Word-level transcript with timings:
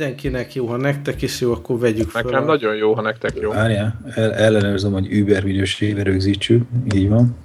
mindenkinek 0.00 0.54
jó, 0.54 0.66
ha 0.66 0.76
nektek 0.76 1.22
is 1.22 1.40
jó, 1.40 1.52
akkor 1.52 1.78
vegyük 1.78 2.10
fel. 2.10 2.22
Nekem 2.22 2.44
nagyon 2.44 2.74
jó, 2.74 2.94
ha 2.94 3.00
nektek 3.00 3.36
jó. 3.40 3.50
Várjál, 3.50 4.00
el, 4.14 4.34
ellenőrzöm, 4.34 4.92
hogy 4.92 5.18
Uber 5.20 5.44
minőségbe 5.44 6.02
rögzítsük. 6.02 6.66
Így 6.94 7.08
van. 7.08 7.36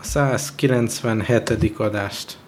a 0.00 0.04
197. 0.04 1.72
adást. 1.76 2.38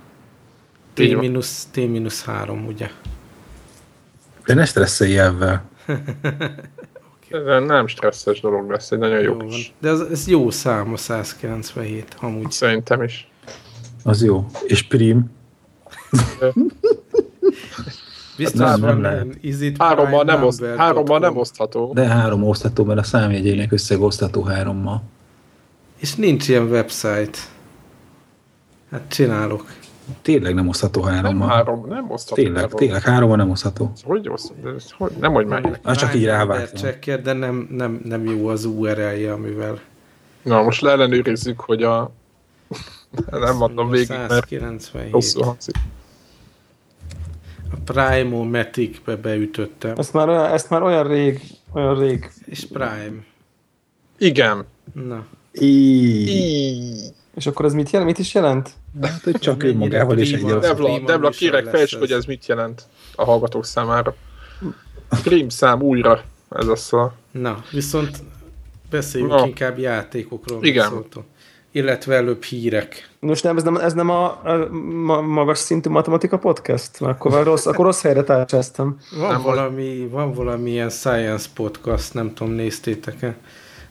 T 0.95 0.99
Így 0.99 1.15
van. 1.15 1.25
minusz, 1.25 1.69
T 1.73 1.77
minusz 1.77 2.25
3, 2.25 2.67
ugye? 2.67 2.91
De 4.47 4.55
ne 4.55 4.65
stresszelj 4.65 5.19
ebben. 5.19 5.63
Ez 5.87 7.63
nem 7.67 7.87
stresszes 7.87 8.41
dolog 8.41 8.71
lesz, 8.71 8.91
egy 8.91 8.99
nagyon 8.99 9.21
jó, 9.21 9.31
Jó 9.33 9.37
van. 9.37 9.47
kis. 9.49 9.73
De 9.81 9.89
ez, 9.89 10.01
ez 10.01 10.29
jó 10.29 10.51
szám 10.51 10.93
a 10.93 10.97
197, 10.97 12.17
amúgy. 12.21 12.51
Szerintem 12.51 13.03
is. 13.03 13.29
Az 14.03 14.25
jó. 14.25 14.47
És 14.67 14.83
prim. 14.83 15.31
Biztos 18.37 18.61
Nem, 18.61 18.81
nem, 18.81 19.01
nem 19.01 19.75
Hárommal 19.79 20.25
nem, 20.25 20.45
oszt, 20.45 20.65
hárommal 20.77 21.19
nem 21.19 21.37
osztható. 21.37 21.93
De 21.95 22.07
három 22.07 22.45
osztató, 22.45 22.85
mert 22.85 22.99
a 22.99 23.03
számjegyének 23.03 23.73
összegosztató 23.73 24.43
hárommal. 24.43 25.03
És 25.97 26.15
nincs 26.15 26.49
ilyen 26.49 26.67
website. 26.67 27.39
Hát 28.91 29.03
csinálok. 29.09 29.65
Tényleg 30.23 30.55
nem 30.55 30.69
osztható 30.69 31.05
Nem 31.05 31.13
hárommal. 31.13 31.49
három, 31.49 31.87
nem 31.89 32.11
osztható. 32.11 32.43
Tényleg, 32.43 32.63
három. 32.63 32.79
tényleg 32.79 33.03
hárommal 33.03 33.37
nem 33.37 33.51
osztható. 33.51 33.93
Hogy 34.05 34.29
osztható? 34.29 34.77
Hogy? 34.99 35.13
Nem, 35.21 35.33
hogy 35.33 35.47
már. 35.47 35.81
Ah, 35.83 35.95
csak 35.95 36.15
így 36.15 36.25
rávágtam. 36.25 37.23
de 37.23 37.33
nem, 37.33 37.69
nem, 37.71 38.01
nem 38.05 38.25
jó 38.25 38.49
az 38.49 38.65
URL-je, 38.65 39.33
amivel 39.33 39.81
Na, 40.45 40.63
most 40.63 40.81
leellenőrizzük, 40.81 41.61
hogy 41.61 41.83
a... 41.83 42.11
Nem 43.31 43.57
mondom 43.57 43.91
végig, 43.91 44.09
mert 44.09 44.31
197. 44.31 45.15
A 47.87 47.93
Prime-O-Matic-be 47.93 49.17
beütöttem. 49.17 49.95
Ezt 49.97 50.13
már, 50.13 50.29
olyan, 50.29 50.45
ezt 50.45 50.71
már 50.71 50.83
olyan 50.83 51.09
rég, 51.09 51.41
olyan 51.73 51.99
rég. 51.99 52.31
És 52.45 52.67
Prime. 52.67 53.25
Igen. 54.19 54.65
Na. 54.93 55.27
Így. 55.53 57.13
És 57.35 57.47
akkor 57.47 57.65
ez 57.65 57.73
mit 57.73 57.91
jelent? 57.91 58.11
Mit 58.11 58.19
is 58.19 58.35
jelent? 58.35 58.71
Hát, 59.03 59.23
hogy 59.23 59.39
csak 59.39 59.57
Mennyire 59.57 59.75
önmagával 59.75 60.19
is 60.19 60.33
egy 60.33 60.45
Devla 60.45 60.99
műsor 60.99 61.31
kérek 61.31 61.73
ez. 61.73 61.91
hogy 61.91 62.11
ez 62.11 62.25
mit 62.25 62.47
jelent 62.47 62.83
a 63.15 63.25
hallgatók 63.25 63.65
számára. 63.65 64.15
Prim 65.23 65.49
szám 65.49 65.83
újra. 65.83 66.23
Ez 66.51 66.67
az 66.67 66.93
a... 66.93 67.15
Na, 67.31 67.65
viszont 67.71 68.23
beszéljünk 68.91 69.33
Na. 69.33 69.47
inkább 69.47 69.79
játékokról. 69.79 70.65
Igen. 70.65 70.83
meg 70.83 70.93
szóltól. 70.93 71.25
Illetve 71.77 72.15
előbb 72.15 72.43
hírek. 72.43 73.09
Most 73.21 73.45
nem, 73.45 73.57
ez 73.57 73.63
nem, 73.63 73.77
ez 73.77 73.93
nem 73.93 74.11
a, 74.11 74.25
a 74.25 74.69
ma, 75.05 75.21
magas 75.21 75.59
szintű 75.59 75.91
matematika 75.91 76.39
podcast? 76.39 77.01
Akkor, 77.01 77.31
már 77.31 77.45
rossz, 77.45 77.67
akkor 77.67 77.85
rossz 77.85 78.03
helyre 78.03 78.23
tárcsáztam. 78.23 78.99
Van 79.19 79.31
Nem, 79.31 79.43
valami, 79.43 80.09
van 80.11 80.33
valami 80.33 80.71
ilyen 80.71 80.89
science 80.89 81.49
podcast, 81.55 82.15
nem 82.15 82.35
tudom, 82.35 82.53
néztétek-e? 82.53 83.37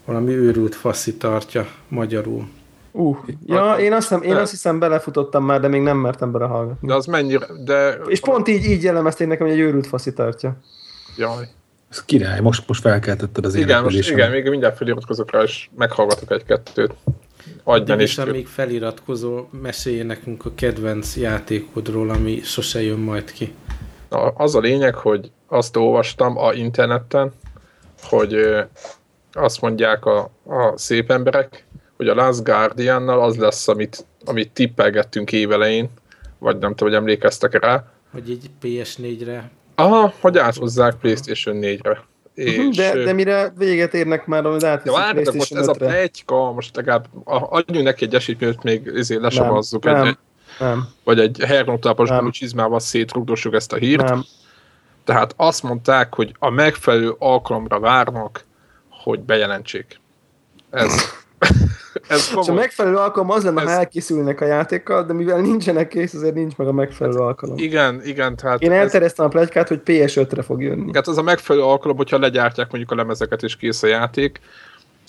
Valami 0.05 0.33
őrült 0.33 0.75
faszi 0.75 1.15
tartja 1.17 1.67
magyarul. 1.87 2.47
Uh, 2.91 3.17
ja, 3.45 3.75
én 3.79 3.93
azt, 3.93 4.07
hiszem, 4.07 4.23
én 4.23 4.35
azt 4.35 4.51
hiszem 4.51 4.79
belefutottam 4.79 5.45
már, 5.45 5.59
de 5.59 5.67
még 5.67 5.81
nem 5.81 5.97
mertem 5.97 6.31
belehallgatni. 6.31 6.87
De 6.87 6.93
az 6.93 7.05
mennyire... 7.05 7.47
De... 7.65 7.97
És 8.07 8.19
pont 8.19 8.47
így, 8.47 8.65
így 8.65 8.83
jellemezték 8.83 9.27
nekem, 9.27 9.47
hogy 9.47 9.55
egy 9.55 9.61
őrült 9.61 9.87
faszi 9.87 10.13
tartja. 10.13 10.57
Jaj. 11.17 11.47
Ez 11.89 12.03
király, 12.05 12.39
most, 12.39 12.67
most 12.67 12.81
felkeltetted 12.81 13.45
az 13.45 13.55
Igen, 13.55 13.83
most 13.83 14.09
igen, 14.09 14.31
még 14.31 14.49
mindjárt 14.49 14.77
feliratkozok 14.77 15.31
rá, 15.31 15.41
és 15.41 15.69
meghallgatok 15.77 16.31
egy-kettőt. 16.31 16.93
Adj 17.63 17.91
Addig 17.91 18.03
is. 18.05 18.11
is, 18.11 18.17
amíg 18.17 18.47
feliratkozol, 18.47 19.47
mesélj 19.61 20.01
nekünk 20.01 20.45
a 20.45 20.51
kedvenc 20.55 21.15
játékodról, 21.15 22.09
ami 22.09 22.41
sose 22.41 22.81
jön 22.81 22.99
majd 22.99 23.31
ki. 23.31 23.53
Na, 24.09 24.17
az 24.17 24.55
a 24.55 24.59
lényeg, 24.59 24.95
hogy 24.95 25.31
azt 25.47 25.75
olvastam 25.75 26.37
a 26.37 26.53
interneten, 26.53 27.31
hogy 28.01 28.35
azt 29.31 29.61
mondják 29.61 30.05
a, 30.05 30.19
a 30.45 30.77
szép 30.77 31.11
emberek, 31.11 31.65
hogy 31.97 32.07
a 32.07 32.15
Last 32.15 32.43
Guardian-nal 32.43 33.21
az 33.21 33.37
lesz, 33.37 33.67
amit, 33.67 34.05
amit 34.25 34.51
tippelgettünk 34.51 35.31
évelején, 35.31 35.89
vagy 36.37 36.57
nem 36.57 36.75
tudom, 36.75 36.93
hogy 36.93 37.01
emlékeztek 37.01 37.59
rá. 37.59 37.91
Hogy 38.11 38.29
egy 38.29 38.49
PS4-re 38.61 39.51
Aha, 39.75 40.13
hogy 40.19 40.37
áthozzák 40.37 40.95
PlayStation 40.95 41.57
4-re. 41.61 42.03
És, 42.33 42.75
De, 42.75 43.03
de 43.03 43.13
mire 43.13 43.53
véget 43.57 43.93
érnek 43.93 44.25
már, 44.25 44.45
amit 44.45 44.63
átviszik 44.63 44.99
várj, 44.99 45.21
de 45.21 45.31
most 45.31 45.53
ez 45.53 45.67
a 45.67 45.71
PlayStation 45.71 45.75
5-re? 45.75 45.97
plegyka, 45.97 46.51
most 46.51 46.75
legalább 46.75 47.07
adjunk 47.25 47.85
neki 47.85 48.05
egy 48.05 48.15
esélyt, 48.15 48.39
mielőtt 48.39 48.63
még 48.63 48.87
ezért 48.95 49.21
lesavazzuk, 49.21 49.83
Nem, 49.83 49.95
egy, 49.95 50.01
nem. 50.03 50.17
Nem, 50.59 50.87
vagy 51.03 51.19
egy 51.19 51.43
hernótápos 51.45 52.09
Nem. 52.09 52.31
csizmával 52.31 52.79
szétrugdossuk 52.79 53.53
ezt 53.53 53.73
a 53.73 53.75
hírt. 53.75 54.07
nem. 54.09 54.23
Tehát 55.03 55.33
azt 55.37 55.63
mondták, 55.63 56.13
hogy 56.13 56.35
a 56.39 56.49
megfelelő 56.49 57.15
alkalomra 57.19 57.79
várnak, 57.79 58.45
hogy 58.89 59.19
bejelentsék. 59.19 59.99
Ez, 60.69 60.93
ez 62.07 62.33
És 62.41 62.47
a 62.47 62.53
megfelelő 62.53 62.95
alkalom 62.95 63.29
az 63.31 63.43
lenne, 63.43 63.61
ha 63.61 63.69
Ez- 63.69 63.77
elkészülnek 63.77 64.41
a 64.41 64.45
játékkal, 64.45 65.03
de 65.05 65.13
mivel 65.13 65.41
nincsenek 65.41 65.87
kész, 65.87 66.13
ezért 66.13 66.33
nincs 66.33 66.55
meg 66.55 66.67
a 66.67 66.71
megfelelő 66.71 67.17
alkalom. 67.17 67.57
Igen, 67.57 68.01
igen, 68.05 68.35
tehát 68.35 68.61
Én 68.61 68.71
ez, 68.71 68.77
eltereztem 68.79 69.25
a 69.25 69.29
plegykát, 69.29 69.67
hogy 69.67 69.81
PS5-re 69.85 70.41
fog 70.41 70.61
jönni. 70.61 70.91
hát 70.93 71.07
ez 71.07 71.17
a 71.17 71.21
megfelelő 71.21 71.65
alkalom, 71.65 71.97
hogyha 71.97 72.19
legyártják 72.19 72.67
mondjuk 72.69 72.91
a 72.91 72.95
lemezeket 72.95 73.43
és 73.43 73.55
kész 73.57 73.83
a 73.83 73.87
játék. 73.87 74.39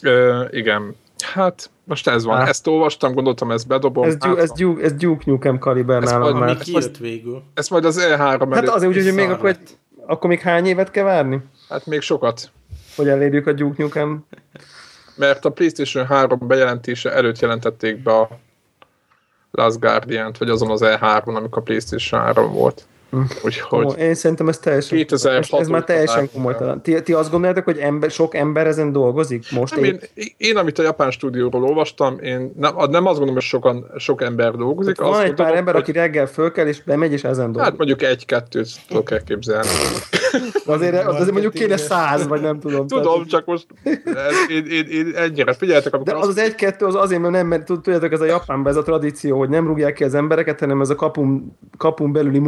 Ö, 0.02 0.44
igen, 0.50 0.96
hát 1.34 1.70
most 1.84 2.08
ez 2.08 2.24
van. 2.24 2.38
Á. 2.40 2.46
Ezt 2.48 2.66
olvastam, 2.66 3.12
gondoltam, 3.14 3.50
ezt 3.50 3.66
bedobom. 3.66 4.04
Ez, 4.04 4.12
Duke, 4.16 4.28
hát, 4.28 4.38
ez, 4.38 4.50
Duke, 4.52 4.82
ez 4.84 4.92
Duke 4.92 5.22
Nukem 5.26 5.58
kaliber 5.58 6.02
Ez 6.02 6.10
nálam 6.10 6.22
majd 6.22 6.34
már. 6.34 6.48
ami 6.48 6.58
kijött 6.58 6.96
végül. 6.96 7.42
ezt 7.54 7.70
majd 7.70 7.84
az 7.84 8.00
E3 8.00 8.16
Hát 8.18 8.42
előtt, 8.52 8.68
azért 8.74 8.96
úgy, 8.96 9.04
hogy 9.04 9.14
még 9.14 9.30
akkor, 9.30 9.48
egy, 9.48 9.58
akkor 10.06 10.30
még 10.30 10.40
hány 10.40 10.66
évet 10.66 10.90
kell 10.90 11.04
várni, 11.04 11.40
hát 11.68 11.86
még 11.86 12.00
sokat. 12.00 12.50
hogy 12.96 13.08
elérjük 13.08 13.46
a 13.46 13.52
Duke 13.52 13.82
Nukem? 13.82 14.24
Mert 15.16 15.44
a 15.44 15.50
PlayStation 15.50 16.06
3 16.06 16.38
bejelentése 16.46 17.12
előtt 17.12 17.38
jelentették 17.38 18.02
be 18.02 18.12
a 18.18 18.28
Last 19.50 19.80
Guardian-t, 19.80 20.38
vagy 20.38 20.50
azon 20.50 20.70
az 20.70 20.80
E3-on, 20.84 21.36
amikor 21.36 21.58
a 21.58 21.62
PlayStation 21.62 22.20
3 22.20 22.52
volt. 22.52 22.86
Úgyhogy 23.44 23.84
Ó, 23.84 23.90
én 23.90 24.14
szerintem 24.14 24.48
ez 24.48 24.58
teljesen, 24.58 24.98
2006 24.98 25.52
ez, 25.52 25.60
ez 25.60 25.68
már 25.68 25.84
teljesen 25.84 26.30
komolytalan. 26.32 26.82
Ti, 26.82 27.02
ti 27.02 27.12
azt 27.12 27.30
gondoljátok, 27.30 27.64
hogy 27.64 27.78
ember, 27.78 28.10
sok 28.10 28.34
ember 28.34 28.66
ezen 28.66 28.92
dolgozik 28.92 29.44
most? 29.50 29.74
nem, 29.74 29.84
Én, 29.84 29.98
én, 30.14 30.26
én, 30.36 30.56
amit 30.56 30.78
a 30.78 30.82
japán 30.82 31.10
stúdióról 31.10 31.64
olvastam, 31.64 32.18
én 32.18 32.52
nem, 32.56 32.74
nem 32.76 33.06
azt 33.06 33.18
gondolom, 33.18 33.34
hogy 33.34 33.42
sokan, 33.42 33.90
sok 33.96 34.22
ember 34.22 34.54
dolgozik. 34.54 35.00
van 35.00 35.08
azt 35.10 35.20
egy 35.20 35.26
gondolom, 35.26 35.50
pár 35.50 35.58
ember, 35.58 35.74
hogy, 35.74 35.82
aki 35.82 35.92
reggel 35.92 36.26
fölkel, 36.26 36.66
és 36.68 36.82
bemegy, 36.82 37.12
és 37.12 37.24
ezen 37.24 37.44
dolgozik. 37.44 37.68
Hát 37.68 37.76
mondjuk 37.76 38.02
egy-kettőt 38.02 38.68
tudok 38.88 39.10
elképzelni. 39.10 39.68
azért, 40.66 41.06
azért 41.06 41.30
mondjuk 41.30 41.52
kéne 41.52 41.76
száz, 41.76 42.26
vagy 42.26 42.40
nem 42.40 42.60
tudom. 42.60 42.86
Tudom, 42.86 43.12
Tehát- 43.12 43.28
csak 43.28 43.44
most 43.44 43.66
ez, 44.04 44.50
én, 44.50 44.64
én, 44.66 44.86
én 44.90 45.12
ennyire 45.16 45.52
figyeltek, 45.52 45.96
De 45.96 46.14
az 46.14 46.28
az 46.28 46.38
egy-kettő 46.38 46.86
az 46.86 46.94
azért, 46.94 47.20
mert 47.20 47.32
nem, 47.32 47.46
mert 47.46 47.64
tud- 47.64 47.82
tudjátok, 47.82 48.12
ez 48.12 48.20
a 48.20 48.24
Japánban 48.24 48.72
ez 48.72 48.78
a 48.78 48.82
tradíció, 48.82 49.38
hogy 49.38 49.48
nem 49.48 49.66
rúgják 49.66 49.92
ki 49.92 50.04
az 50.04 50.14
embereket, 50.14 50.60
hanem 50.60 50.80
ez 50.80 50.90
a 50.90 50.94
kapun, 50.94 51.58
kapun 51.76 52.12
belüli 52.12 52.38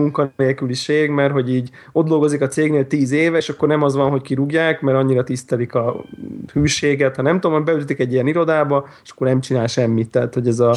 munkanélküliség, 0.61 1.11
mert 1.11 1.33
hogy 1.33 1.55
így 1.55 1.71
ott 1.93 2.07
dolgozik 2.07 2.41
a 2.41 2.49
cégnél 2.49 2.87
tíz 2.87 3.13
éve, 3.13 3.37
és 3.37 3.49
akkor 3.49 3.69
nem 3.69 3.83
az 3.83 3.95
van, 3.95 4.11
hogy 4.11 4.23
kirúgják, 4.23 4.81
mert 4.81 4.99
annyira 4.99 5.25
tisztelik 5.25 5.75
a 5.75 6.05
hűséget, 6.53 7.17
ha 7.17 7.23
nem 7.23 7.41
tudom, 7.41 7.65
beütik 7.65 7.99
egy 7.99 8.13
ilyen 8.13 8.27
irodába, 8.27 8.89
és 9.05 9.11
akkor 9.11 9.27
nem 9.27 9.41
csinál 9.41 9.67
semmit. 9.67 10.11
Tehát, 10.11 10.35
hogy 10.35 10.49
ez 10.49 10.61
a 10.61 10.75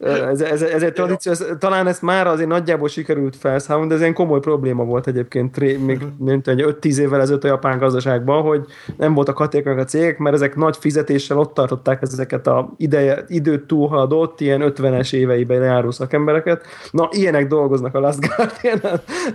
ez, 0.00 0.40
ez, 0.40 0.62
ez 0.62 0.82
egy 0.82 0.92
tradíció, 0.92 1.32
ez, 1.32 1.46
talán 1.58 1.86
ezt 1.86 2.02
már 2.02 2.26
azért 2.26 2.48
nagyjából 2.48 2.88
sikerült 2.88 3.36
felszámolni, 3.36 3.88
de 3.88 3.94
ez 3.94 4.00
egy 4.00 4.12
komoly 4.12 4.40
probléma 4.40 4.84
volt 4.84 5.06
egyébként 5.06 5.58
még 5.60 5.98
mint 6.18 6.48
egy 6.48 6.64
5-10 6.80 6.96
évvel 6.96 7.20
ezelőtt 7.20 7.44
a 7.44 7.46
japán 7.48 7.78
gazdaságban, 7.78 8.42
hogy 8.42 8.64
nem 8.96 9.14
voltak 9.14 9.36
hatékonyak 9.36 9.78
a 9.78 9.84
cégek, 9.84 10.18
mert 10.18 10.34
ezek 10.34 10.56
nagy 10.56 10.76
fizetéssel 10.76 11.38
ott 11.38 11.54
tartották 11.54 12.02
ezeket 12.02 12.46
a 12.46 12.72
ideje, 12.76 13.24
időt 13.28 13.66
túlhaladott, 13.66 14.40
ilyen 14.40 14.72
50-es 14.76 15.12
éveiben 15.12 15.62
járó 15.62 15.90
szakembereket. 15.90 16.66
Na, 16.90 17.08
ilyenek 17.10 17.46
dolgoznak 17.46 17.94
a 17.94 18.00
Last 18.00 18.18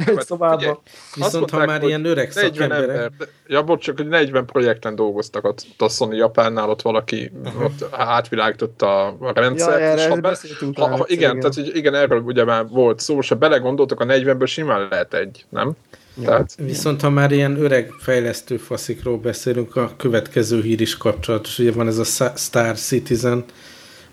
Egy 0.05 0.19
szobában. 0.19 0.57
figyelj, 0.57 0.75
Viszont 1.15 1.49
ha 1.49 1.65
már 1.65 1.83
ilyen 1.83 2.05
öreg 2.05 2.31
40 2.33 2.53
szakemberek, 2.53 2.89
ember, 2.89 3.27
ja, 3.47 3.63
bocs, 3.63 3.83
csak 3.83 3.97
hogy 3.97 4.07
40 4.07 4.45
projekten 4.45 4.95
dolgoztak 4.95 5.45
ott 5.45 5.65
a 5.77 5.89
Sony 5.89 6.15
Japánnál, 6.15 6.69
ott 6.69 6.81
valaki 6.81 7.31
ott 7.63 7.85
átvilágította 7.91 9.05
a 9.07 9.31
rendszert. 9.33 9.79
Ja, 9.79 9.85
erre 9.85 10.01
és 10.01 10.07
ha 10.07 10.15
beszéltünk 10.15 10.77
ha, 10.77 10.87
ha, 10.87 11.05
igen, 11.07 11.29
igen. 11.29 11.39
tehát 11.39 11.55
hogy 11.55 11.75
igen, 11.75 11.95
erről 11.95 12.21
ugye 12.21 12.43
már 12.43 12.67
volt 12.67 12.99
szó, 12.99 13.17
és 13.17 13.29
ha 13.29 13.35
belegondoltok, 13.35 13.99
a 13.99 14.05
40-ből 14.05 14.47
simán 14.47 14.87
lehet 14.89 15.13
egy, 15.13 15.45
nem? 15.49 15.75
Tehát, 16.23 16.55
Viszont 16.55 17.01
ha 17.01 17.09
már 17.09 17.31
ilyen 17.31 17.61
öreg 17.61 17.91
fejlesztő 17.99 18.57
faszikról 18.57 19.17
beszélünk, 19.17 19.75
a 19.75 19.91
következő 19.97 20.61
hír 20.61 20.81
is 20.81 20.97
kapcsolatos. 20.97 21.59
Ugye 21.59 21.71
van 21.71 21.87
ez 21.87 21.97
a 21.97 22.31
Star 22.35 22.75
Citizen, 22.75 23.45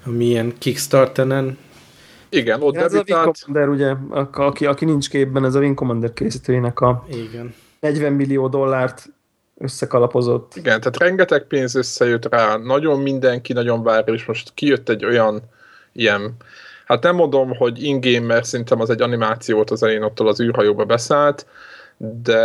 ami 0.07 0.25
ilyen 0.25 0.55
Kickstarteren. 0.59 1.59
Igen, 2.37 2.63
ott 2.63 2.77
Ez 2.77 2.95
a 2.95 3.03
Wing 3.07 3.35
Commander, 3.35 3.69
ugye, 3.69 3.95
aki, 4.33 4.67
aki 4.67 4.85
nincs 4.85 5.09
képben, 5.09 5.45
ez 5.45 5.55
a 5.55 5.59
Wing 5.59 5.75
Commander 5.75 6.13
készítőjének 6.13 6.81
a 6.81 7.05
Igen. 7.09 7.55
40 7.81 8.13
millió 8.13 8.49
dollárt 8.49 9.09
összekalapozott. 9.59 10.57
igen, 10.57 10.81
tehát 10.81 10.99
rengeteg 10.99 11.47
pénz 11.47 11.75
összejött 11.75 12.29
rá, 12.29 12.57
nagyon 12.57 13.01
mindenki 13.01 13.53
nagyon 13.53 13.83
várja, 13.83 14.15
és 14.15 14.25
most 14.25 14.55
kijött 14.55 14.89
egy 14.89 15.05
olyan 15.05 15.43
ilyen, 15.93 16.37
hát 16.85 17.03
nem 17.03 17.15
mondom, 17.15 17.57
hogy 17.57 17.83
in-game, 17.83 18.27
mert 18.27 18.45
szerintem 18.45 18.81
az 18.81 18.91
egy 18.91 19.03
animáció 19.03 19.57
volt 19.57 19.71
az 19.71 19.83
elején, 19.83 20.03
ottól 20.03 20.29
az 20.29 20.41
űrhajóba 20.41 20.85
beszállt, 20.85 21.47
de 21.97 22.43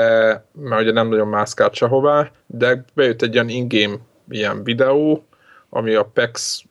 mert 0.54 0.82
ugye 0.82 0.92
nem 0.92 1.08
nagyon 1.08 1.28
mászkált 1.28 1.74
sehová, 1.74 2.32
de 2.46 2.86
bejött 2.94 3.22
egy 3.22 3.34
ilyen 3.34 3.50
in-game 3.50 3.96
ilyen 4.30 4.64
videó, 4.64 5.24
ami 5.70 5.94
a 5.94 6.04
PEX 6.04 6.64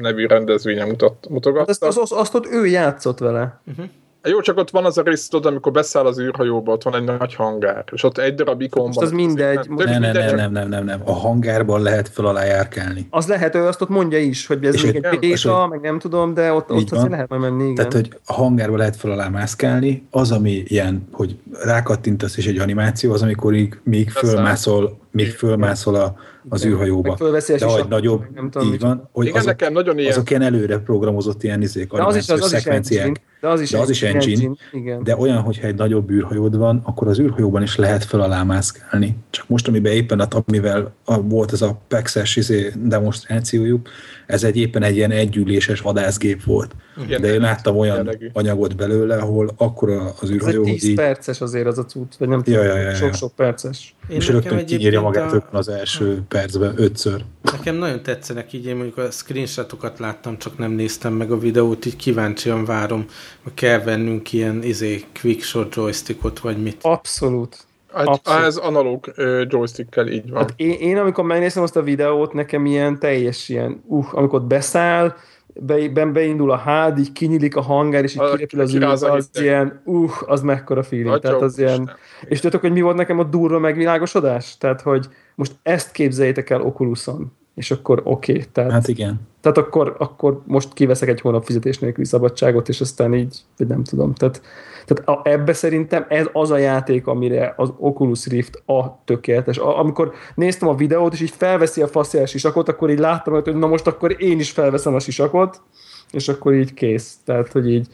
nevű 0.00 0.26
rendezvényen 0.26 0.88
mutat, 0.88 1.28
mutogatta. 1.28 1.72
Hát 1.72 1.82
azt, 1.82 1.98
azt, 1.98 2.12
azt 2.12 2.34
ott 2.34 2.46
ő 2.46 2.66
játszott 2.66 3.18
vele. 3.18 3.60
Uh-huh. 3.66 3.86
Jó, 4.22 4.40
csak 4.40 4.56
ott 4.58 4.70
van 4.70 4.84
az 4.84 4.98
a 4.98 5.02
rész, 5.02 5.28
tudod, 5.28 5.52
amikor 5.52 5.72
beszáll 5.72 6.04
az 6.06 6.20
űrhajóba, 6.20 6.72
ott 6.72 6.82
van 6.82 6.94
egy 6.94 7.04
nagy 7.18 7.34
hangár, 7.34 7.84
és 7.92 8.02
ott 8.02 8.18
egy 8.18 8.34
darab 8.34 8.60
ikon 8.60 8.84
Most 8.84 8.94
van. 8.96 9.04
az 9.04 9.12
mindegy. 9.12 9.54
Nem, 9.68 9.76
nem, 9.76 10.00
mindegy, 10.00 10.12
nem, 10.14 10.26
csak- 10.28 10.36
nem, 10.36 10.52
nem, 10.52 10.68
nem, 10.68 10.84
nem. 10.84 11.00
A 11.04 11.12
hangárban 11.12 11.82
lehet 11.82 12.08
fel 12.08 12.24
alá 12.26 12.44
járkálni. 12.44 13.06
Az 13.10 13.26
lehet, 13.26 13.54
ő 13.54 13.66
azt 13.66 13.80
ott 13.80 13.88
mondja 13.88 14.18
is, 14.18 14.46
hogy 14.46 14.64
ez 14.64 14.74
És 14.74 14.82
még 14.84 15.04
egy- 15.04 15.18
béta, 15.18 15.66
meg 15.70 15.80
nem 15.80 15.98
tudom, 15.98 16.34
de 16.34 16.52
ott, 16.52 16.70
ott 16.70 16.76
azért 16.76 17.00
van. 17.00 17.10
lehet 17.10 17.28
majd 17.28 17.40
menni, 17.42 17.62
igen. 17.62 17.74
Tehát, 17.74 17.92
hogy 17.92 18.18
a 18.24 18.32
hangárban 18.32 18.78
lehet 18.78 18.96
fel 18.96 19.10
alá 19.10 19.28
mászkálni, 19.28 20.06
az, 20.10 20.30
ami 20.32 20.62
ilyen, 20.66 21.08
hogy 21.12 21.36
rákattintasz 21.64 22.36
és 22.36 22.46
egy 22.46 22.58
animáció, 22.58 23.12
az, 23.12 23.22
amikor 23.22 23.54
így, 23.54 23.74
még 23.82 24.10
fölmászol, 24.10 24.98
még 25.10 25.30
fölmászol 25.30 25.94
a, 25.94 26.14
az 26.48 26.64
űrhajóba. 26.66 27.08
Meg 27.08 27.16
fölveszi 27.16 27.52
a 27.52 27.56
De 27.56 27.64
hogy 27.66 27.84
nagyobb, 27.88 28.24
nem 28.34 28.50
tudom, 28.50 28.72
így 28.72 28.80
van, 28.80 29.08
hogy 29.12 29.24
Igen, 29.26 29.36
azok, 29.36 29.50
nekem 29.50 29.72
nagyon 29.72 29.98
ilyen, 29.98 30.10
azok 30.10 30.30
ilyen 30.30 30.42
előre 30.42 30.78
programozott 30.78 31.42
ilyen 31.42 31.62
izék, 31.62 31.92
De 31.92 32.04
az 32.04 32.16
is, 32.16 32.20
az, 32.22 32.28
animációs 32.30 32.52
az 32.52 32.56
is 32.58 32.62
szekvenciák. 32.62 33.04
engine. 33.06 33.28
De 33.40 33.48
az 33.48 33.60
is, 33.60 33.70
De 33.70 33.78
az 33.78 33.90
is 33.90 34.02
engine. 34.02 34.52
Igen. 34.72 35.02
De 35.02 35.16
olyan, 35.16 35.40
hogyha 35.40 35.66
egy 35.66 35.74
nagyobb 35.74 36.10
űrhajód 36.10 36.56
van, 36.56 36.80
akkor 36.84 37.08
az 37.08 37.18
űrhajóban 37.18 37.62
is 37.62 37.76
lehet 37.76 38.04
fel 38.04 38.20
alá 38.20 38.42
mászkálni. 38.42 39.16
Csak 39.30 39.48
most, 39.48 39.68
amiben 39.68 39.92
éppen, 39.92 40.20
a, 40.20 40.42
amivel 40.46 40.92
a, 41.04 41.20
volt 41.22 41.52
ez 41.52 41.62
a 41.62 41.80
PEX-es 41.88 42.36
izé, 42.36 42.72
demonstrációjuk, 42.82 43.88
ez 44.26 44.44
egy 44.44 44.56
éppen 44.56 44.82
egy 44.82 44.96
ilyen 44.96 45.10
együléses 45.10 45.80
vadászgép 45.80 46.44
volt. 46.44 46.74
Ilyen 47.08 47.20
De 47.20 47.32
én 47.32 47.40
láttam 47.40 47.76
olyan 47.76 47.96
jellegű. 47.96 48.28
anyagot 48.32 48.76
belőle, 48.76 49.16
ahol 49.16 49.50
akkor 49.56 49.90
az 49.90 50.12
Ez 50.22 50.28
egy 50.28 50.34
űrhajó, 50.34 50.62
hogy 50.62 50.72
10 50.72 50.84
így, 50.84 50.94
perces 50.94 51.40
azért 51.40 51.66
az 51.66 51.78
a 51.78 51.84
cucc, 51.84 52.14
vagy 52.18 52.28
nem 52.28 52.38
Ja, 52.38 52.44
tudom, 52.44 52.62
ja, 52.64 52.76
ja, 52.76 52.88
ja. 52.88 52.94
sok-sok 52.94 53.32
perces. 53.34 53.94
Én 54.08 54.16
és 54.16 54.28
rögtön 54.28 54.66
kinyírja 54.66 55.00
magát 55.00 55.28
a- 55.28 55.32
rögtön 55.32 55.54
az 55.58 55.68
első 55.68 56.22
percben, 56.28 56.72
ötször. 56.76 57.24
Nekem 57.52 57.74
nagyon 57.76 58.02
tetszenek 58.02 58.52
így, 58.52 58.66
én 58.66 58.74
mondjuk 58.76 58.96
a 58.98 59.10
screenshotokat 59.10 59.98
láttam, 59.98 60.38
csak 60.38 60.58
nem 60.58 60.70
néztem 60.70 61.12
meg 61.12 61.30
a 61.30 61.38
videót, 61.38 61.86
így 61.86 61.96
kíváncsian 61.96 62.64
várom, 62.64 63.04
hogy 63.42 63.54
kell 63.54 63.78
vennünk 63.78 64.32
ilyen 64.32 64.62
izé, 64.62 65.04
quickshot 65.20 65.74
joystickot, 65.74 66.38
vagy 66.38 66.62
mit. 66.62 66.78
Abszolút. 66.82 67.56
abszolút. 67.92 68.44
ez 68.44 68.56
analóg 68.56 69.12
ö, 69.14 69.44
joystickkel 69.48 70.08
így 70.08 70.30
van. 70.30 70.40
Hát 70.40 70.52
én, 70.56 70.70
én, 70.70 70.96
amikor 70.98 71.24
megnéztem 71.24 71.62
azt 71.62 71.76
a 71.76 71.82
videót, 71.82 72.32
nekem 72.32 72.66
ilyen 72.66 72.98
teljes 72.98 73.48
ilyen, 73.48 73.82
uh, 73.86 74.06
amikor 74.10 74.42
beszáll, 74.42 75.14
be, 75.54 75.88
ben 75.88 76.12
beindul 76.12 76.50
a 76.50 76.56
hád, 76.56 76.98
így 76.98 77.12
kinyílik 77.12 77.56
a 77.56 77.60
hangár, 77.60 78.04
és 78.04 78.14
így 78.14 78.20
A- 78.20 78.34
kirepül 78.34 78.60
az 78.60 78.74
űr, 78.74 78.82
az 78.82 79.00
hideg. 79.00 79.28
ilyen, 79.34 79.82
uh, 79.84 80.10
az 80.26 80.40
mekkora 80.42 80.82
feeling. 80.82 81.10
Atya 81.10 81.20
tehát 81.20 81.42
az 81.42 81.58
ilyen, 81.58 81.80
Úristen. 81.80 81.96
és 82.28 82.40
tudjátok, 82.40 82.60
hogy 82.60 82.72
mi 82.72 82.80
volt 82.80 82.96
nekem 82.96 83.18
a 83.18 83.24
durva 83.24 83.58
megvilágosodás? 83.58 84.58
Tehát, 84.58 84.80
hogy 84.80 85.06
most 85.34 85.52
ezt 85.62 85.92
képzeljétek 85.92 86.50
el 86.50 86.60
Oculuson, 86.62 87.32
és 87.60 87.70
akkor 87.70 88.00
oké, 88.04 88.32
okay, 88.32 88.44
tehát, 88.52 88.70
Hát 88.70 88.88
igen. 88.88 89.20
tehát 89.40 89.58
akkor, 89.58 89.96
akkor 89.98 90.40
most 90.46 90.72
kiveszek 90.72 91.08
egy 91.08 91.20
hónap 91.20 91.44
fizetés 91.44 91.78
nélküli 91.78 92.06
szabadságot, 92.06 92.68
és 92.68 92.80
aztán 92.80 93.14
így, 93.14 93.38
vagy 93.56 93.66
nem 93.66 93.84
tudom. 93.84 94.14
Tehát, 94.14 94.42
tehát 94.86 95.08
a, 95.08 95.28
ebbe 95.28 95.52
szerintem 95.52 96.06
ez 96.08 96.26
az 96.32 96.50
a 96.50 96.56
játék, 96.56 97.06
amire 97.06 97.54
az 97.56 97.72
Oculus 97.76 98.26
Rift 98.26 98.62
a 98.66 99.02
tökéletes. 99.04 99.58
A, 99.58 99.78
amikor 99.78 100.12
néztem 100.34 100.68
a 100.68 100.74
videót, 100.74 101.12
és 101.12 101.20
így 101.20 101.30
felveszi 101.36 101.82
a 101.82 101.88
fasziás 101.88 102.30
sisakot, 102.30 102.68
akkor 102.68 102.90
így 102.90 102.98
láttam, 102.98 103.34
hogy 103.34 103.56
na 103.56 103.66
most 103.66 103.86
akkor 103.86 104.22
én 104.22 104.38
is 104.38 104.50
felveszem 104.50 104.94
a 104.94 105.00
sisakot, 105.00 105.62
és 106.10 106.28
akkor 106.28 106.54
így 106.54 106.74
kész. 106.74 107.16
Tehát, 107.24 107.52
hogy 107.52 107.70
így 107.70 107.86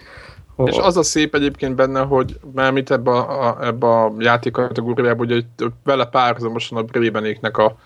És 0.64 0.76
az 0.76 0.96
a 0.96 1.02
szép 1.02 1.34
egyébként 1.34 1.74
benne, 1.74 2.00
hogy 2.00 2.38
már 2.54 2.72
mit 2.72 2.90
ebbe 2.90 3.10
a, 3.10 3.48
a, 3.48 3.66
ebbe 3.66 3.86
a 3.86 4.12
játék 4.18 4.52
kategóriában, 4.52 5.26
hogy 5.26 5.44
vele 5.84 6.06
párhuzamosan 6.06 6.78
a 6.78 6.82
Bravenéknek 6.82 7.58
a, 7.58 7.76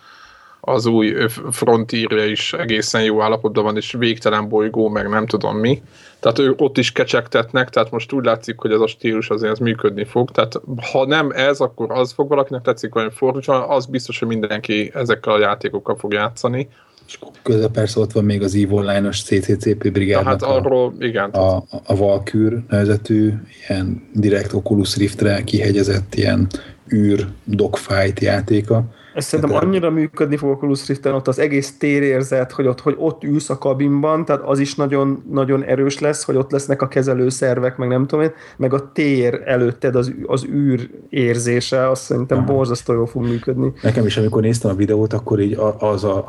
az 0.60 0.86
új 0.86 1.14
frontírja 1.50 2.24
is 2.24 2.52
egészen 2.52 3.02
jó 3.02 3.22
állapotban 3.22 3.64
van, 3.64 3.76
és 3.76 3.92
végtelen 3.98 4.48
bolygó, 4.48 4.88
meg 4.88 5.08
nem 5.08 5.26
tudom 5.26 5.56
mi. 5.56 5.82
Tehát 6.20 6.38
ők 6.38 6.60
ott 6.60 6.78
is 6.78 6.92
kecsegtetnek, 6.92 7.70
tehát 7.70 7.90
most 7.90 8.12
úgy 8.12 8.24
látszik, 8.24 8.58
hogy 8.58 8.72
ez 8.72 8.80
a 8.80 8.86
stílus 8.86 9.30
azért 9.30 9.52
ez 9.52 9.58
működni 9.58 10.04
fog. 10.04 10.30
Tehát 10.30 10.60
ha 10.92 11.06
nem 11.06 11.30
ez, 11.30 11.60
akkor 11.60 11.90
az 11.90 12.12
fog 12.12 12.28
valakinek 12.28 12.62
tetszik, 12.62 12.94
vagy 12.94 13.12
fordítson, 13.14 13.62
az 13.68 13.86
biztos, 13.86 14.18
hogy 14.18 14.28
mindenki 14.28 14.90
ezekkel 14.94 15.32
a 15.32 15.38
játékokkal 15.38 15.96
fog 15.96 16.12
játszani. 16.12 16.68
És 17.06 17.18
közben 17.42 17.70
persze 17.70 18.00
ott 18.00 18.12
van 18.12 18.24
még 18.24 18.42
az 18.42 18.54
EVE 18.54 18.74
Online-os 18.74 19.22
CCCP 19.22 19.92
brigádnak 19.92 20.38
Tehát 20.38 20.56
a, 20.56 20.58
arról, 20.58 20.94
igen. 20.98 21.30
a, 21.30 21.56
a 21.84 21.96
Valkür 21.96 22.62
nevezetű 22.68 23.32
ilyen 23.68 24.08
direkt 24.12 24.52
Oculus 24.52 24.96
Riftre 24.96 25.42
kihegyezett 25.44 26.14
ilyen 26.14 26.46
űr 26.92 27.26
dogfight 27.44 28.20
játéka. 28.20 28.84
Ez 29.14 29.24
szerintem 29.24 29.56
annyira 29.56 29.90
működni 29.90 30.36
fog 30.36 30.50
a 30.50 30.52
Oculus 30.52 30.86
Riften, 30.86 31.14
ott 31.14 31.28
az 31.28 31.38
egész 31.38 31.78
térérzet, 31.78 32.52
hogy 32.52 32.66
ott, 32.66 32.80
hogy 32.80 32.94
ott 32.98 33.24
ülsz 33.24 33.50
a 33.50 33.58
kabinban, 33.58 34.24
tehát 34.24 34.42
az 34.42 34.58
is 34.58 34.74
nagyon, 34.74 35.22
nagyon 35.30 35.64
erős 35.64 35.98
lesz, 35.98 36.24
hogy 36.24 36.36
ott 36.36 36.50
lesznek 36.50 36.82
a 36.82 36.88
kezelőszervek, 36.88 37.76
meg 37.76 37.88
nem 37.88 38.06
tudom 38.06 38.24
én, 38.24 38.32
meg 38.56 38.74
a 38.74 38.92
tér 38.92 39.42
előtted 39.44 39.96
az, 39.96 40.12
az 40.26 40.44
űr 40.44 40.90
érzése, 41.08 41.90
azt 41.90 42.02
szerintem 42.02 42.38
Aha. 42.38 42.46
borzasztó 42.46 42.92
jól 42.92 43.06
fog 43.06 43.22
működni. 43.22 43.72
Nekem 43.82 44.06
is, 44.06 44.16
amikor 44.16 44.42
néztem 44.42 44.70
a 44.70 44.74
videót, 44.74 45.12
akkor 45.12 45.40
így 45.40 45.58
az, 45.78 46.04
a, 46.04 46.28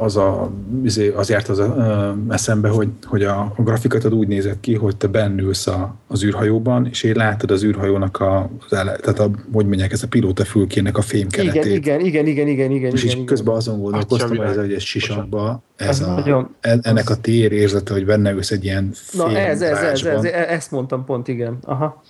az, 0.00 0.16
a, 0.16 0.50
izé, 0.84 1.08
az 1.08 1.28
járt 1.28 1.48
az 1.48 1.58
a, 1.58 2.16
eszembe, 2.28 2.68
hogy, 2.68 2.88
hogy 3.02 3.22
a, 3.22 3.52
a 3.56 3.62
grafikatod 3.62 4.14
úgy 4.14 4.28
nézett 4.28 4.60
ki, 4.60 4.74
hogy 4.74 4.96
te 4.96 5.06
bennülsz 5.06 5.66
a, 5.66 5.94
az 6.06 6.24
űrhajóban, 6.24 6.86
és 6.90 7.02
így 7.02 7.16
látod 7.16 7.50
az 7.50 7.64
űrhajónak 7.64 8.20
a, 8.20 8.50
tehát 8.68 9.18
a, 9.18 9.30
hogy 9.52 9.66
mondják, 9.66 9.92
ez 9.92 10.02
a 10.02 10.08
pilóta 10.08 10.44
fülkének 10.44 10.98
a 10.98 11.02
fémkeretét. 11.02 11.64
Igen, 11.64 11.76
igen, 11.76 12.00
igen, 12.10 12.26
igen, 12.26 12.48
igen, 12.48 12.70
igen. 12.70 12.92
És 12.92 12.98
igen, 13.02 13.06
így 13.06 13.12
igen. 13.12 13.24
közben 13.24 13.54
azon 13.54 13.80
gondolkoztam, 13.80 14.30
Atya 14.30 14.38
hogy 14.40 14.48
ez 14.48 14.54
világ. 14.54 14.72
egy 14.72 14.80
sisakba, 14.80 15.62
ez 15.76 16.00
a, 16.00 16.14
nagyon- 16.14 16.54
en- 16.60 16.80
ennek 16.82 17.10
a 17.10 17.16
tér 17.16 17.52
érzete, 17.52 17.92
hogy 17.92 18.04
benne 18.04 18.30
ülsz 18.30 18.50
egy 18.50 18.64
ilyen 18.64 18.94
Na 19.12 19.30
ez, 19.30 19.62
ez, 19.62 19.78
ez, 19.78 20.04
ez, 20.04 20.24
ezt 20.24 20.70
mondtam 20.70 21.04
pont, 21.04 21.28
igen. 21.28 21.58
Aha. 21.62 22.02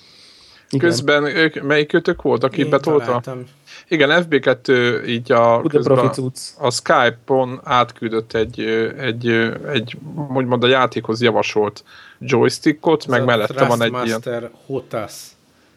Igen. 0.70 0.88
Közben 0.88 1.24
ők, 1.24 1.62
melyik 1.62 1.88
kötök 1.88 2.22
volt, 2.22 2.44
aki 2.44 2.62
Én 2.62 2.70
betolta? 2.70 3.04
találtam. 3.04 3.44
Igen, 3.88 4.26
FB2 4.30 4.68
így 5.06 5.32
a, 5.32 5.62
közben 5.62 6.10
a 6.58 6.70
Skype-on 6.70 7.60
átküldött 7.64 8.34
egy, 8.34 8.60
egy, 8.98 9.28
egy 9.72 9.96
úgymond 10.34 10.64
a 10.64 10.66
játékhoz 10.66 11.22
javasolt 11.22 11.84
joystickot, 12.18 13.06
meg 13.06 13.18
Ez 13.18 13.22
a 13.22 13.26
mellette 13.26 13.64
van 13.64 13.82
egy 13.82 13.92
ilyen... 13.92 14.04
Thrustmaster 14.20 14.50
Hotas. 14.66 15.12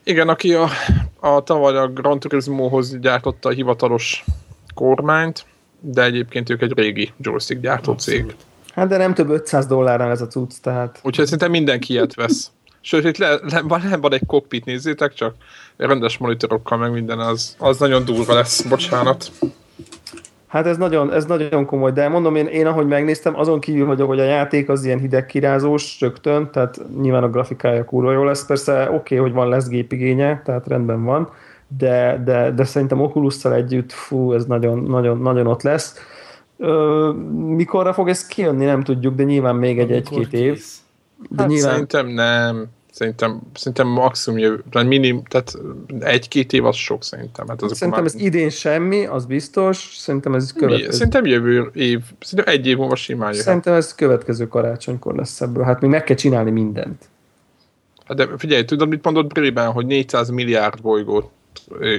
Igen, 0.03 0.29
aki 0.29 0.53
a, 0.53 0.69
a 1.19 1.43
tavaly 1.43 1.77
a 1.77 1.87
Gran 1.87 2.19
Turismohoz 2.19 2.99
gyártotta 2.99 3.49
a 3.49 3.51
hivatalos 3.51 4.23
kormányt, 4.73 5.45
de 5.79 6.03
egyébként 6.03 6.49
ők 6.49 6.61
egy 6.61 6.73
régi 6.75 7.11
joystick 7.19 7.61
gyártó 7.61 7.93
cég. 7.93 8.35
Hát 8.73 8.87
de 8.87 8.97
nem 8.97 9.13
több 9.13 9.29
500 9.29 9.65
dollárnál 9.65 10.11
ez 10.11 10.21
a 10.21 10.27
cucc, 10.27 10.53
tehát 10.61 10.99
Úgyhogy 11.03 11.25
szinte 11.25 11.47
mindenki 11.47 11.93
ilyet 11.93 12.13
vesz. 12.13 12.51
Sőt, 12.81 13.05
itt 13.05 13.17
le, 13.17 13.39
le, 13.41 13.61
van, 13.61 13.81
van 14.01 14.13
egy 14.13 14.25
cockpit, 14.27 14.65
nézzétek 14.65 15.13
csak, 15.13 15.35
rendes 15.77 16.17
monitorokkal, 16.17 16.77
meg 16.77 16.91
minden, 16.91 17.19
az, 17.19 17.55
az 17.57 17.77
nagyon 17.77 18.05
durva 18.05 18.33
lesz, 18.33 18.61
bocsánat. 18.61 19.31
Hát 20.53 20.65
ez 20.65 20.77
nagyon, 20.77 21.13
ez 21.13 21.25
nagyon 21.25 21.65
komoly, 21.65 21.91
de 21.91 22.07
mondom 22.07 22.35
én, 22.35 22.45
én 22.45 22.67
ahogy 22.67 22.87
megnéztem, 22.87 23.39
azon 23.39 23.59
kívül, 23.59 23.85
hogy, 23.85 24.01
hogy 24.01 24.19
a 24.19 24.23
játék 24.23 24.69
az 24.69 24.85
ilyen 24.85 24.99
hidegkirázós 24.99 25.97
rögtön, 25.99 26.51
tehát 26.51 26.81
nyilván 27.01 27.23
a 27.23 27.29
grafikája 27.29 27.85
kurva 27.85 28.11
jó 28.11 28.23
lesz, 28.23 28.45
persze 28.45 28.81
oké, 28.81 28.95
okay, 28.95 29.17
hogy 29.17 29.33
van 29.33 29.49
lesz 29.49 29.67
gépigénye, 29.67 30.41
tehát 30.45 30.67
rendben 30.67 31.03
van, 31.03 31.29
de, 31.77 32.21
de, 32.25 32.51
de 32.51 32.63
szerintem 32.63 33.01
oculus 33.01 33.45
együtt, 33.45 33.91
fú, 33.91 34.33
ez 34.33 34.45
nagyon, 34.45 34.79
nagyon, 34.79 35.17
nagyon 35.17 35.47
ott 35.47 35.61
lesz. 35.61 35.95
Ö, 36.57 37.09
mikorra 37.47 37.93
fog 37.93 38.09
ez 38.09 38.25
kijönni, 38.25 38.65
nem 38.65 38.83
tudjuk, 38.83 39.15
de 39.15 39.23
nyilván 39.23 39.55
még 39.55 39.79
egy-két 39.79 40.33
év. 40.33 40.63
De 41.29 41.41
Hát 41.41 41.47
nyilván, 41.47 41.71
Szerintem 41.71 42.07
nem. 42.07 42.65
Szerintem, 42.93 43.41
szerintem 43.53 43.87
maximum 43.87 44.39
jövő, 44.39 44.63
tehát 44.71 44.87
minim, 44.87 45.23
tehát 45.23 45.55
egy-két 45.99 46.53
év 46.53 46.65
az 46.65 46.75
sok 46.75 47.03
szerintem. 47.03 47.47
Hát 47.47 47.61
azok 47.61 47.77
szerintem 47.77 48.03
már, 48.03 48.13
ez 48.13 48.21
idén 48.21 48.49
semmi, 48.49 49.05
az 49.05 49.25
biztos, 49.25 49.95
szerintem 49.97 50.35
ez 50.35 50.53
következő. 50.53 50.91
szerintem 50.91 51.25
jövő 51.25 51.71
év, 51.73 51.99
szerintem 52.19 52.53
egy 52.53 52.67
év 52.67 52.77
múlva 52.77 52.95
simán 52.95 53.29
jöhet. 53.29 53.45
Szerintem 53.45 53.73
ez 53.73 53.95
következő 53.95 54.47
karácsonykor 54.47 55.15
lesz 55.15 55.41
ebből. 55.41 55.63
Hát 55.63 55.81
még 55.81 55.89
meg 55.89 56.03
kell 56.03 56.15
csinálni 56.15 56.51
mindent. 56.51 57.03
Hát 58.05 58.17
de 58.17 58.27
figyelj, 58.37 58.65
tudod, 58.65 58.89
mit 58.89 59.03
mondott 59.03 59.33
Brében, 59.33 59.71
hogy 59.71 59.85
400 59.85 60.29
milliárd 60.29 60.81
bolygót 60.81 61.29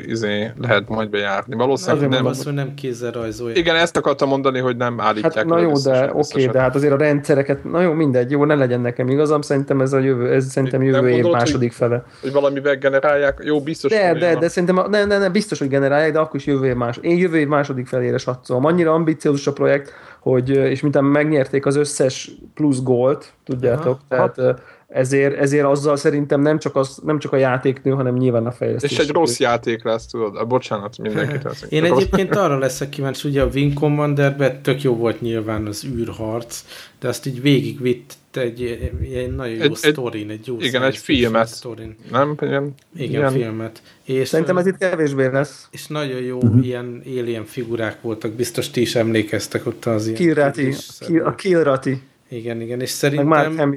izé, 0.06 0.50
lehet 0.60 0.88
majd 0.88 1.10
bejárni. 1.10 1.54
Valószínűleg 1.54 1.96
Azért 1.96 2.10
nem. 2.12 2.22
mondom, 2.22 2.40
Az, 2.40 2.44
hogy 2.44 2.54
nem 2.54 2.74
kézzel 2.74 3.10
rajzolja. 3.10 3.56
Igen, 3.56 3.76
ezt 3.76 3.96
akartam 3.96 4.28
mondani, 4.28 4.58
hogy 4.58 4.76
nem 4.76 5.00
állítják. 5.00 5.34
Hát 5.34 5.44
na 5.44 5.58
jó, 5.60 5.72
de 5.78 6.10
oké, 6.12 6.46
de 6.46 6.60
hát 6.60 6.74
azért 6.74 6.92
a 6.92 6.96
rendszereket, 6.96 7.64
na 7.64 7.80
jó, 7.80 7.92
mindegy, 7.92 8.30
jó, 8.30 8.44
ne 8.44 8.54
legyen 8.54 8.80
nekem 8.80 9.08
igazam, 9.08 9.40
szerintem 9.40 9.80
ez 9.80 9.92
a 9.92 9.98
jövő, 9.98 10.32
ez 10.32 10.44
szerintem 10.46 10.80
Nem 10.80 10.88
jövő 10.88 11.06
év 11.08 11.12
gondolod, 11.12 11.36
második 11.38 11.72
fele. 11.72 12.04
Hogy 12.20 12.32
valamivel 12.32 12.76
generálják, 12.76 13.40
jó, 13.44 13.60
biztos. 13.60 13.90
De, 13.90 14.08
hogy 14.08 14.18
de, 14.18 14.30
van. 14.30 14.40
de 14.40 14.48
szerintem, 14.48 14.78
a- 14.78 14.88
ne, 14.88 15.04
ne, 15.04 15.18
ne, 15.18 15.28
biztos, 15.28 15.58
hogy 15.58 15.68
generálják, 15.68 16.12
de 16.12 16.18
akkor 16.18 16.36
is 16.36 16.46
jövő 16.46 16.66
év 16.66 16.74
más. 16.74 16.98
Én 17.00 17.16
jövő 17.18 17.38
év 17.38 17.48
második 17.48 17.86
felére 17.86 18.18
satszolom. 18.18 18.64
Annyira 18.64 18.92
ambiciózus 18.92 19.46
a 19.46 19.52
projekt, 19.52 19.92
hogy, 20.20 20.50
és 20.50 20.80
miután 20.80 21.04
megnyerték 21.04 21.66
az 21.66 21.76
összes 21.76 22.30
plusz 22.54 22.82
gólt, 22.82 23.32
tudjátok, 23.44 23.98
Aha. 24.08 24.30
tehát 24.32 24.62
ezért, 24.94 25.38
ezért 25.38 25.64
azzal 25.64 25.96
szerintem 25.96 26.40
nem 26.40 26.58
csak, 26.58 26.76
az, 26.76 26.98
nem 27.04 27.18
csak 27.18 27.32
a 27.32 27.36
játéknő, 27.36 27.90
hanem 27.90 28.14
nyilván 28.14 28.46
a 28.46 28.52
fejlesztés. 28.52 28.90
És 28.90 28.98
egy 28.98 29.10
rossz 29.10 29.38
játék 29.38 29.84
lesz, 29.84 30.06
tudod? 30.06 30.36
A 30.36 30.44
bocsánat, 30.44 30.98
mindenkit. 30.98 31.66
Én 31.68 31.84
egyébként 31.84 32.36
arra 32.36 32.58
leszek 32.58 32.88
kíváncsi, 32.88 33.28
ugye 33.28 33.42
a 33.42 33.48
Wing 33.54 33.72
Commanderben 33.72 34.62
tök 34.62 34.82
jó 34.82 34.96
volt 34.96 35.20
nyilván 35.20 35.66
az 35.66 35.84
űrharc, 35.84 36.64
de 37.00 37.08
azt 37.08 37.26
így 37.26 37.42
végigvitt 37.42 38.12
egy, 38.32 38.62
egy 39.14 39.34
nagyon 39.34 39.54
jó 39.54 39.62
egy, 39.62 39.74
sztorin, 39.74 40.30
egy 40.30 40.46
jó 40.46 40.56
Igen, 40.60 40.82
egy 40.82 40.96
filmet. 40.96 41.48
Sztorin. 41.48 41.96
Nem? 42.10 42.34
Igen, 42.40 42.74
igen 42.96 43.10
ilyen. 43.20 43.32
filmet. 43.32 43.82
És, 44.04 44.28
Szerintem 44.28 44.58
ez 44.58 44.66
itt 44.66 44.76
kevésbé 44.76 45.26
lesz. 45.26 45.68
És 45.70 45.86
nagyon 45.86 46.20
jó 46.20 46.36
uh-huh. 46.36 46.66
ilyen 46.66 47.02
alien 47.06 47.44
figurák 47.44 48.00
voltak, 48.00 48.32
biztos 48.32 48.70
ti 48.70 48.80
is 48.80 48.94
emlékeztek 48.94 49.66
ott 49.66 49.84
az 49.84 50.06
ilyen. 50.06 50.18
Kilrati, 50.18 50.74
a 51.24 51.34
Kilrati. 51.34 52.02
Igen, 52.28 52.60
igen, 52.60 52.80
és 52.80 52.90
szerintem 52.90 53.76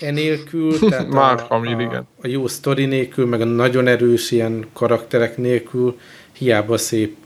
enélkül, 0.00 0.78
tehát 0.90 1.08
Mark 1.08 1.50
a, 1.50 1.60
igen. 1.64 2.06
a 2.22 2.26
jó 2.26 2.46
sztori 2.46 2.84
nélkül, 2.84 3.26
meg 3.26 3.40
a 3.40 3.44
nagyon 3.44 3.86
erős 3.86 4.30
ilyen 4.30 4.66
karakterek 4.72 5.36
nélkül 5.36 5.98
hiába 6.32 6.76
szép 6.76 7.16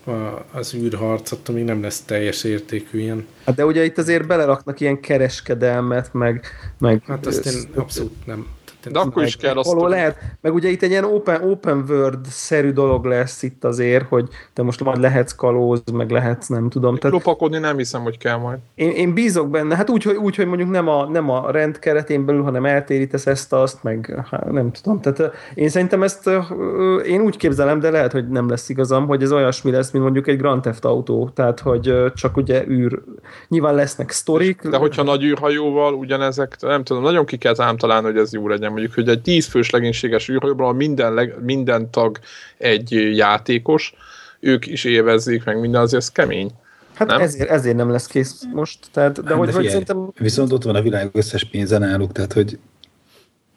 az 0.52 0.75
űrharc, 0.75 1.33
ami 1.49 1.62
nem 1.62 1.83
lesz 1.83 2.00
teljes 2.00 2.45
értékű 2.45 2.99
ilyen. 2.99 3.26
Hát 3.45 3.55
de 3.55 3.67
ugye 3.67 3.85
itt 3.85 3.99
azért 3.99 4.26
beleraknak 4.26 4.81
ilyen 4.81 5.00
kereskedelmet, 5.00 6.12
meg... 6.12 6.47
meg 6.79 7.02
hát 7.07 7.26
azt 7.26 7.47
én 7.47 7.62
abszolút 7.75 8.26
nem 8.26 8.47
de 8.90 8.98
akkor 8.98 9.22
is 9.22 9.36
kell 9.36 9.56
azt... 9.56 9.80
lehet, 9.80 10.18
meg 10.40 10.54
ugye 10.54 10.68
itt 10.68 10.82
egy 10.82 10.90
ilyen 10.90 11.04
open, 11.04 11.50
open 11.50 11.84
world-szerű 11.88 12.70
dolog 12.70 13.04
lesz 13.04 13.42
itt 13.42 13.64
azért, 13.64 14.08
hogy 14.08 14.28
te 14.52 14.62
most 14.62 14.84
majd 14.84 15.00
lehetsz 15.00 15.32
kalóz, 15.32 15.82
meg 15.92 16.10
lehetsz, 16.10 16.46
nem 16.46 16.68
tudom. 16.68 16.96
Tehát... 16.96 17.16
Lopakodni 17.16 17.58
nem 17.58 17.76
hiszem, 17.76 18.02
hogy 18.02 18.18
kell 18.18 18.36
majd. 18.36 18.58
Én, 18.74 18.90
én 18.90 19.14
bízok 19.14 19.50
benne, 19.50 19.76
hát 19.76 19.90
úgy, 19.90 20.02
hogy, 20.02 20.16
úgy, 20.16 20.36
hogy 20.36 20.46
mondjuk 20.46 20.70
nem 20.70 20.88
a, 20.88 21.04
nem 21.04 21.30
a 21.30 21.50
rend 21.50 21.78
keretén 21.78 22.24
belül, 22.24 22.42
hanem 22.42 22.64
eltérítesz 22.64 23.26
ezt, 23.26 23.52
azt, 23.52 23.82
meg 23.82 24.24
hát 24.30 24.50
nem 24.50 24.70
tudom. 24.72 25.00
Tehát 25.00 25.34
én 25.54 25.68
szerintem 25.68 26.02
ezt 26.02 26.30
én 27.06 27.20
úgy 27.20 27.36
képzelem, 27.36 27.80
de 27.80 27.90
lehet, 27.90 28.12
hogy 28.12 28.28
nem 28.28 28.48
lesz 28.48 28.68
igazam, 28.68 29.06
hogy 29.06 29.22
ez 29.22 29.32
olyasmi 29.32 29.70
lesz, 29.70 29.90
mint 29.90 30.04
mondjuk 30.04 30.26
egy 30.26 30.38
Grand 30.38 30.62
Theft 30.62 30.84
Auto, 30.84 31.28
tehát 31.34 31.60
hogy 31.60 32.12
csak 32.14 32.36
ugye 32.36 32.64
űr, 32.66 33.02
nyilván 33.48 33.74
lesznek 33.74 34.10
sztorik. 34.10 34.62
De 34.68 34.76
hogyha 34.76 35.02
nagy 35.02 35.22
űrhajóval 35.22 35.94
ugyanezek, 35.94 36.56
nem 36.60 36.84
tudom, 36.84 37.02
nagyon 37.02 37.24
ki 37.24 37.36
kell 37.36 37.54
ám 37.56 37.76
találni, 37.76 38.06
hogy 38.06 38.16
ez 38.16 38.32
jó 38.32 38.48
legyen 38.48 38.72
mondjuk, 38.73 38.95
hogy 38.95 39.09
egy 39.09 39.23
10 39.23 39.47
fős 39.47 39.71
legénységes 39.71 40.29
űrhajóban 40.29 40.76
minden, 40.76 41.14
leg, 41.14 41.35
minden 41.41 41.91
tag 41.91 42.19
egy 42.59 43.17
játékos, 43.17 43.95
ők 44.41 44.67
is 44.67 44.85
élvezzék, 44.85 45.45
meg 45.45 45.61
minden, 45.61 45.81
azért 45.81 46.02
ez 46.02 46.11
kemény. 46.11 46.50
Hát 46.95 47.09
nem? 47.09 47.21
Ezért, 47.21 47.50
ezért 47.50 47.76
nem 47.76 47.91
lesz 47.91 48.07
kész 48.07 48.43
most. 48.52 48.79
Tehát, 48.93 49.23
de 49.23 49.29
hát 49.29 49.38
hogy, 49.38 49.47
de 49.47 49.52
figyelj, 49.52 49.75
hogy 49.75 49.87
szerintem... 49.87 50.25
Viszont 50.25 50.52
ott 50.52 50.62
van 50.62 50.75
a 50.75 50.83
világ 50.83 51.11
összes 51.12 51.45
pénze 51.45 51.79
náluk, 51.79 52.12
tehát 52.12 52.33
hogy 52.33 52.59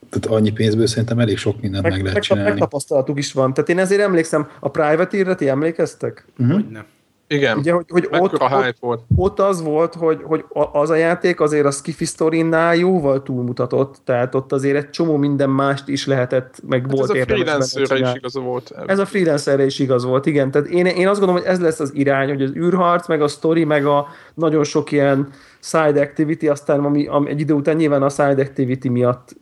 tehát 0.10 0.38
annyi 0.38 0.52
pénzből 0.52 0.88
szerintem 0.88 1.20
elég 1.20 1.38
sok 1.38 1.62
mindent 1.62 1.84
meg, 1.84 1.92
meg 1.92 2.02
lehet 2.02 2.14
meg, 2.14 2.24
csinálni. 2.24 2.50
Megtapasztalatuk 2.50 3.18
is 3.18 3.34
van. 3.34 3.54
Tehát 3.54 3.70
én 3.70 3.80
ezért 3.80 4.02
emlékszem, 4.02 4.50
a 4.60 4.70
Privateer-re 4.70 5.36
ti 5.36 5.50
emlékeztek? 5.50 6.26
Uh-huh. 6.38 6.56
Hogy 6.56 6.70
nem. 6.70 6.86
Igen, 7.28 7.58
Ugye, 7.58 7.72
hogy, 7.72 7.86
hogy 7.90 8.08
ott, 8.12 8.34
ott, 8.34 8.76
volt. 8.80 9.02
ott 9.16 9.40
az 9.40 9.64
volt, 9.64 9.94
hogy, 9.94 10.20
hogy 10.24 10.46
az 10.72 10.90
a 10.90 10.96
játék 10.96 11.40
azért 11.40 11.66
a 11.66 11.72
Skiffy 11.72 12.06
Story-nál 12.06 12.76
jóval 12.76 13.24
túlmutatott, 13.24 13.96
tehát 14.04 14.36
ott 14.36 14.52
azért 14.52 14.76
egy 14.76 14.90
csomó 14.90 15.18
minden 15.18 15.50
mást 15.50 15.88
is 15.88 16.08
lehetett, 16.08 16.62
meg 16.68 16.82
hát 16.82 16.92
volt 16.92 17.10
ez 17.10 17.22
a 17.22 17.26
freelancerre 17.26 17.98
is 17.98 18.14
igaz 18.14 18.36
volt. 18.36 18.74
Ez 18.88 19.00
a 19.00 19.06
freelancerre 19.06 19.66
is 19.66 19.80
igaz 19.80 20.06
volt, 20.06 20.26
igen. 20.26 20.52
Tehát 20.52 20.68
én, 20.68 20.86
én 20.86 21.08
azt 21.08 21.20
gondolom, 21.20 21.42
hogy 21.42 21.52
ez 21.52 21.62
lesz 21.62 21.80
az 21.80 21.94
irány, 21.94 22.28
hogy 22.28 22.42
az 22.42 22.52
űrharc, 22.56 23.08
meg 23.08 23.22
a 23.22 23.28
story, 23.28 23.64
meg 23.64 23.86
a 23.86 24.08
nagyon 24.34 24.64
sok 24.64 24.92
ilyen 24.92 25.28
side 25.60 26.02
activity, 26.02 26.48
aztán 26.48 26.86
ami, 26.86 27.08
ami 27.08 27.30
egy 27.30 27.40
idő 27.40 27.54
után 27.54 27.76
nyilván 27.76 28.04
a 28.04 28.10
side 28.10 28.42
activity 28.42 28.88
miatt 28.90 29.36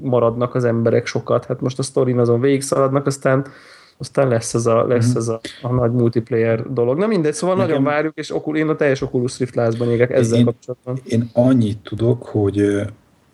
maradnak 0.00 0.54
az 0.54 0.64
emberek 0.64 1.06
sokat. 1.06 1.44
Hát 1.44 1.60
most 1.60 1.78
a 1.78 1.82
story 1.82 2.12
azon 2.12 2.40
végig 2.40 2.62
szaladnak, 2.62 3.06
aztán 3.06 3.46
aztán 3.98 4.28
lesz 4.28 4.54
ez 4.54 4.66
a, 4.66 4.86
lesz 4.86 5.08
mm-hmm. 5.08 5.16
ez 5.16 5.28
a, 5.28 5.40
a 5.62 5.72
nagy 5.72 5.92
multiplayer 5.92 6.72
dolog. 6.72 6.98
Na 6.98 7.06
mindegy, 7.06 7.34
szóval 7.34 7.56
Nekem... 7.56 7.70
nagyon 7.70 7.84
várjuk, 7.84 8.16
és 8.16 8.34
okul, 8.34 8.56
én 8.56 8.68
a 8.68 8.76
teljes 8.76 9.00
Oculus 9.00 9.38
Rift 9.38 9.54
lázban 9.54 9.90
égek 9.90 10.10
ezzel 10.10 10.38
én, 10.38 10.44
kapcsolatban. 10.44 11.00
Én 11.04 11.30
annyit 11.32 11.78
tudok, 11.78 12.26
hogy 12.26 12.82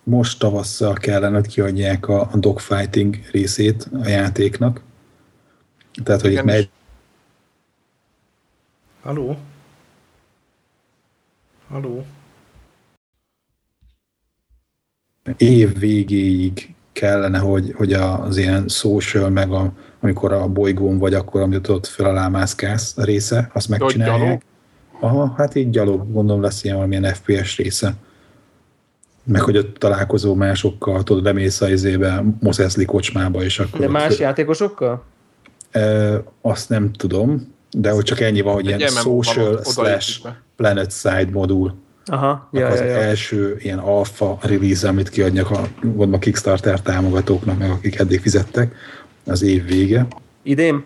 most 0.03 0.39
tavasszal 0.39 0.93
kellene, 0.93 1.35
hogy 1.35 1.47
kiadják 1.47 2.09
a, 2.09 2.21
a 2.21 2.37
dogfighting 2.37 3.17
részét 3.33 3.89
a 4.03 4.09
játéknak. 4.09 4.81
Tehát, 6.05 6.21
hogy 6.21 6.31
Igen, 6.31 6.45
itt 6.45 6.51
megy... 6.51 6.71
Haló? 9.03 9.37
Haló? 11.69 12.05
Év 15.37 15.79
végéig 15.79 16.75
kellene, 16.93 17.39
hogy, 17.39 17.73
hogy 17.77 17.93
az 17.93 18.37
ilyen 18.37 18.69
social, 18.69 19.31
meg 19.31 19.53
a, 19.53 19.73
amikor 20.05 20.33
a 20.33 20.49
bolygón 20.49 20.99
vagy, 20.99 21.15
akkor 21.15 21.41
amit 21.41 21.69
ott 21.69 21.87
fel 21.87 22.07
alá 22.07 22.29
mászkálsz 22.29 22.99
a 22.99 23.05
része, 23.05 23.51
azt 23.53 23.69
megcsinálják. 23.69 24.43
Aha, 25.01 25.35
hát 25.37 25.55
így 25.55 25.71
gyalog, 25.71 26.13
gondolom 26.13 26.43
lesz 26.43 26.65
ilyen 26.65 26.77
valamilyen 26.77 27.15
FPS 27.15 27.57
része. 27.57 27.95
Meg 29.25 29.41
hogy 29.41 29.57
ott 29.57 29.77
találkozó 29.77 30.35
másokkal, 30.35 31.03
tudod, 31.03 31.25
lemész 31.25 31.61
a 31.61 31.69
izébe, 31.69 32.25
Moszeszli 32.41 32.85
kocsmába, 32.85 33.43
és 33.43 33.59
akkor... 33.59 33.81
De 33.81 33.89
más 33.89 34.13
ott, 34.13 34.19
játékosokkal? 34.19 35.05
E, 35.71 36.23
azt 36.41 36.69
nem 36.69 36.93
tudom, 36.93 37.55
de 37.71 37.91
hogy 37.91 38.05
csak 38.05 38.21
ennyi 38.21 38.41
van, 38.41 38.55
hogy 38.55 38.73
Egy 38.73 38.79
ilyen 38.79 38.91
social 38.91 39.63
slash 39.63 40.27
planet 40.57 40.93
side 40.93 41.29
modul. 41.33 41.75
Aha, 42.07 42.49
ja, 42.53 42.67
az 42.67 42.79
ja, 42.79 42.85
ja. 42.85 42.97
első 42.97 43.57
ilyen 43.59 43.79
alfa 43.79 44.39
release, 44.41 44.89
amit 44.89 45.09
kiadnak 45.09 45.51
a, 45.51 45.69
a 46.13 46.19
Kickstarter 46.19 46.81
támogatóknak, 46.81 47.59
meg 47.59 47.71
akik 47.71 47.99
eddig 47.99 48.21
fizettek, 48.21 48.75
az 49.27 49.43
év 49.43 49.67
vége. 49.67 50.07
Idén? 50.43 50.85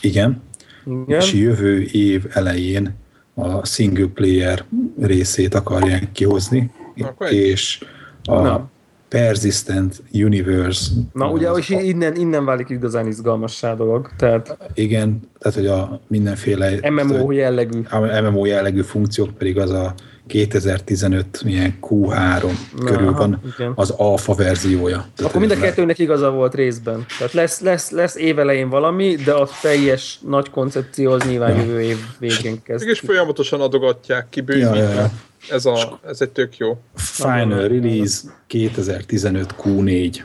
Igen. 0.00 0.42
Igen. 0.84 1.20
És 1.20 1.32
jövő 1.32 1.82
év 1.82 2.24
elején 2.32 2.94
a 3.34 3.66
single 3.66 4.06
player 4.14 4.64
részét 5.00 5.54
akarják 5.54 6.12
kihozni, 6.12 6.70
Akkor 7.00 7.32
és 7.32 7.84
a 8.24 8.40
Na. 8.40 8.68
Persistent 9.08 10.02
Universe. 10.12 10.90
Na 11.12 11.30
ugye, 11.30 11.48
hogy 11.48 11.76
innen, 11.82 12.16
innen 12.16 12.44
válik 12.44 12.68
igazán 12.68 13.06
izgalmassá 13.06 13.74
dolog. 13.74 14.10
Tehát... 14.16 14.56
Igen, 14.74 15.20
tehát 15.38 15.58
hogy 15.58 15.66
a 15.66 16.00
mindenféle 16.06 16.90
MMO 16.90 17.30
jellegű. 17.30 17.80
A 17.90 18.20
MMO 18.20 18.44
jellegű 18.44 18.82
funkciók 18.82 19.30
pedig 19.30 19.58
az 19.58 19.70
a 19.70 19.94
2015 20.26 21.42
milyen 21.44 21.78
Q3 21.80 22.42
Na, 22.76 22.84
körül 22.84 23.08
aha, 23.08 23.18
van 23.18 23.40
igen. 23.54 23.72
az 23.74 23.90
alfa 23.90 24.34
verziója. 24.34 24.96
Tehát 24.96 25.32
Akkor 25.32 25.46
mind 25.46 25.52
a 25.52 25.60
kettőnek 25.60 25.98
igaza 25.98 26.30
volt 26.30 26.54
részben. 26.54 27.06
Tehát 27.18 27.32
lesz, 27.32 27.60
lesz, 27.60 27.90
lesz 27.90 28.14
évelején 28.14 28.68
valami, 28.68 29.14
de 29.14 29.32
a 29.32 29.48
teljes 29.62 30.18
nagy 30.26 30.50
koncepció 30.50 31.10
az 31.10 31.22
nyilván 31.22 31.56
ja. 31.56 31.62
jövő 31.62 31.82
év 31.82 31.98
végén 32.18 32.62
kezd. 32.62 32.88
És 32.88 32.98
folyamatosan 32.98 33.60
adogatják 33.60 34.26
ki 34.30 34.40
bővítve. 34.40 34.76
Ja, 34.76 34.88
ja, 34.88 34.94
ja. 34.94 35.10
Ez, 35.50 35.66
a, 35.66 36.00
ez 36.06 36.20
egy 36.20 36.30
tök 36.30 36.56
jó. 36.56 36.78
Final 36.94 37.68
release 37.68 38.20
2015 38.46 39.54
Q4. 39.62 40.22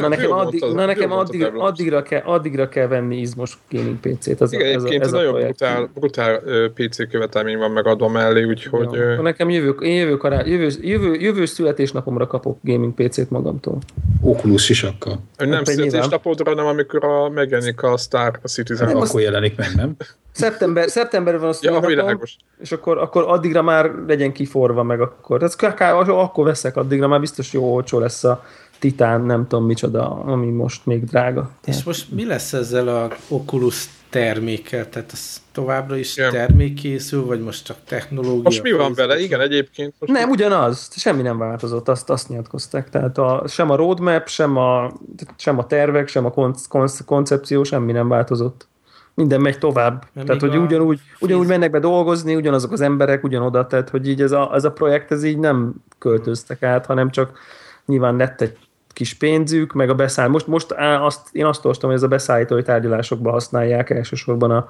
Na 0.00 0.08
nekem, 0.08 0.32
addig, 0.32 0.64
az, 0.64 0.72
na 0.72 0.86
nekem 0.86 1.12
addig, 1.12 1.50
addigra, 1.54 2.02
kell, 2.02 2.22
addigra 2.24 2.68
kell 2.68 2.86
venni 2.86 3.16
izmos 3.16 3.58
gaming 3.70 3.96
PC-t. 3.96 4.40
Az 4.40 4.52
Igen, 4.52 4.66
a, 4.66 4.68
ez 4.68 4.82
egyébként 4.82 5.02
a, 5.02 5.04
ez 5.04 5.12
nagyon 5.12 5.32
brutál, 5.32 5.90
brutál 5.94 6.40
PC 6.74 7.08
követelmény 7.08 7.58
van 7.58 7.70
megadva 7.70 8.08
mellé, 8.08 8.44
úgyhogy... 8.44 8.92
Ja. 8.92 9.22
Nekem 9.22 9.50
jövő, 9.50 9.70
én 9.70 9.96
jövő, 9.96 10.16
kará, 10.16 10.42
jövő, 10.44 10.68
jövő, 10.80 11.14
jövő 11.14 11.44
születésnapomra 11.44 12.26
kapok 12.26 12.58
gaming 12.62 12.94
PC-t 12.94 13.30
magamtól. 13.30 13.78
Oculus 14.22 14.64
sisakkal. 14.64 15.18
Nem 15.36 15.50
hát, 15.50 15.66
születésnapodra, 15.66 16.50
hanem 16.50 16.66
amikor 16.66 17.04
a, 17.04 17.28
megjelenik 17.28 17.82
a 17.82 17.96
Star 17.96 18.38
Citizen. 18.44 18.86
Nem, 18.86 18.96
akkor 18.96 19.20
jelenik 19.20 19.56
meg, 19.56 19.68
nem? 19.76 19.96
Szeptember, 20.32 20.88
szeptemberben 20.88 21.40
van 21.40 21.50
a 21.50 21.52
születésnapom, 21.52 22.20
és 22.60 22.72
akkor, 22.72 22.98
akkor 22.98 23.24
addigra 23.26 23.62
már 23.62 23.90
legyen 24.06 24.32
kiforva 24.32 24.82
meg 24.82 25.00
akkor. 25.00 25.38
Tehát 25.38 26.00
akkor 26.08 26.44
veszek, 26.44 26.76
addigra 26.76 27.08
már 27.08 27.20
biztos 27.20 27.52
jó 27.52 27.74
olcsó 27.74 27.98
lesz 27.98 28.24
a 28.24 28.44
titán, 28.80 29.20
nem 29.20 29.46
tudom 29.46 29.66
micsoda, 29.66 30.10
ami 30.10 30.50
most 30.50 30.86
még 30.86 31.04
drága. 31.04 31.50
És 31.64 31.82
most 31.82 32.10
mi 32.10 32.26
lesz 32.26 32.52
ezzel 32.52 32.88
a 32.88 33.08
Oculus 33.28 33.88
termékkel? 34.10 34.88
Tehát 34.88 35.12
ez 35.12 35.42
továbbra 35.52 35.96
is 35.96 36.16
Igen. 36.16 36.30
termék 36.30 36.74
készül, 36.74 37.24
vagy 37.26 37.40
most 37.40 37.64
csak 37.64 37.76
technológia? 37.84 38.42
Most 38.42 38.62
mi 38.62 38.72
van 38.72 38.94
vele? 38.94 39.20
Igen, 39.20 39.40
egyébként. 39.40 39.94
Most 39.98 40.12
nem, 40.12 40.30
ugyanaz. 40.30 40.88
Semmi 40.96 41.22
nem 41.22 41.38
változott, 41.38 41.88
azt, 41.88 42.10
azt 42.10 42.28
nyilatkozták. 42.28 42.90
Tehát 42.90 43.18
a, 43.18 43.44
sem 43.48 43.70
a 43.70 43.76
roadmap, 43.76 44.28
sem 44.28 44.56
a, 44.56 44.92
sem 45.36 45.58
a 45.58 45.66
tervek, 45.66 46.08
sem 46.08 46.24
a 46.24 46.30
konc, 46.30 46.66
konc, 46.66 47.04
koncepció, 47.04 47.62
semmi 47.64 47.92
nem 47.92 48.08
változott. 48.08 48.68
Minden 49.14 49.40
megy 49.40 49.58
tovább. 49.58 50.04
Nem 50.12 50.24
tehát, 50.24 50.40
hogy 50.40 50.56
ugyanúgy, 50.56 51.00
ugyanúgy 51.20 51.46
mennek 51.46 51.70
be 51.70 51.78
dolgozni, 51.78 52.34
ugyanazok 52.34 52.72
az 52.72 52.80
emberek, 52.80 53.24
ugyanoda, 53.24 53.66
tehát, 53.66 53.88
hogy 53.88 54.08
így 54.08 54.22
ez 54.22 54.32
a, 54.32 54.50
ez 54.54 54.64
a 54.64 54.72
projekt, 54.72 55.10
ez 55.10 55.24
így 55.24 55.38
nem 55.38 55.74
költöztek 55.98 56.62
át, 56.62 56.86
hanem 56.86 57.10
csak 57.10 57.38
nyilván 57.86 58.16
lett 58.16 58.40
egy 58.40 58.56
kis 58.92 59.14
pénzük, 59.14 59.72
meg 59.72 59.90
a 59.90 59.94
beszáll. 59.94 60.28
Most, 60.28 60.46
most 60.46 60.72
azt, 61.00 61.28
én 61.32 61.44
azt 61.44 61.64
olvastam, 61.64 61.88
hogy 61.88 61.98
ez 61.98 62.04
a 62.04 62.08
beszállítói 62.08 62.62
tárgyalásokban 62.62 63.32
használják 63.32 63.90
elsősorban 63.90 64.50
a, 64.50 64.68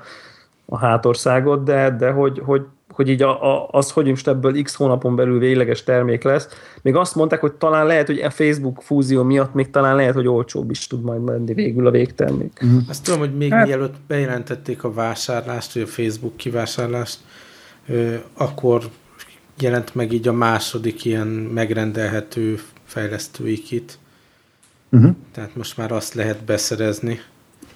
a 0.66 0.78
hátországot, 0.78 1.62
de, 1.62 1.96
de 1.98 2.10
hogy, 2.10 2.42
hogy, 2.44 2.62
hogy 2.90 3.08
így 3.08 3.22
a, 3.22 3.54
a, 3.54 3.68
az, 3.70 3.90
hogy 3.90 4.06
most 4.06 4.28
ebből 4.28 4.62
x 4.62 4.74
hónapon 4.74 5.16
belül 5.16 5.38
végleges 5.38 5.84
termék 5.84 6.22
lesz. 6.22 6.48
Még 6.82 6.96
azt 6.96 7.14
mondták, 7.14 7.40
hogy 7.40 7.52
talán 7.52 7.86
lehet, 7.86 8.06
hogy 8.06 8.18
a 8.18 8.30
Facebook 8.30 8.82
fúzió 8.82 9.22
miatt 9.22 9.54
még 9.54 9.70
talán 9.70 9.96
lehet, 9.96 10.14
hogy 10.14 10.28
olcsóbb 10.28 10.70
is 10.70 10.86
tud 10.86 11.02
majd 11.02 11.22
menni 11.22 11.54
végül 11.54 11.86
a 11.86 11.90
végtermék. 11.90 12.60
Mm. 12.64 12.78
Azt 12.88 13.04
tudom, 13.04 13.20
hogy 13.20 13.36
még 13.36 13.52
hát... 13.52 13.66
mielőtt 13.66 13.94
bejelentették 14.06 14.84
a 14.84 14.92
vásárlást, 14.92 15.72
vagy 15.72 15.82
a 15.82 15.86
Facebook 15.86 16.36
kivásárlást, 16.36 17.18
akkor 18.34 18.82
jelent 19.60 19.94
meg 19.94 20.12
így 20.12 20.28
a 20.28 20.32
második 20.32 21.04
ilyen 21.04 21.26
megrendelhető 21.26 22.58
fejlesztői 22.84 23.58
kit. 23.58 23.98
Uh-huh. 24.90 25.10
Tehát 25.34 25.56
most 25.56 25.76
már 25.76 25.92
azt 25.92 26.14
lehet 26.14 26.44
beszerezni. 26.44 27.18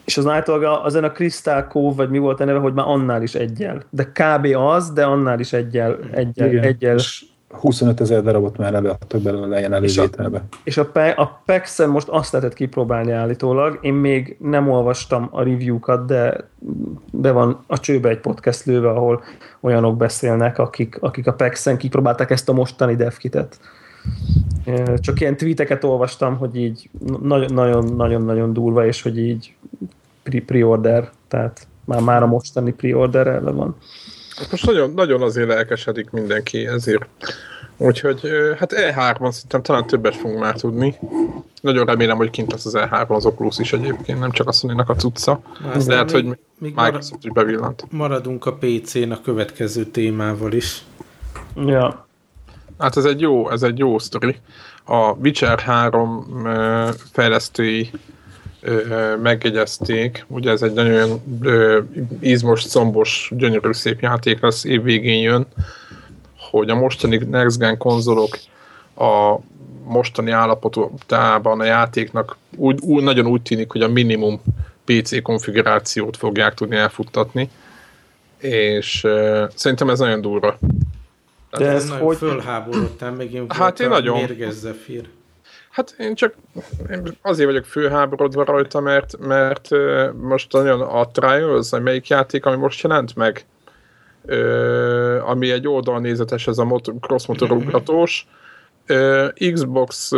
És 0.04 0.16
az 0.16 0.26
általában 0.26 0.84
azon 0.84 1.04
a 1.04 1.12
Crystal 1.12 1.66
Cove, 1.66 1.94
vagy 1.94 2.10
mi 2.10 2.18
volt 2.18 2.40
a 2.40 2.44
neve, 2.44 2.58
hogy 2.58 2.72
már 2.72 2.86
annál 2.88 3.22
is 3.22 3.34
egyel. 3.34 3.82
De 3.90 4.04
kb. 4.12 4.56
az, 4.56 4.90
de 4.90 5.04
annál 5.04 5.40
is 5.40 5.52
egyel. 5.52 5.98
egyel, 6.12 6.48
Igen. 6.48 6.62
egyel. 6.62 6.96
És 6.96 7.24
25 7.60 8.00
ezer 8.00 8.22
darabot 8.22 8.56
már 8.56 8.74
előadtak 8.74 9.20
belőle 9.20 9.58
ilyen 9.58 9.72
elővételbe. 9.72 10.42
És 10.64 10.76
a, 10.76 10.90
és 10.92 11.16
a, 11.16 11.20
a 11.22 11.42
PEX-en 11.44 11.88
most 11.88 12.08
azt 12.08 12.32
lehetett 12.32 12.54
kipróbálni 12.54 13.12
állítólag. 13.12 13.78
Én 13.80 13.94
még 13.94 14.36
nem 14.40 14.70
olvastam 14.70 15.28
a 15.30 15.42
review-kat, 15.42 16.06
de 16.06 16.48
be 17.12 17.30
van 17.30 17.64
a 17.66 17.78
csőbe 17.80 18.08
egy 18.08 18.20
podcast 18.20 18.64
lőve, 18.64 18.88
ahol 18.88 19.22
olyanok 19.60 19.96
beszélnek, 19.96 20.58
akik, 20.58 20.96
akik 21.00 21.26
a 21.26 21.32
PEX-en 21.32 21.76
kipróbálták 21.76 22.30
ezt 22.30 22.48
a 22.48 22.52
mostani 22.52 22.96
devkitet. 22.96 23.58
Csak 24.96 25.20
ilyen 25.20 25.36
tweeteket 25.36 25.84
olvastam, 25.84 26.36
hogy 26.36 26.56
így 26.56 26.90
nagyon-nagyon 27.48 28.52
durva, 28.52 28.86
és 28.86 29.02
hogy 29.02 29.18
így 29.18 29.54
pre-order, 30.46 31.10
tehát 31.28 31.66
már, 31.84 32.00
már 32.00 32.22
a 32.22 32.26
mostani 32.26 32.72
pre-order 32.72 33.26
ellen 33.26 33.56
van. 33.56 33.76
Hát 34.36 34.50
most 34.50 34.66
nagyon, 34.66 34.90
nagyon 34.90 35.22
azért 35.22 35.48
lelkesedik 35.48 36.10
mindenki 36.10 36.66
ezért. 36.66 37.06
Úgyhogy 37.76 38.20
hát 38.58 38.72
E3-on 38.76 39.30
szerintem 39.30 39.62
talán 39.62 39.86
többet 39.86 40.16
fogunk 40.16 40.40
már 40.40 40.54
tudni. 40.54 40.98
Nagyon 41.60 41.86
remélem, 41.86 42.16
hogy 42.16 42.30
kint 42.30 42.52
lesz 42.52 42.66
az 42.66 42.76
E3 42.76 43.08
az 43.08 43.26
Oculus 43.26 43.58
is 43.58 43.72
egyébként, 43.72 44.18
nem 44.18 44.30
csak 44.30 44.48
a 44.48 44.52
sony 44.52 44.78
a 44.78 44.94
cucca. 44.94 45.40
Azt 45.74 45.86
Lehet, 45.86 46.12
még, 46.12 46.24
hogy 46.24 46.38
még 46.58 46.74
Microsoft 46.74 47.24
is 47.24 47.30
bevillant. 47.32 47.86
Maradunk 47.90 48.46
a 48.46 48.54
PC-n 48.54 49.10
a 49.10 49.20
következő 49.20 49.84
témával 49.84 50.52
is. 50.52 50.84
Ja. 51.56 52.03
Hát 52.78 52.96
ez 52.96 53.04
egy 53.04 53.20
jó, 53.20 53.50
ez 53.50 53.62
egy 53.62 53.78
jó 53.78 53.98
sztori. 53.98 54.36
A 54.84 55.12
Witcher 55.12 55.60
3 55.60 56.46
fejlesztői 57.12 57.90
megjegyezték. 59.22 60.24
Ugye 60.28 60.50
ez 60.50 60.62
egy 60.62 60.72
nagyon 60.72 61.22
izmos, 62.20 62.66
combos, 62.66 63.32
gyönyörű 63.36 63.72
szép 63.72 64.00
játék 64.00 64.40
lesz, 64.40 64.64
év 64.64 64.82
végén 64.82 65.20
jön, 65.22 65.46
hogy 66.50 66.70
a 66.70 66.74
mostani 66.74 67.16
Next 67.16 67.58
Gen 67.58 67.78
konzolok 67.78 68.38
a 68.96 69.38
mostani 69.84 70.30
állapotában 70.30 71.60
a 71.60 71.64
játéknak 71.64 72.36
úgy, 72.56 72.78
úgy, 72.82 73.02
nagyon 73.02 73.26
úgy 73.26 73.42
tűnik, 73.42 73.70
hogy 73.70 73.82
a 73.82 73.88
minimum 73.88 74.40
PC 74.84 75.22
konfigurációt 75.22 76.16
fogják 76.16 76.54
tudni 76.54 76.76
elfuttatni, 76.76 77.50
és 78.38 79.04
uh, 79.04 79.42
szerintem 79.54 79.90
ez 79.90 79.98
nagyon 79.98 80.20
durva. 80.20 80.58
De 81.58 81.68
ez 81.68 81.90
hogy... 81.90 82.16
Fölháborodtál, 82.16 83.12
meg 83.12 83.32
én 83.32 83.46
hát 83.48 83.80
én 83.80 83.88
nagyon. 83.88 84.16
mérges 84.16 84.52
Zephyr. 84.52 85.08
Hát 85.70 85.94
én 85.98 86.14
csak 86.14 86.34
én 86.90 87.16
azért 87.22 87.48
vagyok 87.48 87.64
főháborodva 87.64 88.44
rajta, 88.44 88.80
mert, 88.80 89.18
mert 89.18 89.68
most 90.20 90.52
nagyon 90.52 90.80
a 90.80 91.10
Trials, 91.10 91.70
melyik 91.70 92.08
játék, 92.08 92.46
ami 92.46 92.56
most 92.56 92.82
jelent 92.82 93.16
meg, 93.16 93.44
ami 95.26 95.50
egy 95.50 95.68
oldalnézetes, 95.68 96.46
ez 96.46 96.58
a 96.58 96.80
cross-motor 97.00 97.48
mhm. 97.48 97.56
ugratós, 97.56 98.26
Xbox, 99.52 100.10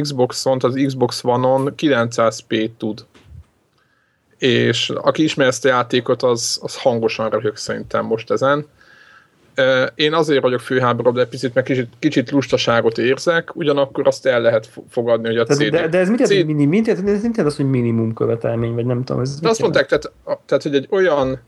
Xbox-on, 0.00 0.58
az 0.60 0.82
Xbox 0.86 1.24
One-on 1.24 1.74
900p 1.76 2.70
tud. 2.78 3.06
És 4.38 4.90
aki 4.90 5.22
ismer 5.22 5.46
ezt 5.46 5.64
a 5.64 5.68
játékot, 5.68 6.22
az, 6.22 6.58
az 6.62 6.76
hangosan 6.76 7.30
röhög 7.30 7.56
szerintem 7.56 8.04
most 8.04 8.30
ezen 8.30 8.66
én 9.94 10.12
azért 10.12 10.42
vagyok 10.42 10.60
főháborodva 10.60 11.20
egy 11.20 11.28
picit, 11.28 11.54
mert 11.54 11.66
kicsit, 11.66 11.88
kicsit 11.98 12.30
lustaságot 12.30 12.98
érzek, 12.98 13.56
ugyanakkor 13.56 14.06
azt 14.06 14.26
el 14.26 14.40
lehet 14.40 14.70
fogadni, 14.88 15.26
hogy 15.26 15.36
a 15.36 15.44
CD... 15.44 15.70
De, 15.70 15.88
de 15.88 15.98
ez 15.98 16.08
mit 16.08 16.20
jelent, 16.20 16.38
CD... 16.38 16.46
minimum, 16.46 16.68
mit 16.68 16.86
jelent, 16.86 17.08
ez 17.08 17.22
mit 17.22 17.36
jelent 17.36 17.52
az, 17.52 17.56
hogy 17.56 17.70
minimum 17.70 18.14
követelmény, 18.14 18.74
vagy 18.74 18.86
nem 18.86 19.04
tudom. 19.04 19.22
Ez 19.22 19.40
de 19.40 19.48
azt 19.48 19.60
mondták, 19.60 19.86
tehát, 19.86 20.12
tehát, 20.46 20.62
hogy 20.62 20.74
egy 20.74 20.86
olyan, 20.90 21.40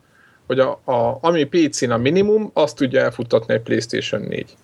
hogy 0.46 0.58
a, 0.58 0.80
a, 0.84 1.18
ami 1.20 1.44
PC-n 1.44 1.90
a 1.90 1.96
minimum, 1.96 2.50
azt 2.52 2.76
tudja 2.76 3.00
elfuttatni 3.00 3.54
egy 3.54 3.60
PlayStation 3.60 4.20
4. 4.20 4.56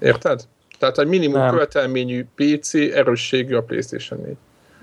Érted? 0.00 0.40
Tehát 0.78 0.98
egy 0.98 1.06
minimum 1.06 1.40
nem. 1.40 1.50
követelményű 1.50 2.26
PC 2.34 2.74
erősségű 2.74 3.54
a 3.54 3.62
PlayStation 3.62 4.20
4. 4.20 4.36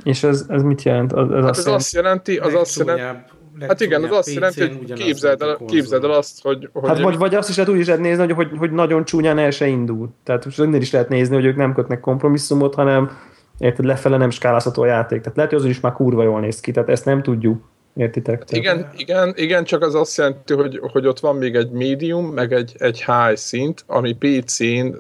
És 0.04 0.24
ez, 0.24 0.46
ez 0.50 0.62
mit 0.62 0.84
jelent? 0.84 1.14
Az, 1.14 1.32
ez, 1.32 1.42
hát 1.42 1.50
azt, 1.50 1.68
ez 1.68 1.74
azt 1.74 1.94
jelenti, 1.94 2.38
az 2.38 2.54
azt 2.54 2.78
jelenti, 2.78 3.24
Hát 3.68 3.82
igen, 3.82 4.04
az 4.04 4.12
azt 4.12 4.34
jelenti, 4.34 4.60
hogy 4.60 4.94
képzeld 4.94 5.42
el, 5.42 5.60
képzeld 5.68 6.04
el 6.04 6.12
azt, 6.12 6.42
hogy... 6.42 6.70
hogy 6.74 6.90
hát 6.90 7.00
vagy, 7.00 7.18
vagy 7.18 7.36
azt 7.36 7.50
is 7.50 7.56
lehet 7.56 7.72
úgy 7.72 7.80
is 7.80 7.86
lehet 7.86 8.02
nézni, 8.02 8.24
hogy, 8.24 8.32
hogy, 8.32 8.58
hogy 8.58 8.72
nagyon 8.72 9.06
csúnyán 9.06 9.38
el 9.38 9.52
se 9.52 9.68
indul. 9.68 10.10
Tehát 10.24 10.46
most 10.46 10.60
önnél 10.60 10.82
is 10.82 10.92
lehet 10.92 11.10
nézni, 11.10 11.36
hogy 11.36 11.46
ők 11.46 11.56
nem 11.56 11.74
kötnek 11.74 12.00
kompromisszumot, 12.00 12.76
hanem 12.76 13.18
érted, 13.58 13.86
lefele 13.86 14.18
nem 14.18 14.30
skálázható 14.30 14.82
a 14.82 14.86
játék. 14.86 15.22
Tehát 15.22 15.38
lehet, 15.38 15.52
hogy 15.52 15.62
az 15.62 15.68
is 15.68 15.80
már 15.80 15.94
kurva 15.94 16.24
jól 16.24 16.40
néz 16.40 16.60
ki, 16.60 16.72
tehát 16.72 16.90
ezt 16.90 17.06
nem 17.06 17.22
tudjuk. 17.22 17.70
Értitek? 17.96 18.44
Tehát... 18.44 18.52
Igen, 18.52 18.90
igen, 18.96 19.34
igen, 19.36 19.64
csak 19.64 19.82
az 19.82 19.96
azt 19.96 20.18
jelenti, 20.18 20.54
hogy, 20.54 20.80
hogy 20.92 21.08
ott 21.08 21.20
van 21.20 21.36
még 21.36 21.56
egy 21.56 21.72
medium, 21.72 22.26
meg 22.26 22.54
egy, 22.54 22.76
egy 22.78 23.04
high 23.04 23.36
szint, 23.36 23.84
ami 23.88 24.14
PC-n, 24.14 24.96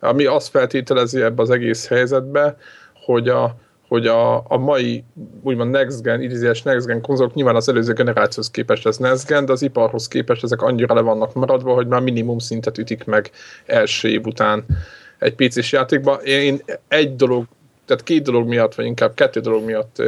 ami 0.00 0.24
azt 0.24 0.48
feltételezi 0.48 1.20
ebbe 1.22 1.42
az 1.42 1.50
egész 1.50 1.88
helyzetbe, 1.88 2.56
hogy 3.04 3.28
a, 3.28 3.56
hogy 3.90 4.06
a, 4.06 4.36
a 4.36 4.56
mai 4.56 5.04
úgymond 5.42 5.70
next 5.70 6.02
gen, 6.02 6.22
idézés 6.22 6.62
next 6.62 6.86
gen 6.86 7.00
konzolok 7.00 7.34
nyilván 7.34 7.56
az 7.56 7.68
előző 7.68 7.92
generációhoz 7.92 8.50
képest 8.50 8.86
ez 8.86 8.96
next 8.96 9.26
gen, 9.26 9.44
de 9.44 9.52
az 9.52 9.62
iparhoz 9.62 10.08
képest 10.08 10.44
ezek 10.44 10.62
annyira 10.62 10.94
le 10.94 11.00
vannak 11.00 11.34
maradva, 11.34 11.74
hogy 11.74 11.86
már 11.86 12.00
minimum 12.00 12.38
szintet 12.38 12.78
ütik 12.78 13.04
meg 13.04 13.30
első 13.66 14.08
év 14.08 14.26
után 14.26 14.64
egy 15.18 15.34
PC-s 15.34 15.72
játékba. 15.72 16.14
Én 16.14 16.60
egy 16.88 17.16
dolog, 17.16 17.46
tehát 17.86 18.02
két 18.02 18.22
dolog 18.22 18.48
miatt, 18.48 18.74
vagy 18.74 18.84
inkább 18.84 19.14
kettő 19.14 19.40
dolog 19.40 19.64
miatt 19.64 20.02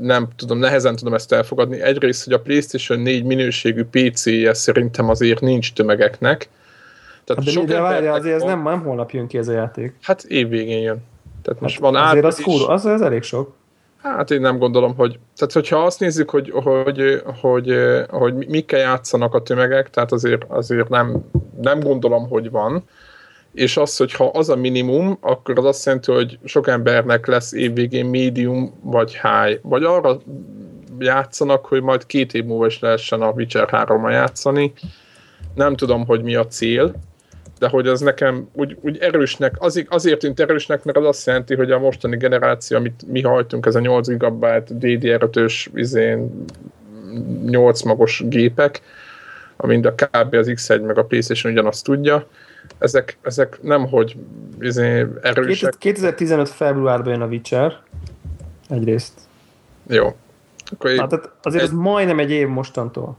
nem 0.00 0.28
tudom, 0.36 0.58
nehezen 0.58 0.96
tudom 0.96 1.14
ezt 1.14 1.32
elfogadni. 1.32 1.80
Egyrészt, 1.80 2.24
hogy 2.24 2.32
a 2.32 2.40
PlayStation 2.40 3.00
4 3.00 3.24
minőségű 3.24 3.84
PC-je 3.84 4.54
szerintem 4.54 5.08
azért 5.08 5.40
nincs 5.40 5.72
tömegeknek. 5.72 6.48
Tehát 7.24 7.44
hát 7.44 7.54
de, 7.54 7.74
de 7.74 7.80
várja, 7.80 8.12
azért 8.12 8.34
ez 8.34 8.42
nem, 8.42 8.62
nem 8.62 8.82
holnap 8.82 9.10
jön 9.10 9.26
ki 9.26 9.38
ez 9.38 9.48
a 9.48 9.52
játék. 9.52 9.94
Hát 10.02 10.24
évvégén 10.24 10.80
jön. 10.80 11.02
Tehát 11.42 11.60
most 11.60 11.74
hát 11.74 11.82
van 11.82 12.02
azért 12.02 12.24
az, 12.24 12.40
kur, 12.40 12.70
az, 12.70 12.84
az 12.86 13.02
elég 13.02 13.22
sok. 13.22 13.52
Hát 14.02 14.30
én 14.30 14.40
nem 14.40 14.58
gondolom, 14.58 14.94
hogy... 14.94 15.18
Tehát, 15.36 15.52
hogyha 15.52 15.84
azt 15.84 16.00
nézzük, 16.00 16.30
hogy, 16.30 16.50
hogy, 16.50 17.22
hogy, 17.40 17.74
hogy 18.08 18.34
mikkel 18.48 18.80
játszanak 18.80 19.34
a 19.34 19.42
tömegek, 19.42 19.90
tehát 19.90 20.12
azért, 20.12 20.44
azért 20.48 20.88
nem, 20.88 21.24
nem 21.60 21.80
gondolom, 21.80 22.28
hogy 22.28 22.50
van. 22.50 22.84
És 23.52 23.76
az, 23.76 23.96
hogyha 23.96 24.24
az 24.24 24.48
a 24.48 24.56
minimum, 24.56 25.18
akkor 25.20 25.58
az 25.58 25.64
azt 25.64 25.84
jelenti, 25.84 26.12
hogy 26.12 26.38
sok 26.44 26.68
embernek 26.68 27.26
lesz 27.26 27.52
évvégén 27.52 28.06
medium 28.06 28.74
vagy 28.82 29.10
high. 29.12 29.58
Vagy 29.62 29.84
arra 29.84 30.18
játszanak, 30.98 31.66
hogy 31.66 31.82
majd 31.82 32.06
két 32.06 32.34
év 32.34 32.44
múlva 32.44 32.66
is 32.66 32.78
lehessen 32.78 33.22
a 33.22 33.30
Witcher 33.30 33.68
3 33.68 34.10
játszani. 34.10 34.72
Nem 35.54 35.76
tudom, 35.76 36.06
hogy 36.06 36.22
mi 36.22 36.34
a 36.34 36.46
cél, 36.46 36.94
de 37.60 37.68
hogy 37.68 37.86
az 37.86 38.00
nekem 38.00 38.48
úgy, 38.52 38.76
úgy 38.80 38.98
erősnek, 38.98 39.54
azért, 39.58 39.86
azért 39.94 40.18
tűnt 40.18 40.40
erősnek, 40.40 40.84
mert 40.84 40.98
az 40.98 41.04
azt 41.04 41.26
jelenti, 41.26 41.54
hogy 41.54 41.70
a 41.70 41.78
mostani 41.78 42.16
generáció, 42.16 42.76
amit 42.76 43.02
mi 43.06 43.20
hajtunk, 43.22 43.66
ez 43.66 43.74
a 43.74 43.80
8 43.80 44.08
GB 44.08 44.46
DDR5-ös 44.68 45.66
izén 45.74 46.44
8 47.44 47.82
magos 47.82 48.22
gépek, 48.26 48.80
amint 49.56 49.86
a 49.86 49.94
kb. 49.94 50.34
az 50.34 50.46
X1 50.50 50.86
meg 50.86 50.98
a 50.98 51.04
PlayStation 51.04 51.52
ugyanazt 51.52 51.84
tudja, 51.84 52.26
ezek, 52.78 53.18
ezek 53.22 53.58
nem 53.62 53.88
hogy 53.88 54.16
izé, 54.60 55.06
erősek. 55.22 55.74
2015 55.78 56.48
februárban 56.48 57.12
jön 57.12 57.22
a 57.22 57.26
Witcher, 57.26 57.80
egyrészt. 58.68 59.12
Jó. 59.86 60.16
Akkor 60.72 60.90
hát, 60.96 61.08
tehát 61.08 61.30
azért 61.42 61.62
egy... 61.62 61.68
ez 61.68 61.74
majdnem 61.74 62.18
egy 62.18 62.30
év 62.30 62.48
mostantól. 62.48 63.16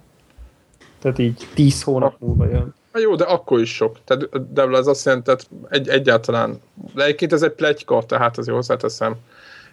Tehát 1.00 1.20
így 1.20 1.48
10 1.54 1.84
hónap 1.84 2.16
múlva 2.20 2.46
jön. 2.46 2.74
Na 2.92 3.00
jó, 3.00 3.16
de 3.16 3.24
akkor 3.24 3.60
is 3.60 3.76
sok. 3.76 3.98
Tehát, 4.06 4.54
de 4.54 4.62
az 4.64 4.88
azt 4.88 5.06
jelenti, 5.06 5.26
tehát 5.26 5.48
egy, 5.70 5.88
egyáltalán, 5.88 6.62
de 6.96 7.04
egyébként 7.04 7.34
ez 7.34 7.42
egy 7.42 7.52
plegyka, 7.52 8.04
tehát 8.08 8.38
azért 8.38 8.56
hozzáteszem. 8.56 9.16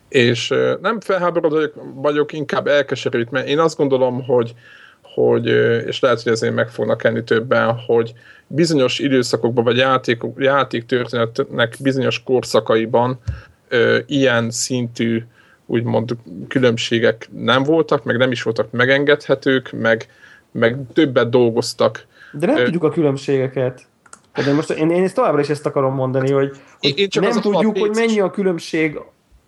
És 0.09 0.55
nem 0.81 1.01
felháborodva 1.01 1.57
vagyok, 1.57 1.75
vagyok, 1.95 2.33
inkább 2.33 2.67
elkeserült, 2.67 3.31
mert 3.31 3.49
én 3.49 3.59
azt 3.59 3.77
gondolom, 3.77 4.25
hogy, 4.25 4.55
hogy 5.03 5.47
és 5.87 6.01
lehet, 6.01 6.23
hogy 6.23 6.33
ezért 6.33 6.55
meg 6.55 6.69
fognak 6.71 7.05
enni 7.05 7.25
többen, 7.25 7.79
hogy 7.87 8.13
bizonyos 8.47 8.99
időszakokban, 8.99 9.65
vagy 9.65 9.77
játék, 9.77 10.23
játék 10.37 10.87
történetnek 10.87 11.77
bizonyos 11.81 12.23
korszakaiban 12.23 13.19
ö, 13.69 13.99
ilyen 14.07 14.51
szintű 14.51 15.23
úgymond 15.67 16.17
különbségek 16.49 17.29
nem 17.33 17.63
voltak, 17.63 18.05
meg 18.05 18.17
nem 18.17 18.31
is 18.31 18.43
voltak 18.43 18.71
megengedhetők, 18.71 19.73
meg, 19.73 20.09
meg 20.53 20.77
többet 20.93 21.31
dolgoztak. 21.31 22.07
De 22.33 22.47
nem 22.47 22.57
Ö... 22.57 22.65
tudjuk 22.65 22.85
a 22.85 22.91
különbségeket. 22.91 23.87
De 24.45 24.53
most 24.53 24.71
én, 24.71 24.91
én 24.91 25.03
ezt 25.03 25.15
továbbra 25.15 25.41
is 25.41 25.49
ezt 25.49 25.67
akarom 25.67 25.95
mondani, 25.95 26.31
hogy, 26.31 26.51
hogy 26.81 26.99
én 26.99 27.09
csak 27.09 27.23
nem 27.23 27.41
tudjuk, 27.41 27.79
hogy 27.79 27.91
mennyi 27.95 28.21
a 28.21 28.31
különbség 28.31 29.01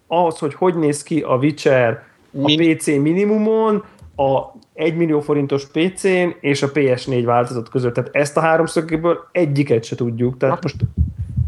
ahhoz, 0.06 0.38
hogy 0.38 0.54
hogy 0.54 0.74
néz 0.74 1.02
ki 1.02 1.20
a 1.20 1.36
Witcher 1.36 2.02
a. 2.42 2.54
PC 2.56 2.86
minimumon, 2.86 3.84
a 4.16 4.40
1 4.74 4.96
millió 4.96 5.20
forintos 5.20 5.66
PC-n 5.66 6.28
és 6.40 6.62
a 6.62 6.70
PS4 6.72 7.22
változat 7.24 7.68
között. 7.68 7.94
Tehát 7.94 8.10
ezt 8.12 8.36
a 8.36 8.40
háromszögéből 8.40 9.28
egyiket 9.32 9.84
se 9.84 9.96
tudjuk. 9.96 10.36
Tehát 10.36 10.62
most 10.62 10.76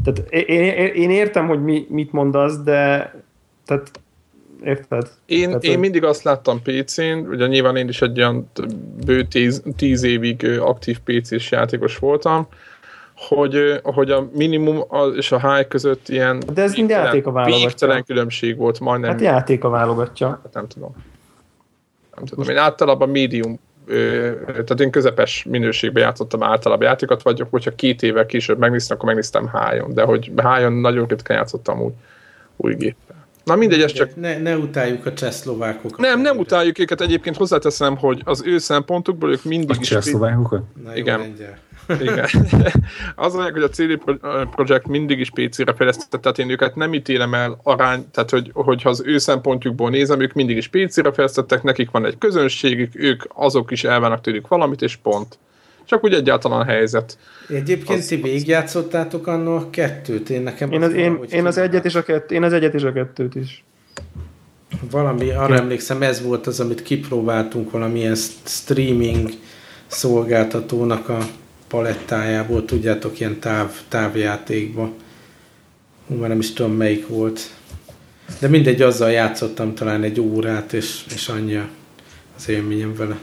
tehát 0.05 0.31
én, 0.31 0.93
én 0.95 1.11
értem, 1.11 1.47
hogy 1.47 1.63
mi, 1.63 1.87
mit 1.89 2.13
mondasz, 2.13 2.63
de 2.63 3.15
tehát 3.67 3.91
érted? 4.65 5.11
Én, 5.27 5.47
tehát, 5.47 5.65
én 5.65 5.79
mindig 5.79 6.05
azt 6.05 6.23
láttam 6.23 6.63
PC-n, 6.63 7.27
ugye 7.29 7.47
nyilván 7.47 7.77
én 7.77 7.89
is 7.89 8.03
egy 8.03 8.19
olyan 8.19 8.51
bő 9.05 9.25
tíz, 9.25 9.63
tíz 9.77 10.03
évig 10.03 10.59
aktív 10.61 10.99
PC-s 10.99 11.51
játékos 11.51 11.99
voltam, 11.99 12.47
hogy, 13.15 13.81
hogy 13.83 14.11
a 14.11 14.29
minimum 14.33 14.85
és 15.17 15.33
a 15.33 15.55
high 15.55 15.69
között 15.69 16.09
ilyen 16.09 16.43
De 16.55 16.63
ez 16.63 16.75
mind 16.75 16.91
játék 16.91 17.27
a 17.27 17.33
válogatja. 17.33 18.03
különbség 18.03 18.57
volt 18.57 18.81
majdnem. 18.81 19.11
Hát 19.11 19.21
játék 19.21 19.65
a 19.65 19.69
válogatja. 19.69 20.29
Hát 20.29 20.53
nem 20.53 20.67
tudom. 20.67 20.95
Nem 22.17 22.25
tudom. 22.25 22.49
Én 22.49 22.57
általában 22.57 23.09
medium 23.09 23.59
tehát 24.47 24.81
én 24.81 24.91
közepes 24.91 25.45
minőségben 25.49 26.03
játszottam 26.03 26.43
általában 26.43 26.87
játékokat, 26.87 27.23
vagy 27.23 27.45
hogyha 27.51 27.75
két 27.75 28.03
évvel 28.03 28.27
később 28.27 28.59
megnéztem, 28.59 28.97
akkor 28.97 29.09
megnéztem 29.09 29.47
hájon, 29.47 29.95
de 29.95 30.03
hogy 30.03 30.33
hájon 30.37 30.73
nagyon 30.73 31.07
ritkán 31.07 31.37
játszottam 31.37 31.81
úgy 31.81 31.93
új 32.57 32.75
géppel. 32.75 33.22
Na 33.45 33.57
mindegy, 33.57 33.83
ez 33.83 33.93
csak... 33.93 34.17
Ne, 34.17 34.39
ne 34.39 34.57
utáljuk 34.57 35.07
a 35.07 35.13
csehszlovákokat. 35.13 35.99
Nem, 35.99 36.21
nem 36.21 36.39
utáljuk 36.39 36.79
őket. 36.79 37.01
Egyébként 37.01 37.37
hozzáteszem, 37.37 37.97
hogy 37.97 38.23
az 38.25 38.43
ő 38.45 38.59
szempontukból 38.59 39.31
ők 39.31 39.45
mindig 39.45 39.77
a 39.77 39.81
is... 39.81 39.91
A 39.91 40.95
Igen. 40.95 41.21
Igen. 41.21 41.57
az 43.17 43.33
mondják, 43.33 43.53
hogy 43.53 43.63
a 43.63 43.69
CD 43.69 44.01
Projekt 44.51 44.87
mindig 44.87 45.19
is 45.19 45.31
PC-re 45.31 45.75
fejlesztett, 45.75 46.21
tehát 46.21 46.39
én 46.39 46.51
őket 46.51 46.75
nem 46.75 46.95
ítélem 46.95 47.35
el 47.35 47.61
arány, 47.63 48.11
tehát 48.11 48.31
hogy, 48.31 48.51
hogyha 48.53 48.89
az 48.89 49.03
ő 49.07 49.19
szempontjukból 49.19 49.91
nézem, 49.91 50.21
ők 50.21 50.33
mindig 50.33 50.57
is 50.57 50.69
PC-re 50.69 51.13
fejlesztettek, 51.13 51.63
nekik 51.63 51.91
van 51.91 52.07
egy 52.07 52.19
közönségük, 52.19 52.93
ők 52.95 53.23
azok 53.35 53.71
is 53.71 53.85
elvánnak 53.85 54.21
tőlük 54.21 54.49
valamit, 54.49 54.83
és 54.83 54.97
pont. 54.97 55.39
Csak 55.85 56.05
úgy 56.05 56.15
egyáltalán 56.15 56.61
a 56.61 56.65
helyzet. 56.65 57.19
Egyébként 57.49 57.99
az, 57.99 58.07
ti 58.07 58.17
végigjátszottátok 58.17 59.27
annól 59.27 59.57
a 59.57 59.71
kettőt? 59.71 60.31
Én 60.31 60.43
nekem 60.43 60.73
én 60.73 60.83
az, 60.83 60.93
én, 60.93 61.19
én 61.31 61.47
az 61.47 61.59
egyet 61.59 61.85
és 61.85 61.95
a 61.95 62.03
kettőt, 62.03 62.31
én 62.31 62.43
az 62.43 62.53
egyet 62.53 62.75
és 62.75 62.83
a 62.83 62.93
kettőt 62.93 63.35
is. 63.35 63.65
Valami, 64.91 65.31
arra 65.31 65.55
emlékszem, 65.55 66.03
ez 66.03 66.23
volt 66.23 66.47
az, 66.47 66.61
amit 66.61 66.83
kipróbáltunk 66.83 67.71
valamilyen 67.71 68.15
streaming 68.45 69.31
szolgáltatónak 69.87 71.09
a 71.09 71.19
palettájából, 71.69 72.65
tudjátok, 72.65 73.21
ilyen 73.21 73.41
táv, 73.41 73.71
távjátékba. 73.89 74.91
Hú, 76.07 76.15
már 76.15 76.29
nem 76.29 76.39
is 76.39 76.53
tudom 76.53 76.73
melyik 76.73 77.09
volt. 77.09 77.41
De 78.41 78.49
mindegy, 78.49 78.83
azzal 78.83 79.11
játszottam 79.11 79.75
talán 79.75 80.03
egy 80.03 80.21
órát, 80.21 80.73
és, 80.73 81.05
és 81.15 81.29
annyi 81.29 81.61
az 82.37 82.49
élményem 82.49 82.95
vele. 82.95 83.17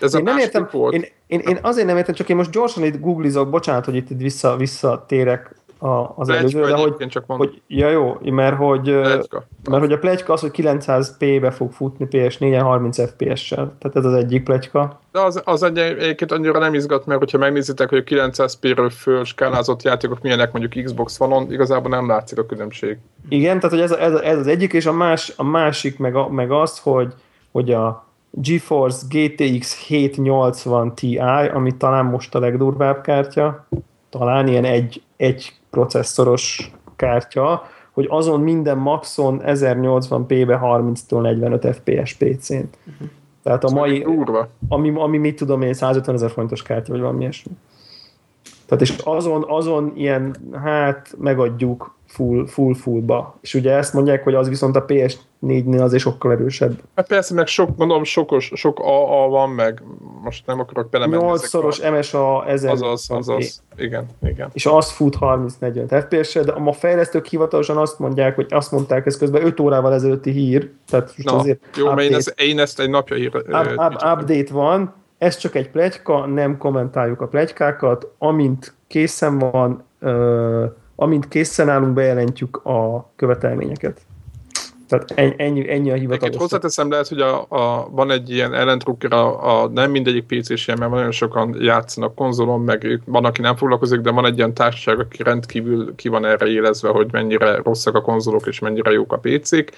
Ez 0.00 0.14
én 0.14 0.22
nem 0.22 0.38
értem, 0.38 0.68
volt. 0.72 0.94
Én, 0.94 1.04
én, 1.28 1.40
én, 1.40 1.58
azért 1.62 1.86
nem 1.86 1.96
értem, 1.96 2.14
csak 2.14 2.28
én 2.28 2.36
most 2.36 2.50
gyorsan 2.50 2.84
itt 2.84 3.00
googlizok, 3.00 3.50
bocsánat, 3.50 3.84
hogy 3.84 3.94
itt 3.94 4.08
vissza, 4.08 4.56
visszatérek 4.56 5.54
a, 5.78 6.12
az 6.16 6.28
előző, 6.28 6.60
de 6.60 6.74
hogy, 6.74 7.06
csak 7.08 7.24
hogy, 7.26 7.62
ja 7.66 7.90
jó, 7.90 8.16
mert 8.22 8.56
hogy, 8.56 8.82
plegyka. 8.82 9.44
mert 9.70 9.82
hogy 9.82 9.92
a 9.92 9.98
plegyka 9.98 10.32
az, 10.32 10.40
hogy 10.40 10.50
900p-be 10.54 11.50
fog 11.50 11.72
futni 11.72 12.06
PS4-en 12.10 12.60
30 12.62 13.10
FPS-sel, 13.10 13.76
tehát 13.78 13.96
ez 13.96 14.04
az 14.04 14.14
egyik 14.14 14.42
plegyka. 14.42 15.00
De 15.12 15.20
az, 15.20 15.42
az 15.44 15.62
egy, 15.62 15.78
egyébként 15.78 16.32
annyira 16.32 16.58
nem 16.58 16.74
izgat, 16.74 17.06
mert 17.06 17.18
hogyha 17.20 17.38
megnézitek, 17.38 17.88
hogy 17.88 17.98
a 17.98 18.02
900p-ről 18.02 18.92
föl 18.96 19.24
skálázott 19.24 19.82
játékok 19.82 20.22
milyenek 20.22 20.52
mondjuk 20.52 20.84
Xbox 20.84 21.20
One-on, 21.20 21.52
igazából 21.52 21.90
nem 21.90 22.08
látszik 22.08 22.38
a 22.38 22.46
különbség. 22.46 22.98
Igen, 23.28 23.60
tehát 23.60 23.70
hogy 23.70 23.84
ez, 23.84 23.92
ez, 23.92 24.12
ez 24.12 24.38
az 24.38 24.46
egyik, 24.46 24.72
és 24.72 24.86
a, 24.86 24.92
más, 24.92 25.32
a 25.36 25.44
másik 25.44 25.98
meg, 25.98 26.14
a, 26.16 26.28
meg 26.28 26.50
az, 26.50 26.78
hogy, 26.78 27.12
hogy 27.52 27.72
a 27.72 28.07
GeForce 28.30 29.06
GTX 29.08 29.76
780 29.86 30.94
Ti, 30.94 31.18
ami 31.52 31.76
talán 31.76 32.04
most 32.04 32.34
a 32.34 32.38
legdurvább 32.38 33.00
kártya, 33.00 33.66
talán 34.10 34.48
ilyen 34.48 34.64
egy, 34.64 35.02
egy 35.16 35.52
processzoros 35.70 36.72
kártya, 36.96 37.62
hogy 37.92 38.06
azon 38.10 38.40
minden 38.40 38.78
maxon 38.78 39.42
1080p-be 39.44 40.58
30-tól 40.62 41.20
45 41.20 41.74
FPS 41.74 42.14
PC-n. 42.14 42.54
Uh-huh. 42.54 43.08
Tehát 43.42 43.64
a 43.64 43.70
mai, 43.70 44.06
ami, 44.68 44.92
ami 44.94 45.18
mit 45.18 45.36
tudom 45.36 45.62
én, 45.62 45.74
150 45.74 46.14
ezer 46.14 46.30
fontos 46.30 46.62
kártya, 46.62 46.92
vagy 46.92 47.00
valami 47.00 47.20
ilyesmi. 47.20 47.52
Tehát 48.66 48.82
és 48.82 48.96
azon, 49.04 49.44
azon 49.48 49.92
ilyen, 49.94 50.36
hát 50.64 51.14
megadjuk 51.18 51.97
full, 52.08 52.46
full 52.46 52.74
fullba. 52.74 53.38
És 53.40 53.54
ugye 53.54 53.72
ezt 53.72 53.92
mondják, 53.92 54.24
hogy 54.24 54.34
az 54.34 54.48
viszont 54.48 54.76
a 54.76 54.84
PS4-nél 54.84 55.82
azért 55.82 56.02
sokkal 56.02 56.32
erősebb. 56.32 56.80
Hát 56.94 57.06
persze, 57.06 57.34
meg 57.34 57.46
sok, 57.46 57.76
mondom, 57.76 58.04
sokos, 58.04 58.52
sok 58.54 58.78
AA 58.78 59.28
van, 59.28 59.50
meg 59.50 59.82
most 60.22 60.46
nem 60.46 60.60
akarok 60.60 60.90
belemenni. 60.90 61.22
8-szoros 61.26 61.80
a... 61.84 61.90
MSA 61.90 62.46
1000. 62.46 62.70
Azaz, 62.70 63.10
azaz, 63.10 63.62
igen, 63.76 64.06
igen. 64.22 64.50
És 64.52 64.66
az 64.66 64.90
fut 64.90 65.16
30-40 65.20 66.04
FPS-re, 66.06 66.42
de 66.42 66.52
a 66.52 66.72
fejlesztők 66.72 67.26
hivatalosan 67.26 67.76
azt 67.76 67.98
mondják, 67.98 68.34
hogy 68.34 68.46
azt 68.48 68.72
mondták, 68.72 69.06
ez 69.06 69.16
közben 69.16 69.46
5 69.46 69.60
órával 69.60 69.94
ezelőtti 69.94 70.30
hír, 70.30 70.70
tehát 70.90 71.12
most 71.16 71.30
Na, 71.30 71.36
azért 71.36 71.60
jó, 71.76 71.86
mert 71.86 72.08
én, 72.08 72.14
ezt, 72.14 72.34
én 72.36 72.58
ezt 72.58 72.80
egy 72.80 72.90
napja 72.90 73.16
hír. 73.16 73.36
Up, 73.36 73.72
up, 73.76 73.94
update 73.94 74.52
van, 74.52 74.94
ez 75.18 75.36
csak 75.36 75.54
egy 75.54 75.70
plegyka, 75.70 76.26
nem 76.26 76.58
kommentáljuk 76.58 77.20
a 77.20 77.26
plegykákat, 77.26 78.08
amint 78.18 78.74
készen 78.86 79.38
van, 79.38 79.84
uh, 80.00 80.64
amint 81.00 81.28
készen 81.28 81.68
állunk, 81.68 81.94
bejelentjük 81.94 82.56
a 82.56 83.10
követelményeket. 83.16 84.00
Tehát 84.88 85.34
ennyi, 85.36 85.70
ennyi 85.70 85.90
a 85.90 85.94
hivatalos. 85.94 86.36
hozzáteszem, 86.36 86.90
lehet, 86.90 87.08
hogy 87.08 87.20
a, 87.20 87.46
a, 87.48 87.88
van 87.90 88.10
egy 88.10 88.30
ilyen 88.30 88.54
ellentrukker, 88.54 89.12
a, 89.12 89.62
a, 89.62 89.68
nem 89.68 89.90
mindegyik 89.90 90.24
PC-s 90.24 90.66
ilyen, 90.66 90.78
mert 90.78 90.90
nagyon 90.90 91.10
sokan 91.10 91.56
játszanak 91.60 92.14
konzolon, 92.14 92.60
meg 92.60 92.84
ők, 92.84 93.02
van, 93.04 93.24
aki 93.24 93.40
nem 93.40 93.56
foglalkozik, 93.56 94.00
de 94.00 94.10
van 94.10 94.26
egy 94.26 94.36
ilyen 94.36 94.54
társaság, 94.54 94.98
aki 94.98 95.22
rendkívül 95.22 95.94
ki 95.94 96.08
van 96.08 96.24
erre 96.24 96.46
élezve, 96.46 96.88
hogy 96.88 97.08
mennyire 97.12 97.56
rosszak 97.56 97.94
a 97.94 98.00
konzolok, 98.00 98.46
és 98.46 98.58
mennyire 98.58 98.90
jók 98.90 99.12
a 99.12 99.18
PC-k, 99.18 99.72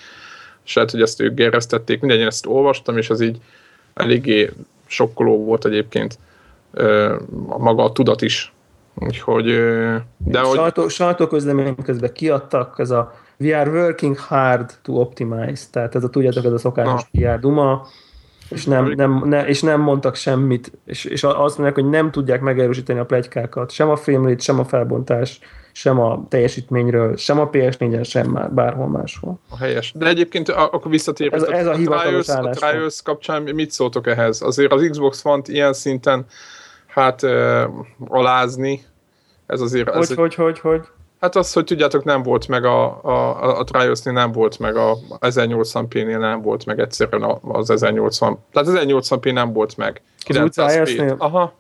és 0.65 0.75
lehet, 0.75 0.91
hogy 0.91 1.03
ezt 1.03 1.21
ők 1.21 1.35
geresztették, 1.35 2.01
mindegy, 2.01 2.21
én 2.21 2.27
ezt 2.27 2.47
olvastam, 2.47 2.97
és 2.97 3.11
az 3.11 3.21
így 3.21 3.39
eléggé 3.95 4.51
sokkoló 4.87 5.45
volt 5.45 5.65
egyébként 5.65 6.19
maga 7.59 7.85
a 7.85 7.93
tudat 7.93 8.23
is. 8.23 8.53
Úgyhogy... 9.01 9.45
De 10.17 10.41
hogy... 10.41 10.57
Sajtó, 10.57 10.89
sajtóközlemény 10.89 11.75
közben 11.83 12.13
kiadtak, 12.13 12.79
ez 12.79 12.91
a 12.91 13.13
we 13.39 13.59
are 13.59 13.71
working 13.71 14.19
hard 14.19 14.71
to 14.83 14.93
optimize, 14.93 15.65
tehát 15.71 15.95
ez 15.95 16.05
a 16.05 16.09
tudjátok, 16.09 16.45
ez 16.45 16.53
a 16.53 16.59
szokásos 16.59 17.03
PR 17.13 17.39
duma, 17.39 17.87
és 18.51 18.65
nem, 18.65 18.93
nem, 18.97 19.23
ne, 19.25 19.47
és 19.47 19.63
nem 19.63 19.81
mondtak 19.81 20.15
semmit, 20.15 20.73
és, 20.85 21.05
és 21.05 21.23
azt 21.23 21.59
mondják, 21.59 21.75
hogy 21.75 21.89
nem 21.89 22.11
tudják 22.11 22.41
megerősíteni 22.41 22.99
a 22.99 23.05
plegykákat, 23.05 23.71
sem 23.71 23.89
a 23.89 23.97
filmrét, 23.97 24.41
sem 24.41 24.59
a 24.59 24.65
felbontás, 24.65 25.39
sem 25.73 26.01
a 26.01 26.27
teljesítményről, 26.29 27.17
sem 27.17 27.39
a 27.41 27.51
PS4-en, 27.51 28.09
sem 28.09 28.31
már 28.31 28.53
bárhol 28.53 28.89
máshol. 28.89 29.41
A 29.51 29.57
helyes. 29.57 29.93
De 29.97 30.07
egyébként 30.07 30.49
akkor 30.49 30.91
visszatérve, 30.91 31.37
ez, 31.37 31.43
ez 31.43 31.67
a, 31.67 31.71
a 31.71 31.77
hivatalos 31.77 32.29
a 32.29 32.51
Trials 32.51 33.03
kapcsán 33.03 33.43
mit 33.43 33.71
szóltok 33.71 34.07
ehhez? 34.07 34.43
Azért 34.43 34.73
az 34.73 34.87
Xbox 34.91 35.25
One 35.25 35.43
ilyen 35.47 35.73
szinten 35.73 36.27
hát 36.87 37.23
uh, 37.23 37.63
alázni, 38.09 38.85
ez 39.51 39.61
azért... 39.61 39.89
Hogy, 39.89 40.01
ez 40.03 40.15
hogy, 40.15 40.19
egy... 40.25 40.35
hogy, 40.35 40.59
hogy? 40.59 40.89
Hát 41.21 41.37
az, 41.37 41.53
hogy 41.53 41.65
tudjátok, 41.65 42.05
nem 42.05 42.23
volt 42.23 42.49
meg 42.49 42.65
a, 42.65 43.05
a, 43.05 43.43
a, 43.43 43.59
a 43.59 43.65
Triosnél 43.65 44.13
nem 44.13 44.33
volt 44.33 44.59
meg, 44.59 44.77
a 44.77 44.97
1080p-nél 45.21 46.19
nem 46.19 46.43
volt 46.43 46.67
meg 46.67 46.81
egyszerűen 46.81 47.39
az 47.43 47.71
1080, 47.71 48.39
tehát 48.53 48.69
1080p 48.85 49.33
nem 49.33 49.53
volt 49.53 49.77
meg. 49.77 50.03
900p. 50.27 51.17
Aha. 51.19 51.53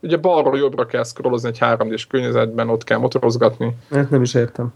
Ugye 0.00 0.16
balról 0.16 0.58
jobbra 0.58 0.86
kell 0.86 1.04
scrollozni 1.04 1.48
egy 1.48 1.58
3D-s 1.60 2.06
környezetben, 2.06 2.68
ott 2.68 2.84
kell 2.84 2.98
motorozgatni. 2.98 3.76
Ezt 3.90 4.10
nem 4.10 4.22
is 4.22 4.34
értem. 4.34 4.72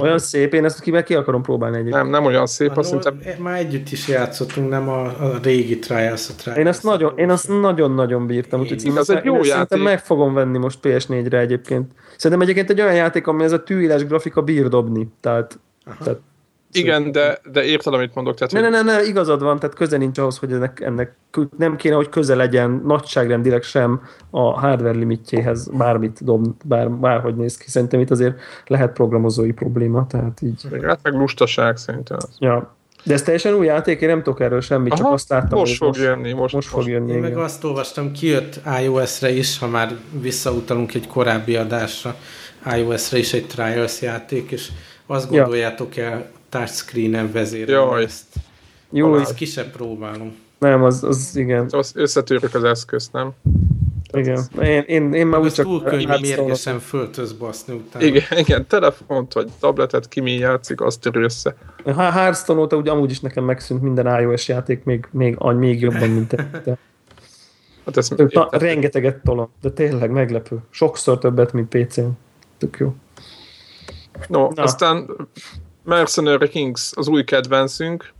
Olyan 0.00 0.18
szép, 0.18 0.54
én 0.54 0.64
ezt 0.64 0.80
ki, 0.80 1.02
ki 1.02 1.14
akarom 1.14 1.42
próbálni 1.42 1.76
egyébként. 1.76 2.02
Nem, 2.02 2.10
nem 2.10 2.24
olyan 2.24 2.46
szép, 2.46 2.76
azt 2.76 2.88
szerintem... 2.88 3.20
Már 3.38 3.58
együtt 3.58 3.90
is 3.90 4.08
játszottunk, 4.08 4.70
nem 4.70 4.88
a, 4.88 5.04
a 5.04 5.38
régi 5.42 5.78
Trials, 5.78 6.28
a 6.28 6.32
Trials. 6.36 6.58
Én 6.58 6.66
azt 6.66 6.82
nagyon, 6.82 7.12
én 7.16 7.30
azt 7.30 7.60
nagyon-nagyon 7.60 8.26
bírtam, 8.26 8.60
úgyhogy 8.60 8.84
én, 8.84 8.96
az 8.96 9.10
egy 9.10 9.24
jó 9.24 9.44
játék. 9.44 9.82
meg 9.82 9.98
fogom 9.98 10.34
venni 10.34 10.58
most 10.58 10.78
PS4-re 10.82 11.38
egyébként. 11.38 11.92
Szerintem 12.16 12.40
egyébként 12.40 12.70
egy 12.70 12.80
olyan 12.80 12.94
játék, 12.94 13.26
ami 13.26 13.44
ez 13.44 13.52
a 13.52 13.62
tűéles 13.62 14.06
grafika 14.06 14.42
bír 14.42 14.68
dobni. 14.68 15.08
Tehát, 15.20 15.58
tehát 16.04 16.20
igen, 16.76 17.12
de, 17.12 17.38
de 17.52 17.64
érted, 17.64 17.94
amit 17.94 18.14
mondok. 18.14 18.34
Tehát, 18.34 18.52
ne, 18.52 18.60
hogy... 18.60 18.70
ne, 18.70 18.82
ne, 18.82 18.96
ne, 18.96 19.06
igazad 19.06 19.42
van, 19.42 19.58
tehát 19.58 19.76
köze 19.76 19.96
nincs 19.96 20.18
ahhoz, 20.18 20.38
hogy 20.38 20.52
ennek, 20.52 20.80
ennek 20.80 21.16
nem 21.58 21.76
kéne, 21.76 21.94
hogy 21.94 22.08
köze 22.08 22.34
legyen 22.34 22.82
nagyságrendileg 22.84 23.62
sem 23.62 24.02
a 24.30 24.60
hardware 24.60 24.98
limitjéhez 24.98 25.68
bármit 25.68 26.24
dob, 26.24 26.46
bár, 26.64 26.90
bárhogy 26.90 27.36
néz 27.36 27.56
ki. 27.56 27.70
Szerintem 27.70 28.00
itt 28.00 28.10
azért 28.10 28.40
lehet 28.66 28.92
programozói 28.92 29.52
probléma, 29.52 30.06
tehát 30.06 30.42
így. 30.42 30.62
Hát 30.82 31.00
meg 31.02 31.14
lustaság 31.14 31.76
szerintem. 31.76 32.16
Az. 32.20 32.36
Ja. 32.38 32.74
De 33.04 33.14
ez 33.14 33.22
teljesen 33.22 33.54
új 33.54 33.66
játék, 33.66 34.00
én 34.00 34.08
nem 34.08 34.22
tudok 34.22 34.40
erről 34.40 34.60
semmit, 34.60 34.92
Aha, 34.92 35.02
csak 35.02 35.12
azt 35.12 35.28
láttam. 35.28 35.58
Most 35.58 35.76
fog 35.76 35.96
jönni. 35.96 36.32
Most, 36.32 36.54
most 36.54 36.68
fog 36.68 36.88
jönni. 36.88 37.12
Én 37.12 37.18
meg 37.18 37.36
azt 37.36 37.64
olvastam, 37.64 38.12
kijött 38.12 38.60
iOS-re 38.82 39.30
is, 39.30 39.58
ha 39.58 39.66
már 39.68 39.96
visszautalunk 40.20 40.94
egy 40.94 41.06
korábbi 41.06 41.56
adásra, 41.56 42.16
iOS-re 42.76 43.18
is 43.18 43.32
egy 43.32 43.46
Trials 43.46 44.02
játék, 44.02 44.50
és 44.50 44.68
azt 45.06 45.30
gondoljátok 45.30 45.96
el, 45.96 46.26
touchscreen-en 46.54 47.32
vezérelni 47.32 48.02
ezt. 48.02 48.24
Jó, 48.90 49.16
ezt 49.16 49.34
ki 49.34 49.44
sem 49.44 49.70
próbálom. 49.70 50.34
Nem, 50.58 50.82
az, 50.82 51.04
az 51.04 51.36
igen. 51.36 51.66
Az 51.70 51.92
összetűrök 51.94 52.54
az 52.54 52.64
eszközt, 52.64 53.12
nem? 53.12 53.32
Igen. 54.12 54.42
Én, 54.62 54.82
én, 54.86 55.12
én 55.12 55.26
már 55.26 55.40
úgy 55.40 55.52
csak... 55.52 55.64
túl 55.64 55.82
könnyű 55.82 56.06
mérgesen 56.20 56.78
föltöz 56.78 57.32
baszni 57.32 57.74
utána. 57.74 58.04
Igen, 58.04 58.24
igen, 58.36 58.66
telefont 58.66 59.32
vagy 59.32 59.50
tabletet 59.60 60.08
ki 60.08 60.20
mi 60.20 60.32
játszik, 60.32 60.80
azt 60.80 61.00
törő 61.00 61.22
össze. 61.22 61.56
A 61.84 62.02
Hearthstone 62.02 62.60
óta 62.60 62.76
úgy 62.76 62.88
amúgy 62.88 63.10
is 63.10 63.20
nekem 63.20 63.44
megszűnt 63.44 63.82
minden 63.82 64.20
iOS 64.20 64.48
játék, 64.48 64.84
még, 64.84 65.08
még, 65.10 65.36
még 65.38 65.80
jobban, 65.80 66.08
mint 66.08 66.28
te. 66.28 66.48
Hát 67.84 67.96
ezt 67.96 68.14
Ta, 68.28 68.48
rengeteget 68.50 69.16
tolom, 69.22 69.48
de 69.60 69.70
tényleg 69.70 70.10
meglepő. 70.10 70.58
Sokszor 70.70 71.18
többet, 71.18 71.52
mint 71.52 71.68
PC-n. 71.68 72.08
Tök 72.58 72.76
jó. 72.78 72.94
No, 74.28 74.48
Na. 74.54 74.62
aztán 74.62 75.10
Mercenary 75.84 76.48
Kings 76.48 76.92
az 76.94 77.08
új 77.08 77.24
kedvencünk, 77.24 78.12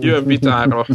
jön 0.00 0.24
vitára. 0.24 0.86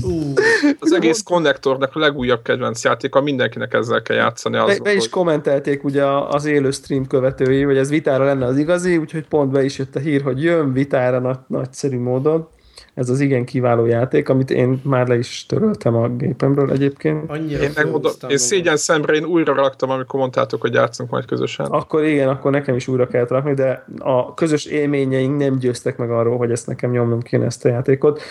Az 0.80 0.94
egész 0.94 1.24
konnektornak 1.24 1.96
a 1.96 2.00
legújabb 2.00 2.42
kedvenc 2.42 2.84
játéka, 2.84 3.22
mindenkinek 3.22 3.74
ezzel 3.74 4.02
kell 4.02 4.16
játszani. 4.16 4.58
Az, 4.58 4.78
be, 4.78 4.84
be 4.84 4.94
is 4.94 5.00
hogy... 5.00 5.10
kommentelték 5.10 5.84
ugye 5.84 6.06
az 6.06 6.46
élő 6.46 6.72
stream 6.72 7.08
követői, 7.08 7.64
hogy 7.64 7.78
ez 7.78 7.90
vitára 7.90 8.24
lenne 8.24 8.46
az 8.46 8.58
igazi, 8.58 8.98
úgyhogy 8.98 9.28
pont 9.28 9.52
be 9.52 9.64
is 9.64 9.78
jött 9.78 9.96
a 9.96 10.00
hír, 10.00 10.22
hogy 10.22 10.44
jön 10.44 10.74
vitára 10.74 11.20
nagy, 11.20 11.38
nagyszerű 11.48 12.00
módon 12.00 12.48
ez 12.94 13.10
az 13.10 13.20
igen 13.20 13.46
kiváló 13.46 13.86
játék, 13.86 14.30
amit 14.30 14.52
én 14.52 14.82
már 14.84 15.08
le 15.08 15.18
is 15.18 15.46
töröltem 15.46 15.96
a 15.96 16.08
gépemről 16.08 16.72
egyébként. 16.72 17.24
Annyira 17.28 17.64
én, 17.64 17.72
megmondom, 17.76 18.12
én 18.28 18.38
szégyen 18.38 18.78
szemre 18.78 19.14
én 19.14 19.26
újra 19.26 19.54
raktam, 19.54 19.90
amikor 19.90 20.20
mondtátok, 20.20 20.62
hogy 20.62 20.74
játszunk 20.74 21.10
majd 21.10 21.26
közösen. 21.26 21.66
Akkor 21.66 22.04
igen, 22.04 22.30
akkor 22.30 22.52
nekem 22.52 22.76
is 22.76 22.88
újra 22.88 23.08
kellett 23.08 23.30
rakni, 23.30 23.54
de 23.54 23.86
a 24.00 24.34
közös 24.34 24.66
élményeink 24.66 25.38
nem 25.38 25.58
győztek 25.58 25.98
meg 25.98 26.12
arról, 26.12 26.38
hogy 26.38 26.52
ezt 26.52 26.68
nekem 26.68 26.92
nyomnom 26.92 27.22
kéne 27.22 27.46
ezt 27.46 27.66
a 27.66 27.70
játékot. 27.70 28.22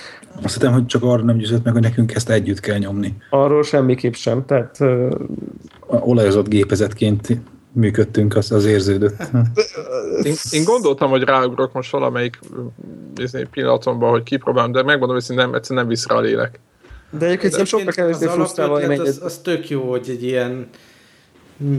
Azt 0.43 0.55
hiszem, 0.55 0.73
hogy 0.73 0.87
csak 0.87 1.03
arra 1.03 1.23
nem 1.23 1.37
győzött 1.37 1.65
meg, 1.65 1.73
hogy 1.73 1.83
nekünk 1.83 2.15
ezt 2.15 2.31
együtt 2.31 2.61
kell 2.61 2.79
nyomni. 2.79 3.17
Arról 3.31 3.63
semmiképp 3.63 4.13
sem, 4.13 4.45
tehát... 4.45 4.77
Uh... 4.81 5.11
Olajozott 5.91 6.49
gépezetként 6.49 7.29
működtünk, 7.73 8.37
az, 8.37 8.53
az 8.53 8.65
érződött. 8.65 9.23
Én, 10.23 10.35
én 10.51 10.65
gondoltam, 10.65 11.11
hogy 11.11 11.23
ráugrok 11.23 11.73
most 11.73 11.91
valamelyik 11.91 12.39
izé, 13.17 13.47
pillanatomban, 13.51 14.11
hogy 14.11 14.23
kipróbálom, 14.23 14.73
de 14.73 14.83
megmondom, 14.83 15.19
hogy 15.27 15.37
nem, 15.37 15.55
egyszerűen 15.55 15.85
nem 15.85 15.89
visz 15.95 16.07
rá 16.07 16.17
a 16.17 16.21
lélek. 16.21 16.61
De 17.11 17.27
egyébként 17.27 17.57
de 17.57 17.65
sokkal 17.65 17.93
kevésbé 17.93 18.27
frusztrálva 18.27 18.75
az, 18.75 18.99
az, 18.99 19.21
az 19.23 19.39
tök 19.39 19.69
jó, 19.69 19.91
hogy 19.91 20.07
egy 20.09 20.23
ilyen 20.23 20.69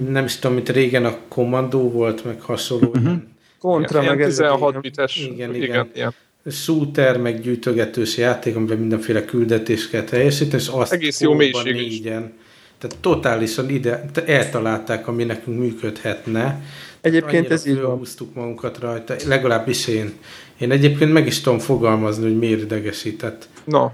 nem 0.10 0.26
is 0.26 0.36
tudom, 0.36 0.56
mint 0.56 0.70
régen 0.70 1.06
a 1.06 1.18
kommandó 1.28 1.92
volt, 1.92 2.26
meg 2.26 2.42
hasonló. 2.42 2.88
Uh-huh. 2.88 3.14
Kontra, 3.60 4.02
meg 4.02 4.26
16 4.26 4.82
bites. 4.82 5.18
Igen, 5.18 5.34
igen. 5.34 5.54
igen, 5.54 5.90
igen. 5.94 6.14
Shooter, 6.52 7.18
meg 7.18 7.42
gyűjtögetős 7.42 8.18
játék, 8.18 8.56
amiben 8.56 8.78
mindenféle 8.78 9.26
küldetést 9.26 9.90
kell 9.90 10.04
teljesíteni, 10.04 10.62
és 10.62 10.68
azt 10.68 10.94
Egész 10.94 11.22
jó 11.22 11.34
mélység 11.34 11.74
négyen. 11.74 12.24
Is 12.24 12.48
tehát 12.80 12.98
totálisan 13.02 13.70
ide 13.70 14.06
eltalálták, 14.26 15.08
ami 15.08 15.24
nekünk 15.24 15.60
működhetne. 15.60 16.62
Egyébként 17.02 17.52
ez 17.52 17.66
így 17.66 17.82
van. 17.82 18.02
magunkat 18.34 18.80
rajta, 18.80 19.16
legalábbis 19.28 19.88
én. 19.88 20.14
Én 20.58 20.72
egyébként 20.72 21.14
meg 21.14 21.28
is 21.28 21.42
tudom 21.42 21.60
fogalmazni, 21.60 22.24
hogy 22.24 22.38
miért 22.38 22.62
idegesített. 22.62 23.48
No. 23.64 23.90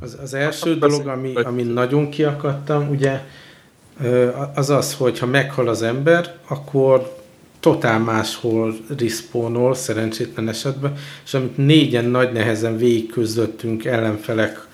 Az, 0.00 0.18
az 0.22 0.34
első 0.34 0.70
hát, 0.70 0.78
dolog, 0.78 1.06
ami, 1.06 1.34
ami 1.34 1.62
nagyon 1.62 2.08
kiakadtam, 2.08 2.88
ugye, 2.88 3.20
az 4.54 4.70
az, 4.70 4.94
hogy 4.94 5.18
ha 5.18 5.26
meghal 5.26 5.68
az 5.68 5.82
ember, 5.82 6.34
akkor 6.48 7.18
totál 7.60 7.98
máshol 7.98 8.74
respawnol, 8.98 9.74
szerencsétlen 9.74 10.48
esetben, 10.48 10.92
és 11.24 11.34
amit 11.34 11.56
négyen 11.56 12.04
nagy 12.04 12.32
nehezen 12.32 12.76
végigközöttünk 12.76 13.84
ellenfelek 13.84 14.68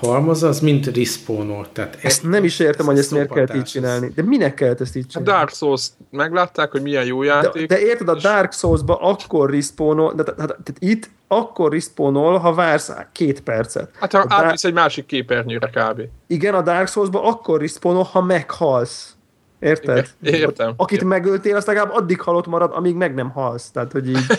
halmaz, 0.00 0.42
az 0.42 0.60
mind 0.60 0.96
respawnol. 0.96 1.66
Tehát 1.72 1.98
ezt 2.02 2.22
nem 2.22 2.44
is 2.44 2.58
értem, 2.58 2.86
hogy 2.86 2.98
ezt 2.98 3.10
miért 3.10 3.32
kellett 3.32 3.54
így 3.54 3.62
csinálni. 3.62 4.12
De 4.14 4.22
minek 4.22 4.54
kellett 4.54 4.80
ezt 4.80 4.96
így 4.96 5.06
csinálni? 5.06 5.30
A 5.30 5.34
Dark 5.34 5.50
Souls 5.54 5.88
meglátták, 6.10 6.70
hogy 6.70 6.82
milyen 6.82 7.04
jó 7.04 7.22
játék. 7.22 7.66
De, 7.66 7.74
de 7.74 7.80
érted, 7.80 8.08
a 8.08 8.14
Dark 8.14 8.52
Souls-ba 8.52 8.96
akkor 8.96 9.50
respawnol, 9.50 10.12
de, 10.14 10.22
de, 10.22 10.32
de, 10.32 10.46
de 10.46 10.72
itt 10.78 11.10
akkor 11.28 11.72
respawnol, 11.72 12.38
ha 12.38 12.54
vársz 12.54 12.92
két 13.12 13.40
percet. 13.40 13.90
Hát 14.00 14.12
ha 14.12 14.24
átvisz 14.28 14.64
egy 14.64 14.72
másik 14.72 15.06
képernyőre 15.06 15.66
kb. 15.66 16.02
Igen, 16.26 16.54
a 16.54 16.62
Dark 16.62 16.88
Souls-ba 16.88 17.22
akkor 17.22 17.60
respawnol, 17.60 18.02
ha 18.02 18.22
meghalsz. 18.22 19.14
Érted? 19.58 20.08
Igen, 20.22 20.40
értem. 20.40 20.72
Akit 20.76 20.92
értem. 20.92 21.08
megöltél, 21.08 21.56
az 21.56 21.64
legalább 21.64 21.92
addig 21.92 22.20
halott 22.20 22.46
marad, 22.46 22.72
amíg 22.74 22.94
meg 22.94 23.14
nem 23.14 23.30
halsz. 23.30 23.70
Tehát, 23.70 23.92
hogy 23.92 24.08
így... 24.08 24.26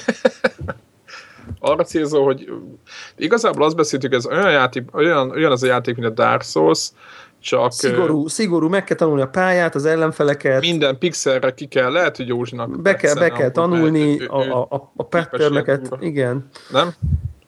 arra 1.60 1.84
célzó, 1.84 2.24
hogy 2.24 2.50
igazából 3.18 3.66
azt 3.66 3.76
beszéltük, 3.76 4.14
ez 4.14 4.28
olyan, 4.28 4.52
játék, 4.52 4.96
olyan, 4.96 5.30
olyan 5.30 5.52
az 5.52 5.64
a 5.64 5.68
játék, 5.68 5.96
mint 5.96 6.08
a 6.08 6.24
Dark 6.24 6.44
Souls, 6.44 6.90
csak... 7.40 7.72
Szigorú, 7.72 8.28
szigorú, 8.28 8.70
meg 8.70 8.84
kell 8.84 8.98
tanulni 8.98 9.22
a 9.22 9.28
pályát, 9.28 9.76
az 9.76 9.86
ellenfeleket. 9.86 10.62
Minden 10.62 10.98
pixelre 10.98 11.54
ki 11.54 11.66
kell, 11.66 11.92
lehet, 11.92 12.18
hogy 12.18 12.28
Józsinak... 12.28 12.82
Be 12.82 12.96
kell, 12.96 13.14
be 13.14 13.30
kell 13.30 13.52
tanulni 13.52 14.22
ő, 14.22 14.28
a, 14.28 14.62
a, 14.62 14.92
a 14.96 15.04
patterneket, 15.04 15.90
igen. 16.00 16.50
Nem? 16.72 16.94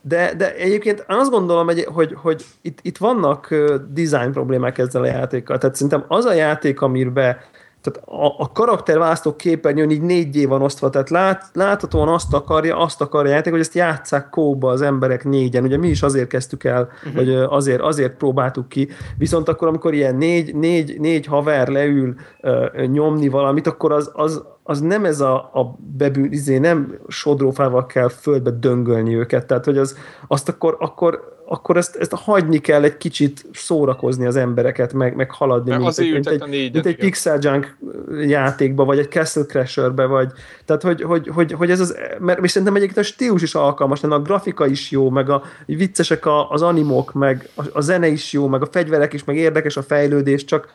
De, 0.02 0.34
de 0.38 0.56
egyébként 0.56 1.06
azt 1.08 1.30
gondolom, 1.30 1.66
hogy, 1.66 1.86
hogy, 1.86 2.14
hogy 2.16 2.46
itt, 2.62 2.80
itt 2.82 2.98
vannak 2.98 3.56
design 3.90 4.32
problémák 4.32 4.78
ezzel 4.78 5.02
a 5.02 5.06
játékkal. 5.06 5.58
Tehát 5.58 5.76
szerintem 5.76 6.06
az 6.08 6.26
a 6.26 6.34
játék, 6.34 6.82
amiben 6.82 7.38
tehát 7.84 8.10
a, 8.10 8.36
a 8.38 8.52
karakterválasztó 8.52 9.36
képernyőn 9.36 9.90
így 9.90 10.02
négyé 10.02 10.46
van 10.46 10.62
osztva, 10.62 10.90
tehát 10.90 11.10
lát, 11.10 11.50
láthatóan 11.54 12.08
azt 12.08 12.34
akarja, 12.34 12.78
azt 12.78 13.02
akarja 13.02 13.32
játék, 13.32 13.52
hogy 13.52 13.62
ezt 13.62 13.74
játsszák 13.74 14.30
kóba 14.30 14.72
az 14.72 14.82
emberek 14.82 15.24
négyen. 15.24 15.64
Ugye 15.64 15.78
mi 15.78 15.88
is 15.88 16.02
azért 16.02 16.28
kezdtük 16.28 16.64
el, 16.64 16.90
uh-huh. 16.96 17.14
vagy 17.16 17.34
azért, 17.34 17.82
azért 17.82 18.14
próbáltuk 18.14 18.70
ki. 18.70 18.90
Viszont 19.18 19.50
akkor, 19.50 19.68
amikor 19.68 19.94
ilyen 19.94 20.16
négy, 20.16 20.56
négy, 20.56 21.00
négy 21.00 21.26
haver 21.26 21.68
leül 21.68 22.16
uh, 22.42 22.86
nyomni 22.86 23.28
valamit, 23.28 23.68
akkor 23.68 23.92
az, 23.92 24.12
az, 24.14 24.44
az 24.64 24.80
nem 24.80 25.06
ez 25.06 25.20
a, 25.22 25.34
a 25.36 25.78
bebű, 25.98 26.28
izé, 26.30 26.58
nem 26.58 27.00
sodrófával 27.08 27.86
kell 27.86 28.10
földbe 28.10 28.52
döngölni 28.52 29.16
őket, 29.16 29.46
tehát 29.46 29.66
hogy 29.66 29.78
az, 29.78 29.98
azt 30.28 30.50
akkor, 30.50 30.78
akkor 30.80 31.32
akkor 31.46 31.78
ezt, 31.78 31.96
ezt 31.96 32.14
hagyni 32.14 32.60
kell 32.60 32.84
egy 32.84 32.98
kicsit 32.98 33.46
szórakozni 33.54 34.26
az 34.26 34.36
embereket, 34.36 34.94
meg, 34.94 35.16
meg 35.16 35.32
haladni, 35.32 35.78
mint, 35.78 35.98
egy, 35.98 36.12
mint, 36.12 36.28
egy, 36.28 36.72
mint 36.74 36.86
egy 36.86 36.96
Pixel 36.96 37.38
Junk 37.42 37.78
játékba, 38.22 38.86
vagy 38.86 39.00
egy 39.00 39.10
Castle 39.10 39.44
Crasherbe, 39.44 40.06
vagy 40.06 40.32
tehát, 40.66 40.82
hogy, 40.82 41.02
hogy, 41.02 41.28
hogy, 41.28 41.52
hogy 41.52 41.72
ez 41.72 41.80
az, 41.80 41.98
mert 42.20 42.44
és 42.44 42.52
szerintem 42.52 42.76
egyébként 42.76 43.06
a 43.06 43.10
stílus 43.10 43.42
is 43.42 43.56
alkalmas, 43.56 44.04
a 44.04 44.20
grafika 44.20 44.68
is 44.68 44.92
jó, 44.92 45.10
meg 45.10 45.30
a 45.30 45.44
viccesek 45.66 46.26
a, 46.26 46.50
az 46.50 46.62
animok, 46.62 47.14
meg 47.14 47.50
a, 47.56 47.64
a 47.74 47.82
zene 47.82 48.08
is 48.08 48.34
jó, 48.34 48.48
meg 48.48 48.62
a 48.62 48.68
fegyverek 48.72 49.14
is, 49.14 49.24
meg 49.24 49.36
érdekes 49.36 49.78
a 49.78 49.84
fejlődés, 49.84 50.46
csak, 50.46 50.74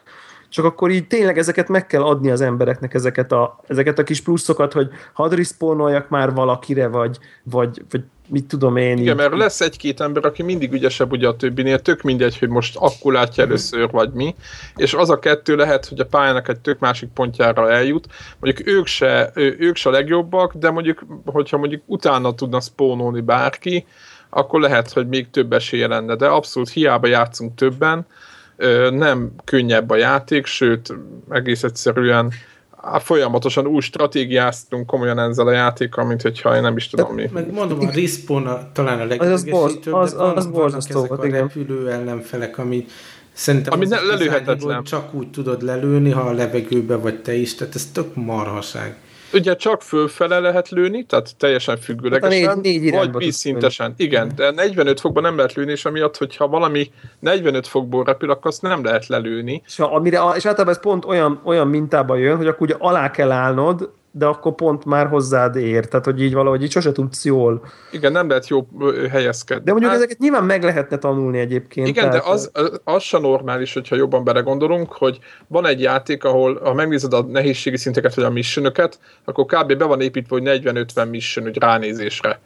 csak 0.49 0.65
akkor 0.65 0.91
így 0.91 1.07
tényleg 1.07 1.39
ezeket 1.39 1.69
meg 1.69 1.87
kell 1.87 2.03
adni 2.03 2.31
az 2.31 2.41
embereknek, 2.41 2.95
ezeket 2.95 3.33
a, 3.33 3.61
ezeket 3.67 3.99
a 3.99 4.03
kis 4.03 4.21
pluszokat, 4.21 4.73
hogy 4.73 4.89
hadd 5.13 5.35
respawnoljak 5.35 6.09
már 6.09 6.35
valakire, 6.35 6.87
vagy, 6.87 7.19
vagy, 7.43 7.83
vagy 7.91 8.03
mit 8.29 8.45
tudom 8.45 8.77
én. 8.77 8.99
Igen, 8.99 9.13
így. 9.13 9.15
mert 9.15 9.37
lesz 9.37 9.61
egy-két 9.61 10.01
ember, 10.01 10.25
aki 10.25 10.43
mindig 10.43 10.73
ügyesebb 10.73 11.13
ugye 11.13 11.29
a 11.29 11.37
többinél, 11.37 11.79
tök 11.79 12.03
mindegy, 12.03 12.39
hogy 12.39 12.49
most 12.49 12.77
akkor 12.77 13.13
látja 13.13 13.45
először, 13.45 13.91
vagy 13.91 14.13
mi, 14.13 14.35
és 14.77 14.95
az 14.95 15.11
a 15.11 15.19
kettő 15.19 15.57
lehet, 15.57 15.87
hogy 15.87 16.01
a 16.01 16.07
pályának 16.07 16.49
egy 16.49 16.61
tök 16.61 16.79
másik 16.79 17.09
pontjára 17.09 17.71
eljut, 17.71 18.07
mondjuk 18.41 18.69
ők 18.69 18.87
se, 18.87 19.31
ők 19.35 19.77
se 19.77 19.89
a 19.89 19.93
legjobbak, 19.93 20.55
de 20.55 20.71
mondjuk, 20.71 21.05
hogyha 21.25 21.57
mondjuk 21.59 21.83
utána 21.87 22.35
tudna 22.35 22.61
spónolni 22.61 23.21
bárki, 23.21 23.87
akkor 24.31 24.61
lehet, 24.61 24.93
hogy 24.93 25.09
még 25.09 25.31
több 25.31 25.53
esélye 25.53 25.87
lenne, 25.87 26.17
de 26.17 26.27
abszolút 26.27 26.71
hiába 26.71 27.07
játszunk 27.07 27.55
többen, 27.55 28.07
nem 28.91 29.31
könnyebb 29.45 29.91
a 29.91 29.97
játék, 29.97 30.47
sőt, 30.47 30.95
egész 31.31 31.63
egyszerűen 31.63 32.33
folyamatosan 32.99 33.67
úgy 33.67 33.83
stratégiáztunk 33.83 34.87
komolyan 34.87 35.19
ezzel 35.19 35.47
a 35.47 35.53
játékkal, 35.53 36.05
mint 36.05 36.23
hogyha 36.23 36.57
én 36.57 36.63
nem 36.63 36.77
is 36.77 36.89
tudom 36.89 37.15
mi. 37.15 37.31
Meg 37.33 37.53
mondom, 37.53 37.81
a 37.81 37.91
respawn 37.95 38.47
a, 38.47 38.73
talán 38.73 39.01
a 39.01 39.05
legidegesítőbb, 39.05 39.95
az, 39.95 40.15
az, 40.19 40.49
az, 40.53 40.75
az 40.75 40.87
ezek 40.89 41.11
a 41.11 41.23
repülő 41.23 41.91
ellenfelek, 41.91 42.59
ami 42.59 42.87
szerintem 43.33 43.73
ami 43.73 43.87
ne, 43.87 44.01
lelőhetetlen. 44.01 44.85
csak 44.85 45.15
úgy 45.15 45.31
tudod 45.31 45.63
lelőni, 45.63 46.11
ha 46.11 46.21
a 46.21 46.33
levegőbe 46.33 46.97
vagy 46.97 47.23
te 47.23 47.35
is, 47.35 47.55
tehát 47.55 47.75
ez 47.75 47.91
tök 47.93 48.15
marhaság. 48.15 48.97
Ugye 49.33 49.57
csak 49.57 49.83
fölfele 49.83 50.39
lehet 50.39 50.69
lőni, 50.69 51.05
tehát 51.05 51.37
teljesen 51.37 51.77
függőlegesen, 51.77 52.49
hát 52.49 52.61
négy, 52.61 52.81
négy 52.81 52.93
vagy 52.93 53.17
vízszintesen. 53.17 53.95
Igen, 53.97 54.33
de 54.37 54.51
45 54.51 55.01
fokban 55.01 55.23
nem 55.23 55.37
lehet 55.37 55.53
lőni, 55.53 55.71
és 55.71 55.85
amiatt, 55.85 56.17
hogyha 56.17 56.49
valami 56.49 56.91
45 57.19 57.67
fokból 57.67 58.05
repül, 58.05 58.31
akkor 58.31 58.47
azt 58.47 58.63
nem 58.63 58.85
lehet 58.85 59.07
lelőni. 59.07 59.63
És, 59.67 59.79
amire, 59.79 60.17
és 60.19 60.47
általában 60.47 60.69
ez 60.69 60.81
pont 60.81 61.05
olyan, 61.05 61.41
olyan 61.45 61.69
mintában 61.69 62.19
jön, 62.19 62.37
hogy 62.37 62.47
akkor 62.47 62.67
ugye 62.67 62.77
alá 62.79 63.11
kell 63.11 63.31
állnod, 63.31 63.91
de 64.19 64.27
akkor 64.27 64.55
pont 64.55 64.85
már 64.85 65.07
hozzád 65.07 65.57
ér, 65.57 65.87
tehát 65.87 66.05
hogy 66.05 66.23
így 66.23 66.35
valahogy 66.35 66.63
így 66.63 66.71
sose 66.71 66.93
tudsz 66.93 67.25
jól. 67.25 67.63
Igen, 67.91 68.13
nem 68.13 68.29
lehet 68.29 68.49
jó 68.49 68.69
helyezkedni. 69.11 69.65
De 69.65 69.71
mondjuk 69.71 69.91
hát, 69.91 70.01
ezeket 70.01 70.19
nyilván 70.19 70.45
meg 70.45 70.63
lehetne 70.63 70.99
tanulni 70.99 71.39
egyébként. 71.39 71.89
Igen, 71.89 72.11
tehát, 72.11 72.25
de 72.25 72.31
az, 72.31 72.51
az 72.85 73.03
sem 73.03 73.21
normális, 73.21 73.73
hogyha 73.73 73.97
jobban 73.97 74.25
belegondolunk, 74.25 74.93
hogy 74.93 75.19
van 75.47 75.67
egy 75.67 75.81
játék, 75.81 76.25
ahol 76.25 76.61
ha 76.63 76.75
megnézed 76.75 77.13
a 77.13 77.23
nehézségi 77.23 77.77
szinteket, 77.77 78.15
vagy 78.15 78.25
a 78.25 78.31
missionöket, 78.31 78.99
akkor 79.25 79.45
kb. 79.45 79.77
be 79.77 79.85
van 79.85 80.01
építve, 80.01 80.37
hogy 80.37 80.61
40-50 80.65 81.11
mission 81.11 81.47
úgy 81.47 81.59
ránézésre 81.59 82.41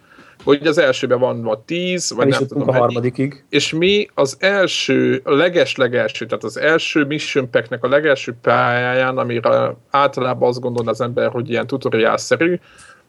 hogy 0.44 0.66
az 0.66 0.78
elsőben 0.78 1.18
van 1.18 1.42
vagy 1.42 1.59
10, 1.59 2.12
vagy 2.12 2.28
nem 2.28 2.46
tudom. 2.46 2.68
a 2.68 2.72
harmadikig. 2.72 3.44
És 3.48 3.72
mi 3.72 4.09
az 4.14 4.37
első, 4.38 5.20
a 5.24 5.33
leges-legelső, 5.33 6.26
tehát 6.26 6.44
az 6.44 6.57
első 6.57 7.05
Mission 7.05 7.50
Pack-nek 7.50 7.85
a 7.85 7.88
legelső 7.88 8.35
pályáján, 8.40 9.18
amire 9.18 9.76
általában 9.90 10.48
azt 10.48 10.61
gondol 10.61 10.88
az 10.88 11.00
ember, 11.00 11.31
hogy 11.31 11.50
ilyen 11.50 11.66
tutoriál-szerű, 11.66 12.59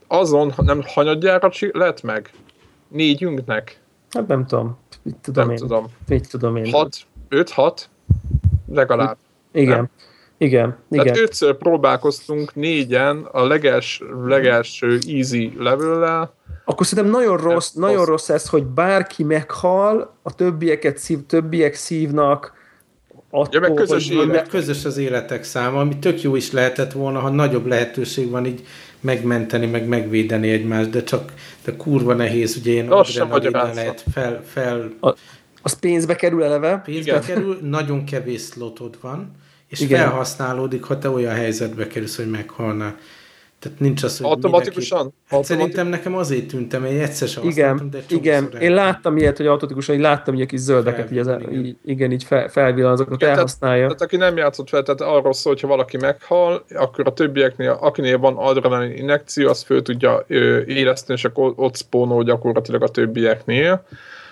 azon 0.08 0.54
nem 0.58 0.82
hanyadjára 0.86 1.50
lett 1.72 2.02
meg? 2.02 2.32
Négyünknek? 2.88 3.80
Hát 4.10 4.28
nem 4.28 4.46
tudom. 4.46 4.78
Mit 5.02 5.16
tudom 5.22 5.44
nem 5.44 5.54
én. 5.54 5.60
tudom. 5.60 5.86
Mit 6.08 6.30
tudom 6.30 6.56
én. 6.56 6.72
6, 6.72 6.98
5-6? 7.30 7.78
Legalább. 8.68 9.18
Igen. 9.52 9.76
Nem? 9.76 9.90
Igen, 10.38 10.78
Tehát 10.90 11.06
igen. 11.06 11.18
ötször 11.18 11.56
próbálkoztunk 11.56 12.56
négyen 12.56 13.28
a 13.32 13.46
leges, 13.46 14.02
legelső 14.26 15.00
easy 15.08 15.54
level 15.58 16.34
akkor 16.66 16.86
szerintem 16.86 17.14
nagyon 17.14 17.38
rossz, 17.38 17.68
ez 17.68 17.74
nagyon 17.74 18.06
rossz 18.06 18.30
ez, 18.30 18.50
hogy 18.50 18.64
bárki 18.64 19.24
meghal, 19.24 20.18
a 20.22 20.36
többieket 20.36 20.98
szív, 20.98 21.26
többiek 21.26 21.74
szívnak, 21.76 22.54
attól, 23.30 23.48
ja, 23.52 23.60
meg 23.60 23.74
közös, 23.74 24.08
hogy, 24.08 24.28
élet. 24.28 24.48
közös 24.48 24.86
az 24.86 24.98
életek 24.98 25.44
száma, 25.44 25.80
ami 25.80 26.00
tök 26.00 26.22
jó 26.22 26.36
is 26.36 26.52
lehetett 26.52 26.92
volna, 26.92 27.20
ha 27.20 27.30
nagyobb 27.30 27.66
lehetőség 27.66 28.30
van 28.30 28.46
így 28.46 28.66
megmenteni, 29.00 29.66
meg 29.66 29.88
megvédeni 29.88 30.50
egymást, 30.50 30.90
de 30.90 31.04
csak 31.04 31.34
de 31.64 31.76
kurva 31.76 32.14
nehéz, 32.14 32.58
ugye 32.58 32.72
én 32.72 32.92
adrenalin 32.92 33.74
lehet 33.74 34.04
fel, 34.14 34.44
fel 34.46 34.92
a, 35.00 35.14
az 35.62 35.80
pénzbe 35.80 36.16
kerül 36.16 36.44
eleve. 36.44 36.82
Pénzbe 36.86 37.12
Igen. 37.12 37.24
kerül, 37.24 37.60
nagyon 37.62 38.06
kevés 38.06 38.42
slotod 38.42 38.98
van, 39.02 39.32
és 39.68 39.80
Igen. 39.80 40.00
felhasználódik, 40.00 40.84
ha 40.84 40.98
te 40.98 41.10
olyan 41.10 41.34
helyzetbe 41.34 41.88
kerülsz, 41.88 42.16
hogy 42.16 42.30
meghalnál. 42.30 42.98
Tehát 43.64 43.80
nincs 43.80 44.04
az, 44.04 44.18
hogy 44.18 44.28
Automatikusan? 44.28 44.98
Mindenki... 44.98 45.18
Hát 45.28 45.40
Automatik... 45.40 45.74
Szerintem 45.74 45.88
nekem 45.88 46.16
azért 46.16 46.48
tűntem, 46.48 46.82
hogy 46.82 46.96
egyszer 46.96 47.28
sem 47.28 47.44
Igen, 47.44 47.90
de 47.92 48.00
igen. 48.10 48.50
én 48.60 48.74
láttam 48.74 49.18
ilyet, 49.18 49.38
hogy 49.38 49.48
automatikusan, 49.48 49.96
így 49.96 50.02
láttam 50.02 50.36
ilyen 50.36 50.48
kis 50.48 50.60
zöldeket, 50.60 51.12
így, 51.12 51.18
az, 51.18 51.28
igen. 51.28 51.54
így, 51.54 51.76
igen, 51.86 52.12
így 52.12 52.24
fel, 52.24 52.50
felvillan 52.50 52.92
azokat, 52.92 53.22
igen, 53.22 53.34
elhasználja. 53.34 53.82
Tehát, 53.84 53.98
tehát, 53.98 54.14
aki 54.14 54.18
nem 54.18 54.38
játszott 54.38 54.70
fel, 54.70 54.84
tehát 54.84 55.02
arról 55.02 55.34
szól, 55.34 55.54
hogyha 55.54 55.68
valaki 55.68 55.98
meghal, 55.98 56.66
akkor 56.76 57.08
a 57.08 57.14
többieknél, 57.14 57.78
akinél 57.82 58.18
van 58.18 58.36
adrenalin 58.38 58.92
injekció, 58.98 59.50
az 59.50 59.64
föl 59.64 59.82
tudja 59.82 60.26
éleszteni, 60.66 61.20
és 61.20 61.26
akkor 61.26 61.54
ott 61.56 61.76
spónol 61.76 62.24
gyakorlatilag 62.24 62.84
a 62.84 62.88
többieknél. 62.88 63.86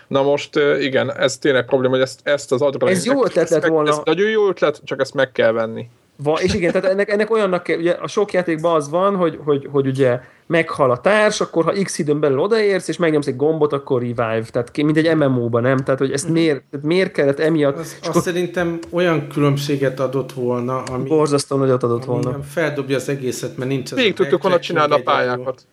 Na 0.08 0.24
most 0.24 0.60
igen, 0.80 1.18
ez 1.18 1.38
tényleg 1.38 1.66
probléma, 1.66 1.94
hogy 1.94 2.04
ezt, 2.04 2.20
ezt 2.24 2.52
az 2.52 2.62
adrenalin... 2.62 2.96
Ez 2.96 3.06
jó 3.06 3.26
ötlet 3.26 3.50
lett 3.50 3.66
volna. 3.66 3.90
Ez 3.90 4.00
nagyon 4.04 4.30
jó 4.30 4.48
ötlet, 4.48 4.82
csak 4.84 5.02
ezt 5.02 5.14
meg 5.14 5.32
kell 5.32 5.52
venni. 5.52 5.90
Va, 6.24 6.40
és 6.42 6.54
igen, 6.54 6.72
tehát 6.72 6.92
ennek, 6.92 7.10
ennek 7.10 7.32
olyannak 7.32 7.64
kell, 7.64 7.78
ugye 7.78 7.92
a 7.92 8.08
sok 8.08 8.34
játékban 8.34 8.76
az 8.76 8.90
van, 8.90 9.16
hogy, 9.16 9.40
hogy, 9.44 9.68
hogy 9.72 9.88
ugye 9.88 10.20
meghal 10.46 10.92
a 10.92 10.98
társ, 10.98 11.42
akkor 11.42 11.64
ha 11.64 11.72
x 11.84 12.00
időn 12.00 12.20
belül 12.20 12.40
odaérsz, 12.40 12.88
és 12.88 12.98
megnyomsz 12.98 13.28
egy 13.28 13.36
gombot, 13.36 13.74
akkor 13.74 14.02
revive. 14.02 14.44
Tehát 14.52 14.78
mint 14.78 14.98
egy 14.98 15.16
MMO-ban, 15.16 15.62
nem? 15.62 15.78
Tehát, 15.78 16.00
hogy 16.00 16.12
ezt 16.12 16.24
mhm. 16.24 16.34
miért, 16.34 16.64
miért 16.82 17.12
kellett 17.12 17.40
emiatt... 17.40 17.78
Az, 17.78 17.98
azt 18.00 18.08
akkor... 18.08 18.22
szerintem 18.22 18.80
olyan 18.90 19.28
különbséget 19.28 20.00
adott 20.00 20.32
volna, 20.32 20.84
ami... 20.84 21.08
Borzasztó 21.08 21.58
nagyot 21.58 21.84
adott 21.84 22.06
volna. 22.06 22.40
Feldobja 22.44 22.96
az 22.96 23.10
egészet, 23.10 23.58
mert 23.58 23.70
nincs... 23.70 23.94
Még 23.94 24.14
tudtuk 24.14 24.42
volna 24.42 24.60
csinálni 24.60 24.94
a 24.94 25.02
pályákat. 25.04 25.66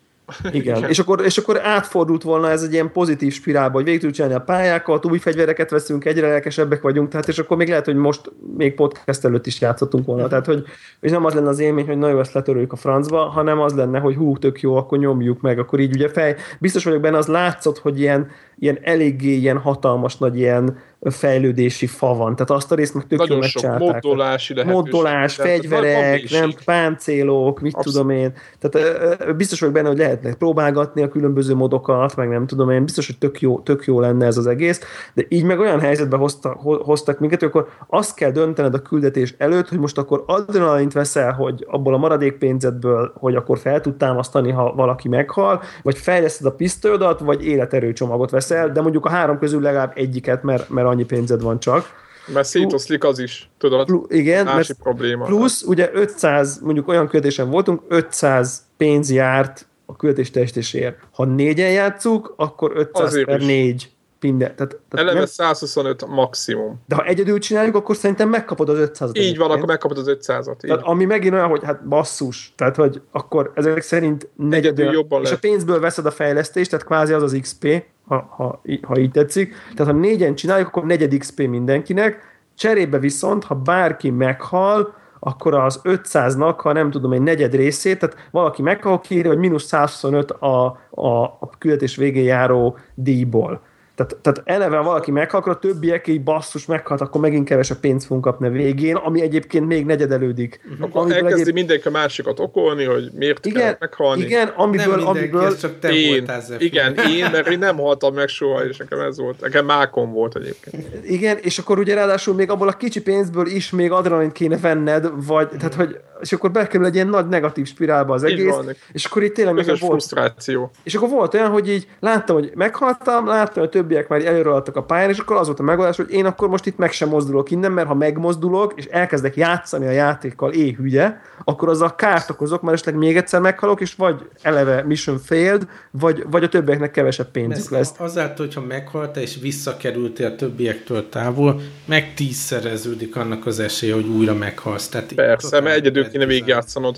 Igen, 0.51 0.83
és 0.83 0.99
akkor, 0.99 1.21
és 1.25 1.37
akkor 1.37 1.59
átfordult 1.63 2.23
volna 2.23 2.49
ez 2.49 2.63
egy 2.63 2.73
ilyen 2.73 2.91
pozitív 2.91 3.33
spirálba, 3.33 3.73
hogy 3.73 3.83
végig 3.83 3.99
tudjuk 3.99 4.15
csinálni 4.17 4.37
a 4.37 4.43
pályákat, 4.43 5.05
új 5.05 5.17
fegyvereket 5.17 5.69
veszünk, 5.69 6.05
egyre 6.05 6.27
lelkesebbek 6.27 6.81
vagyunk, 6.81 7.09
tehát 7.09 7.27
és 7.27 7.39
akkor 7.39 7.57
még 7.57 7.67
lehet, 7.67 7.85
hogy 7.85 7.95
most 7.95 8.31
még 8.57 8.75
podcast 8.75 9.25
előtt 9.25 9.45
is 9.45 9.61
játszottunk 9.61 10.05
volna. 10.05 10.27
Tehát, 10.27 10.45
hogy 10.45 10.63
és 10.99 11.11
nem 11.11 11.25
az 11.25 11.33
lenne 11.33 11.49
az 11.49 11.59
élmény, 11.59 11.85
hogy 11.85 11.97
nagyon 11.97 12.19
ezt 12.19 12.33
letöröljük 12.33 12.73
a 12.73 12.75
francba, 12.75 13.17
hanem 13.17 13.59
az 13.59 13.73
lenne, 13.73 13.99
hogy 13.99 14.15
hú, 14.15 14.37
tök 14.37 14.61
jó, 14.61 14.75
akkor 14.75 14.97
nyomjuk 14.97 15.41
meg, 15.41 15.59
akkor 15.59 15.79
így 15.79 15.95
ugye 15.95 16.09
fej, 16.09 16.35
biztos 16.59 16.83
vagyok 16.83 17.01
benne, 17.01 17.17
az 17.17 17.27
látszott, 17.27 17.77
hogy 17.77 17.99
ilyen, 17.99 18.29
ilyen 18.59 18.79
eléggé 18.81 19.31
ilyen 19.35 19.57
hatalmas 19.57 20.17
nagy 20.17 20.37
ilyen 20.37 20.77
fejlődési 21.01 21.87
fa 21.87 22.15
van. 22.15 22.35
Tehát 22.35 22.51
azt 22.51 22.71
a 22.71 22.75
részt 22.75 22.93
meg 22.93 23.07
tök 23.07 23.27
jól 23.27 23.37
megcsinálták. 23.37 24.03
Moddolási 24.03 24.63
Moddolás, 24.63 25.35
fegyverek, 25.35 26.29
nem 26.29 26.51
páncélok, 26.65 27.59
mit 27.59 27.75
Abszolút. 27.75 27.97
tudom 27.97 28.17
én. 28.17 28.33
Tehát 28.59 29.35
biztos 29.35 29.59
vagyok 29.59 29.75
benne, 29.75 29.87
hogy 29.87 29.97
lehetne 29.97 30.33
próbálgatni 30.33 31.01
a 31.01 31.07
különböző 31.07 31.55
modokat, 31.55 32.15
meg 32.15 32.29
nem 32.29 32.47
tudom 32.47 32.69
én. 32.69 32.83
Biztos, 32.83 33.05
hogy 33.05 33.17
tök 33.17 33.41
jó, 33.41 33.59
tök 33.59 33.85
jó 33.85 33.99
lenne 33.99 34.25
ez 34.25 34.37
az 34.37 34.47
egész. 34.47 34.81
De 35.13 35.25
így 35.27 35.43
meg 35.43 35.59
olyan 35.59 35.79
helyzetbe 35.79 36.17
hozta, 36.17 36.49
hoztak 36.83 37.19
minket, 37.19 37.39
hogy 37.39 37.49
akkor 37.49 37.67
azt 37.87 38.15
kell 38.15 38.31
döntened 38.31 38.73
a 38.73 38.81
küldetés 38.81 39.35
előtt, 39.37 39.69
hogy 39.69 39.79
most 39.79 39.97
akkor 39.97 40.23
adrenalint 40.27 40.93
veszel, 40.93 41.33
hogy 41.33 41.65
abból 41.69 41.93
a 41.93 41.97
maradék 41.97 42.33
pénzedből, 42.33 43.13
hogy 43.19 43.35
akkor 43.35 43.57
fel 43.57 43.81
tud 43.81 43.95
támasztani, 43.95 44.51
ha 44.51 44.73
valaki 44.73 45.07
meghal, 45.07 45.61
vagy 45.83 45.97
fejleszted 45.97 46.45
a 46.45 46.51
pisztolyodat, 46.51 47.19
vagy 47.19 47.45
életerőcsomagot 47.45 48.31
veszel, 48.49 48.71
de 48.71 48.81
mondjuk 48.81 49.05
a 49.05 49.09
három 49.09 49.39
közül 49.39 49.61
legalább 49.61 49.91
egyiket, 49.95 50.43
mert, 50.43 50.69
mert 50.69 50.87
annyi 50.87 51.03
pénzed 51.03 51.41
van 51.41 51.59
csak. 51.59 52.07
Mert 52.33 52.47
szétoszlik 52.47 53.03
az 53.03 53.19
is, 53.19 53.49
tudod? 53.57 53.85
Pl- 53.85 54.13
igen, 54.13 54.45
másik 54.45 54.75
probléma. 54.83 55.25
Plusz, 55.25 55.61
ugye 55.61 55.89
500, 55.93 56.59
mondjuk 56.63 56.87
olyan 56.87 57.07
költésen 57.07 57.49
voltunk, 57.49 57.81
500 57.87 58.61
pénz 58.77 59.11
járt 59.11 59.67
a 59.85 59.95
költés 59.95 60.31
testésért. 60.31 60.97
Ha 61.11 61.25
négyen 61.25 61.71
játszuk, 61.71 62.33
akkor 62.37 62.71
500 62.75 63.05
Azért 63.05 63.25
per 63.25 63.39
is. 63.39 63.45
4 63.45 63.91
minden. 64.21 64.55
Tehát, 64.55 64.77
tehát 64.89 65.05
Eleve 65.05 65.17
nem... 65.17 65.25
125 65.25 66.07
maximum. 66.07 66.81
De 66.87 66.95
ha 66.95 67.05
egyedül 67.05 67.39
csináljuk, 67.39 67.75
akkor 67.75 67.95
szerintem 67.95 68.29
megkapod 68.29 68.69
az 68.69 68.89
500-at. 68.93 69.17
Így 69.17 69.37
van, 69.37 69.51
akkor 69.51 69.65
megkapod 69.65 69.97
az 69.97 70.05
500-at. 70.07 70.55
Tehát 70.57 70.81
ami 70.83 71.05
megint 71.05 71.33
olyan, 71.33 71.47
hogy 71.47 71.63
hát 71.63 71.87
basszus. 71.87 72.53
Tehát, 72.57 72.75
hogy 72.75 73.01
akkor 73.11 73.51
ezek 73.55 73.81
szerint 73.81 74.29
negyedül, 74.35 74.91
jobban 74.91 75.21
és 75.21 75.29
lehet. 75.29 75.43
a 75.43 75.47
pénzből 75.47 75.79
veszed 75.79 76.05
a 76.05 76.11
fejlesztést, 76.11 76.69
tehát 76.69 76.85
kvázi 76.85 77.13
az 77.13 77.23
az 77.23 77.37
XP, 77.41 77.83
ha, 78.09 78.27
ha, 78.29 78.61
ha 78.81 78.97
így 78.97 79.11
tetszik. 79.11 79.55
Tehát 79.75 79.93
ha 79.93 79.99
négyen 79.99 80.35
csináljuk, 80.35 80.67
akkor 80.67 80.85
negyed 80.85 81.17
XP 81.17 81.47
mindenkinek. 81.47 82.17
Cserébe 82.55 82.99
viszont, 82.99 83.43
ha 83.43 83.55
bárki 83.55 84.09
meghal, 84.09 84.93
akkor 85.19 85.53
az 85.53 85.81
500-nak, 85.83 86.55
ha 86.57 86.73
nem 86.73 86.91
tudom, 86.91 87.11
egy 87.11 87.21
negyed 87.21 87.55
részét, 87.55 87.99
tehát 87.99 88.27
valaki 88.31 88.61
meghal, 88.61 88.99
kéri, 88.99 89.27
hogy 89.27 89.37
mínusz 89.37 89.65
125 89.65 90.31
a, 90.31 90.65
a, 90.89 91.23
a 91.23 91.49
küldetés 91.57 91.95
végén 91.95 92.23
járó 92.23 92.77
díjból. 92.93 93.61
Tehát, 93.99 94.15
tehát 94.21 94.41
eleve 94.45 94.79
valaki 94.79 95.11
meghal, 95.11 95.39
akkor 95.39 95.51
a 95.51 95.59
többiek 95.59 96.07
így 96.07 96.23
basszus 96.23 96.65
meghalt, 96.65 97.01
akkor 97.01 97.21
megint 97.21 97.47
kevesebb 97.47 97.77
pénzt 97.79 98.05
fogunk 98.05 98.25
kapni 98.25 98.49
végén, 98.49 98.95
ami 98.95 99.21
egyébként 99.21 99.67
még 99.67 99.85
negyedelődik. 99.85 100.61
Uh-huh. 100.71 100.85
Akkor 100.85 101.11
elkezdi 101.11 101.41
egyéb... 101.41 101.53
mindenki 101.53 101.87
a 101.87 101.91
másikat 101.91 102.39
okolni, 102.39 102.83
hogy 102.83 103.09
miért 103.13 103.45
igen, 103.45 103.61
kell 103.61 103.75
meghalni. 103.79 104.21
Igen, 104.21 104.47
amiből... 104.47 104.95
Nem 104.95 105.07
amiből... 105.07 105.57
csak 105.57 105.79
te 105.79 105.91
én, 105.91 106.31
Igen, 106.57 106.95
én, 106.95 107.29
mert 107.31 107.47
én 107.47 107.59
nem 107.59 107.77
haltam 107.77 108.13
meg 108.13 108.27
soha, 108.27 108.65
és 108.65 108.77
nekem 108.77 108.99
ez 108.99 109.17
volt. 109.17 109.39
Nekem 109.39 109.65
mákom 109.65 110.11
volt 110.11 110.35
egyébként. 110.35 110.85
Igen, 111.03 111.37
és 111.41 111.57
akkor 111.57 111.79
ugye 111.79 111.93
ráadásul 111.93 112.35
még 112.35 112.49
abból 112.49 112.67
a 112.67 112.73
kicsi 112.73 113.01
pénzből 113.01 113.47
is 113.47 113.69
még 113.69 113.91
adrenalint 113.91 114.31
kéne 114.31 114.57
venned, 114.57 115.09
vagy, 115.25 115.45
uh-huh. 115.45 115.59
tehát 115.59 115.73
hogy 115.73 115.99
és 116.21 116.33
akkor 116.33 116.51
bekerül 116.51 116.85
egy 116.85 116.95
ilyen 116.95 117.07
nagy 117.07 117.27
negatív 117.27 117.67
spirálba 117.67 118.13
az 118.13 118.23
egész, 118.23 118.53
van, 118.53 118.75
és 118.91 119.05
akkor 119.05 119.23
itt 119.23 119.33
tényleg 119.33 119.65
volt, 119.65 119.77
frusztráció. 119.77 120.71
És 120.83 120.95
akkor 120.95 121.09
volt 121.09 121.33
olyan, 121.33 121.49
hogy 121.49 121.69
így 121.69 121.87
láttam, 121.99 122.35
hogy 122.35 122.51
meghaltam, 122.55 123.27
láttam, 123.27 123.63
hogy 123.63 123.69
többiek 123.89 124.07
már 124.07 124.25
előre 124.25 124.51
a 124.73 124.81
pályán, 124.81 125.09
és 125.09 125.17
akkor 125.17 125.35
az 125.35 125.45
volt 125.45 125.59
a 125.59 125.63
megoldás, 125.63 125.95
hogy 125.95 126.11
én 126.11 126.25
akkor 126.25 126.49
most 126.49 126.65
itt 126.65 126.77
meg 126.77 126.91
sem 126.91 127.09
mozdulok 127.09 127.51
innen, 127.51 127.71
mert 127.71 127.87
ha 127.87 127.93
megmozdulok, 127.93 128.73
és 128.75 128.85
elkezdek 128.85 129.35
játszani 129.35 129.87
a 129.87 129.91
játékkal 129.91 130.51
éhügye, 130.51 131.13
akkor 131.43 131.69
az 131.69 131.81
a 131.81 131.95
kárt 131.95 132.29
okozok, 132.29 132.61
mert 132.61 132.73
esetleg 132.73 132.95
még 132.95 133.17
egyszer 133.17 133.41
meghalok, 133.41 133.81
és 133.81 133.95
vagy 133.95 134.29
eleve 134.41 134.83
mission 134.83 135.17
failed, 135.17 135.67
vagy, 135.91 136.23
vagy 136.29 136.43
a 136.43 136.49
többieknek 136.49 136.91
kevesebb 136.91 137.31
pénzük 137.31 137.69
lesz. 137.69 137.93
Azáltal, 137.97 138.45
hogyha 138.45 138.61
meghaltál, 138.61 139.23
és 139.23 139.37
visszakerültél 139.41 140.25
a 140.25 140.35
többiektől 140.35 141.09
távol, 141.09 141.61
meg 141.85 142.13
tízszereződik 142.13 143.15
annak 143.15 143.45
az 143.45 143.59
esélye, 143.59 143.93
hogy 143.93 144.07
újra 144.07 144.33
meghalsz. 144.33 144.87
Tehát 144.87 145.13
Persze, 145.13 145.59
mert 145.61 145.75
egyedül 145.75 146.09
kéne 146.09 146.25
végigjátszanod. 146.25 146.95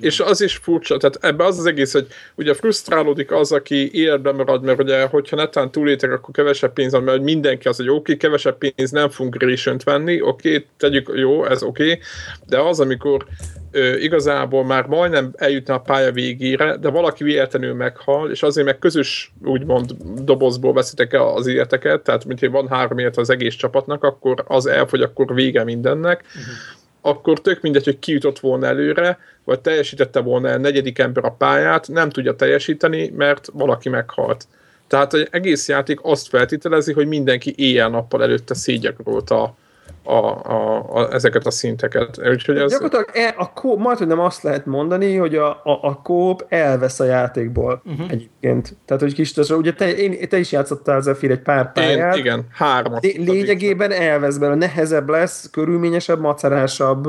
És 0.00 0.20
az 0.20 0.40
is 0.40 0.56
furcsa, 0.56 0.96
tehát 0.96 1.18
ebbe 1.20 1.44
az 1.44 1.58
az 1.58 1.66
egész, 1.66 1.92
hogy 1.92 2.06
ugye 2.34 2.54
frusztrálódik 2.54 3.32
az, 3.32 3.52
aki 3.52 3.90
életben 3.92 4.34
marad, 4.34 4.62
mert 4.62 4.78
ugye, 4.78 5.06
hogyha 5.06 5.36
netán 5.36 5.70
túlétek, 5.70 6.12
akkor 6.12 6.27
kevesebb 6.32 6.72
pénz 6.72 6.92
van, 6.92 7.02
mert 7.02 7.22
mindenki 7.22 7.68
az, 7.68 7.76
hogy 7.76 7.88
oké, 7.88 7.98
okay, 7.98 8.16
kevesebb 8.16 8.58
pénz, 8.58 8.90
nem 8.90 9.08
fogunk 9.08 9.42
ration 9.42 9.76
venni, 9.84 10.20
oké, 10.20 10.54
okay, 10.54 10.66
tegyük, 10.76 11.12
jó, 11.14 11.44
ez 11.44 11.62
oké, 11.62 11.82
okay, 11.82 12.00
de 12.46 12.58
az, 12.60 12.80
amikor 12.80 13.26
ö, 13.70 13.96
igazából 13.96 14.64
már 14.64 14.86
majdnem 14.86 15.32
eljutna 15.36 15.74
a 15.74 15.80
pálya 15.80 16.12
végére, 16.12 16.76
de 16.76 16.88
valaki 16.88 17.24
véletlenül 17.24 17.74
meghal, 17.74 18.30
és 18.30 18.42
azért 18.42 18.66
meg 18.66 18.78
közös, 18.78 19.32
úgymond 19.44 19.92
dobozból 20.22 20.72
veszitek 20.72 21.12
el 21.12 21.26
az 21.26 21.46
életeket, 21.46 22.02
tehát 22.02 22.24
mint 22.24 22.40
hogy 22.40 22.50
van 22.50 22.68
három 22.68 22.98
élet 22.98 23.16
az 23.16 23.30
egész 23.30 23.54
csapatnak, 23.54 24.04
akkor 24.04 24.44
az 24.46 24.66
elfogy, 24.66 25.02
akkor 25.02 25.34
vége 25.34 25.64
mindennek. 25.64 26.24
Uh-huh 26.26 26.76
akkor 27.00 27.40
tök 27.40 27.60
mindegy, 27.60 27.84
hogy 27.84 27.98
ki 27.98 28.12
jutott 28.12 28.38
volna 28.38 28.66
előre, 28.66 29.18
vagy 29.44 29.60
teljesítette 29.60 30.20
volna 30.20 30.50
a 30.50 30.58
negyedik 30.58 30.98
ember 30.98 31.24
a 31.24 31.30
pályát, 31.38 31.88
nem 31.88 32.10
tudja 32.10 32.34
teljesíteni, 32.34 33.12
mert 33.16 33.48
valaki 33.52 33.88
meghalt. 33.88 34.46
Tehát 34.88 35.14
egy 35.14 35.28
egész 35.30 35.68
játék 35.68 35.98
azt 36.02 36.28
feltételezi, 36.28 36.92
hogy 36.92 37.06
mindenki 37.06 37.54
éjjel-nappal 37.56 38.22
előtte 38.22 38.54
szégyegrolta 38.54 39.54
a, 40.02 40.16
a, 40.52 40.84
a, 40.94 41.12
ezeket 41.12 41.46
a 41.46 41.50
szinteket. 41.50 42.18
Úgyhogy 42.30 42.56
ez... 42.56 42.70
Gyakorlatilag 42.70 43.10
e, 43.12 43.34
a 43.36 43.52
kóp, 43.52 43.78
majd, 43.78 43.98
hogy 43.98 44.06
nem 44.06 44.20
azt 44.20 44.42
lehet 44.42 44.66
mondani, 44.66 45.16
hogy 45.16 45.36
a, 45.36 45.48
a, 45.48 45.78
a 45.82 46.00
kóp 46.02 46.46
elvesz 46.48 47.00
a 47.00 47.04
játékból 47.04 47.82
uh-huh. 47.84 48.10
egyébként. 48.10 48.76
Tehát, 48.84 49.02
hogy 49.02 49.14
kis 49.14 49.36
ugye 49.36 49.72
te, 49.72 49.96
én, 49.96 50.28
te 50.28 50.38
is 50.38 50.52
játszottál 50.52 51.00
Zephyr 51.00 51.30
egy 51.30 51.42
pár 51.42 51.72
pályát. 51.72 52.14
Én, 52.14 52.20
igen, 52.20 52.46
hármat. 52.52 53.02
Lé, 53.02 53.16
lényegében 53.18 53.92
elvesz 53.92 54.36
belőle, 54.36 54.58
nehezebb 54.58 55.08
lesz, 55.08 55.50
körülményesebb, 55.50 56.20
macerásabb, 56.20 57.08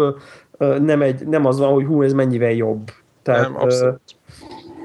nem, 0.80 1.02
egy, 1.02 1.28
nem 1.28 1.46
az 1.46 1.60
van, 1.60 1.74
hogy 1.74 1.86
hú, 1.86 2.04
ez 2.04 2.14
mennyivel 2.14 2.52
jobb. 2.52 2.92
Tehát, 3.24 3.42
nem, 3.42 3.62
abszolút. 3.62 4.00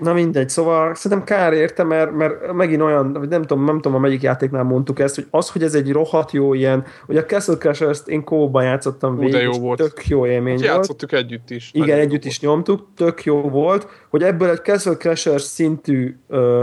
Na 0.01 0.13
mindegy, 0.13 0.49
szóval 0.49 0.95
szerintem 0.95 1.27
kár 1.27 1.53
érte, 1.53 1.83
mert, 1.83 2.13
mert 2.13 2.53
megint 2.53 2.83
olyan, 2.83 3.13
vagy 3.13 3.29
nem 3.29 3.43
tudom, 3.43 3.65
nem 3.65 3.81
tudom, 3.81 3.95
a 3.95 4.01
melyik 4.01 4.23
játéknál 4.23 4.63
mondtuk 4.63 4.99
ezt, 4.99 5.15
hogy 5.15 5.27
az, 5.31 5.51
hogy 5.51 5.63
ez 5.63 5.75
egy 5.75 5.93
rohadt 5.93 6.33
jó 6.33 6.55
ilyen, 6.55 6.85
hogy 7.07 7.17
a 7.17 7.25
Castle 7.25 7.57
Crashers-t 7.57 8.09
én 8.09 8.25
kóban 8.25 8.65
játszottam 8.65 9.19
végig, 9.19 9.43
jó 9.43 9.53
volt. 9.53 9.79
tök 9.79 10.07
jó 10.07 10.27
élmény 10.27 10.55
volt. 10.55 10.67
Játszottuk 10.67 11.13
együtt 11.13 11.51
is. 11.51 11.71
Igen, 11.73 11.99
együtt 11.99 12.25
is 12.25 12.41
nyomtuk, 12.41 12.87
tök 12.97 13.25
jó 13.25 13.41
volt, 13.41 13.89
hogy 14.09 14.23
ebből 14.23 14.51
egy 14.51 14.63
Castle 14.63 14.97
Crashers 14.97 15.43
szintű 15.43 16.17
ö, 16.29 16.63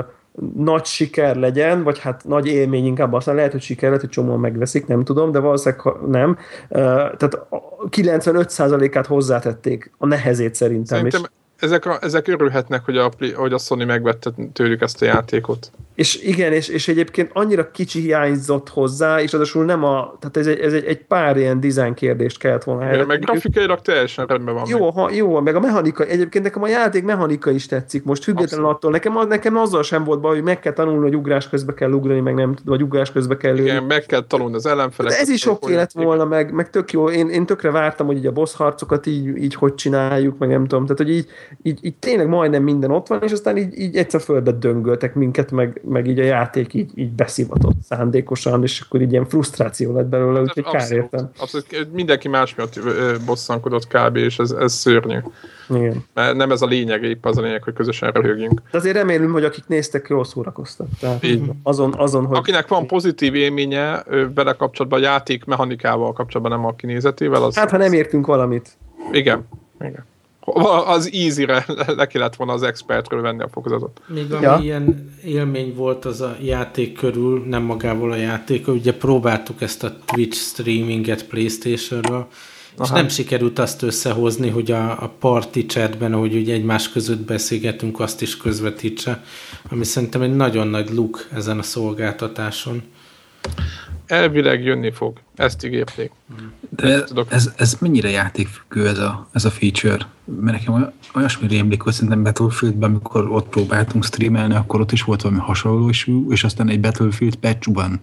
nagy 0.56 0.86
siker 0.86 1.36
legyen, 1.36 1.84
vagy 1.84 2.00
hát 2.00 2.24
nagy 2.26 2.48
élmény 2.48 2.86
inkább 2.86 3.14
aztán 3.14 3.36
lehet, 3.36 3.52
hogy 3.52 3.62
siker, 3.62 3.84
lehet, 3.84 4.02
hogy 4.02 4.10
csomóan 4.10 4.40
megveszik, 4.40 4.88
nem 4.88 5.04
tudom, 5.04 5.32
de 5.32 5.40
valószínűleg 5.40 5.86
nem. 6.08 6.38
Tehát 6.70 7.48
95%-át 7.90 9.06
hozzátették 9.06 9.92
a 9.98 10.06
nehezét 10.06 10.56
szerintem. 10.56 10.98
Szerintem 10.98 11.22
és 11.22 11.28
ezek, 11.62 11.86
a, 11.86 11.98
ezek 12.02 12.28
örülhetnek, 12.28 12.86
hogy 12.86 12.98
a, 12.98 13.12
hogy 13.36 13.54
a 13.54 13.58
Sony 13.58 13.86
megvette 13.86 14.32
tőlük 14.54 14.82
ezt 14.82 15.02
a 15.02 15.06
játékot. 15.06 15.72
És 15.96 16.24
igen, 16.24 16.54
és, 16.54 16.68
és 16.68 16.88
egyébként 16.88 17.30
annyira 17.34 17.72
kicsi 17.72 18.00
hiányzott 18.00 18.70
hozzá, 18.70 19.22
és 19.22 19.34
adásul 19.34 19.66
nem 19.66 19.84
a, 19.84 20.18
tehát 20.20 20.38
ez 20.38 20.48
egy, 20.48 20.60
ez 20.60 20.74
egy, 20.74 20.86
egy 20.86 21.06
pár 21.06 21.38
ilyen 21.38 21.60
design 21.60 21.94
kérdést 21.94 22.38
kellett 22.38 22.64
volna 22.64 22.94
igen, 22.94 23.06
meg 23.06 23.20
grafikailag 23.20 23.82
teljesen 23.82 24.26
rendben 24.26 24.54
van. 24.54 24.64
Jó, 24.68 24.90
ha, 24.90 25.12
jó, 25.12 25.40
meg 25.40 25.56
a 25.56 25.60
mechanika, 25.60 26.04
egyébként 26.04 26.44
nekem 26.44 26.64
a 26.64 26.68
játék 26.68 27.04
mechanika 27.04 27.52
is 27.52 27.66
tetszik, 27.66 28.04
most 28.04 28.24
függetlenül 28.24 28.66
attól, 28.66 28.92
nekem, 28.92 29.28
nekem 29.28 29.58
azzal 29.58 29.84
sem 29.84 30.04
volt 30.04 30.20
baj, 30.20 30.34
hogy 30.34 30.44
meg 30.44 30.60
kell 30.60 30.74
tanulni, 30.74 31.02
hogy 31.02 31.16
ugrás 31.16 31.50
közben 31.50 31.76
kell 31.76 31.92
ugrani, 31.92 32.20
meg 32.20 32.34
nem, 32.34 32.56
vagy 32.66 32.84
ugrás 32.84 33.12
közben 33.12 33.38
kell 33.38 33.54
lőni. 33.54 33.70
Igen, 33.70 33.84
meg 33.84 34.06
kell 34.06 34.26
tanulni 34.28 34.56
az 34.56 34.66
ellenfeleket. 34.66 35.20
ez 35.20 35.30
is 35.30 35.46
oké 35.46 35.76
lett 35.76 35.92
volna, 35.92 36.26
meg, 36.26 36.54
meg 36.54 36.70
tök 36.70 36.92
jó, 36.92 37.10
én, 37.10 37.30
én 37.30 37.46
tökre 37.46 37.72
vártam, 37.72 38.06
hogy 38.08 38.18
így 38.18 38.26
a 38.26 38.32
boss 38.32 38.56
harcokat 38.56 39.06
így, 39.06 39.38
így 39.38 39.56
hogy 39.56 39.76
csináljuk, 39.76 40.38
meg 40.38 40.50
nem 40.50 40.66
tudom, 40.66 40.84
tehát 40.84 40.98
hogy 40.98 41.12
így, 41.12 41.28
így, 41.62 41.80
így 41.82 41.96
tényleg 41.96 42.28
majdnem 42.28 42.64
minden 42.64 42.92
ott 42.92 43.08
van, 43.08 43.22
és 43.22 43.32
aztán 43.32 43.58
így, 43.58 43.80
így 43.80 43.96
egyszer 43.96 44.22
fölbe 44.22 44.52
döngöltek 44.52 45.16
minket, 45.16 45.52
meg, 45.52 45.81
meg 45.84 46.08
így 46.08 46.20
a 46.20 46.24
játék 46.24 46.74
így, 46.74 46.92
így 46.96 47.12
beszivatott 47.12 47.76
szándékosan, 47.90 48.64
és 48.64 48.82
akkor 48.82 49.02
így 49.02 49.12
ilyen 49.12 49.26
frusztráció 49.26 49.94
lett 49.94 50.06
belőle, 50.06 50.40
hát 50.40 50.48
úgyhogy 50.48 50.74
kár 50.74 50.92
értem. 50.92 51.30
Abszolút, 51.40 51.94
mindenki 51.94 52.28
más 52.28 52.56
miatt 52.56 52.80
bosszankodott 53.26 53.88
kb. 53.88 54.16
és 54.16 54.40
ez, 54.40 54.52
ez 54.52 54.74
szörnyű. 54.74 55.18
Igen. 55.70 56.06
Mert 56.14 56.36
nem 56.36 56.52
ez 56.52 56.62
a 56.62 56.66
lényeg, 56.66 57.04
épp 57.04 57.26
az 57.26 57.38
a 57.38 57.42
lényeg, 57.42 57.64
hogy 57.64 57.74
közösen 57.74 58.12
röhögjünk. 58.12 58.62
De 58.72 58.78
azért 58.78 58.96
remélem, 58.96 59.32
hogy 59.32 59.44
akik 59.44 59.68
néztek, 59.68 60.08
jól 60.10 60.24
szórakoztak. 60.24 60.88
Tehát 61.00 61.24
így. 61.24 61.52
Azon, 61.64 61.94
azon, 61.98 62.26
hogy... 62.26 62.38
Akinek 62.38 62.68
van 62.68 62.88
pozitív 62.88 63.36
élménye 63.36 64.04
vele 64.36 64.54
kapcsolatban, 64.54 65.00
a 65.00 65.04
játék 65.04 65.46
mechanikával 65.46 66.14
kapcsolatban, 66.14 66.58
nem 66.58 66.68
a 66.68 66.76
kinézetével, 66.76 67.44
az... 67.44 67.56
Hát, 67.56 67.72
ha 67.72 67.78
nem 67.78 67.94
értünk 67.94 68.26
valamit. 68.26 68.78
Igen. 69.12 69.48
Igen 69.80 70.10
az 70.86 71.10
easy-re 71.14 71.66
le 71.98 72.08
kellett 72.08 72.36
volna 72.36 72.54
az 72.54 72.64
expertről 72.64 73.22
venni 73.22 73.44
a 73.44 73.50
fokozatot. 73.52 74.02
Még 74.08 74.34
ami 74.34 74.42
ja. 74.42 74.60
ilyen 74.62 75.14
élmény 75.24 75.74
volt 75.76 76.06
az 76.06 76.22
a 76.22 76.38
játék 76.42 76.94
körül, 76.94 77.44
nem 77.48 77.64
magából 77.64 78.12
a 78.12 78.16
játék, 78.16 78.68
ugye 78.68 78.94
próbáltuk 78.94 79.62
ezt 79.62 79.84
a 79.84 79.98
Twitch 80.06 80.38
streaminget 80.38 81.28
Playstation-ről, 81.28 82.28
és 82.82 82.90
nem 82.90 83.08
sikerült 83.08 83.60
azt 83.60 83.82
összehozni, 83.82 84.50
hogy 84.50 84.72
a, 84.72 85.04
a 85.04 85.14
party 85.20 85.66
chatben, 85.66 86.14
ahogy 86.14 86.36
ugye 86.36 86.54
egymás 86.54 86.90
között 86.90 87.20
beszélgetünk, 87.20 88.00
azt 88.00 88.22
is 88.22 88.38
közvetítse, 88.38 89.24
ami 89.70 89.84
szerintem 89.84 90.22
egy 90.22 90.36
nagyon 90.36 90.68
nagy 90.68 90.90
luk 90.90 91.28
ezen 91.34 91.60
a 91.60 91.64
szolgáltatáson 91.64 92.82
elvileg 94.12 94.64
jönni 94.64 94.92
fog. 94.92 95.18
Ezt 95.36 95.66
ígérték. 95.66 96.12
De 96.70 97.04
ez, 97.30 97.54
ez 97.56 97.78
mennyire 97.80 98.10
játékfüggő 98.10 98.88
ez 98.88 98.98
a, 98.98 99.28
ez 99.32 99.46
a 99.46 99.50
feature? 99.50 100.08
Mert 100.40 100.58
nekem 100.58 100.94
olyasmi 101.16 101.48
rémlik, 101.48 101.82
hogy 101.82 101.94
szerintem 101.94 102.24
Battlefieldben, 102.24 102.90
amikor 102.90 103.32
ott 103.32 103.48
próbáltunk 103.48 104.06
streamelni, 104.06 104.56
akkor 104.56 104.80
ott 104.80 104.92
is 104.92 105.04
volt 105.04 105.22
valami 105.22 105.42
hasonló 105.42 105.90
isú, 105.90 106.32
és 106.32 106.44
aztán 106.44 106.70
egy 106.70 106.80
Battlefield 106.80 107.36
patchban 107.36 108.00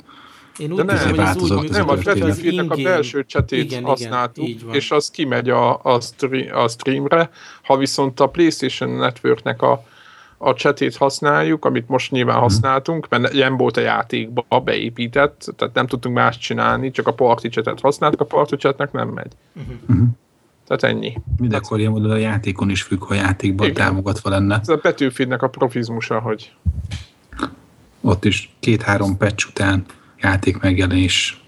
én 0.59 0.72
úgy 0.72 0.84
nem, 0.84 0.98
hogy 0.98 1.18
az 1.18 1.50
úgy, 1.50 1.70
nem, 1.70 1.88
a 1.88 1.94
Battlefieldnek 1.94 2.70
a 2.70 2.82
belső 2.82 3.24
csetét 3.24 3.64
igen, 3.64 3.84
használtuk, 3.84 4.48
igen, 4.48 4.74
és 4.74 4.90
az 4.90 5.11
kimegy 5.11 5.50
a, 5.50 5.80
a, 5.82 6.00
stream, 6.00 6.56
a 6.56 6.68
streamre, 6.68 7.30
ha 7.62 7.76
viszont 7.76 8.20
a 8.20 8.26
PlayStation 8.26 8.90
Networknek 8.90 9.62
a 9.62 9.84
a 10.39 10.55
csetét 10.55 10.97
használjuk, 10.97 11.64
amit 11.64 11.89
most 11.89 12.11
nyilván 12.11 12.34
mhm. 12.34 12.45
használtunk, 12.45 13.09
mert 13.09 13.32
ilyen 13.32 13.57
volt 13.57 13.76
a 13.76 13.80
játékba 13.80 14.61
beépített, 14.64 15.55
tehát 15.57 15.74
nem 15.74 15.86
tudtunk 15.86 16.14
más 16.14 16.39
csinálni, 16.39 16.91
csak 16.91 17.07
a 17.07 17.12
party 17.12 17.49
chatet 17.49 17.80
használtuk, 17.80 18.20
a 18.20 18.24
party 18.24 18.55
chatnek 18.57 18.93
nem 18.93 19.09
megy. 19.09 19.32
Uh-huh. 19.55 20.07
Tehát 20.66 20.82
ennyi. 20.82 21.16
Mindenkor 21.36 21.78
ilyen 21.78 21.91
módon 21.91 22.11
a 22.11 22.16
játékon 22.16 22.70
is 22.70 22.82
függ, 22.82 23.03
ha 23.03 23.14
a 23.14 23.16
játékban 23.16 23.68
Igen. 23.68 23.84
támogatva 23.86 24.30
lenne. 24.30 24.59
Ez 24.61 24.68
a 24.68 24.78
Battlefield 24.82 25.43
a 25.43 25.47
profizmusa, 25.47 26.20
hogy 26.20 26.53
ott 28.01 28.24
is 28.24 28.55
két-három 28.61 29.16
patch 29.16 29.49
után 29.49 29.84
játék 30.16 30.61
megjelenés, 30.61 31.43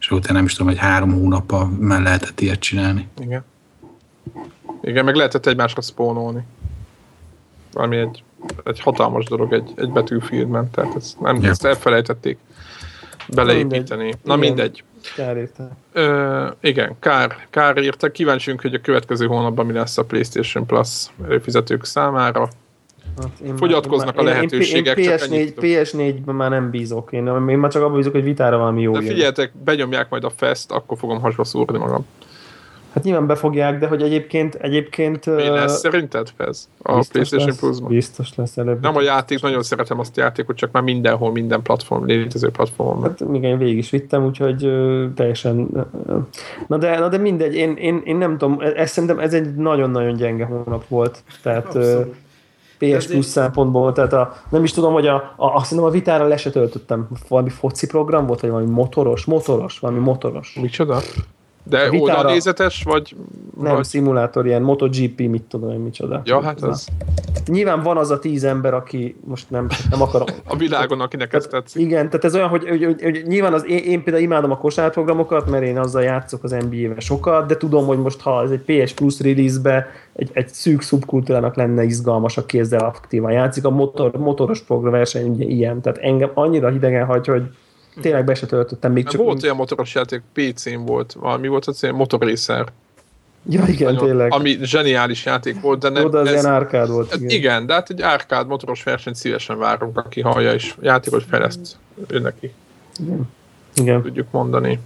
és 0.00 0.10
utána 0.10 0.34
nem 0.34 0.44
is 0.44 0.52
tudom, 0.52 0.72
hogy 0.72 0.80
három 0.80 1.12
hónappal 1.12 1.66
már 1.66 2.02
lehetett 2.02 2.40
ilyet 2.40 2.58
csinálni. 2.58 3.08
Igen. 3.20 3.44
Igen, 4.82 5.04
meg 5.04 5.14
lehetett 5.14 5.46
egymásra 5.46 5.82
spónolni 5.82 6.44
valami 7.72 7.96
egy, 7.96 8.22
egy 8.64 8.80
hatalmas 8.80 9.24
dolog 9.24 9.52
egy, 9.52 9.72
egy 9.76 9.90
betűfilmben, 9.90 10.70
tehát 10.70 10.94
ezt, 10.96 11.20
nem, 11.20 11.42
ja. 11.42 11.48
ezt 11.48 11.64
elfelejtették 11.64 12.38
beleépíteni. 13.34 14.02
Mindegy. 14.02 14.20
Na 14.24 14.36
mindegy. 14.36 14.84
Kár 15.16 15.36
érte. 15.36 15.70
Ö, 15.92 16.46
igen, 16.60 16.96
kár, 17.00 17.46
kár 17.50 17.76
érte. 17.76 18.10
Kíváncsiunk, 18.10 18.60
hogy 18.60 18.74
a 18.74 18.80
következő 18.80 19.26
hónapban 19.26 19.66
mi 19.66 19.72
lesz 19.72 19.98
a 19.98 20.04
PlayStation 20.04 20.66
Plus 20.66 21.06
előfizetők 21.24 21.84
számára. 21.84 22.48
Hát 23.20 23.56
Fogyatkoznak 23.56 24.16
már, 24.16 24.24
a 24.24 24.28
lehetőségek. 24.28 24.98
Én, 24.98 25.10
én 25.10 25.16
PS4, 25.18 25.52
PS4-ben 25.60 26.34
már 26.34 26.50
nem 26.50 26.70
bízok. 26.70 27.12
Én, 27.12 27.26
én 27.26 27.58
már 27.58 27.70
csak 27.70 27.82
abban 27.82 27.96
bízok, 27.96 28.12
hogy 28.12 28.22
vitára 28.22 28.56
valami 28.56 28.82
jó. 28.82 28.92
De 28.92 29.00
figyeljetek, 29.00 29.52
benyomják 29.64 30.08
majd 30.08 30.24
a 30.24 30.30
fest, 30.36 30.70
akkor 30.70 30.98
fogom 30.98 31.20
hasba 31.20 31.44
szúrni 31.44 31.78
magam. 31.78 32.06
Hát 32.92 33.04
nyilván 33.04 33.26
befogják, 33.26 33.78
de 33.78 33.86
hogy 33.86 34.02
egyébként... 34.02 34.54
egyébként 34.54 35.26
Mi 35.26 35.48
lesz 35.48 35.78
szerinted, 35.78 36.28
Fez? 36.36 36.68
A 36.82 37.06
PlayStation 37.12 37.56
Plus-ban? 37.56 37.88
Biztos 37.88 38.34
lesz 38.34 38.56
előbb. 38.56 38.82
Nem 38.82 38.96
a 38.96 39.00
játék, 39.00 39.42
nagyon 39.42 39.62
szeretem 39.62 39.98
azt 39.98 40.18
a 40.18 40.20
játékot, 40.20 40.56
csak 40.56 40.72
már 40.72 40.82
mindenhol, 40.82 41.32
minden 41.32 41.62
platform, 41.62 42.04
létező 42.04 42.50
platformon. 42.50 43.02
Hát 43.02 43.22
igen, 43.32 43.58
végig 43.58 43.78
is 43.78 43.90
vittem, 43.90 44.24
úgyhogy 44.24 44.58
teljesen... 45.14 45.68
Na, 46.66 46.76
de, 46.76 46.98
na 46.98 47.08
de 47.08 47.18
mindegy, 47.18 47.54
én, 47.54 47.76
én, 47.76 48.02
én 48.04 48.16
nem 48.16 48.38
tudom, 48.38 48.58
ez 48.74 48.90
szerintem 48.90 49.18
ez 49.18 49.34
egy 49.34 49.54
nagyon-nagyon 49.54 50.14
gyenge 50.14 50.44
hónap 50.44 50.88
volt. 50.88 51.22
Tehát... 51.42 51.74
Uh, 51.74 52.06
PS 52.78 53.06
Plus 53.06 53.24
szempontból, 53.24 53.92
tehát 53.92 54.12
a, 54.12 54.34
nem 54.48 54.64
is 54.64 54.72
tudom, 54.72 54.92
hogy 54.92 55.06
a, 55.06 55.14
a, 55.36 55.46
azt 55.46 55.68
hiszem 55.68 55.84
a 55.84 55.90
vitára 55.90 56.26
le 56.26 56.36
se 56.36 56.50
töltöttem. 56.50 57.08
Valami 57.28 57.48
foci 57.48 57.86
program 57.86 58.26
volt, 58.26 58.40
vagy 58.40 58.50
valami 58.50 58.70
motoros, 58.70 59.24
motoros, 59.24 59.78
valami 59.78 60.00
motoros. 60.00 60.58
Micsoda? 60.60 61.00
De 61.68 61.90
vitára... 61.90 62.18
oldalnézetes, 62.18 62.82
vagy... 62.82 63.16
Nem, 63.60 63.74
vagy... 63.74 63.84
szimulátor, 63.84 64.46
ilyen 64.46 64.62
MotoGP, 64.62 65.18
mit 65.18 65.42
tudom 65.42 65.70
én, 65.70 65.80
micsoda. 65.80 66.22
Ja, 66.24 66.42
hát 66.42 66.62
az... 66.62 66.88
Nyilván 67.46 67.82
van 67.82 67.96
az 67.96 68.10
a 68.10 68.18
tíz 68.18 68.44
ember, 68.44 68.74
aki 68.74 69.16
most 69.24 69.50
nem, 69.50 69.68
nem 69.90 70.02
akarom... 70.02 70.26
a 70.44 70.56
világon, 70.56 71.00
akinek 71.00 71.32
ez 71.32 71.46
tetszik. 71.46 71.82
Igen, 71.82 72.06
tehát 72.06 72.24
ez 72.24 72.34
olyan, 72.34 72.48
hogy, 72.48 72.68
hogy, 72.68 72.84
hogy, 72.84 73.02
hogy 73.02 73.22
nyilván 73.26 73.52
az, 73.52 73.66
én, 73.66 73.78
én 73.78 74.02
például 74.02 74.24
imádom 74.24 74.50
a 74.50 74.56
kosárprogramokat, 74.56 75.50
mert 75.50 75.64
én 75.64 75.78
azzal 75.78 76.02
játszok 76.02 76.44
az 76.44 76.50
NBA-vel 76.50 76.98
sokat, 76.98 77.46
de 77.46 77.56
tudom, 77.56 77.86
hogy 77.86 77.98
most 77.98 78.20
ha 78.20 78.42
ez 78.42 78.50
egy 78.50 78.60
PS 78.60 78.92
Plus 78.92 79.20
release-be 79.20 79.86
egy, 80.12 80.30
egy 80.32 80.48
szűk 80.48 80.82
szubkultúrának 80.82 81.56
lenne 81.56 81.84
izgalmas, 81.84 82.36
a 82.36 82.46
kézzel 82.46 82.80
aktívan 82.80 83.32
játszik. 83.32 83.64
A 83.64 83.70
motor, 83.70 84.10
motoros 84.16 84.60
program 84.60 84.92
verseny 84.92 85.28
ugye 85.28 85.44
ilyen, 85.44 85.80
tehát 85.80 85.98
engem 85.98 86.30
annyira 86.34 86.68
hidegen 86.68 87.06
hagy, 87.06 87.26
hogy 87.26 87.42
tényleg 88.00 88.24
be 88.24 88.34
se 88.34 88.46
töltöttem 88.46 88.92
még 88.92 89.08
csak... 89.08 89.20
Volt 89.20 89.42
olyan 89.42 89.56
motoros 89.56 89.94
játék, 89.94 90.22
PC-n 90.32 90.84
volt, 90.84 91.12
valami 91.12 91.48
volt 91.48 91.66
az 91.66 91.82
ilyen 91.82 91.94
motorrészer. 91.94 92.66
Ja, 93.50 93.64
igen, 93.66 93.92
Nagyon, 93.92 94.08
tényleg. 94.08 94.32
Ami 94.32 94.58
zseniális 94.62 95.24
játék 95.24 95.60
volt, 95.60 95.80
de 95.80 95.88
nem... 95.88 96.04
Oda 96.04 96.18
az 96.18 96.26
ez, 96.26 96.32
ilyen 96.32 96.46
árkád 96.46 96.88
volt, 96.88 97.14
igen. 97.14 97.30
Igen, 97.30 97.66
de 97.66 97.72
hát 97.72 97.90
egy 97.90 98.02
árkád 98.02 98.46
motoros 98.46 98.82
versenyt 98.82 99.16
szívesen 99.16 99.58
várunk, 99.58 99.98
aki 99.98 100.20
hallja 100.20 100.52
és 100.52 100.74
játékot 100.80 101.24
fejleszt 101.24 101.76
ő 102.06 102.18
neki. 102.18 102.52
Igen. 103.00 103.28
igen. 103.74 104.02
Tudjuk 104.02 104.30
mondani. 104.30 104.80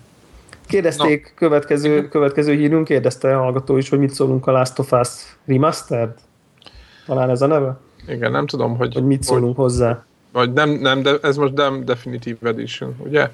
Kérdezték, 0.66 1.32
következő, 1.36 2.08
következő 2.08 2.54
hírünk, 2.54 2.84
kérdezte 2.84 3.36
a 3.36 3.38
hallgató 3.38 3.76
is, 3.76 3.88
hogy 3.88 3.98
mit 3.98 4.14
szólunk 4.14 4.46
a 4.46 4.50
Last 4.50 4.78
of 4.78 4.92
Us 4.92 5.08
Remastered? 5.46 6.14
Talán 7.06 7.30
ez 7.30 7.42
a 7.42 7.46
neve? 7.46 7.78
Igen, 8.08 8.30
nem 8.30 8.46
tudom, 8.46 8.76
hogy... 8.76 8.94
Hogy 8.94 9.06
mit 9.06 9.22
szólunk 9.22 9.56
hogy, 9.56 9.64
hozzá? 9.64 10.04
Vagy 10.32 10.52
nem, 10.52 10.70
nem, 10.70 11.02
de 11.02 11.18
ez 11.22 11.36
most 11.36 11.52
nem 11.52 11.84
Definitive 11.84 12.48
Edition, 12.48 12.94
ugye? 12.98 13.22
Az 13.22 13.30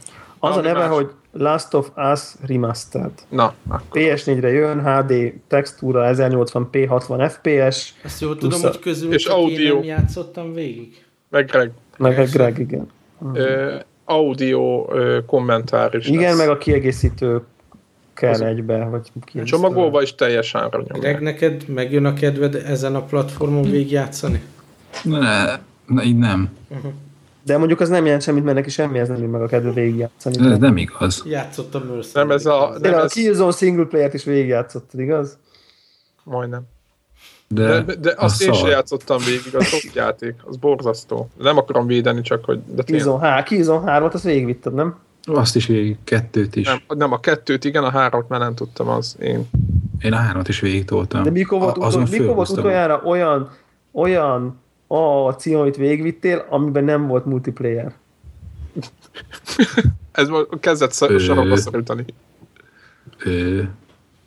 Valami 0.51 0.69
a 0.69 0.73
neve, 0.73 0.87
más. 0.89 0.97
hogy 0.97 1.11
Last 1.33 1.75
of 1.75 1.91
Us 2.13 2.21
Remastered. 2.47 3.11
Na, 3.29 3.55
akkor 3.69 4.01
PS4-re 4.01 4.49
jön, 4.51 4.85
HD 4.85 5.33
textúra, 5.49 6.11
1080p, 6.15 6.85
60 6.89 7.29
fps, 7.29 7.95
Azt 8.05 8.21
jól 8.21 8.37
tudom, 8.37 8.61
hogy 8.61 8.79
közül 8.79 9.13
és 9.13 9.23
csak 9.23 9.37
én 9.37 9.43
audio. 9.45 9.75
nem 9.75 9.83
játszottam 9.85 10.53
végig. 10.53 11.05
meg 11.31 11.47
Greg. 11.47 11.71
meg 11.99 12.15
Persze. 12.15 12.33
Greg, 12.37 12.59
igen. 12.59 12.91
Ö, 13.33 13.75
audio 14.05 14.87
ö, 14.95 15.19
kommentár 15.27 15.95
is 15.95 16.07
Igen, 16.07 16.23
lesz. 16.23 16.37
meg 16.39 16.49
a 16.49 16.59
kiegészítő 16.59 17.41
kell 18.15 18.31
Az- 18.31 18.41
egybe, 18.41 18.85
vagy 18.85 19.09
ki 19.25 19.43
Csomagolva 19.43 20.03
is 20.03 20.15
teljesen 20.15 20.61
ára 20.63 20.83
Greg, 20.83 21.21
neked 21.21 21.69
megjön 21.69 22.05
a 22.05 22.15
kedved 22.15 22.55
ezen 22.55 22.95
a 22.95 23.03
platformon 23.03 23.63
végigjátszani? 23.63 24.43
Ne, 25.05 25.59
ne, 25.89 26.03
így 26.03 26.19
nem. 26.19 26.49
De 27.43 27.59
mondjuk 27.59 27.81
az 27.81 27.89
nem 27.89 28.05
jelent 28.05 28.23
semmit, 28.23 28.45
mert 28.45 28.57
neki 28.57 28.71
semmihez 28.71 29.09
nem 29.09 29.21
jön 29.21 29.31
meg 29.31 29.43
a 29.43 29.47
kedve 29.47 29.71
végigjátszani. 29.71 30.51
Ez 30.53 30.59
nem 30.59 30.77
igaz. 30.77 31.23
Játszottam 31.27 31.83
Mercy. 31.83 32.11
Nem 32.15 32.31
ez 32.31 32.47
a... 32.47 32.69
Nem 32.73 32.81
Tényleg 32.83 33.01
a 33.01 33.05
ez, 33.05 33.13
Killzone 33.13 33.53
single 33.53 33.85
player-t 33.85 34.15
is 34.15 34.25
végigjátszottad, 34.25 35.01
igaz? 35.01 35.39
majdnem. 36.29 36.63
De, 37.49 37.83
De, 37.83 37.95
de, 37.95 38.15
azt 38.17 38.35
az 38.41 38.47
én 38.47 38.53
sem 38.53 38.69
játszottam 38.69 39.19
végig, 39.19 39.55
az 39.57 39.71
rossz 39.71 39.95
játék, 39.95 40.35
az 40.45 40.57
borzasztó. 40.57 41.31
Nem 41.39 41.57
akarom 41.57 41.87
védeni, 41.87 42.21
csak 42.21 42.45
hogy... 42.45 42.61
De 42.67 42.83
Killzone, 42.83 43.27
há, 43.27 43.43
Killzone 43.43 43.99
3-at, 43.99 44.13
azt 44.13 44.23
végigvitted, 44.25 44.75
nem? 44.75 44.99
Azt 45.25 45.57
is 45.57 45.67
végig, 45.67 45.97
kettőt 46.05 46.57
is. 46.57 46.67
nem, 46.67 46.81
nem, 46.89 47.13
a 47.13 47.21
kettőt 47.21 47.65
igen, 47.65 47.85
a 47.85 47.91
hármat 47.91 48.29
már 48.29 48.41
nem 48.41 48.55
tudtam, 48.55 48.89
az 48.89 49.17
én. 49.21 49.49
Én 50.01 50.13
a 50.13 50.17
hármat 50.17 50.49
is 50.49 50.61
végig 50.61 50.85
toltam. 50.85 51.23
De 51.23 51.31
mikor 51.31 51.59
volt, 51.59 51.79
A- 51.79 51.87
utol, 51.87 52.07
mikor 52.11 52.35
volt 52.35 52.49
utoljára 52.49 53.01
olyan, 53.05 53.51
olyan 53.93 54.59
a 54.89 55.35
cím, 55.35 55.59
amit 55.59 55.77
végigvittél, 55.77 56.47
amiben 56.49 56.85
nem 56.85 57.07
volt 57.07 57.25
multiplayer? 57.25 57.93
Ez 60.13 60.29
most 60.29 60.47
kezdett 60.61 60.93
sarokba 61.19 61.57
szorítani. 61.57 62.05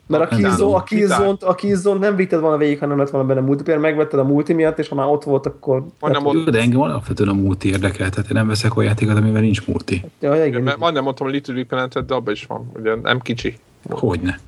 Mert 0.07 0.31
a 0.31 0.35
Nem 0.35 0.39
Killzone, 0.39 0.75
a. 0.75 0.83
Killzone, 0.83 1.37
a 1.39 1.55
Killzone 1.55 1.99
nem 1.99 2.15
vitted 2.15 2.39
volna 2.39 2.57
végig, 2.57 2.79
ha 2.79 2.85
nem 2.85 2.97
lett 2.97 3.09
volna 3.09 3.27
benne 3.27 3.41
multiplayer, 3.41 3.79
megvetted 3.79 4.19
a 4.19 4.23
multi 4.23 4.53
miatt, 4.53 4.79
és 4.79 4.87
ha 4.87 4.95
már 4.95 5.07
ott 5.07 5.23
volt, 5.23 5.45
akkor... 5.45 5.85
Majdnem, 5.99 6.23
jó, 6.25 6.31
mond, 6.31 6.49
de 6.49 6.59
engem 6.59 6.81
alapvetően 6.81 7.29
a 7.29 7.33
multi 7.33 7.69
érdekel, 7.69 8.09
tehát 8.09 8.29
én 8.29 8.37
nem 8.37 8.47
veszek 8.47 8.75
olyan 8.75 8.89
játékot, 8.89 9.17
amiben 9.17 9.41
nincs 9.41 9.67
multi. 9.67 10.03
Ja, 10.19 10.45
igen. 10.45 10.61
mert 10.61 10.77
majdnem 10.77 11.03
mondtam 11.03 11.27
a 11.27 11.29
Little 11.29 11.53
Big 11.53 11.65
Planet, 11.65 12.05
de 12.05 12.13
abban 12.13 12.33
is 12.33 12.45
van, 12.45 12.71
ugye 12.75 12.95
nem 12.95 13.19
kicsi. 13.19 13.57
Hogyne. 13.89 14.39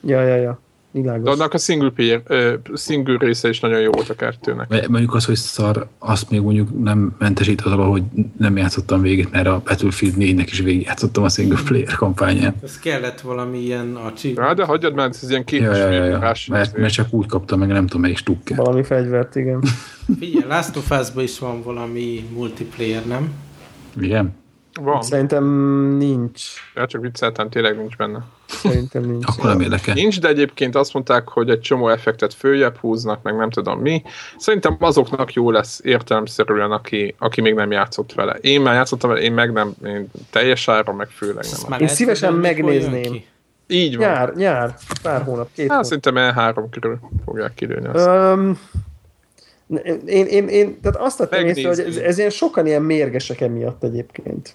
Ja, 0.00 0.20
ja, 0.20 0.36
ja. 0.36 0.58
De 0.96 1.02
Világos. 1.02 1.30
annak 1.34 1.54
a 1.54 1.58
single 1.58 1.90
player, 1.90 2.22
single 2.74 3.16
része 3.18 3.48
is 3.48 3.60
nagyon 3.60 3.80
jó 3.80 3.90
volt 3.90 4.08
a 4.08 4.14
kettőnek. 4.14 4.88
Mondjuk 4.88 5.14
az, 5.14 5.24
hogy 5.24 5.36
szar, 5.36 5.86
azt 5.98 6.30
még 6.30 6.40
mondjuk 6.40 6.82
nem 6.82 7.14
mentesít 7.18 7.60
az 7.60 7.72
alól, 7.72 7.90
hogy 7.90 8.02
nem 8.38 8.56
játszottam 8.56 9.02
végét, 9.02 9.30
mert 9.30 9.46
a 9.46 9.62
Battlefield 9.64 10.14
4-nek 10.18 10.46
is 10.50 10.60
végig 10.60 10.82
játszottam 10.82 11.24
a 11.24 11.28
single 11.28 11.60
player 11.64 11.94
kampányán. 11.94 12.54
Ez 12.62 12.78
kellett 12.78 13.20
valami 13.20 13.58
ilyen 13.58 13.94
achievement. 13.94 14.56
de 14.56 14.64
hagyjad, 14.64 14.94
mert 14.94 15.18
ez 15.22 15.30
ilyen 15.30 15.44
két 15.44 15.60
Ja, 15.60 15.74
ja, 15.76 15.90
ja, 15.90 16.04
ja. 16.04 16.34
Mert, 16.48 16.76
mert 16.76 16.92
csak 16.92 17.12
úgy 17.12 17.26
kaptam 17.26 17.58
meg, 17.58 17.68
nem 17.68 17.86
tudom 17.86 18.00
melyik 18.00 18.16
stukker. 18.16 18.56
Valami 18.56 18.82
fegyvert, 18.82 19.36
igen. 19.36 19.62
Figyelj, 20.18 20.44
Last 20.48 20.76
of 20.76 20.90
Us-ban 21.00 21.22
is 21.24 21.38
van 21.38 21.62
valami 21.62 22.28
multiplayer, 22.34 23.06
nem? 23.06 23.30
Igen? 24.00 24.34
Van, 24.80 25.02
Szerintem 25.02 25.44
nincs. 25.96 26.42
ja, 26.74 26.86
csak 26.86 27.00
vicceltem, 27.00 27.48
tényleg 27.50 27.76
nincs 27.76 27.96
benne. 27.96 28.24
Szerintem 28.48 29.02
nincs. 29.02 29.24
Akkor 29.30 29.44
nem 29.50 29.60
érdekel. 29.60 29.94
Nincs, 29.94 30.20
de 30.20 30.28
egyébként 30.28 30.74
azt 30.74 30.92
mondták, 30.92 31.28
hogy 31.28 31.50
egy 31.50 31.60
csomó 31.60 31.88
effektet 31.88 32.34
följebb 32.34 32.76
húznak, 32.76 33.22
meg 33.22 33.36
nem 33.36 33.50
tudom 33.50 33.80
mi. 33.80 34.02
Szerintem 34.38 34.76
azoknak 34.80 35.32
jó 35.32 35.50
lesz 35.50 35.80
értelemszerűen, 35.84 36.70
aki, 36.72 37.14
aki 37.18 37.40
még 37.40 37.54
nem 37.54 37.70
játszott 37.70 38.12
vele. 38.12 38.32
Én 38.40 38.60
már 38.60 38.74
játszottam 38.74 39.10
vele, 39.10 39.22
én 39.22 39.32
meg 39.32 39.52
nem, 39.52 39.74
én 39.86 40.10
teljes 40.30 40.68
ára, 40.68 40.92
meg 40.92 41.08
főleg 41.08 41.44
nem. 41.68 41.80
Én 41.80 41.88
szívesen 41.88 42.34
megnézném. 42.34 43.02
ki? 43.12 43.26
Így 43.68 43.96
van. 43.96 44.06
Nyár, 44.06 44.34
nyár, 44.34 44.74
pár 45.02 45.22
hónap, 45.22 45.48
két 45.54 45.70
Hát 45.70 45.84
hónap. 45.86 46.04
szerintem 46.04 46.14
E3 46.54 46.64
körül 46.70 46.98
fogják 47.24 47.54
kilőni 47.54 47.86
azt. 47.86 48.06
Öm, 48.06 48.58
én, 50.06 50.26
én, 50.26 50.48
én, 50.48 50.80
tehát 50.80 51.00
azt 51.00 51.18
tettem 51.18 51.46
észre, 51.46 51.68
hogy 51.68 51.80
ez, 51.80 51.96
ez 51.96 52.18
ilyen 52.18 52.30
sokan 52.30 52.66
ilyen 52.66 52.82
mérgesek 52.82 53.40
emiatt 53.40 53.82
egyébként. 53.82 54.54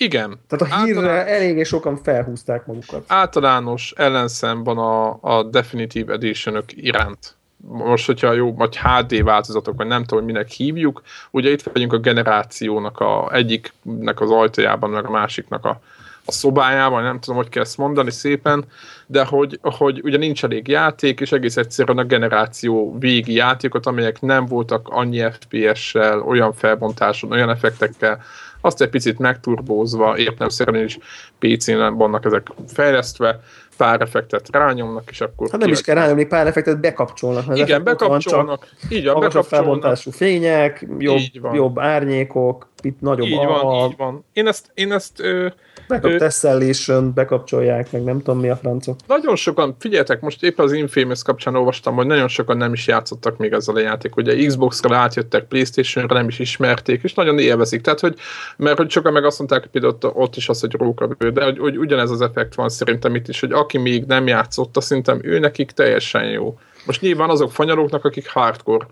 Igen. 0.00 0.40
Tehát 0.48 0.72
a 0.72 0.76
hírre 0.84 1.00
Általán- 1.00 1.28
eléggé 1.28 1.62
sokan 1.62 1.96
felhúzták 2.02 2.66
magukat. 2.66 3.04
általános 3.06 3.92
ellenszem 3.96 4.64
van 4.64 4.78
a, 4.78 5.18
a 5.20 5.42
Definitive 5.42 6.12
edition 6.12 6.64
iránt. 6.68 7.34
Most, 7.66 8.06
hogyha 8.06 8.32
jó, 8.32 8.54
vagy 8.54 8.78
HD 8.78 9.22
változatok, 9.22 9.76
vagy 9.76 9.86
nem 9.86 10.04
tudom, 10.04 10.24
hogy 10.24 10.32
minek 10.32 10.48
hívjuk, 10.48 11.02
ugye 11.30 11.50
itt 11.50 11.62
vagyunk 11.62 11.92
a 11.92 11.98
generációnak 11.98 12.98
a 13.00 13.28
egyiknek 13.32 14.20
az 14.20 14.30
ajtajában, 14.30 14.90
meg 14.90 15.04
a 15.06 15.10
másiknak 15.10 15.64
a, 15.64 15.80
a 16.24 16.32
szobájában, 16.32 17.02
nem 17.02 17.20
tudom, 17.20 17.36
hogy 17.36 17.48
kell 17.48 17.62
ezt 17.62 17.76
mondani 17.78 18.10
szépen, 18.10 18.64
de 19.06 19.24
hogy, 19.24 19.58
hogy 19.62 20.00
ugye 20.04 20.16
nincs 20.16 20.44
elég 20.44 20.68
játék, 20.68 21.20
és 21.20 21.32
egész 21.32 21.56
egyszerűen 21.56 21.98
a 21.98 22.04
generáció 22.04 22.98
végi 22.98 23.32
játékot, 23.32 23.86
amelyek 23.86 24.20
nem 24.20 24.46
voltak 24.46 24.88
annyi 24.88 25.24
FPS-sel, 25.30 26.20
olyan 26.20 26.52
felbontáson, 26.52 27.32
olyan 27.32 27.50
effektekkel, 27.50 28.22
azt 28.60 28.82
egy 28.82 28.88
picit 28.88 29.18
megturbózva, 29.18 30.18
értelemszerűen 30.18 30.84
is 30.84 30.98
PC-n 31.38 31.94
vannak 31.94 32.24
ezek 32.24 32.46
fejlesztve, 32.66 33.40
pár 33.76 34.00
effektet 34.00 34.48
rányomnak, 34.52 35.10
és 35.10 35.20
akkor... 35.20 35.50
Hát 35.50 35.60
nem 35.60 35.70
is 35.70 35.80
kell 35.80 35.94
rányomni, 35.94 36.24
pár 36.24 36.46
effektet 36.46 36.80
bekapcsolnak. 36.80 37.46
mert 37.46 37.58
Igen, 37.58 37.80
ott 37.80 37.84
van, 37.84 37.94
bekapcsolnak. 37.94 38.66
Így 38.90 39.04
van, 39.04 39.14
Magasabb 39.14 39.42
bekapcsolnak. 39.42 39.46
felbontású 39.48 40.10
fények, 40.10 40.86
jobb, 40.98 41.20
jobb 41.52 41.78
árnyékok, 41.78 42.68
itt 42.84 43.00
nagyobb 43.00 43.26
Így 43.26 43.38
a, 43.38 43.46
van, 43.46 43.90
így 43.90 43.96
van. 43.96 44.24
Én 44.32 44.46
ezt, 44.46 44.70
én 44.74 44.92
ezt 44.92 45.20
ö, 45.20 45.48
Backup 45.88 46.10
Ö- 46.10 46.18
tessellation 46.18 47.14
bekapcsolják, 47.14 47.92
meg 47.92 48.04
nem 48.04 48.18
tudom 48.18 48.40
mi 48.40 48.48
a 48.48 48.56
francok. 48.56 48.96
nagyon 49.06 49.36
sokan, 49.36 49.76
figyeljetek, 49.78 50.20
most 50.20 50.42
éppen 50.42 50.64
az 50.64 50.72
Infamous 50.72 51.22
kapcsán 51.22 51.56
olvastam, 51.56 51.94
hogy 51.94 52.06
nagyon 52.06 52.28
sokan 52.28 52.56
nem 52.56 52.72
is 52.72 52.86
játszottak 52.86 53.36
még 53.36 53.52
ezzel 53.52 53.74
a 53.74 53.80
játék. 53.80 54.16
Ugye 54.16 54.46
Xbox-ra 54.46 54.96
átjöttek, 54.96 55.44
Playstation-ra 55.44 56.14
nem 56.14 56.28
is 56.28 56.38
ismerték, 56.38 57.02
és 57.02 57.14
nagyon 57.14 57.38
élvezik. 57.38 57.80
Tehát, 57.80 58.00
hogy, 58.00 58.14
mert 58.56 58.76
hogy 58.76 58.90
sokan 58.90 59.12
meg 59.12 59.24
azt 59.24 59.38
mondták, 59.38 59.60
hogy 59.60 59.70
például 59.70 59.94
ott, 60.00 60.14
ott 60.14 60.36
is 60.36 60.48
az, 60.48 60.60
hogy 60.60 60.72
rókabő, 60.72 61.30
de 61.30 61.44
hogy, 61.44 61.58
hogy 61.58 61.78
ugyanez 61.78 62.10
az 62.10 62.20
effekt 62.20 62.54
van 62.54 62.68
szerintem 62.68 63.14
itt 63.14 63.28
is, 63.28 63.40
hogy 63.40 63.52
aki 63.52 63.78
még 63.78 64.04
nem 64.04 64.26
játszott, 64.26 64.76
szerintem 64.80 65.20
ő 65.22 65.38
nekik 65.38 65.70
teljesen 65.70 66.24
jó. 66.24 66.58
Most 66.86 67.00
nyilván 67.00 67.30
azok 67.30 67.52
fanyalóknak, 67.52 68.04
akik 68.04 68.28
hardcore 68.30 68.86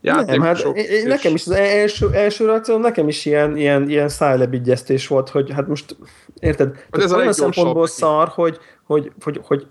Nem, 0.00 0.14
hát 0.16 0.28
játékosok. 0.28 0.78
én, 0.78 1.06
nekem 1.06 1.34
is 1.34 1.46
az 1.46 1.52
első, 1.52 2.12
első 2.12 2.46
reakció, 2.46 2.78
nekem 2.78 3.08
is 3.08 3.24
ilyen, 3.24 3.56
ilyen, 3.56 3.88
ilyen 3.88 4.08
szájlebigyeztés 4.08 5.06
volt, 5.06 5.28
hogy 5.28 5.52
hát 5.52 5.68
most, 5.68 5.96
érted? 6.40 6.86
ez 6.90 7.12
a 7.12 7.16
olyan 7.16 7.32
szempontból 7.32 7.86
szar, 7.86 8.28
hogy, 8.28 8.58
hogy, 8.84 9.12
hogy, 9.20 9.40
hogy 9.42 9.66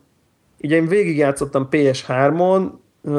ugye 0.62 0.76
én 0.76 0.88
végigjátszottam 0.88 1.68
PS3-on, 1.72 2.62
ö, 2.62 2.68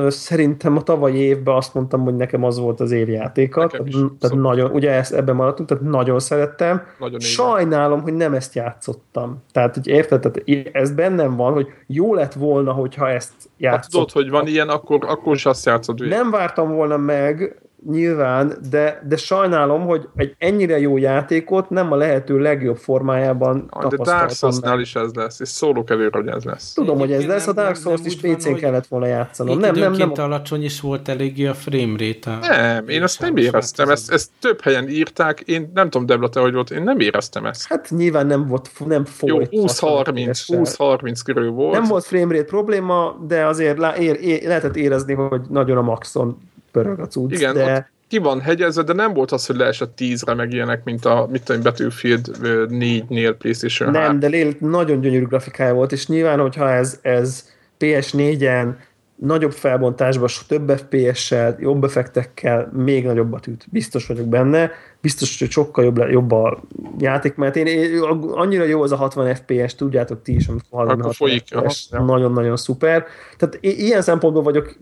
szerintem 0.09 0.77
a 0.77 0.83
tavalyi 0.83 1.19
évben 1.19 1.55
azt 1.55 1.75
mondtam, 1.75 2.03
hogy 2.03 2.17
nekem 2.17 2.45
az 2.45 2.59
volt 2.59 2.81
az 2.81 2.91
évjátéka. 2.91 3.61
Nekem. 3.61 3.85
Tehát, 3.85 3.93
tehát 4.01 4.19
Szóval- 4.21 4.39
nagyon, 4.39 4.71
ugye 4.71 4.91
ezt, 4.91 5.13
ebben 5.13 5.35
maradtunk, 5.35 5.69
tehát 5.69 5.85
nagyon 5.85 6.19
szerettem. 6.19 6.83
Nagyon 6.99 7.21
Sajnálom, 7.21 8.01
hogy 8.03 8.15
nem 8.15 8.35
ezt 8.35 8.55
játszottam. 8.55 9.43
Tehát, 9.53 9.75
hogy 9.75 9.87
érted, 9.87 10.21
tehát 10.21 10.71
ez 10.73 10.93
bennem 10.93 11.37
van, 11.37 11.53
hogy 11.53 11.69
jó 11.87 12.15
lett 12.15 12.33
volna, 12.33 12.73
hogyha 12.73 13.09
ezt 13.09 13.33
játszottam. 13.57 13.91
tudod, 14.07 14.11
hogy 14.11 14.31
van 14.31 14.47
ilyen, 14.47 14.69
akkor, 14.69 14.99
akkor 15.09 15.35
is 15.35 15.47
azt 15.47 15.67
játszod 15.67 15.99
végig. 16.01 16.15
Nem 16.15 16.31
vártam 16.31 16.75
volna 16.75 16.97
meg, 16.97 17.61
nyilván, 17.87 18.53
de, 18.71 19.03
de 19.09 19.17
sajnálom, 19.17 19.87
hogy 19.87 20.09
egy 20.17 20.35
ennyire 20.39 20.79
jó 20.79 20.97
játékot 20.97 21.71
nem 21.71 21.93
a 21.93 21.97
lehető 21.97 22.39
legjobb 22.39 22.77
formájában 22.77 23.57
De 23.57 23.79
Dark 23.81 23.91
tapasztaltam 23.91 24.35
Souls-nál 24.35 24.75
meg. 24.75 24.81
is 24.81 24.95
ez 24.95 25.13
lesz, 25.15 25.41
és 25.41 25.49
szólok 25.49 25.91
előre, 25.91 26.19
hogy 26.19 26.29
ez 26.29 26.45
lesz. 26.45 26.73
Tudom, 26.73 26.99
hogy 26.99 27.13
ez 27.13 27.27
lesz, 27.27 27.47
a 27.47 27.53
Dark 27.53 27.77
Souls 27.77 28.01
is 28.05 28.17
PC-n 28.17 28.51
hogy 28.51 28.61
kellett 28.61 28.87
volna 28.87 29.07
játszanom. 29.07 29.59
Nem, 29.59 29.75
nem, 29.75 29.93
nem. 29.93 30.13
alacsony 30.15 30.65
is 30.65 30.81
volt 30.81 31.09
eléggé 31.09 31.47
a 31.47 31.55
frame 31.55 31.97
rate. 31.99 32.39
Nem, 32.41 32.89
én 32.89 33.03
ezt 33.03 33.21
nem 33.21 33.37
éreztem, 33.37 33.89
ezt, 33.89 34.13
ezt 34.13 34.31
több 34.41 34.61
helyen 34.61 34.89
írták, 34.89 35.41
én 35.41 35.71
nem 35.75 35.91
tudom, 35.91 36.07
Debla, 36.07 36.29
te 36.29 36.41
hogy 36.41 36.53
volt, 36.53 36.71
én 36.71 36.83
nem 36.83 37.01
éreztem 37.01 37.47
ezt. 37.47 37.67
Hát 37.69 37.91
nyilván 37.91 38.27
nem 38.27 38.47
volt, 38.47 38.71
nem 38.87 39.05
Jó, 39.21 39.37
folyt. 39.37 39.49
20-30, 39.53 40.43
20-30 40.47 41.21
körül 41.25 41.51
volt. 41.51 41.73
Nem 41.73 41.85
volt 41.85 42.05
framerate 42.05 42.45
probléma, 42.45 43.17
de 43.27 43.47
azért 43.47 43.79
lá, 43.79 43.97
ér, 43.97 44.19
ér, 44.21 44.47
lehetett 44.47 44.77
érezni, 44.77 45.15
hogy 45.15 45.41
nagyon 45.49 45.77
a 45.77 45.83
maxon 45.83 46.39
pörög 46.73 47.01
a 47.01 47.07
cucc, 47.07 47.33
Igen, 47.33 47.55
de 47.55 47.77
ott 47.77 47.97
ki 48.09 48.19
van 48.19 48.41
hegyezve, 48.41 48.83
de 48.83 48.93
nem 48.93 49.13
volt 49.13 49.33
az, 49.33 49.47
hogy 49.47 49.57
leesett 49.57 49.93
10-re 49.99 50.35
meg 50.35 50.53
ilyenek, 50.53 50.85
mint 50.85 51.05
a 51.05 51.27
mit 51.31 51.43
tudom, 51.43 51.63
Battlefield 51.63 52.31
ö, 52.43 52.67
4-nél 52.69 53.35
PlayStation 53.39 53.95
3. 53.95 54.11
nem, 54.11 54.19
de 54.19 54.27
Lél 54.27 54.55
nagyon 54.61 55.01
gyönyörű 55.01 55.27
grafikája 55.27 55.75
volt, 55.75 55.93
és 55.93 56.07
nyilván, 56.07 56.39
hogyha 56.39 56.71
ez, 56.71 56.99
ez 57.03 57.49
PS4-en 57.79 58.75
nagyobb 59.15 59.53
felbontásban, 59.53 60.29
több 60.49 60.71
FPS-sel, 60.71 61.57
jobb 61.61 61.85
effektekkel 61.85 62.71
még 62.73 63.05
nagyobbat 63.05 63.47
üt. 63.47 63.67
Biztos 63.71 64.07
vagyok 64.07 64.27
benne. 64.27 64.71
Biztos, 65.01 65.39
hogy 65.39 65.51
sokkal 65.51 65.85
jobb, 65.85 65.97
jobb 66.11 66.33
a 66.33 66.61
játék, 66.99 67.35
mert 67.35 67.57
én, 67.57 67.67
én, 67.67 68.03
annyira 68.31 68.65
jó 68.65 68.83
az 68.83 68.93
a 68.93 68.97
60 68.97 69.35
FPS, 69.35 69.75
tudjátok 69.75 70.23
ti 70.23 70.35
is, 70.35 70.49
amikor 70.49 70.87
60 70.87 71.13
folyik, 71.13 71.43
FPS, 71.47 71.89
nagyon-nagyon 71.89 72.57
szuper. 72.57 73.07
Tehát 73.37 73.59
ilyen 73.61 74.03
szempontból 74.03 74.43
vagyok 74.43 74.77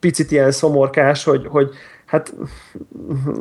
picit 0.00 0.30
ilyen 0.30 0.50
szomorkás, 0.50 1.24
hogy, 1.24 1.46
hogy 1.46 1.70
hát 2.06 2.34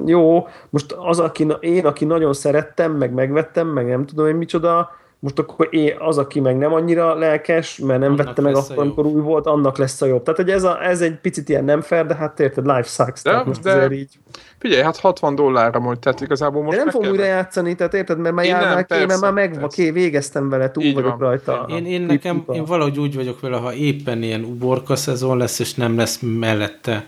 jó, 0.05 0.47
most 0.69 0.91
az, 0.91 1.19
aki, 1.19 1.47
én, 1.59 1.85
aki 1.85 2.05
nagyon 2.05 2.33
szerettem, 2.33 2.91
meg 2.91 3.13
megvettem, 3.13 3.67
meg 3.67 3.87
nem 3.87 4.05
tudom 4.05 4.27
én 4.27 4.35
micsoda, 4.35 4.91
most 5.21 5.39
akkor 5.39 5.67
én, 5.71 5.95
az, 5.99 6.17
aki 6.17 6.39
meg 6.39 6.57
nem 6.57 6.73
annyira 6.73 7.13
lelkes, 7.15 7.77
mert 7.77 7.99
nem 7.99 8.11
annak 8.11 8.25
vette 8.25 8.41
meg 8.41 8.55
akkor, 8.55 8.77
amikor 8.77 9.05
új 9.05 9.21
volt, 9.21 9.45
annak 9.45 9.77
lesz 9.77 10.01
a 10.01 10.05
jobb. 10.05 10.23
Tehát, 10.23 10.39
hogy 10.39 10.49
ez, 10.49 10.63
a, 10.63 10.85
ez 10.85 11.01
egy 11.01 11.15
picit 11.15 11.49
ilyen 11.49 11.63
nem 11.63 11.81
fair, 11.81 12.05
de 12.05 12.15
hát 12.15 12.39
érted, 12.39 12.65
life 12.65 12.83
sucks. 12.83 13.21
De, 13.21 13.29
tehát 13.29 13.45
most 13.45 13.61
de, 13.61 13.91
így... 13.91 14.19
Figyelj, 14.57 14.81
hát 14.81 14.97
60 14.97 15.35
dollárra 15.35 15.79
mondj, 15.79 15.99
tehát 15.99 16.21
igazából 16.21 16.63
most 16.63 16.77
De 16.77 16.83
nem 16.83 16.91
fogom 16.91 17.09
újra 17.09 17.23
játszani, 17.23 17.75
tehát 17.75 17.93
érted, 17.93 18.19
mert 18.19 18.35
már, 18.35 18.45
jár, 18.45 18.73
már, 18.73 18.85
persze, 18.85 19.05
mert 19.05 19.21
már 19.21 19.33
meg, 19.33 19.59
persze. 19.59 19.91
végeztem 19.91 20.49
vele, 20.49 20.71
túl 20.71 20.83
így 20.83 20.93
vagyok 20.93 21.09
van. 21.09 21.19
rajta. 21.19 21.65
Én, 21.69 21.85
én 21.85 22.01
nekem, 22.01 22.43
én 22.51 22.65
valahogy 22.65 22.99
úgy 22.99 23.15
vagyok 23.15 23.39
vele, 23.39 23.57
ha 23.57 23.73
éppen 23.73 24.23
ilyen 24.23 24.43
uborka 24.43 24.95
szezon 24.95 25.37
lesz, 25.37 25.59
és 25.59 25.73
nem 25.73 25.97
lesz 25.97 26.19
mellette 26.21 27.05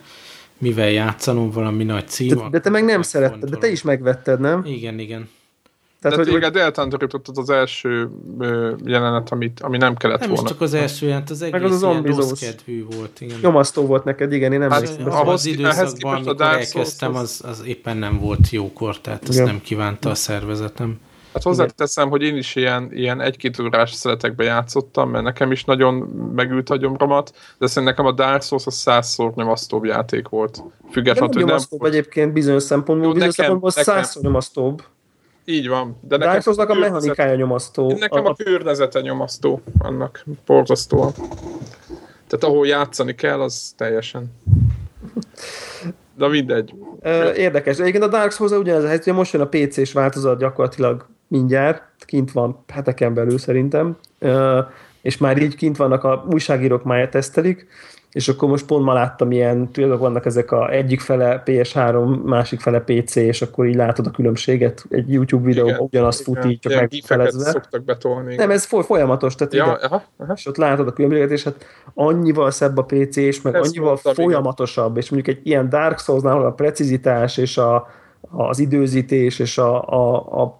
mivel 0.57 0.89
játszanom, 0.89 1.51
valami 1.51 1.83
nagy 1.83 2.07
cím. 2.07 2.27
De, 2.27 2.49
de 2.51 2.59
te 2.59 2.69
meg 2.69 2.85
nem 2.85 3.01
szeretted, 3.01 3.49
de 3.49 3.57
te 3.57 3.67
is 3.67 3.81
megvetted, 3.81 4.39
nem? 4.39 4.61
Igen, 4.65 4.99
igen. 4.99 5.29
Tehát, 6.01 6.17
De 6.17 6.23
hogy, 6.23 6.33
téged 6.33 6.51
hogy... 6.51 6.61
eltántorítottad 6.61 7.37
az 7.37 7.49
első 7.49 8.09
jelenet, 8.85 9.31
amit, 9.31 9.59
ami 9.59 9.77
nem 9.77 9.95
kellett 9.95 10.19
nem 10.19 10.27
volna. 10.27 10.43
Nem 10.43 10.51
csak 10.51 10.61
az 10.61 10.73
első 10.73 11.07
jelent, 11.07 11.29
az 11.29 11.41
egész 11.41 11.63
az 11.63 11.71
az 11.71 11.81
ilyen 11.81 12.03
rossz 12.03 12.39
kedvű 12.39 12.85
volt. 12.95 13.21
Igen. 13.21 13.39
Nyomasztó 13.41 13.85
volt 13.85 14.03
neked, 14.03 14.33
igen, 14.33 14.53
én 14.53 14.59
nem 14.59 14.69
hát, 14.69 14.81
az, 14.81 14.97
ahhoz, 15.05 15.33
az 15.33 15.45
időszakban, 15.45 16.15
amikor 16.15 16.41
elkezdtem, 16.41 17.15
az, 17.15 17.41
az 17.47 17.63
éppen 17.65 17.97
nem 17.97 18.19
volt 18.19 18.49
jókor, 18.49 18.99
tehát 18.99 19.27
azt 19.27 19.43
nem 19.43 19.61
kívánta 19.61 20.09
a 20.09 20.15
szervezetem. 20.15 20.99
Hát 21.33 21.43
hozzáteszem, 21.43 22.09
hogy 22.09 22.21
én 22.21 22.37
is 22.37 22.55
ilyen, 22.55 22.89
ilyen 22.91 23.21
egy-két 23.21 23.59
órás 23.59 23.91
szeletekbe 23.91 24.43
játszottam, 24.43 25.09
mert 25.09 25.23
nekem 25.23 25.51
is 25.51 25.63
nagyon 25.63 25.93
megült 26.35 26.69
a 26.69 26.75
gyomromat, 26.75 27.31
de 27.57 27.67
szerintem 27.67 27.83
nekem 27.83 28.05
a 28.05 28.11
Dark 28.11 28.41
Souls 28.41 28.65
a 28.65 28.71
százszor 28.71 29.31
nyomasztóbb 29.35 29.85
játék 29.85 30.27
volt. 30.27 30.63
Függetlenül, 30.91 31.35
hogy 31.35 31.45
nem... 31.45 31.89
egyébként 31.89 32.33
bizonyos 32.33 32.63
szempontból, 32.63 33.13
bizonyos 33.13 33.33
szempontból 33.33 33.69
százszor 33.69 34.23
nyomasztóbb. 34.23 34.83
Így 35.45 35.67
van. 35.67 35.97
De 36.01 36.17
nekem 36.17 36.39
Dark 36.39 36.69
a 36.69 36.73
mechanikája 36.73 37.35
nyomasztó. 37.35 37.97
Nekem 37.97 38.25
a, 38.25 38.29
a 38.29 38.35
környezete 38.43 39.01
nyomasztó, 39.01 39.61
annak 39.79 40.25
borzasztóan. 40.45 41.11
Tehát 42.27 42.43
ahol 42.43 42.67
játszani 42.67 43.15
kell, 43.15 43.41
az 43.41 43.73
teljesen. 43.77 44.31
De 46.17 46.27
mindegy. 46.27 46.73
Érdekes. 47.35 47.79
Egyébként 47.79 48.03
a 48.03 48.07
Dark 48.07 48.31
Souls 48.31 48.51
ugyanez 48.51 48.83
a 48.83 48.87
helyzet, 48.87 49.05
hogy 49.05 49.13
most 49.13 49.33
jön 49.33 49.41
a 49.41 49.47
PC-s 49.47 49.93
változat 49.93 50.39
gyakorlatilag 50.39 51.05
mindjárt, 51.27 51.83
kint 52.05 52.31
van 52.31 52.63
heteken 52.67 53.13
belül 53.13 53.37
szerintem, 53.37 53.97
és 55.01 55.17
már 55.17 55.41
így 55.41 55.55
kint 55.55 55.77
vannak 55.77 56.03
a 56.03 56.25
újságírók 56.31 56.83
már 56.83 57.09
tesztelik, 57.09 57.67
és 58.11 58.27
akkor 58.27 58.49
most 58.49 58.65
pont 58.65 58.85
ma 58.85 58.93
láttam 58.93 59.31
ilyen, 59.31 59.71
tudod, 59.71 59.99
vannak 59.99 60.25
ezek 60.25 60.51
a 60.51 60.71
egyik 60.71 60.99
fele 60.99 61.43
PS3, 61.45 62.23
másik 62.23 62.59
fele 62.59 62.79
PC, 62.79 63.15
és 63.15 63.41
akkor 63.41 63.65
így 63.65 63.75
látod 63.75 64.07
a 64.07 64.11
különbséget, 64.11 64.85
egy 64.89 65.13
YouTube 65.13 65.45
videó 65.45 65.71
ugyanaz 65.77 66.21
fut 66.21 66.45
így, 66.45 66.59
csak 66.59 66.73
megfelezve. 66.73 67.49
szoktak 67.49 67.83
betolni. 67.83 68.35
Nem, 68.35 68.51
ez 68.51 68.65
folyamatos, 68.65 69.35
tehát 69.35 69.53
ja, 69.53 69.63
ide, 69.63 69.85
aha, 69.85 70.03
aha. 70.17 70.33
és 70.35 70.45
ott 70.45 70.57
látod 70.57 70.87
a 70.87 70.93
különbséget, 70.93 71.31
és 71.31 71.43
hát 71.43 71.65
annyival 71.93 72.51
szebb 72.51 72.77
a 72.77 72.83
PC, 72.83 73.15
és 73.15 73.41
meg 73.41 73.55
ez 73.55 73.67
annyival 73.67 73.97
folyamatosabb, 73.97 74.97
és 74.97 75.09
mondjuk 75.09 75.37
egy 75.37 75.47
ilyen 75.47 75.69
Dark 75.69 75.99
Souls-nál 75.99 76.45
a 76.45 76.51
precizitás 76.51 77.37
és 77.37 77.57
a, 77.57 77.87
az 78.31 78.59
időzítés 78.59 79.39
és 79.39 79.57
a, 79.57 79.89
a, 79.89 80.15
a 80.41 80.59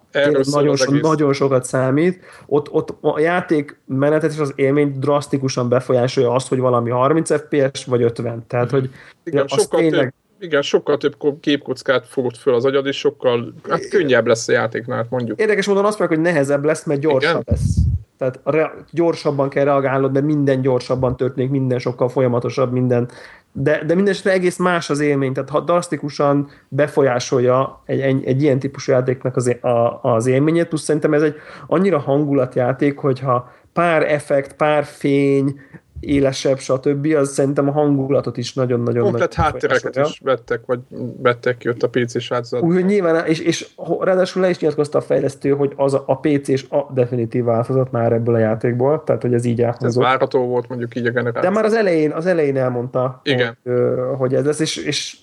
nagyon, 0.50 0.76
so, 0.76 0.92
nagyon 0.94 1.32
sokat 1.32 1.64
számít. 1.64 2.24
Ott, 2.46 2.70
ott 2.70 2.96
a 3.00 3.18
játék 3.20 3.80
menetet 3.86 4.32
és 4.32 4.38
az 4.38 4.52
élmény 4.56 4.98
drasztikusan 4.98 5.68
befolyásolja 5.68 6.32
azt, 6.32 6.48
hogy 6.48 6.58
valami 6.58 6.90
30 6.90 7.34
FPS 7.34 7.84
vagy 7.84 8.02
50. 8.02 8.44
Tehát, 8.46 8.70
hogy 8.70 8.90
igen, 9.24 9.46
sokkal 9.46 9.80
tényleg... 9.80 10.02
több, 10.02 10.12
igen, 10.42 10.62
sokkal 10.62 10.96
több 10.96 11.16
képkockát 11.40 12.06
fogod 12.06 12.36
föl 12.36 12.54
az 12.54 12.64
agyad, 12.64 12.86
és 12.86 12.98
sokkal 12.98 13.54
hát 13.68 13.88
könnyebb 13.88 14.26
lesz 14.26 14.48
a 14.48 14.52
játéknál, 14.52 15.06
mondjuk. 15.10 15.40
Érdekes 15.40 15.66
módon 15.66 15.84
azt 15.84 15.98
mondják, 15.98 16.20
hogy 16.20 16.32
nehezebb 16.32 16.64
lesz, 16.64 16.84
mert 16.84 17.00
gyorsabb 17.00 17.40
igen? 17.40 17.44
lesz. 17.46 17.76
Tehát 18.22 18.40
re- 18.44 18.84
gyorsabban 18.90 19.48
kell 19.48 19.64
reagálnod, 19.64 20.12
mert 20.12 20.24
minden 20.24 20.60
gyorsabban 20.60 21.16
történik, 21.16 21.50
minden 21.50 21.78
sokkal 21.78 22.08
folyamatosabb, 22.08 22.72
minden. 22.72 23.08
De, 23.52 23.84
de 23.84 23.94
mindenesetre 23.94 24.32
egész 24.32 24.56
más 24.56 24.90
az 24.90 25.00
élmény, 25.00 25.32
tehát 25.32 25.50
ha 25.50 25.60
drasztikusan 25.60 26.48
befolyásolja 26.68 27.82
egy, 27.84 28.00
egy, 28.00 28.24
egy 28.24 28.42
ilyen 28.42 28.58
típusú 28.58 28.92
játéknak 28.92 29.36
az, 29.36 29.56
a, 29.60 30.00
az 30.02 30.26
élményét, 30.26 30.68
plusz 30.68 30.82
szerintem 30.82 31.14
ez 31.14 31.22
egy 31.22 31.34
annyira 31.66 31.98
hangulatjáték, 31.98 32.98
hogyha 32.98 33.52
pár 33.72 34.12
effekt, 34.12 34.52
pár 34.52 34.84
fény, 34.84 35.60
élesebb, 36.02 36.58
stb. 36.58 37.14
az 37.16 37.32
szerintem 37.32 37.68
a 37.68 37.72
hangulatot 37.72 38.36
is 38.36 38.54
nagyon-nagyon... 38.54 39.02
Komplet 39.02 39.34
háttereket 39.34 39.96
is 39.96 40.20
vettek, 40.24 40.60
vagy 40.66 40.80
vettek 41.22 41.56
ki 41.56 41.68
ott 41.68 41.82
a 41.82 41.88
PC-s 41.88 42.28
változat. 42.28 42.62
Úgyhogy 42.62 42.84
nyilván, 42.84 43.26
és, 43.26 43.38
és 43.38 43.68
ráadásul 44.00 44.42
le 44.42 44.48
is 44.48 44.58
nyilatkozta 44.58 44.98
a 44.98 45.00
fejlesztő, 45.00 45.50
hogy 45.50 45.72
az 45.76 45.94
a, 45.94 46.02
a 46.06 46.18
PC-s 46.18 46.64
a 46.70 46.92
definitív 46.94 47.44
változat 47.44 47.90
már 47.90 48.12
ebből 48.12 48.34
a 48.34 48.38
játékból, 48.38 49.02
tehát 49.04 49.22
hogy 49.22 49.34
ez 49.34 49.44
így 49.44 49.60
elhangzott. 49.60 49.88
Ez 49.88 49.96
várható 49.96 50.46
volt 50.46 50.68
mondjuk 50.68 50.96
így 50.96 51.06
a 51.06 51.10
generáció. 51.10 51.40
De 51.40 51.50
már 51.50 51.64
az 51.64 51.74
elején, 51.74 52.10
az 52.10 52.26
elején 52.26 52.56
elmondta, 52.56 53.20
Igen. 53.24 53.58
Hogy, 53.64 54.32
hogy 54.32 54.34
ez 54.34 54.44
lesz, 54.44 54.60
és, 54.60 54.76
és 54.76 55.16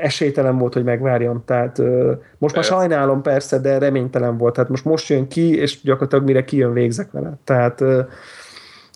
esélytelen 0.00 0.58
volt, 0.58 0.74
hogy 0.74 0.84
megvárjam. 0.84 1.42
Tehát 1.44 1.78
most 2.38 2.54
persze. 2.54 2.72
már 2.72 2.80
sajnálom 2.80 3.22
persze, 3.22 3.58
de 3.58 3.78
reménytelen 3.78 4.36
volt. 4.38 4.54
Tehát 4.54 4.70
most 4.70 4.84
most 4.84 5.08
jön 5.08 5.28
ki, 5.28 5.56
és 5.56 5.82
gyakorlatilag 5.82 6.24
mire 6.24 6.44
kijön 6.44 6.72
végzek 6.72 7.10
vele. 7.10 7.38
Tehát 7.44 7.84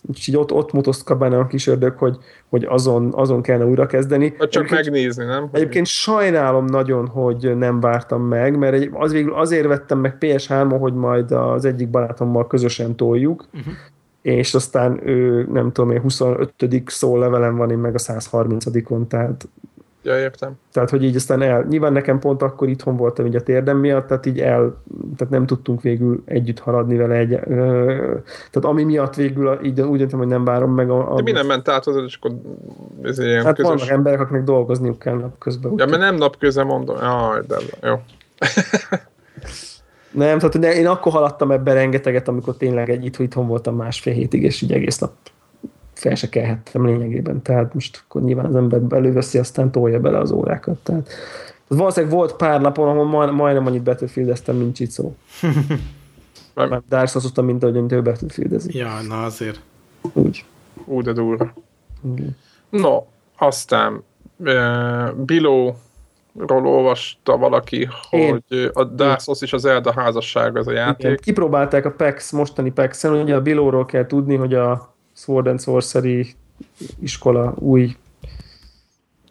Úgyhogy 0.07 0.35
ott, 0.35 0.51
ott 0.51 0.71
mutosztka 0.71 1.15
benne 1.15 1.37
a 1.37 1.47
kis 1.47 1.67
ördög, 1.67 1.97
hogy, 1.97 2.17
hogy 2.49 2.65
azon, 2.69 3.13
azon 3.15 3.41
kellene 3.41 3.69
újra 3.69 3.85
kezdeni. 3.85 4.35
Vagy 4.37 4.49
csak 4.49 4.63
egyébként, 4.63 4.91
megnézni, 4.91 5.25
nem? 5.25 5.49
Egyébként 5.51 5.85
sajnálom 5.85 6.65
nagyon, 6.65 7.07
hogy 7.07 7.57
nem 7.57 7.79
vártam 7.79 8.21
meg, 8.21 8.57
mert 8.57 8.89
az 8.93 9.11
végül 9.11 9.33
azért 9.33 9.67
vettem 9.67 9.99
meg 9.99 10.17
PS3-on, 10.19 10.77
hogy 10.79 10.93
majd 10.93 11.31
az 11.31 11.65
egyik 11.65 11.89
barátommal 11.89 12.47
közösen 12.47 12.95
toljuk, 12.95 13.45
uh-huh. 13.53 13.73
és 14.21 14.53
aztán 14.53 15.07
ő, 15.07 15.47
nem 15.51 15.71
tudom 15.71 15.91
én, 15.91 16.01
25. 16.01 16.53
szó 16.85 17.17
levelem 17.17 17.55
van, 17.55 17.71
én 17.71 17.77
meg 17.77 17.95
a 17.95 17.99
130-on, 17.99 19.07
tehát 19.07 19.47
Ja, 20.03 20.19
értem. 20.19 20.53
Tehát, 20.71 20.89
hogy 20.89 21.03
így 21.03 21.15
aztán 21.15 21.41
el, 21.41 21.65
nyilván 21.69 21.93
nekem 21.93 22.19
pont 22.19 22.41
akkor 22.41 22.69
itthon 22.69 22.97
voltam 22.97 23.25
így 23.25 23.35
a 23.35 23.41
térdem 23.41 23.77
miatt, 23.77 24.07
tehát 24.07 24.25
így 24.25 24.39
el, 24.39 24.77
tehát 25.17 25.33
nem 25.33 25.45
tudtunk 25.45 25.81
végül 25.81 26.23
együtt 26.25 26.59
haladni 26.59 26.97
vele 26.97 27.15
egy, 27.15 27.33
ö, 27.33 27.85
tehát 28.51 28.69
ami 28.69 28.83
miatt 28.83 29.15
végül 29.15 29.59
így 29.63 29.81
úgy 29.81 29.97
döntem, 29.97 30.19
hogy 30.19 30.27
nem 30.27 30.43
várom 30.43 30.73
meg 30.73 30.89
a... 30.89 31.11
a 31.11 31.15
De 31.15 31.21
mi 31.21 31.31
nem 31.31 31.45
ment 31.45 31.67
át 31.67 31.87
az, 31.87 31.95
és 31.95 32.15
akkor 32.15 32.31
ez 33.01 33.19
ilyen 33.19 33.45
Hát 33.45 33.55
közös... 33.55 33.71
vannak 33.71 33.89
emberek, 33.89 34.19
akiknek 34.19 34.43
dolgozniuk 34.43 34.99
kell 34.99 35.15
napközben. 35.15 35.73
Ja, 35.77 35.85
mert 35.85 36.01
nem 36.01 36.15
napközben 36.15 36.65
mondom. 36.65 36.97
Jaj, 37.01 37.41
de 37.47 37.55
jó. 37.81 37.93
nem, 40.23 40.39
tehát 40.39 40.75
én 40.75 40.87
akkor 40.87 41.11
haladtam 41.11 41.51
ebben 41.51 41.73
rengeteget, 41.73 42.27
amikor 42.27 42.57
tényleg 42.57 42.89
egy 42.89 43.19
itthon 43.19 43.47
voltam 43.47 43.75
másfél 43.75 44.13
hétig, 44.13 44.43
és 44.43 44.61
így 44.61 44.71
egész 44.71 44.97
nap 44.97 45.11
fel 46.03 46.15
se 46.15 46.29
kelhettem 46.29 46.85
lényegében. 46.85 47.41
Tehát 47.41 47.73
most 47.73 48.03
akkor 48.05 48.21
nyilván 48.21 48.45
az 48.45 48.55
ember 48.55 48.81
előveszi, 48.89 49.37
aztán 49.37 49.71
tolja 49.71 49.99
bele 49.99 50.17
az 50.17 50.31
órákat. 50.31 50.77
Tehát 50.83 51.09
valószínűleg 51.67 52.15
volt 52.15 52.35
pár 52.35 52.61
napon, 52.61 52.87
ahol 52.87 53.05
majd, 53.05 53.33
majdnem 53.33 53.65
annyit 53.65 53.83
Battlefieldeztem, 53.83 54.55
mint 54.55 54.75
Csicó. 54.75 55.15
Mert 56.55 56.87
Dark 56.89 57.07
souls 57.07 57.31
mint 57.35 57.63
ahogy 57.63 57.91
ő 57.91 58.01
Battlefieldezik. 58.01 58.73
Ja, 58.73 59.01
na 59.07 59.23
azért. 59.23 59.61
Úgy. 60.13 60.45
Ú, 60.85 61.01
de 61.01 61.11
durva. 61.11 61.53
Okay. 62.01 62.29
No, 62.69 63.03
aztán 63.37 64.03
uh, 64.37 65.13
Biló 65.15 65.77
ról 66.37 66.67
olvasta 66.67 67.37
valaki, 67.37 67.89
Én. 68.09 68.43
hogy 68.49 68.69
a 68.73 68.83
Dark 68.83 69.19
Souls 69.19 69.41
és 69.41 69.53
az 69.53 69.65
Elda 69.65 69.91
házasság 69.91 70.57
az 70.57 70.67
a 70.67 70.71
játék. 70.71 71.05
Igen. 71.05 71.17
Kipróbálták 71.21 71.85
a 71.85 71.91
PAX, 71.91 72.31
mostani 72.31 72.71
PAX-en, 72.71 73.13
ugye 73.13 73.35
a 73.35 73.41
Bilóról 73.41 73.85
kell 73.85 74.05
tudni, 74.05 74.35
hogy 74.35 74.53
a 74.53 74.92
Sword 75.13 75.47
and 75.47 75.61
Sorcery 75.61 76.35
iskola 76.99 77.53
új 77.57 77.95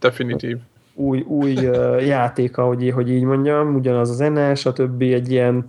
definitív. 0.01 0.59
új, 0.95 1.21
új 1.21 1.53
játéka, 2.07 2.65
hogy, 2.65 2.91
hogy 2.91 3.11
így 3.11 3.23
mondjam, 3.23 3.75
ugyanaz 3.75 4.11
a 4.11 4.15
zene, 4.15 4.55
stb. 4.55 5.03
egy 5.03 5.31
ilyen, 5.31 5.69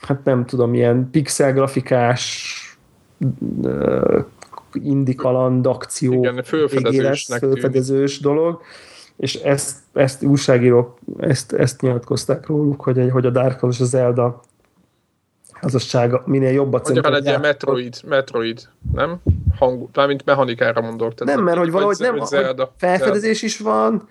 hát 0.00 0.24
nem 0.24 0.46
tudom, 0.46 0.74
ilyen 0.74 1.08
pixel 1.10 1.52
grafikás 1.52 2.54
uh, 3.62 4.24
indikaland 4.72 5.66
akció 5.66 6.12
Igen, 6.12 6.42
fölfedezős, 6.42 7.28
fölfedezős 7.38 8.20
dolog, 8.20 8.62
és 9.16 9.34
ezt, 9.34 9.76
ezt 9.92 10.22
újságírók 10.22 10.98
ezt, 11.18 11.52
ezt 11.52 11.80
nyilatkozták 11.80 12.46
róluk, 12.46 12.80
hogy, 12.80 13.10
hogy 13.10 13.26
a 13.26 13.30
Dark 13.30 13.58
Souls 13.58 13.74
és 13.76 13.80
a 13.80 13.84
Zelda 13.84 14.40
házassága, 15.60 16.22
minél 16.26 16.52
jobbat 16.52 16.88
Magyarán 16.88 17.14
egy 17.14 17.24
ilyen 17.24 17.40
Metroid, 17.40 17.94
Metroid, 18.08 18.68
nem? 18.92 19.20
Hang, 19.58 19.88
mint 20.06 20.24
mechanikára 20.24 20.80
mondok. 20.80 21.14
Tehát 21.14 21.34
nem, 21.34 21.44
mert 21.44 21.58
hogy 21.58 21.70
valahogy 21.70 21.96
nem, 21.98 22.18
hogy 22.18 22.68
felfedezés 22.76 23.42
is 23.42 23.58
van, 23.58 24.08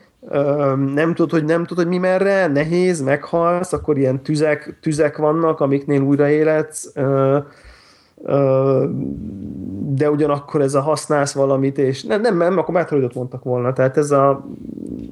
nem 0.93 1.13
tudod, 1.13 1.31
hogy 1.31 1.45
nem 1.45 1.65
tudod, 1.65 1.83
hogy 1.83 1.93
mi 1.93 1.99
merre, 1.99 2.47
nehéz, 2.47 3.01
meghalsz, 3.01 3.73
akkor 3.73 3.97
ilyen 3.97 4.23
tüzek, 4.23 4.77
tüzek 4.81 5.17
vannak, 5.17 5.59
amiknél 5.59 6.01
újraéletsz, 6.01 6.91
de 9.89 10.09
ugyanakkor 10.09 10.61
ez 10.61 10.75
a 10.75 10.81
használsz 10.81 11.33
valamit, 11.33 11.77
és 11.77 12.03
nem, 12.03 12.21
nem, 12.21 12.37
nem 12.37 12.57
akkor 12.57 12.73
Metroidot 12.73 13.13
mondtak 13.13 13.43
volna, 13.43 13.73
tehát 13.73 13.97
ez 13.97 14.11
a 14.11 14.45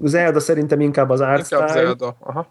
Zelda 0.03 0.39
szerintem 0.39 0.79
inkább 0.79 1.09
az 1.09 1.21
art 1.21 1.51
Inkább 1.51 1.69
Zelda, 1.69 2.15
aha 2.19 2.47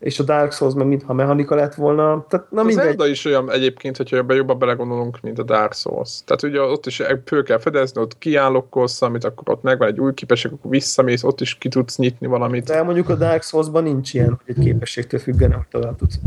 és 0.00 0.18
a 0.18 0.22
Dark 0.22 0.52
Souls 0.52 0.74
meg 0.74 0.86
mintha 0.86 1.12
mechanika 1.12 1.54
lett 1.54 1.74
volna. 1.74 2.26
Tehát, 2.28 2.50
na 2.50 2.60
az 2.60 2.66
mindegy. 2.66 2.84
Zelda 2.84 3.06
is 3.06 3.24
olyan 3.24 3.50
egyébként, 3.50 3.96
hogyha 3.96 4.16
ebben 4.16 4.36
jobban 4.36 4.58
belegondolunk, 4.58 5.20
mint 5.20 5.38
a 5.38 5.42
Dark 5.42 5.74
Souls. 5.74 6.24
Tehát 6.24 6.42
ugye 6.42 6.60
ott 6.60 6.86
is 6.86 7.02
föl 7.24 7.42
kell 7.42 7.58
fedezni, 7.58 8.00
ott 8.00 8.18
kiállokkolsz, 8.18 9.02
amit 9.02 9.24
akkor 9.24 9.54
ott 9.54 9.62
megvan 9.62 9.88
egy 9.88 10.00
új 10.00 10.14
képesség, 10.14 10.52
akkor 10.52 10.70
visszamész, 10.70 11.22
ott 11.22 11.40
is 11.40 11.54
ki 11.54 11.68
tudsz 11.68 11.96
nyitni 11.96 12.26
valamit. 12.26 12.64
De 12.64 12.82
mondjuk 12.82 13.08
a 13.08 13.14
Dark 13.14 13.42
Souls-ban 13.42 13.82
nincs 13.82 14.14
ilyen, 14.14 14.40
hogy 14.44 14.56
egy 14.56 14.64
képességtől 14.64 15.20
függene, 15.20 15.54
hogy 15.54 15.66
tovább 15.70 15.96
tudsz. 15.96 16.18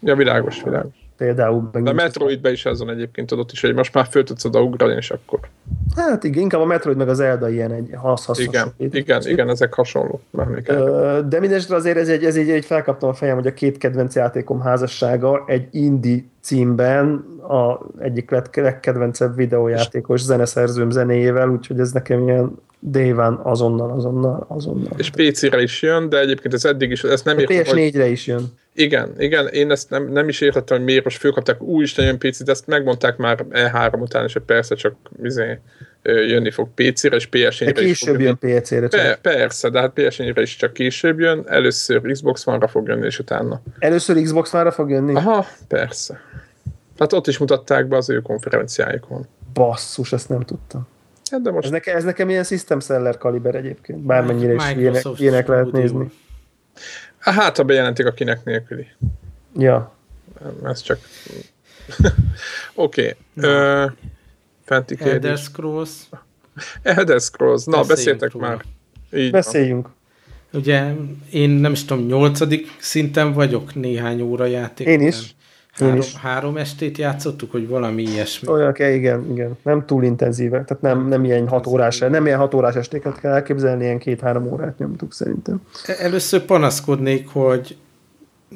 Ja, 0.00 0.14
világos, 0.14 0.62
világos 0.62 1.03
például. 1.16 1.68
Meg 1.72 1.82
De 1.82 1.92
Metroidben 1.92 2.52
is 2.52 2.64
azon 2.64 2.90
egyébként 2.90 3.26
tudod 3.28 3.48
is, 3.52 3.60
hogy 3.60 3.74
most 3.74 3.94
már 3.94 4.06
föl 4.10 4.24
tudsz 4.24 4.44
oda 4.44 4.62
ugrani, 4.62 4.94
és 4.94 5.10
akkor... 5.10 5.38
Hát 5.96 6.24
igen, 6.24 6.42
inkább 6.42 6.60
a 6.60 6.64
Metroid 6.64 6.96
meg 6.96 7.08
az 7.08 7.16
Zelda 7.16 7.48
ilyen 7.48 7.72
egy 7.72 7.90
hasznos. 7.96 8.38
Igen, 8.38 8.72
igen, 8.78 9.22
igen, 9.26 9.48
ezek 9.48 9.74
hasonló 9.74 10.20
De 11.28 11.40
mindestre 11.40 11.76
azért 11.76 11.96
ez 11.96 12.08
egy, 12.08 12.24
ez 12.24 12.36
egy, 12.36 12.50
egy 12.50 12.64
felkaptam 12.64 13.08
a 13.08 13.14
fejem, 13.14 13.34
hogy 13.34 13.46
a 13.46 13.54
két 13.54 13.78
kedvenc 13.78 14.14
játékom 14.14 14.60
házassága 14.60 15.44
egy 15.46 15.68
indie 15.70 16.22
címben 16.40 17.24
a 17.48 17.78
egyik 17.98 18.30
legkedvencebb 18.54 19.36
videójátékos 19.36 20.20
zeneszerzőm 20.20 20.90
zenéjével, 20.90 21.48
úgyhogy 21.48 21.80
ez 21.80 21.92
nekem 21.92 22.28
ilyen 22.28 22.58
déván 22.78 23.40
azonnal, 23.42 23.90
azonnal, 23.90 24.44
azonnal. 24.48 24.92
És 24.96 25.10
PC-re 25.10 25.62
is 25.62 25.82
jön, 25.82 26.08
de 26.08 26.18
egyébként 26.18 26.54
ez 26.54 26.64
eddig 26.64 26.90
is, 26.90 27.04
ezt 27.04 27.24
nem 27.24 27.38
értem, 27.38 27.56
PS4-re 27.56 28.02
hogy... 28.02 28.10
is 28.10 28.26
jön. 28.26 28.52
Igen, 28.76 29.14
igen, 29.18 29.46
én 29.46 29.70
ezt 29.70 29.90
nem, 29.90 30.08
nem 30.08 30.28
is 30.28 30.40
értettem, 30.40 30.76
hogy 30.76 30.86
miért 30.86 31.04
most 31.04 31.18
fölkapták 31.18 31.62
úristen 31.62 32.04
jön 32.04 32.18
PC-t, 32.18 32.48
ezt 32.48 32.66
megmondták 32.66 33.16
már 33.16 33.44
E3 33.50 34.00
után, 34.00 34.24
és 34.24 34.32
hogy 34.32 34.42
persze 34.42 34.74
csak 34.74 34.94
izé, 35.22 35.58
jönni 36.02 36.50
fog 36.50 36.68
PC-re, 36.74 37.16
és 37.16 37.28
PS4-re 37.32 37.72
de 37.72 37.80
később 37.80 38.20
jön 38.20 38.38
PC-re 38.38 38.88
Pe- 38.88 39.18
persze, 39.20 39.68
de 39.68 39.80
hát 39.80 39.92
PS4-re 39.94 40.42
is 40.42 40.56
csak 40.56 40.72
később 40.72 41.20
jön, 41.20 41.44
először 41.46 42.00
Xbox 42.12 42.46
One-ra 42.46 42.68
fog 42.68 42.88
jönni, 42.88 43.06
és 43.06 43.18
utána. 43.18 43.62
Először 43.78 44.22
Xbox 44.22 44.52
One-ra 44.54 44.70
fog 44.70 44.90
jönni? 44.90 45.14
Aha, 45.14 45.46
persze. 45.68 46.20
Hát 46.98 47.12
ott 47.12 47.26
is 47.26 47.38
mutatták 47.38 47.86
be 47.86 47.96
az 47.96 48.10
ő 48.10 48.20
konferenciáikon. 48.20 49.26
Basszus, 49.52 50.12
ezt 50.12 50.28
nem 50.28 50.40
tudtam. 50.40 50.86
Hát 51.30 51.42
de 51.42 51.50
most... 51.50 51.64
ez, 51.64 51.70
nekem, 51.70 51.96
ez 51.96 52.04
nekem 52.04 52.28
ilyen 52.28 52.44
system 52.44 52.80
seller 52.80 53.18
kaliber 53.18 53.54
egyébként, 53.54 53.98
bármennyire 53.98 54.54
is 54.54 54.62
ilyenek, 54.76 55.02
ilyenek 55.16 55.46
lehet 55.46 55.72
nézni. 55.72 56.10
Hát, 57.32 57.56
ha 57.56 57.62
bejelentik 57.62 58.06
a 58.06 58.12
kinek 58.12 58.44
nélküli. 58.44 58.86
Ja. 59.56 59.94
Ez 60.64 60.80
csak... 60.82 60.98
Oké. 62.74 63.16
okay. 63.36 63.88
Fenti 64.64 64.96
kérdés. 64.96 65.12
Elder 65.12 65.38
Scrolls. 65.38 65.90
Elder 66.82 67.20
Scrolls. 67.20 67.64
Na, 67.64 67.82
beszéltek 67.82 68.32
róla. 68.32 68.48
már. 68.48 68.64
Így 69.12 69.30
Beszéljünk. 69.30 69.82
Van. 69.82 70.60
Ugye 70.60 70.92
én 71.30 71.50
nem 71.50 71.72
is 71.72 71.84
tudom, 71.84 72.06
nyolcadik 72.06 72.76
szinten 72.78 73.32
vagyok 73.32 73.74
néhány 73.74 74.20
óra 74.20 74.44
játék. 74.44 74.86
Én 74.86 75.00
is. 75.00 75.34
Három, 75.78 76.00
három 76.22 76.56
estét 76.56 76.98
játszottuk, 76.98 77.50
hogy 77.50 77.68
valami 77.68 78.02
ilyesmi. 78.02 78.48
Olyan, 78.48 78.74
igen, 78.76 79.30
igen. 79.30 79.58
Nem 79.62 79.86
túl 79.86 80.04
intenzívek, 80.04 80.64
tehát 80.64 80.82
nem, 80.82 81.08
nem 81.08 81.24
ilyen 81.24 81.48
hat 81.48 81.66
órás, 81.66 81.98
nem 81.98 82.26
ilyen 82.26 82.38
hat 82.38 82.54
órás 82.54 82.74
estéket 82.74 83.20
kell 83.20 83.32
elképzelni, 83.32 83.84
ilyen 83.84 83.98
két-három 83.98 84.52
órát 84.52 84.78
nyomtuk 84.78 85.12
szerintem. 85.12 85.60
E, 85.86 85.94
először 85.98 86.40
panaszkodnék, 86.40 87.28
hogy 87.28 87.76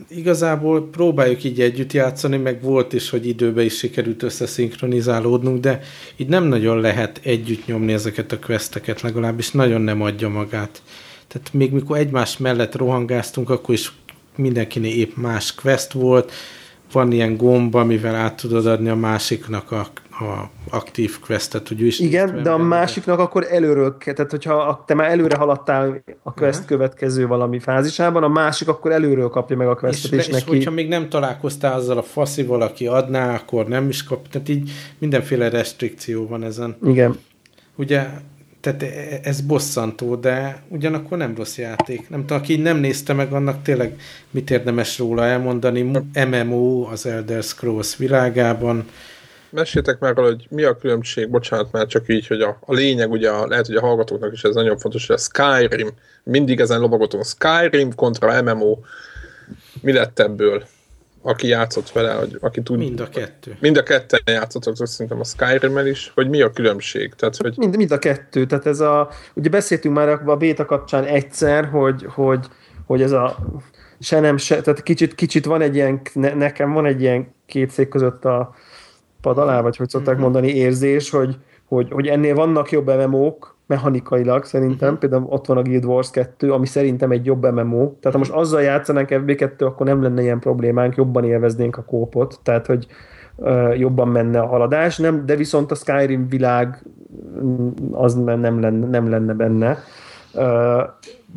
igazából 0.09 0.89
próbáljuk 0.91 1.45
így 1.45 1.61
együtt 1.61 1.93
játszani, 1.93 2.37
meg 2.37 2.63
volt 2.63 2.93
is, 2.93 3.11
hogy 3.11 3.27
időben 3.27 3.65
is 3.65 3.77
sikerült 3.77 4.23
összeszinkronizálódnunk, 4.23 5.61
de 5.61 5.81
így 6.17 6.29
nem 6.29 6.45
nagyon 6.45 6.81
lehet 6.81 7.21
együtt 7.23 7.67
nyomni 7.67 7.93
ezeket 7.93 8.33
a 8.33 8.39
questeket, 8.39 9.01
legalábbis 9.01 9.51
nagyon 9.51 9.81
nem 9.81 10.03
adja 10.03 10.29
magát. 10.29 10.83
Tehát 11.29 11.53
még 11.53 11.73
mikor 11.73 11.99
egymás 11.99 12.37
mellett 12.37 12.75
rohangáztunk, 12.75 13.51
akkor 13.51 13.75
is 13.75 13.93
mindenkinél 14.37 14.95
épp 14.97 15.17
más 15.17 15.55
quest 15.55 15.93
volt, 15.93 16.33
van 16.93 17.13
ilyen 17.13 17.37
gomb, 17.37 17.75
amivel 17.75 18.15
át 18.15 18.37
tudod 18.37 18.67
adni 18.67 18.89
a 18.89 18.95
másiknak 18.95 19.73
a, 19.73 19.87
a 20.25 20.51
aktív 20.71 21.19
questet, 21.21 21.69
hogy 21.69 21.81
is 21.81 21.99
Igen, 21.99 22.43
de 22.43 22.51
a 22.51 22.59
másiknak 22.59 23.19
akkor 23.19 23.47
előről, 23.51 23.97
tehát 23.99 24.31
hogyha 24.31 24.85
te 24.87 24.95
már 24.95 25.11
előre 25.11 25.37
haladtál 25.37 26.03
a 26.23 26.33
quest 26.33 26.55
uh-huh. 26.55 26.69
következő 26.69 27.27
valami 27.27 27.59
fázisában, 27.59 28.23
a 28.23 28.29
másik 28.29 28.69
akkor 28.69 28.93
előről 28.93 29.29
kapja 29.29 29.57
meg 29.57 29.69
a 29.69 29.75
questet, 29.75 30.13
és, 30.13 30.19
és, 30.19 30.27
és 30.27 30.33
neki... 30.33 30.57
hogyha 30.57 30.71
még 30.71 30.89
nem 30.89 31.09
találkoztál 31.09 31.75
azzal 31.75 31.99
a 31.99 32.03
faszival, 32.03 32.63
aki 32.63 32.87
adná, 32.87 33.35
akkor 33.35 33.67
nem 33.67 33.89
is 33.89 34.05
kap, 34.05 34.29
tehát 34.29 34.49
így 34.49 34.71
mindenféle 34.99 35.49
restrikció 35.49 36.27
van 36.27 36.43
ezen. 36.45 36.77
Igen. 36.85 37.19
Ugye 37.77 38.07
tehát 38.61 38.83
e, 38.83 39.21
ez 39.23 39.41
bosszantó, 39.41 40.17
de 40.17 40.63
ugyanakkor 40.69 41.19
nem 41.19 41.35
rossz 41.37 41.59
játék. 41.59 42.09
Nem 42.09 42.21
tudom, 42.21 42.39
aki 42.39 42.57
nem 42.57 42.77
nézte 42.77 43.13
meg, 43.13 43.33
annak 43.33 43.63
tényleg 43.63 44.01
mit 44.31 44.51
érdemes 44.51 44.99
róla 44.99 45.25
elmondani. 45.25 45.91
MMO 46.31 46.89
az 46.91 47.07
Elder 47.07 47.43
Scrolls 47.43 47.97
világában. 47.97 48.87
Meséltek 49.51 49.99
meg, 49.99 50.19
hogy 50.19 50.47
mi 50.51 50.63
a 50.63 50.77
különbség, 50.77 51.31
bocsánat, 51.31 51.73
már 51.73 51.87
csak 51.87 52.09
így, 52.09 52.27
hogy 52.27 52.41
a, 52.41 52.59
a 52.61 52.75
lényeg, 52.75 53.11
ugye 53.11 53.31
a, 53.31 53.47
lehet, 53.47 53.67
hogy 53.67 53.77
a 53.77 53.81
hallgatóknak 53.81 54.33
is 54.33 54.43
ez 54.43 54.55
nagyon 54.55 54.79
fontos, 54.79 55.07
hogy 55.07 55.17
a 55.17 55.19
Skyrim, 55.19 55.89
mindig 56.23 56.61
ezen 56.61 56.81
lovagotunk, 56.81 57.25
Skyrim 57.25 57.95
kontra 57.95 58.43
MMO, 58.43 58.79
mi 59.81 59.93
lett 59.93 60.19
ebből? 60.19 60.65
Aki 61.23 61.47
játszott 61.47 61.91
vele, 61.91 62.13
hogy 62.13 62.39
aki 62.41 62.63
tud... 62.63 62.79
Mind 62.79 63.01
a 63.01 63.09
kettő. 63.09 63.57
Mind 63.61 63.77
a 63.77 63.83
ketten 63.83 64.21
játszottak, 64.25 64.87
szerintem 64.87 65.21
a 65.21 65.25
skyrim 65.25 65.87
is, 65.87 66.11
hogy 66.15 66.29
mi 66.29 66.41
a 66.41 66.51
különbség? 66.51 67.15
Tehát, 67.15 67.37
hogy... 67.37 67.55
mind, 67.57 67.77
mind 67.77 67.91
a 67.91 67.99
kettő, 67.99 68.47
tehát 68.47 68.67
ez 68.67 68.81
a... 68.81 69.11
Ugye 69.35 69.49
beszéltünk 69.49 69.95
már 69.95 70.09
a 70.09 70.37
béta 70.37 70.65
kapcsán 70.65 71.05
egyszer, 71.05 71.65
hogy, 71.65 72.07
hogy, 72.09 72.47
hogy 72.87 73.03
ez 73.03 73.13
a 73.13 73.37
se 74.01 74.21
nem 74.21 74.37
se, 74.37 74.61
tehát 74.61 74.83
kicsit, 74.83 75.15
kicsit 75.15 75.45
van 75.45 75.61
egy 75.61 75.75
ilyen, 75.75 76.01
ne, 76.13 76.35
nekem 76.35 76.73
van 76.73 76.87
egy 76.87 77.01
ilyen 77.01 77.35
két 77.47 77.71
szék 77.71 77.89
között 77.89 78.25
a 78.25 78.55
pad 79.21 79.39
alá, 79.39 79.61
vagy 79.61 79.77
hogy 79.77 79.89
szokták 79.89 80.15
mm-hmm. 80.15 80.23
mondani, 80.23 80.49
érzés, 80.49 81.11
hogy, 81.11 81.37
hogy, 81.65 81.91
hogy 81.91 82.07
ennél 82.07 82.35
vannak 82.35 82.71
jobb 82.71 82.87
MMO-k, 82.87 83.57
mechanikailag 83.69 84.45
szerintem, 84.45 84.89
uh-huh. 84.89 84.99
például 84.99 85.27
ott 85.29 85.47
van 85.47 85.57
a 85.57 85.63
Guild 85.63 85.85
Wars 85.85 86.11
2, 86.11 86.53
ami 86.53 86.67
szerintem 86.67 87.11
egy 87.11 87.27
jobb 87.27 87.43
MMO, 87.43 87.87
tehát 88.01 88.13
ha 88.13 88.19
most 88.19 88.33
azzal 88.33 88.63
játszanánk 88.63 89.09
FB2, 89.11 89.59
akkor 89.59 89.87
nem 89.87 90.03
lenne 90.03 90.23
ilyen 90.23 90.39
problémánk, 90.39 90.97
jobban 90.97 91.25
élveznénk 91.25 91.77
a 91.77 91.85
kópot, 91.85 92.41
tehát 92.43 92.67
hogy 92.67 92.87
uh, 93.37 93.79
jobban 93.79 94.09
menne 94.09 94.41
a 94.41 94.47
haladás, 94.47 94.99
nem, 94.99 95.27
de 95.27 95.37
viszont 95.37 95.71
a 95.71 95.75
Skyrim 95.75 96.29
világ 96.29 96.83
mm, 97.43 97.69
az 97.93 98.15
nem 98.15 98.61
lenne, 98.61 98.71
nem 98.71 99.11
lenne 99.11 99.33
benne. 99.33 99.79
Uh, 100.35 100.83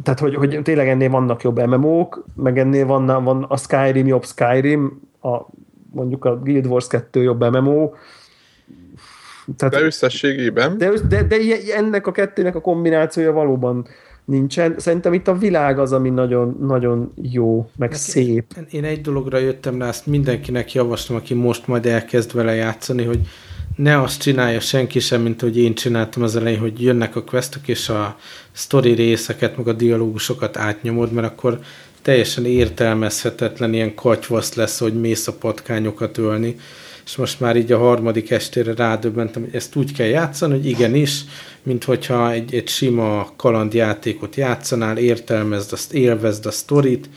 tehát, 0.03 0.19
hogy, 0.19 0.35
hogy 0.35 0.59
tényleg 0.63 0.87
ennél 0.87 1.09
vannak 1.09 1.41
jobb 1.41 1.65
MMO-k, 1.65 2.23
meg 2.35 2.59
ennél 2.59 2.85
van, 2.85 3.23
van 3.23 3.45
a 3.47 3.57
Skyrim 3.57 4.07
jobb 4.07 4.25
Skyrim, 4.25 5.01
a, 5.21 5.37
mondjuk 5.91 6.25
a 6.25 6.39
Guild 6.39 6.65
Wars 6.65 6.87
2 6.87 7.21
jobb 7.21 7.43
MMO, 7.51 7.91
tehát, 9.57 9.73
de 9.73 9.81
összességében. 9.81 10.77
De, 10.77 10.91
de, 11.09 11.23
de 11.23 11.37
ennek 11.75 12.07
a 12.07 12.11
kettőnek 12.11 12.55
a 12.55 12.61
kombinációja 12.61 13.31
valóban 13.31 13.87
nincsen. 14.25 14.75
Szerintem 14.77 15.13
itt 15.13 15.27
a 15.27 15.37
világ 15.37 15.79
az, 15.79 15.91
ami 15.91 16.09
nagyon, 16.09 16.57
nagyon 16.61 17.13
jó, 17.21 17.69
meg 17.75 17.89
Neki, 17.89 18.01
szép. 18.01 18.53
Én 18.69 18.83
egy 18.83 19.01
dologra 19.01 19.37
jöttem 19.37 19.79
rá, 19.79 19.87
ezt 19.87 20.05
mindenkinek 20.05 20.73
javaslom, 20.73 21.17
aki 21.17 21.33
most 21.33 21.67
majd 21.67 21.85
elkezd 21.85 22.33
vele 22.33 22.55
játszani, 22.55 23.03
hogy 23.03 23.19
ne 23.75 24.01
azt 24.01 24.21
csinálja 24.21 24.59
senki 24.59 24.99
sem, 24.99 25.21
mint 25.21 25.41
hogy 25.41 25.57
én 25.57 25.73
csináltam 25.73 26.23
az 26.23 26.35
elején, 26.35 26.59
hogy 26.59 26.81
jönnek 26.81 27.15
a 27.15 27.23
questok, 27.23 27.67
és 27.67 27.89
a 27.89 28.17
story 28.51 28.93
részeket, 28.93 29.57
meg 29.57 29.67
a 29.67 29.73
dialógusokat 29.73 30.57
átnyomod, 30.57 31.11
mert 31.11 31.27
akkor 31.27 31.59
teljesen 32.01 32.45
értelmezhetetlen 32.45 33.73
ilyen 33.73 33.95
katyvasz 33.95 34.53
lesz, 34.53 34.79
hogy 34.79 34.99
mész 34.99 35.27
a 35.27 35.33
patkányokat 35.33 36.17
ölni 36.17 36.55
és 37.11 37.17
most 37.17 37.39
már 37.39 37.55
így 37.55 37.71
a 37.71 37.77
harmadik 37.77 38.31
estére 38.31 38.73
rádöbbentem, 38.73 39.41
hogy 39.41 39.55
ezt 39.55 39.75
úgy 39.75 39.93
kell 39.93 40.07
játszani, 40.07 40.53
hogy 40.53 40.65
igenis, 40.65 41.23
mint 41.63 41.83
hogyha 41.83 42.31
egy, 42.31 42.55
egy 42.55 42.67
sima 42.67 43.31
kalandjátékot 43.35 44.35
játszanál, 44.35 44.97
értelmezd 44.97 45.73
azt, 45.73 45.93
élvezd 45.93 46.45
a 46.45 46.51
sztorit, 46.51 47.09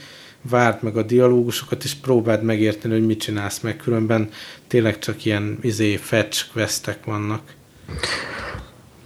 várd 0.51 0.83
meg 0.83 0.97
a 0.97 1.03
dialógusokat, 1.03 1.85
és 1.85 1.95
próbáld 1.95 2.43
megérteni, 2.43 2.95
hogy 2.95 3.07
mit 3.07 3.21
csinálsz 3.21 3.61
meg, 3.61 3.77
különben 3.77 4.29
tényleg 4.67 4.99
csak 4.99 5.25
ilyen 5.25 5.59
izé, 5.61 5.97
fetch 5.97 6.53
questek 6.53 7.05
vannak. 7.05 7.41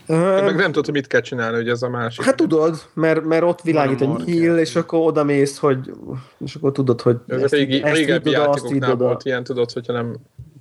Te 0.06 0.42
meg 0.42 0.56
nem 0.56 0.66
tudod, 0.66 0.84
hogy 0.84 0.94
mit 0.94 1.06
kell 1.06 1.20
csinálni, 1.20 1.56
hogy 1.56 1.68
ez 1.68 1.82
a 1.82 1.88
másik. 1.88 2.24
Hát 2.24 2.36
tudod, 2.36 2.82
mert, 2.94 3.24
mert 3.24 3.42
ott 3.42 3.60
világít 3.62 4.00
egy 4.00 4.24
nyíl, 4.24 4.56
és 4.56 4.76
akkor 4.76 5.06
oda 5.06 5.24
mész, 5.24 5.58
hogy 5.58 5.78
és 6.44 6.54
akkor 6.54 6.72
tudod, 6.72 7.00
hogy 7.00 7.16
Ez 7.26 7.42
ezt, 7.42 7.52
régi, 7.52 7.82
ezt 7.82 7.96
régebbi 7.96 8.28
így 8.28 8.36
oda, 8.36 8.48
azt 8.48 8.64
így 8.64 8.70
játékoknál 8.70 8.96
volt 8.96 9.24
ilyen, 9.24 9.44
tudod, 9.44 9.72
hogyha 9.72 9.92
nem 9.92 10.16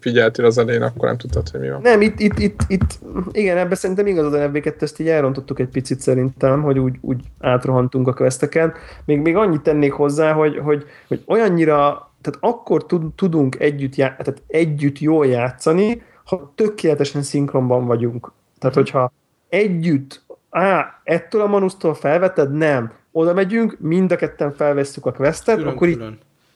figyeltél 0.07 0.45
az 0.45 0.57
elején, 0.57 0.81
akkor 0.81 1.07
nem 1.07 1.17
tudtad, 1.17 1.49
hogy 1.49 1.59
mi 1.59 1.69
van. 1.69 1.81
Nem, 1.81 2.01
itt, 2.01 2.19
itt, 2.19 2.39
itt, 2.39 2.61
itt, 2.67 2.99
igen, 3.31 3.57
ebben 3.57 3.75
szerintem 3.75 4.07
igazad 4.07 4.33
a 4.33 4.47
fb 4.47 4.73
ezt 4.79 4.99
így 4.99 5.07
elrontottuk 5.07 5.59
egy 5.59 5.67
picit 5.67 5.99
szerintem, 5.99 6.61
hogy 6.61 6.79
úgy, 6.79 6.95
úgy 7.01 7.21
átrohantunk 7.39 8.07
a 8.07 8.13
questeken. 8.13 8.73
Még, 9.05 9.19
még 9.19 9.35
annyit 9.35 9.61
tennék 9.61 9.91
hozzá, 9.91 10.31
hogy, 10.31 10.57
hogy, 10.57 10.85
hogy 11.07 11.23
olyannyira, 11.25 12.11
tehát 12.21 12.39
akkor 12.39 12.85
tud, 12.85 13.13
tudunk 13.15 13.59
együtt, 13.59 13.95
já, 13.95 14.07
tehát 14.07 14.41
együtt 14.47 14.99
jól 14.99 15.25
játszani, 15.25 16.01
ha 16.25 16.51
tökéletesen 16.55 17.21
szinkronban 17.21 17.85
vagyunk. 17.85 18.31
Tehát, 18.59 18.75
hogyha 18.75 19.11
együtt, 19.49 20.25
á, 20.49 21.01
ettől 21.03 21.41
a 21.41 21.47
manusztól 21.47 21.93
felveted, 21.93 22.51
nem. 22.51 22.91
Oda 23.11 23.33
megyünk, 23.33 23.77
mind 23.79 24.11
a 24.11 24.15
ketten 24.15 24.53
felvesszük 24.53 25.05
a 25.05 25.11
questet, 25.11 25.63
akkor 25.63 25.87
így 25.87 26.03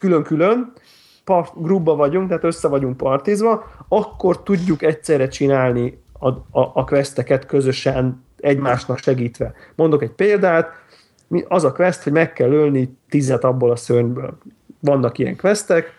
Külön-külön. 0.01 0.73
Part, 1.31 1.53
grubba 1.55 1.95
vagyunk, 1.95 2.27
tehát 2.27 2.43
össze 2.43 2.67
vagyunk 2.67 2.97
partizva, 2.97 3.63
akkor 3.87 4.43
tudjuk 4.43 4.81
egyszerre 4.81 5.27
csinálni 5.27 6.01
a, 6.19 6.27
a, 6.29 6.71
a 6.73 6.83
questeket 6.83 7.45
közösen, 7.45 8.23
egymásnak 8.39 8.97
segítve. 8.97 9.53
Mondok 9.75 10.03
egy 10.03 10.11
példát, 10.11 10.69
mi- 11.27 11.45
az 11.47 11.63
a 11.63 11.71
quest, 11.71 12.03
hogy 12.03 12.11
meg 12.11 12.33
kell 12.33 12.51
ölni 12.51 12.97
tizet 13.09 13.43
abból 13.43 13.71
a 13.71 13.75
szörnyből. 13.75 14.37
Vannak 14.79 15.17
ilyen 15.17 15.37
questek, 15.37 15.93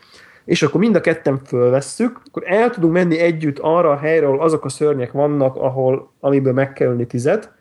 és 0.45 0.63
akkor 0.63 0.81
mind 0.81 0.97
a 0.97 1.01
ketten 1.01 1.41
fölvesszük, 1.45 2.21
akkor 2.27 2.43
el 2.47 2.71
tudunk 2.71 2.93
menni 2.93 3.19
együtt 3.19 3.59
arra 3.59 3.91
a 3.91 3.97
helyre, 3.97 4.27
ahol 4.27 4.41
azok 4.41 4.65
a 4.65 4.69
szörnyek 4.69 5.13
vannak, 5.13 5.57
ahol, 5.57 6.11
amiből 6.21 6.53
meg 6.53 6.73
kell 6.73 6.89
ölni 6.89 7.07
tizet, 7.07 7.53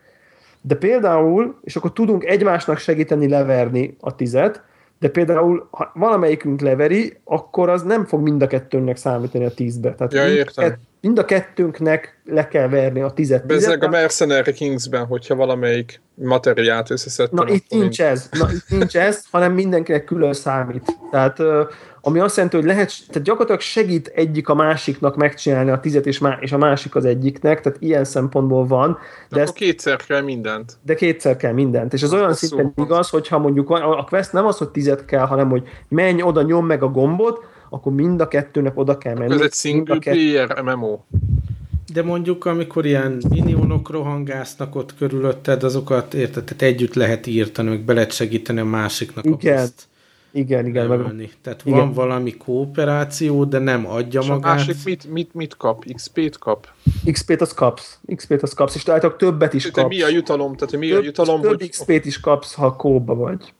de 0.61 0.75
például, 0.75 1.59
és 1.61 1.75
akkor 1.75 1.93
tudunk 1.93 2.25
egymásnak 2.25 2.77
segíteni 2.77 3.27
leverni 3.29 3.97
a 3.99 4.15
tizet, 4.15 4.63
de 5.01 5.09
például, 5.09 5.67
ha 5.71 5.91
valamelyikünk 5.93 6.61
leveri, 6.61 7.17
akkor 7.23 7.69
az 7.69 7.83
nem 7.83 8.05
fog 8.05 8.21
mind 8.21 8.41
a 8.41 8.47
kettőnknek 8.47 8.97
számítani 8.97 9.45
a 9.45 9.53
tízbe. 9.53 9.93
Tehát 9.93 10.13
Ja, 10.13 10.27
értem. 10.27 10.77
Mind 11.01 11.17
a 11.17 11.25
kettőnknek 11.25 12.21
le 12.25 12.47
kell 12.47 12.67
verni 12.67 13.01
a 13.01 13.09
tizet. 13.09 13.45
Bezzeg 13.45 13.83
a 13.83 13.89
Mercenary 13.89 14.53
Kingsben, 14.53 15.05
hogyha 15.05 15.35
valamelyik 15.35 16.01
materiát 16.13 16.89
összeszedtem. 16.89 17.45
Na 17.45 17.53
itt 17.53 17.69
nincs 17.69 18.01
ez, 18.01 18.29
na 18.31 18.51
itt 18.51 18.79
nincs 18.79 18.97
ez, 18.97 19.23
hanem 19.31 19.53
mindenkinek 19.53 20.03
külön 20.03 20.33
számít. 20.33 20.97
Tehát 21.11 21.39
ami 22.01 22.19
azt 22.19 22.35
jelenti, 22.35 22.57
hogy 22.57 22.65
lehet, 22.65 22.91
tehát 23.07 23.23
gyakorlatilag 23.23 23.61
segít 23.61 24.11
egyik 24.15 24.49
a 24.49 24.53
másiknak 24.53 25.15
megcsinálni 25.15 25.69
a 25.69 25.79
tizet, 25.79 26.05
és, 26.05 26.19
má, 26.19 26.37
és 26.41 26.51
a 26.51 26.57
másik 26.57 26.95
az 26.95 27.05
egyiknek, 27.05 27.61
tehát 27.61 27.81
ilyen 27.81 28.03
szempontból 28.03 28.65
van, 28.67 28.97
de, 29.29 29.35
De 29.35 29.41
ezt, 29.41 29.53
kétszer 29.53 29.95
kell 29.95 30.21
mindent. 30.21 30.77
de 30.83 30.95
kétszer 30.95 31.37
kell 31.37 31.53
mindent. 31.53 31.93
És 31.93 32.03
az 32.03 32.13
olyan 32.13 32.33
szinten 32.33 32.73
igaz, 32.75 33.09
hogyha 33.09 33.37
mondjuk 33.37 33.69
a 33.69 33.97
a 33.97 34.03
quest 34.03 34.33
nem 34.33 34.45
az, 34.45 34.57
hogy 34.57 34.69
tizet 34.69 35.05
kell, 35.05 35.25
hanem 35.25 35.49
hogy 35.49 35.63
menj 35.87 36.21
oda, 36.21 36.41
nyom 36.41 36.65
meg 36.65 36.83
a 36.83 36.87
gombot, 36.87 37.45
akkor 37.73 37.93
mind 37.93 38.21
a 38.21 38.27
kettőnek 38.27 38.77
oda 38.77 38.97
kell 38.97 39.13
menni. 39.13 39.33
Ez 39.33 39.39
egy 39.39 39.47
a 39.51 39.55
single 39.55 39.97
player 39.97 40.61
MMO. 40.63 40.99
De 41.93 42.03
mondjuk, 42.03 42.45
amikor 42.45 42.85
ilyen 42.85 43.21
minionok 43.29 43.89
rohangásznak 43.89 44.75
ott 44.75 44.95
körülötted, 44.95 45.63
azokat 45.63 46.13
érted, 46.13 46.43
tehát 46.43 46.61
együtt 46.61 46.93
lehet 46.93 47.27
írtani, 47.27 47.69
meg 47.69 47.81
be 47.81 47.93
lehet 47.93 48.11
segíteni 48.11 48.59
a 48.59 48.65
másiknak 48.65 49.25
Igen, 49.25 49.65
a 49.65 49.67
Igen, 50.31 50.65
igen. 50.65 50.87
Meg. 50.87 51.37
Tehát 51.41 51.61
Igen. 51.65 51.79
van 51.79 51.93
valami 51.93 52.37
kooperáció, 52.37 53.43
de 53.45 53.59
nem 53.59 53.87
adja 53.87 54.21
És 54.21 54.29
a 54.29 54.33
magát. 54.33 54.55
másik 54.55 54.75
mit, 54.85 55.11
mit, 55.11 55.33
mit 55.33 55.57
kap? 55.57 55.85
XP-t 55.93 56.37
kap? 56.37 56.67
XP-t 57.11 57.41
az 57.41 57.53
kapsz. 57.53 57.99
XP-t 58.15 58.41
az 58.41 58.53
kapsz, 58.53 58.75
és 58.75 58.83
találtak 58.83 59.17
többet 59.17 59.53
is 59.53 59.61
Tehát 59.61 59.75
kapsz. 59.77 59.95
mi 59.95 60.01
a 60.01 60.09
jutalom? 60.09 60.55
Tehát 60.55 60.77
mi 60.77 60.91
a 60.91 60.95
több, 60.95 61.03
jutalom, 61.03 61.41
több 61.41 61.59
hogy, 61.59 61.69
XP-t 61.69 62.05
is 62.05 62.19
kapsz, 62.19 62.53
ha 62.53 62.75
kóba 62.75 63.15
vagy. 63.15 63.53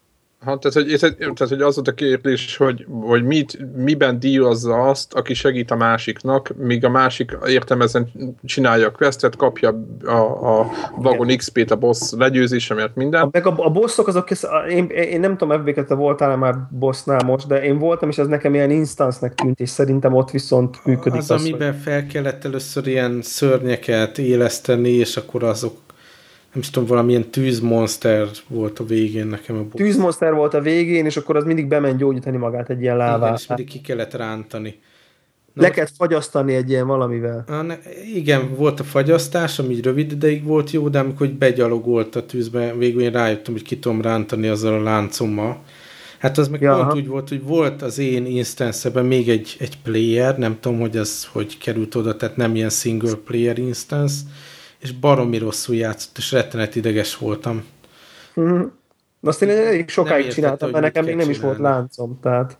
Ha, 0.45 0.57
tehát, 0.57 0.89
hogy, 0.89 0.97
tehát, 0.99 1.49
hogy 1.49 1.61
az 1.61 1.75
volt 1.75 1.87
a 1.87 1.93
kérdés, 1.93 2.57
hogy, 2.57 2.85
hogy 3.01 3.23
mit, 3.23 3.57
miben 3.75 4.19
díjazza 4.19 4.81
azt, 4.81 5.13
aki 5.13 5.33
segít 5.33 5.71
a 5.71 5.75
másiknak, 5.75 6.53
míg 6.57 6.85
a 6.85 6.89
másik 6.89 7.37
értelmezen 7.47 8.11
csinálja 8.43 8.87
a 8.87 8.91
questet, 8.91 9.35
kapja 9.35 9.85
a, 10.05 10.59
a 10.59 10.67
vagon 10.95 11.37
XP-t 11.37 11.71
a 11.71 11.75
boss 11.75 12.11
legyőzése, 12.17 12.73
mert 12.73 12.87
A, 12.87 12.99
minden. 12.99 13.29
meg 13.31 13.45
a, 13.45 13.53
a 13.57 13.69
bosszok 13.69 14.07
azok, 14.07 14.29
én, 14.69 14.85
én 14.85 15.19
nem 15.19 15.37
tudom, 15.37 15.59
FB-ket 15.59 15.87
te 15.87 15.93
voltál 15.93 16.37
már 16.37 16.55
bossnál 16.69 17.23
most, 17.25 17.47
de 17.47 17.63
én 17.63 17.77
voltam, 17.77 18.09
és 18.09 18.17
ez 18.17 18.27
nekem 18.27 18.53
ilyen 18.53 18.71
instance-nek 18.71 19.35
tűnt, 19.35 19.59
és 19.59 19.69
szerintem 19.69 20.13
ott 20.13 20.31
viszont 20.31 20.85
működik 20.85 21.19
az, 21.19 21.31
amiben 21.31 21.73
fel 21.73 22.05
kellett 22.05 22.45
először 22.45 22.87
ilyen 22.87 23.19
szörnyeket 23.21 24.17
éleszteni, 24.17 24.89
és 24.89 25.17
akkor 25.17 25.43
azok, 25.43 25.73
nem 26.54 26.62
is 26.62 26.70
tudom, 26.70 26.88
valamilyen 26.88 27.30
tűzmonster 27.30 28.28
volt 28.47 28.80
a 28.80 28.86
végén 28.86 29.28
nekem 29.28 29.56
a 29.56 29.60
boss. 29.64 29.74
tűzmonster 29.74 30.34
volt 30.34 30.54
a 30.54 30.62
végén, 30.62 31.06
és 31.06 31.18
akkor 31.18 31.36
az 31.36 31.43
mindig 31.43 31.68
bement 31.68 31.97
gyógyítani 31.97 32.38
magát 32.38 32.70
egy 32.70 32.82
ilyen 32.82 32.95
Igen, 32.95 33.08
lává. 33.08 33.34
és 33.34 33.47
mindig 33.47 33.68
ki 33.68 33.82
kellett 33.82 34.14
rántani. 34.14 34.80
Na 35.54 35.62
Le 35.62 35.68
most- 35.68 35.74
kellett 35.80 35.95
fagyasztani 35.97 36.54
egy 36.54 36.70
ilyen 36.70 36.88
valamivel. 36.88 37.43
Ah, 37.47 37.66
ne, 37.66 37.76
igen, 38.16 38.56
volt 38.56 38.80
a 38.80 38.84
fagyasztás, 38.84 39.60
ami 39.60 39.74
így 39.74 39.84
rövid 39.84 40.12
ideig 40.12 40.43
volt 40.43 40.72
jó, 40.72 40.89
de 40.89 40.99
amikor 40.99 41.28
így 41.28 41.38
begyalogolt 41.38 42.16
a 42.16 42.26
tűzbe, 42.26 42.74
végül 42.78 43.02
én 43.02 43.12
rájöttem, 43.12 43.54
hogy 43.54 43.62
ki 43.64 43.80
tudom 43.80 44.02
rántani 44.02 44.47
azzal 44.47 44.74
a 44.74 44.84
láncommal. 44.84 45.62
Hát 46.20 46.38
az 46.38 46.47
meg 46.47 46.62
Ja, 46.62 46.72
pont 46.74 46.84
aha. 46.84 46.95
úgy 46.95 47.08
volt, 47.08 47.30
hogy 47.30 47.43
volt 47.43 47.82
az 47.82 47.97
én 47.97 48.26
instance 48.26 49.02
még 49.02 49.30
egy, 49.30 49.56
egy 49.60 49.78
player, 49.84 50.38
nem 50.38 50.58
tudom, 50.60 50.80
hogy 50.80 50.97
az 50.97 51.26
hogy 51.32 51.58
került 51.58 51.95
oda, 51.95 52.16
tehát 52.16 52.36
nem 52.36 52.56
ilyen 52.56 52.70
single 52.70 53.14
player 53.26 53.58
instance, 53.58 54.16
és 54.82 54.91
baromi 54.91 55.38
rosszul 55.38 55.75
játszott, 55.75 56.17
és 56.17 56.32
rettenet 56.32 56.75
ideges 56.75 57.17
voltam. 57.17 57.63
Mhm. 58.34 58.61
Azt 59.21 59.41
én 59.41 59.49
elég 59.49 59.77
Nem 59.77 59.88
sokáig 59.88 60.25
értette, 60.25 60.36
csináltam, 60.36 60.71
hogy 60.71 60.82
mert 60.82 60.93
nekem 60.93 61.05
még 61.05 61.15
nem 61.15 61.29
is 61.29 61.39
volt 61.39 61.57
láncom, 61.57 62.19
tehát... 62.21 62.57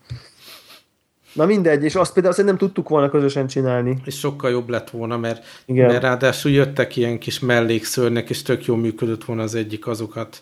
Na 1.34 1.46
mindegy, 1.46 1.84
és 1.84 1.96
azt 1.96 2.14
például 2.14 2.34
szerintem 2.34 2.60
tudtuk 2.60 2.90
volna 2.90 3.10
közösen 3.10 3.48
csinálni. 3.48 3.98
És 4.06 4.18
sokkal 4.18 4.52
jobb 4.52 4.70
lett 4.70 4.90
volna, 4.90 5.18
mert, 5.18 5.46
Igen. 5.66 5.88
mert 5.88 6.02
ráadásul 6.02 6.52
jöttek 6.52 6.96
ilyen 6.96 7.20
kis 7.20 7.40
mellékszörnek, 7.40 8.30
és 8.30 8.42
tök 8.42 8.66
jól 8.66 8.78
működött 8.78 9.24
volna 9.24 9.42
az 9.42 9.56
egyik 9.56 9.88
azokat. 9.88 10.42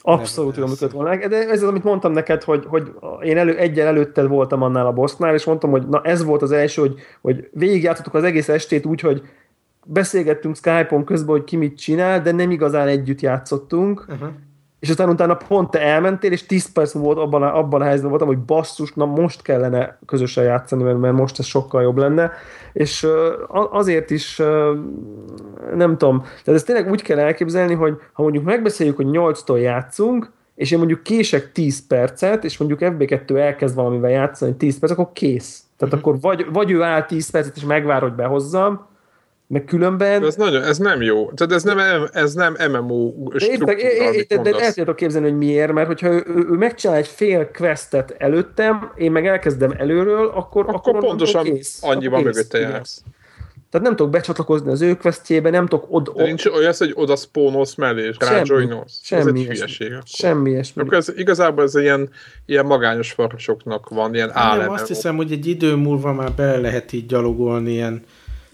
Abszolút 0.00 0.56
jól 0.56 0.68
működött 0.68 0.92
volna. 0.92 1.28
De 1.28 1.36
ez 1.36 1.62
az, 1.62 1.68
amit 1.68 1.84
mondtam 1.84 2.12
neked, 2.12 2.42
hogy, 2.42 2.64
hogy 2.66 2.92
én 3.22 3.36
elő, 3.36 3.56
egyel 3.56 3.86
előtted 3.86 4.28
voltam 4.28 4.62
annál 4.62 4.86
a 4.86 4.92
bossnál, 4.92 5.34
és 5.34 5.44
mondtam, 5.44 5.70
hogy 5.70 5.88
na 5.88 6.02
ez 6.02 6.24
volt 6.24 6.42
az 6.42 6.52
első, 6.52 6.80
hogy, 6.80 6.94
hogy 7.20 7.48
végigjátszottuk 7.52 8.14
az 8.14 8.24
egész 8.24 8.48
estét 8.48 8.86
úgy, 8.86 9.00
hogy 9.00 9.22
beszélgettünk 9.86 10.56
Skype-on 10.56 11.04
közben, 11.04 11.36
hogy 11.36 11.44
ki 11.44 11.56
mit 11.56 11.78
csinál, 11.78 12.22
de 12.22 12.32
nem 12.32 12.50
igazán 12.50 12.88
együtt 12.88 13.20
játszottunk, 13.20 14.04
Uh-huh. 14.08 14.28
és 14.80 14.88
aztán 14.88 15.08
utána 15.08 15.34
pont 15.34 15.70
te 15.70 15.80
elmentél, 15.80 16.32
és 16.32 16.46
10 16.46 16.72
perc 16.72 16.92
volt 16.92 17.18
abban 17.18 17.42
a, 17.42 17.58
abban 17.58 17.80
a 17.80 17.84
helyzetben 17.84 18.10
voltam, 18.10 18.28
hogy 18.28 18.38
basszus, 18.38 18.92
na 18.92 19.04
most 19.04 19.42
kellene 19.42 19.98
közösen 20.06 20.44
játszani, 20.44 20.82
mert, 20.82 20.98
mert 20.98 21.14
most 21.14 21.38
ez 21.38 21.44
sokkal 21.44 21.82
jobb 21.82 21.96
lenne, 21.96 22.32
és 22.72 23.06
azért 23.70 24.10
is 24.10 24.36
nem 25.74 25.96
tudom, 25.96 26.20
tehát 26.20 26.46
ezt 26.46 26.66
tényleg 26.66 26.90
úgy 26.90 27.02
kell 27.02 27.18
elképzelni, 27.18 27.74
hogy 27.74 28.00
ha 28.12 28.22
mondjuk 28.22 28.44
megbeszéljük, 28.44 28.96
hogy 28.96 29.08
8-tól 29.10 29.60
játszunk, 29.60 30.30
és 30.54 30.70
én 30.70 30.78
mondjuk 30.78 31.02
kések 31.02 31.52
10 31.52 31.86
percet, 31.86 32.44
és 32.44 32.58
mondjuk 32.58 32.80
FB2 32.82 33.36
elkezd 33.36 33.74
valamivel 33.74 34.10
játszani 34.10 34.54
10 34.54 34.78
perc, 34.78 34.92
akkor 34.92 35.12
kész. 35.12 35.64
Tehát 35.76 35.94
uh-huh. 35.94 36.12
akkor 36.12 36.20
vagy, 36.20 36.46
vagy 36.52 36.70
ő 36.70 36.82
áll 36.82 37.04
10 37.04 37.30
percet, 37.30 37.56
és 37.56 37.64
megvár, 37.64 38.02
hogy 38.02 38.12
behozzam, 38.12 38.86
meg 39.48 39.64
különben... 39.64 40.24
Ez, 40.24 40.34
nagyon, 40.34 40.62
ez 40.62 40.78
nem 40.78 41.02
jó. 41.02 41.30
Tehát 41.30 41.52
ez 41.52 41.62
nem, 41.62 41.78
ez 42.12 42.34
nem 42.34 42.56
MMO 42.70 43.12
struktúra, 43.36 43.74
de, 44.28 44.38
de 44.38 44.50
el 44.50 44.66
tudjátok 44.66 44.96
képzelni, 44.96 45.28
hogy 45.28 45.38
miért, 45.38 45.72
mert 45.72 45.86
hogyha 45.86 46.08
ő, 46.08 46.24
ő, 46.26 46.56
megcsinál 46.56 46.96
egy 46.96 47.06
fél 47.06 47.50
questet 47.50 48.14
előttem, 48.18 48.92
én 48.96 49.12
meg 49.12 49.26
elkezdem 49.26 49.74
előről, 49.78 50.26
akkor, 50.26 50.64
Akkor 50.68 50.78
onnantól 50.94 51.08
pontosan 51.08 51.44
kész. 51.44 51.78
annyiban 51.82 52.18
Akkor 52.20 52.32
kész, 52.32 52.36
mögötte 52.36 52.58
jársz. 52.58 53.02
Tehát 53.70 53.86
nem 53.86 53.96
tudok 53.96 54.12
becsatlakozni 54.12 54.70
az 54.70 54.80
ő 54.80 54.96
questjébe, 54.96 55.50
nem 55.50 55.66
tudok 55.66 55.86
od, 55.88 56.12
De 56.14 56.22
nincs 56.24 56.46
olyan, 56.46 56.72
hogy 56.78 56.92
oda 56.94 57.16
spónolsz 57.16 57.74
mellé, 57.74 58.06
és 58.06 58.16
Semmi. 58.20 58.48
rájoinolsz. 58.48 58.98
Ez 59.02 59.06
semmi 59.06 59.30
egy 59.30 59.36
ilyesmi. 59.36 59.54
hülyeség. 59.54 59.92
akkor. 59.92 60.02
Semmi 60.04 60.50
ilyesmi. 60.50 60.82
Akkor 60.82 60.94
ez, 60.94 61.12
igazából 61.16 61.64
ez 61.64 61.74
ilyen, 61.74 62.10
ilyen 62.46 62.66
magányos 62.66 63.12
farkasoknak 63.12 63.88
van, 63.88 64.14
ilyen 64.14 64.26
Nem, 64.28 64.36
állam. 64.36 64.72
azt 64.72 64.86
hiszem, 64.86 65.16
hogy 65.16 65.32
egy 65.32 65.46
idő 65.46 65.74
múlva 65.74 66.12
már 66.12 66.32
bele 66.32 66.56
lehet 66.56 66.92
így 66.92 67.06
gyalogolni 67.06 67.72
ilyen 67.72 68.02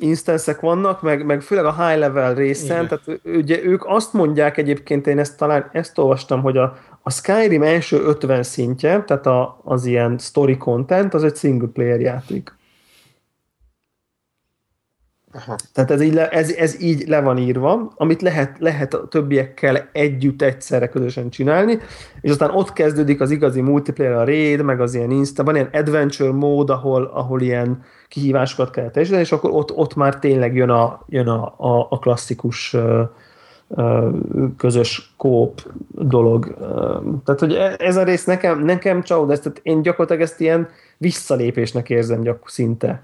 instance 0.02 0.56
vannak, 0.60 1.02
meg, 1.02 1.24
meg 1.26 1.40
főleg 1.40 1.64
a 1.64 1.86
high 1.86 1.98
level 1.98 2.34
részen, 2.34 2.84
Igen. 2.84 3.00
tehát 3.04 3.20
ugye 3.24 3.64
ők 3.64 3.84
azt 3.86 4.12
mondják 4.12 4.56
egyébként, 4.56 5.06
én 5.06 5.18
ezt 5.18 5.36
talán 5.36 5.68
ezt 5.72 5.98
olvastam, 5.98 6.42
hogy 6.42 6.56
a, 6.56 6.76
a 7.02 7.10
Skyrim 7.10 7.62
első 7.62 8.02
50 8.02 8.42
szintje, 8.42 9.02
tehát 9.02 9.26
a, 9.26 9.60
az 9.64 9.84
ilyen 9.84 10.18
story 10.18 10.56
content, 10.56 11.14
az 11.14 11.24
egy 11.24 11.36
single 11.36 11.68
player 11.68 12.00
játék. 12.00 12.52
Aha. 15.34 15.56
Tehát 15.72 15.90
ez 15.90 16.00
így, 16.00 16.14
le, 16.14 16.28
ez, 16.28 16.50
ez 16.50 16.82
így 16.82 17.08
le 17.08 17.20
van 17.20 17.38
írva, 17.38 17.92
amit 17.96 18.22
lehet, 18.22 18.56
lehet 18.58 18.94
a 18.94 19.08
többiekkel 19.08 19.88
együtt 19.92 20.42
egyszerre 20.42 20.88
közösen 20.88 21.30
csinálni, 21.30 21.78
és 22.20 22.30
aztán 22.30 22.50
ott 22.50 22.72
kezdődik 22.72 23.20
az 23.20 23.30
igazi 23.30 23.60
multiplayer, 23.60 24.12
a 24.12 24.24
raid, 24.24 24.62
meg 24.62 24.80
az 24.80 24.94
ilyen 24.94 25.10
insta, 25.10 25.44
van 25.44 25.54
ilyen 25.54 25.70
adventure 25.72 26.32
mód, 26.32 26.70
ahol, 26.70 27.04
ahol 27.04 27.40
ilyen 27.40 27.82
kihívásokat 28.08 28.70
kell 28.70 28.90
teljesíteni, 28.90 29.24
és 29.24 29.32
akkor 29.32 29.50
ott, 29.50 29.72
ott 29.72 29.94
már 29.94 30.18
tényleg 30.18 30.54
jön 30.54 30.70
a, 30.70 31.00
jön 31.08 31.28
a, 31.28 31.54
a, 31.56 31.86
a 31.90 31.98
klasszikus 31.98 32.76
közös 34.56 35.14
kóp 35.16 35.60
dolog. 35.88 36.54
Tehát, 37.24 37.40
hogy 37.40 37.54
e, 37.54 37.74
ez 37.78 37.96
a 37.96 38.02
rész 38.02 38.24
nekem, 38.24 38.64
nekem 38.64 39.02
csalód, 39.02 39.30
ezt, 39.30 39.42
tehát 39.42 39.60
én 39.62 39.82
gyakorlatilag 39.82 40.22
ezt 40.22 40.40
ilyen 40.40 40.68
visszalépésnek 40.98 41.90
érzem 41.90 42.20
gyak, 42.20 42.48
szinte 42.48 43.02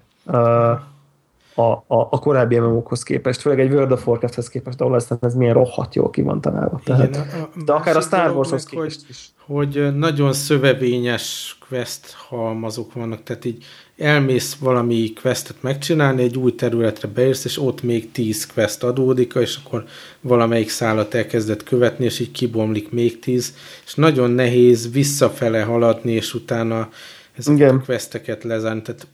a, 1.59 1.85
a, 1.87 2.09
a 2.11 2.19
korábbi 2.19 2.59
MMO-khoz 2.59 3.03
képest, 3.03 3.41
főleg 3.41 3.61
egy 3.61 3.73
World 3.73 3.93
of 3.93 4.07
Warcraft-hez 4.07 4.49
képest, 4.49 4.81
ahol 4.81 4.95
aztán 4.95 5.19
ez 5.21 5.35
milyen 5.35 5.55
rohadt 5.55 5.95
jól 5.95 6.11
ki 6.11 6.23
van 6.23 6.41
találva. 6.41 6.81
Tehát, 6.85 7.09
Igen, 7.09 7.21
a, 7.21 7.43
a 7.43 7.63
de 7.65 7.73
akár 7.73 7.97
a 7.97 8.01
Star 8.01 8.31
Wars-hoz 8.31 8.65
képest 8.65 9.01
hogy, 9.01 9.09
is. 9.09 9.31
Hogy 9.47 9.97
nagyon 9.97 10.33
szövevényes 10.33 11.59
quest 11.69 12.13
halmazok 12.29 12.93
vannak, 12.93 13.23
tehát 13.23 13.45
így 13.45 13.65
elmész 13.97 14.57
valami 14.57 15.13
questet 15.13 15.57
megcsinálni, 15.61 16.23
egy 16.23 16.37
új 16.37 16.55
területre 16.55 17.09
beérsz, 17.09 17.45
és 17.45 17.59
ott 17.59 17.83
még 17.83 18.13
10 18.13 18.47
quest 18.47 18.83
adódik, 18.85 19.35
és 19.35 19.59
akkor 19.65 19.85
valamelyik 20.21 20.69
szállat 20.69 21.15
elkezdett 21.15 21.63
követni, 21.63 22.05
és 22.05 22.21
így 22.21 22.31
kibomlik 22.31 22.91
még 22.91 23.19
10, 23.19 23.55
és 23.85 23.95
nagyon 23.95 24.31
nehéz 24.31 24.93
visszafele 24.93 25.63
haladni, 25.63 26.13
és 26.13 26.35
utána 26.35 26.89
ezeket 27.37 27.61
Igen. 27.61 27.77
a 27.77 27.83
questeket 27.85 28.45
lezárni. 28.45 28.83
Tehát 28.83 29.07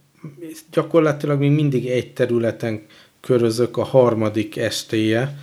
gyakorlatilag 0.73 1.39
még 1.39 1.51
mindig 1.51 1.87
egy 1.87 2.13
területen 2.13 2.83
körözök 3.21 3.77
a 3.77 3.85
harmadik 3.85 4.57
estéje, 4.57 5.39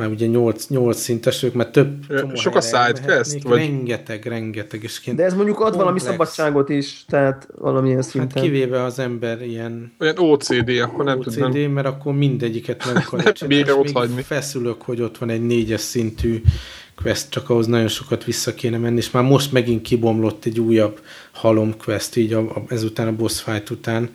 már 0.00 0.08
ugye 0.08 0.26
8, 0.26 0.66
8 0.66 0.98
szintesök, 0.98 1.54
mert 1.54 1.72
több 1.72 2.04
Sok 2.34 2.54
a 2.54 2.60
sidequest? 2.60 3.42
Vagy... 3.42 3.58
Rengeteg, 3.58 4.26
rengeteg. 4.26 4.82
És 4.82 5.00
De 5.14 5.24
ez 5.24 5.34
mondjuk 5.34 5.56
ad 5.56 5.62
komplex. 5.62 5.82
valami 5.82 5.98
szabadságot 5.98 6.68
is, 6.68 7.04
tehát 7.08 7.48
valamilyen 7.58 7.96
hát 7.96 8.06
szinten. 8.06 8.30
Hát 8.34 8.42
kivéve 8.42 8.82
az 8.82 8.98
ember 8.98 9.42
ilyen... 9.42 9.92
Olyan 10.00 10.18
OCD, 10.18 10.68
akkor 10.82 11.04
nem 11.04 11.18
OCD, 11.18 11.34
tudom. 11.34 11.72
mert 11.72 11.86
akkor 11.86 12.14
mindegyiket 12.14 12.84
nem 12.84 12.96
akarja 13.06 13.32
csinálni, 13.32 13.64
még 13.82 13.92
hagyni. 13.92 14.22
feszülök, 14.22 14.82
hogy 14.82 15.00
ott 15.00 15.18
van 15.18 15.30
egy 15.30 15.46
négyes 15.46 15.80
szintű 15.80 16.42
quest, 17.02 17.30
csak 17.30 17.50
ahhoz 17.50 17.66
nagyon 17.66 17.88
sokat 17.88 18.24
vissza 18.24 18.54
kéne 18.54 18.78
menni, 18.78 18.96
és 18.96 19.10
már 19.10 19.24
most 19.24 19.52
megint 19.52 19.82
kibomlott 19.82 20.44
egy 20.44 20.60
újabb 20.60 21.00
halom 21.32 21.76
quest, 21.76 22.16
így 22.16 22.32
a, 22.32 22.40
a, 22.40 22.62
ezután 22.68 23.06
a 23.06 23.16
boss 23.16 23.40
fight 23.40 23.70
után. 23.70 24.10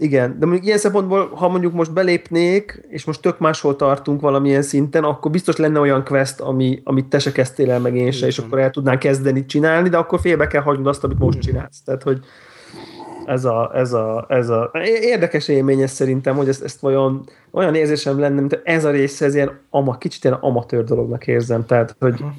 Igen, 0.00 0.38
de 0.38 0.46
mondjuk 0.46 0.66
ilyen 0.66 0.78
szempontból, 0.78 1.28
ha 1.34 1.48
mondjuk 1.48 1.72
most 1.72 1.92
belépnék, 1.92 2.86
és 2.88 3.04
most 3.04 3.20
tök 3.20 3.38
máshol 3.38 3.76
tartunk 3.76 4.20
valamilyen 4.20 4.62
szinten, 4.62 5.04
akkor 5.04 5.30
biztos 5.30 5.56
lenne 5.56 5.80
olyan 5.80 6.04
quest, 6.04 6.40
ami, 6.40 6.80
amit 6.84 7.06
te 7.06 7.18
se 7.18 7.32
kezdtél 7.32 7.70
el, 7.70 7.80
meg 7.80 7.96
én 7.96 8.10
se, 8.10 8.26
és 8.26 8.38
akkor 8.38 8.58
el 8.58 8.70
tudnánk 8.70 8.98
kezdeni 8.98 9.46
csinálni, 9.46 9.88
de 9.88 9.96
akkor 9.96 10.20
félbe 10.20 10.46
kell 10.46 10.62
hagynod 10.62 10.86
azt, 10.86 11.04
amit 11.04 11.18
most 11.18 11.40
csinálsz. 11.40 11.82
Tehát, 11.84 12.02
hogy 12.02 12.20
ez 13.28 13.44
a, 13.44 13.70
ez 13.74 13.92
a, 13.92 14.26
ez 14.28 14.48
a 14.48 14.70
érdekes 14.84 15.48
élmény 15.48 15.80
ez 15.80 15.90
szerintem, 15.90 16.36
hogy 16.36 16.48
ezt, 16.48 16.62
ezt 16.62 16.82
olyan, 16.82 17.28
olyan 17.50 17.74
érzésem 17.74 18.18
lenne, 18.18 18.40
mint 18.40 18.60
ez 18.64 18.84
a 18.84 18.90
része, 18.90 19.24
ez 19.24 19.34
ilyen 19.34 19.60
ama, 19.70 19.98
kicsit 19.98 20.24
ilyen 20.24 20.36
amatőr 20.40 20.84
dolognak 20.84 21.26
érzem, 21.26 21.66
tehát, 21.66 21.96
hogy 21.98 22.14
Aha. 22.20 22.34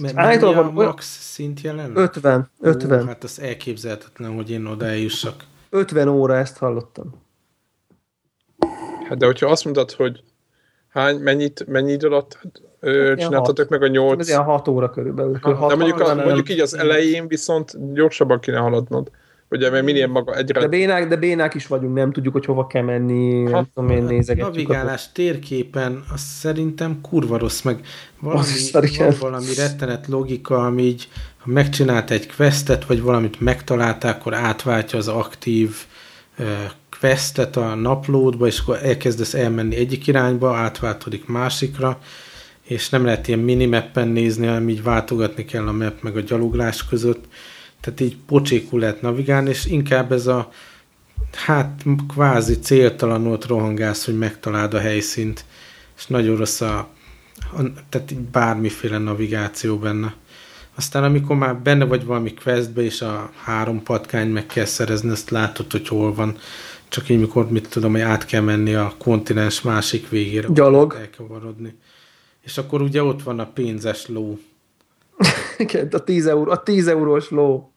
Mert 0.00 0.16
állítólag 0.16 0.56
a 0.56 0.70
max 0.70 1.18
szint 1.20 1.60
jelen? 1.60 1.96
50. 1.96 2.50
50. 2.60 3.02
Ó, 3.02 3.06
hát 3.06 3.24
az 3.24 3.40
elképzelhetetlen, 3.40 4.34
hogy 4.34 4.50
én 4.50 4.66
oda 4.66 4.86
eljussak. 4.86 5.34
50 5.70 6.08
óra 6.08 6.36
ezt 6.36 6.58
hallottam. 6.58 7.14
Hát 9.08 9.18
de 9.18 9.26
hogyha 9.26 9.46
azt 9.46 9.64
mondod, 9.64 9.92
hogy 9.92 10.22
hány, 10.88 11.18
mennyit, 11.18 11.66
mennyi 11.66 11.92
idő 11.92 12.06
alatt 12.06 12.40
ö, 12.80 13.14
csináltatok 13.16 13.68
meg 13.68 13.82
a 13.82 13.86
nyolc... 13.86 14.20
Ez 14.20 14.28
ilyen 14.28 14.42
6 14.42 14.68
óra 14.68 14.90
körülbelül. 14.90 15.38
Ha, 15.40 15.68
de 15.68 15.74
mondjuk, 15.74 16.00
a, 16.00 16.14
mondjuk 16.14 16.50
így 16.50 16.60
az 16.60 16.74
elején 16.74 17.28
viszont 17.28 17.94
gyorsabban 17.94 18.40
kéne 18.40 18.58
haladnod. 18.58 19.10
Ugye, 19.48 19.70
mert 19.70 19.84
minél 19.84 20.06
maga 20.06 20.36
egyre... 20.36 20.60
De 20.60 20.68
bénák, 20.68 21.08
de 21.08 21.16
bénák 21.16 21.54
is 21.54 21.66
vagyunk, 21.66 21.94
nem 21.94 22.12
tudjuk, 22.12 22.32
hogy 22.32 22.44
hova 22.44 22.66
kell 22.66 22.82
menni, 22.82 23.44
ha, 23.44 23.50
nem 23.50 23.66
tudom 23.74 23.90
én 23.90 24.02
nézegetjük. 24.02 24.54
Navigálás 24.54 25.04
a... 25.06 25.10
térképen, 25.12 26.04
az 26.12 26.20
szerintem 26.20 27.00
kurva 27.00 27.38
rossz, 27.38 27.62
meg 27.62 27.80
valami, 28.20 28.48
van 28.98 29.14
valami 29.20 29.54
rettenet 29.54 30.06
logika, 30.06 30.66
ami 30.66 30.82
így, 30.82 31.08
ha 31.38 31.50
megcsinált 31.50 32.10
egy 32.10 32.34
questet, 32.36 32.86
vagy 32.86 33.02
valamit 33.02 33.40
megtalálták, 33.40 34.16
akkor 34.16 34.34
átváltja 34.34 34.98
az 34.98 35.08
aktív 35.08 35.76
uh, 36.38 36.46
questet 37.00 37.56
a 37.56 37.74
naplódba, 37.74 38.46
és 38.46 38.58
akkor 38.58 38.78
elkezdesz 38.82 39.34
elmenni 39.34 39.76
egyik 39.76 40.06
irányba, 40.06 40.56
átváltodik 40.56 41.26
másikra, 41.26 41.98
és 42.62 42.88
nem 42.88 43.04
lehet 43.04 43.28
ilyen 43.28 43.40
minimappen 43.40 44.08
nézni, 44.08 44.46
hanem 44.46 44.68
így 44.68 44.82
váltogatni 44.82 45.44
kell 45.44 45.66
a 45.66 45.72
map 45.72 46.02
meg 46.02 46.16
a 46.16 46.20
gyaloglás 46.20 46.86
között 46.86 47.24
tehát 47.86 48.00
így 48.00 48.16
pocsékul 48.26 48.80
lehet 48.80 49.02
navigálni, 49.02 49.48
és 49.48 49.66
inkább 49.66 50.12
ez 50.12 50.26
a 50.26 50.50
hát 51.32 51.82
kvázi 52.08 52.58
céltalanul 52.58 53.38
rohangálsz, 53.46 54.04
hogy 54.04 54.18
megtaláld 54.18 54.74
a 54.74 54.78
helyszínt, 54.78 55.44
és 55.96 56.06
nagyon 56.06 56.36
rossz 56.36 56.60
a, 56.60 56.78
a 57.52 57.62
tehát 57.88 58.10
így 58.10 58.18
bármiféle 58.18 58.98
navigáció 58.98 59.78
benne. 59.78 60.14
Aztán 60.74 61.04
amikor 61.04 61.36
már 61.36 61.56
benne 61.56 61.84
vagy 61.84 62.04
valami 62.04 62.34
questbe, 62.34 62.82
és 62.82 63.00
a 63.02 63.30
három 63.44 63.82
patkány 63.82 64.28
meg 64.28 64.46
kell 64.46 64.64
szerezni, 64.64 65.10
azt 65.10 65.30
látod, 65.30 65.72
hogy 65.72 65.88
hol 65.88 66.14
van. 66.14 66.36
Csak 66.88 67.08
így, 67.08 67.18
mikor, 67.18 67.50
mit 67.50 67.68
tudom, 67.68 67.92
hogy 67.92 68.00
át 68.00 68.26
kell 68.26 68.42
menni 68.42 68.74
a 68.74 68.94
kontinens 68.98 69.62
másik 69.62 70.08
végére. 70.08 70.48
Gyalog. 70.50 70.96
Elkevarodni. 70.98 71.74
És 72.42 72.58
akkor 72.58 72.82
ugye 72.82 73.02
ott 73.02 73.22
van 73.22 73.38
a 73.38 73.46
pénzes 73.46 74.06
ló. 74.06 74.38
a 75.90 76.04
10, 76.04 76.26
euró, 76.26 76.50
a 76.50 76.62
10 76.62 76.86
eurós 76.86 77.30
ló. 77.30 77.70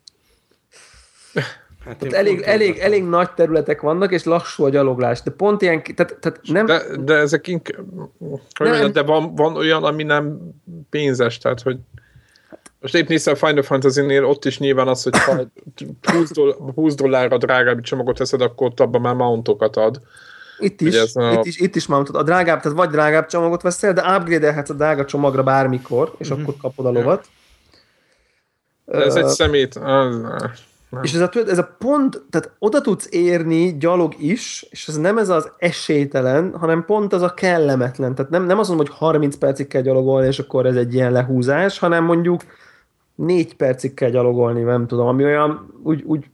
Hát 1.86 1.98
tehát 1.98 2.14
elég, 2.14 2.42
elég, 2.42 2.78
elég 2.78 3.04
nagy 3.04 3.32
területek 3.32 3.82
vannak, 3.82 4.12
és 4.12 4.24
lassú 4.24 4.64
a 4.64 4.70
gyaloglás, 4.70 5.22
de 5.22 5.32
pont 5.32 5.62
ilyen, 5.62 5.84
tehát, 5.84 6.18
tehát 6.20 6.40
nem... 6.44 6.66
De, 6.66 6.82
de 7.00 7.14
ezek 7.14 7.48
inkább, 7.48 7.86
nem, 8.60 8.92
de 8.92 9.02
van, 9.02 9.36
van 9.36 9.56
olyan, 9.56 9.84
ami 9.84 10.04
nem 10.04 10.40
pénzes, 10.90 11.38
tehát 11.38 11.62
hogy 11.62 11.78
most 12.82 12.96
épp 12.96 13.08
néztem 13.08 13.34
a 13.34 13.46
Final 13.48 13.64
Fantasy-nél, 13.64 14.26
ott 14.26 14.46
is 14.46 14.60
nyilván 14.60 14.88
az, 14.88 15.04
hogy 15.04 15.18
ha 15.18 15.42
20, 16.02 16.32
dollár, 16.32 16.56
20 16.76 16.96
dollárra 16.96 17.38
drágább 17.38 17.82
csomagot 17.82 18.18
teszed, 18.18 18.42
akkor 18.42 18.68
ott 18.68 18.80
abban 18.80 19.02
már 19.02 19.16
mountokat 19.16 19.76
ad. 19.76 20.02
Itt 20.60 20.82
is, 20.82 21.16
a... 21.16 21.32
itt 21.32 21.46
is, 21.46 21.60
itt 21.60 21.76
is 21.76 21.88
mountot. 21.88 22.16
A 22.16 22.24
drágább, 22.24 22.62
tehát 22.62 22.78
vagy 22.78 22.90
drágább 22.90 23.26
csomagot 23.26 23.62
veszel, 23.62 23.94
de 23.94 24.16
upgrade-elhetsz 24.18 24.70
a 24.70 24.74
drága 24.74 25.06
csomagra 25.06 25.44
bármikor, 25.44 26.16
és 26.18 26.30
uh-huh. 26.30 26.44
akkor 26.44 26.56
kapod 26.62 26.86
a 26.86 26.92
lovat. 26.92 27.26
De 28.86 29.04
ez 29.04 29.16
uh, 29.16 29.22
egy 29.22 29.28
szemét. 29.28 29.80
Nem. 30.90 31.04
És 31.04 31.14
ez 31.14 31.22
a, 31.22 31.30
ez 31.48 31.58
a 31.58 31.76
pont, 31.78 32.24
tehát 32.30 32.52
oda 32.60 32.82
tudsz 32.82 33.08
érni 33.12 33.78
gyalog 33.78 34.14
is, 34.18 34.66
és 34.70 34.88
ez 34.88 34.98
nem 34.98 35.18
ez 35.18 35.30
az 35.30 35.52
esélytelen, 35.58 36.58
hanem 36.58 36.86
pont 36.86 37.14
az 37.14 37.22
a 37.22 37.34
kellemetlen. 37.34 38.16
Tehát 38.16 38.32
nem, 38.32 38.46
nem 38.46 38.60
azt 38.60 38.70
mondom, 38.70 38.88
hogy 38.88 38.96
30 38.98 39.36
percig 39.36 39.68
kell 39.68 39.82
gyalogolni, 39.82 40.28
és 40.28 40.40
akkor 40.40 40.66
ez 40.66 40.76
egy 40.76 40.94
ilyen 40.94 41.12
lehúzás, 41.12 41.80
hanem 41.80 42.04
mondjuk 42.04 42.42
4 43.16 43.56
percig 43.56 43.94
kell 43.94 44.10
gyalogolni, 44.10 44.62
nem 44.62 44.88
tudom, 44.88 45.08
ami 45.08 45.24
olyan 45.24 45.74
úgy... 45.84 46.04
úgy 46.06 46.26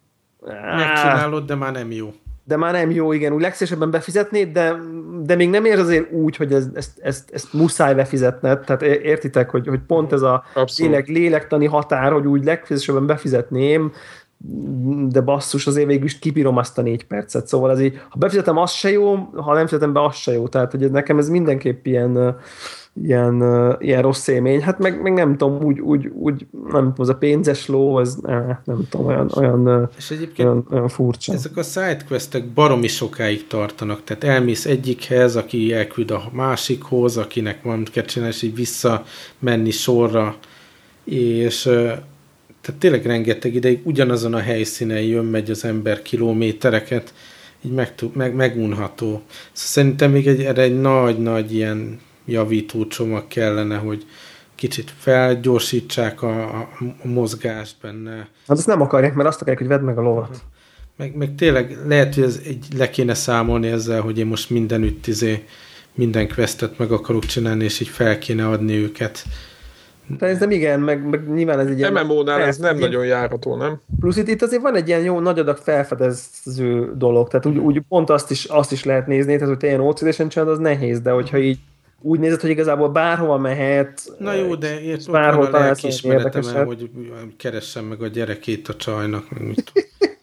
Megcsinálod, 0.76 1.46
de 1.46 1.56
már 1.56 1.72
nem 1.72 1.92
jó. 1.92 2.14
De 2.48 2.58
már 2.58 2.74
nem 2.74 2.92
jó, 2.92 3.12
igen. 3.12 3.34
Úgy 3.34 3.42
legszívesebben 3.42 3.92
befizetnéd, 3.92 4.52
de, 4.52 4.76
de 5.24 5.36
még 5.36 5.50
nem 5.50 5.66
ér 5.66 5.80
azért 5.80 6.12
úgy, 6.12 6.36
hogy 6.36 6.54
ez, 6.54 6.68
ezt, 6.74 7.00
ezt, 7.00 7.32
ezt 7.32 7.54
muszáj 7.54 7.94
befizetned. 7.94 8.60
Tehát 8.60 8.82
értitek, 8.82 9.50
hogy, 9.50 9.68
hogy 9.68 9.80
pont 9.88 10.14
ez 10.14 10.22
a 10.22 10.44
lélek, 10.78 11.08
lélektani 11.08 11.66
határ, 11.66 12.12
hogy 12.12 12.26
úgy 12.26 12.44
legszívesebben 12.44 13.06
befizetném, 13.06 13.92
de 15.08 15.22
basszus, 15.22 15.68
azért 15.68 15.88
végül 15.88 16.06
is 16.06 16.20
kipírom 16.20 16.58
azt 16.58 16.78
a 16.78 16.82
négy 16.82 17.06
percet, 17.06 17.48
szóval 17.48 17.72
ez 17.72 17.82
így, 17.82 18.00
ha 18.10 18.18
befizetem, 18.18 18.58
az 18.58 18.72
se 18.72 18.92
jó, 18.92 19.16
ha 19.36 19.54
nem 19.54 19.68
fizetem 19.68 19.94
be, 19.94 20.04
az 20.04 20.16
se 20.16 20.32
jó, 20.32 20.48
tehát 20.48 20.72
hogy 20.72 20.92
nekem 20.92 21.18
ez 21.18 21.30
mindenképp 21.30 21.86
ilyen, 21.86 22.36
ilyen, 23.04 23.44
ilyen 23.80 24.02
rossz 24.02 24.28
élmény, 24.28 24.62
hát 24.62 24.80
meg, 24.80 25.02
meg 25.02 25.14
nem 25.14 25.38
tudom, 25.38 25.64
úgy, 25.64 25.80
úgy, 25.80 26.08
úgy 26.08 26.46
nem 26.52 26.70
tudom, 26.70 26.94
az 26.98 27.10
a 27.10 27.16
pénzes 27.16 27.68
ló, 27.68 27.96
az 27.96 28.20
nem 28.64 28.88
tudom, 28.90 29.06
olyan, 29.06 29.32
olyan, 29.36 29.90
És 29.98 30.12
egyébként 30.12 30.50
olyan, 30.50 30.68
olyan 30.72 30.88
furcsa. 30.88 31.34
Ezek 31.34 31.58
a 31.58 31.64
sidequestek 31.64 32.48
baromi 32.48 32.88
sokáig 32.88 33.48
tartanak, 33.48 34.04
tehát 34.04 34.24
elmész 34.24 34.66
egyikhez, 34.66 35.36
aki 35.36 35.74
elküld 35.74 36.12
a 36.12 36.24
másikhoz, 36.32 37.18
akinek 37.18 37.64
valamit 37.64 37.92
kell 37.92 38.06
csinálni, 38.06 38.34
és 38.36 38.42
így 38.42 38.56
vissza 38.56 39.04
menni 39.40 39.72
sorra, 39.72 40.36
és 41.04 41.70
tehát 42.66 42.80
tényleg 42.80 43.06
rengeteg 43.06 43.56
ideig 43.56 43.80
ugyanazon 43.84 44.34
a 44.34 44.40
helyszínen 44.40 45.02
jön, 45.02 45.26
megy 45.26 45.50
az 45.50 45.66
ember 45.66 46.02
kilométereket, 46.02 47.14
így 47.62 47.72
meg, 47.72 47.94
meg, 48.14 48.36
megunható. 48.36 49.06
Szóval 49.06 49.24
szerintem 49.54 50.12
még 50.12 50.28
egy, 50.28 50.44
erre 50.44 50.62
egy 50.62 50.80
nagy-nagy 50.80 51.54
ilyen 51.54 52.00
javító 52.26 52.88
csomag 52.88 53.28
kellene, 53.28 53.78
hogy 53.78 54.06
kicsit 54.56 54.94
felgyorsítsák 54.98 56.22
a, 56.22 56.42
a, 56.42 56.70
a 57.04 57.08
mozgást 57.08 57.76
benne. 57.82 58.16
Hát 58.16 58.58
azt 58.58 58.68
nem 58.68 58.82
akarják, 58.82 59.14
mert 59.14 59.28
azt 59.28 59.42
akarják, 59.42 59.62
hogy 59.62 59.68
vedd 59.68 59.82
meg 59.82 59.98
a 59.98 60.02
lovat. 60.02 60.44
Meg, 60.98 61.16
meg 61.16 61.36
tényleg 61.36 61.78
lehet, 61.88 62.16
hogy 62.16 62.24
ez 62.24 62.42
egy, 62.46 62.66
le 62.78 62.90
kéne 62.90 63.14
számolni 63.14 63.68
ezzel, 63.68 64.02
hogy 64.02 64.20
én 64.20 64.26
most 64.26 64.50
mindenütt 64.50 65.08
izé, 65.08 65.44
minden 65.94 66.28
questet 66.34 66.78
meg 66.78 66.92
akarok 66.92 67.26
csinálni, 67.26 67.64
és 67.64 67.80
így 67.80 67.88
fel 67.88 68.18
kéne 68.18 68.48
adni 68.48 68.74
őket 68.74 69.26
Szerintem 70.20 70.52
igen, 70.52 70.80
meg, 70.80 71.10
meg 71.10 71.34
nyilván 71.34 71.60
ez 71.60 71.68
egy 71.68 71.78
ilyen... 71.78 71.94
MMO-nál 71.94 72.42
ez 72.42 72.58
nem 72.58 72.78
ilyen, 72.78 72.90
nagyon 72.90 73.06
járható, 73.06 73.56
nem? 73.56 73.82
Plusz 74.00 74.18
itt, 74.18 74.28
itt 74.28 74.42
azért 74.42 74.62
van 74.62 74.76
egy 74.76 74.88
ilyen 74.88 75.04
jó 75.04 75.20
nagy 75.20 75.40
adag 75.40 75.58
felfedező 75.58 76.92
dolog, 76.96 77.28
tehát 77.28 77.46
úgy, 77.46 77.58
úgy 77.58 77.82
pont 77.90 78.10
azt 78.10 78.32
is, 78.32 78.46
azt 78.46 78.72
is 78.72 78.84
lehet 78.84 79.08
nézni, 79.08 79.34
tehát 79.34 79.48
hogy 79.48 79.58
te 79.58 79.68
ilyen 79.68 79.80
ocd 79.80 80.28
csinálod, 80.28 80.54
az 80.54 80.60
nehéz, 80.60 81.02
de 81.02 81.12
hogyha 81.12 81.38
így 81.38 81.60
úgy 82.02 82.20
nézett, 82.20 82.42
hogy 82.42 82.50
igazából 82.50 82.90
bárhova 82.90 83.38
mehet. 83.38 84.02
Na 84.20 84.34
jó, 84.34 84.56
de 84.56 84.82
ért 84.82 85.12
bárhol 85.12 85.46
a 85.46 85.50
lelkiismeretem, 85.50 86.66
hogy 86.66 86.90
keressem 87.38 87.86
meg 87.86 88.02
a 88.02 88.08
gyerekét 88.08 88.68
a 88.68 88.76
csajnak, 88.76 89.40
mit 89.40 89.72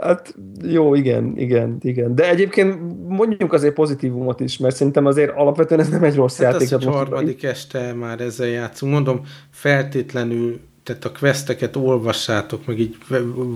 Hát 0.00 0.34
jó, 0.62 0.94
igen, 0.94 1.32
igen, 1.36 1.76
igen. 1.80 2.14
De 2.14 2.28
egyébként 2.28 2.78
mondjuk 3.08 3.52
azért 3.52 3.74
pozitívumot 3.74 4.40
is, 4.40 4.58
mert 4.58 4.76
szerintem 4.76 5.06
azért 5.06 5.36
alapvetően 5.36 5.80
ez 5.80 5.88
nem 5.88 6.04
egy 6.04 6.14
rossz 6.14 6.38
hát 6.38 6.52
játék. 6.52 6.70
Hát 6.70 6.84
a 6.84 6.90
harmadik 6.90 7.42
este 7.42 7.92
már 7.92 8.20
ezzel 8.20 8.46
játszunk. 8.46 8.92
Mondom, 8.92 9.20
feltétlenül 9.50 10.60
tehát 10.82 11.04
a 11.04 11.12
questeket 11.18 11.76
olvassátok, 11.76 12.66
meg 12.66 12.78
így 12.78 12.96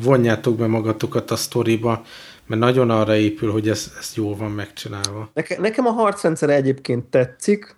vonjátok 0.02 0.56
be 0.56 0.66
magatokat 0.66 1.30
a 1.30 1.36
sztoriba, 1.36 2.02
mert 2.46 2.60
nagyon 2.60 2.90
arra 2.90 3.16
épül, 3.16 3.52
hogy 3.52 3.68
ez, 3.68 3.92
ez 3.98 4.12
jól 4.14 4.36
van 4.36 4.50
megcsinálva. 4.50 5.30
Neke, 5.34 5.60
nekem 5.60 5.86
a 5.86 5.90
harcrendszer 5.90 6.50
egyébként 6.50 7.04
tetszik, 7.04 7.76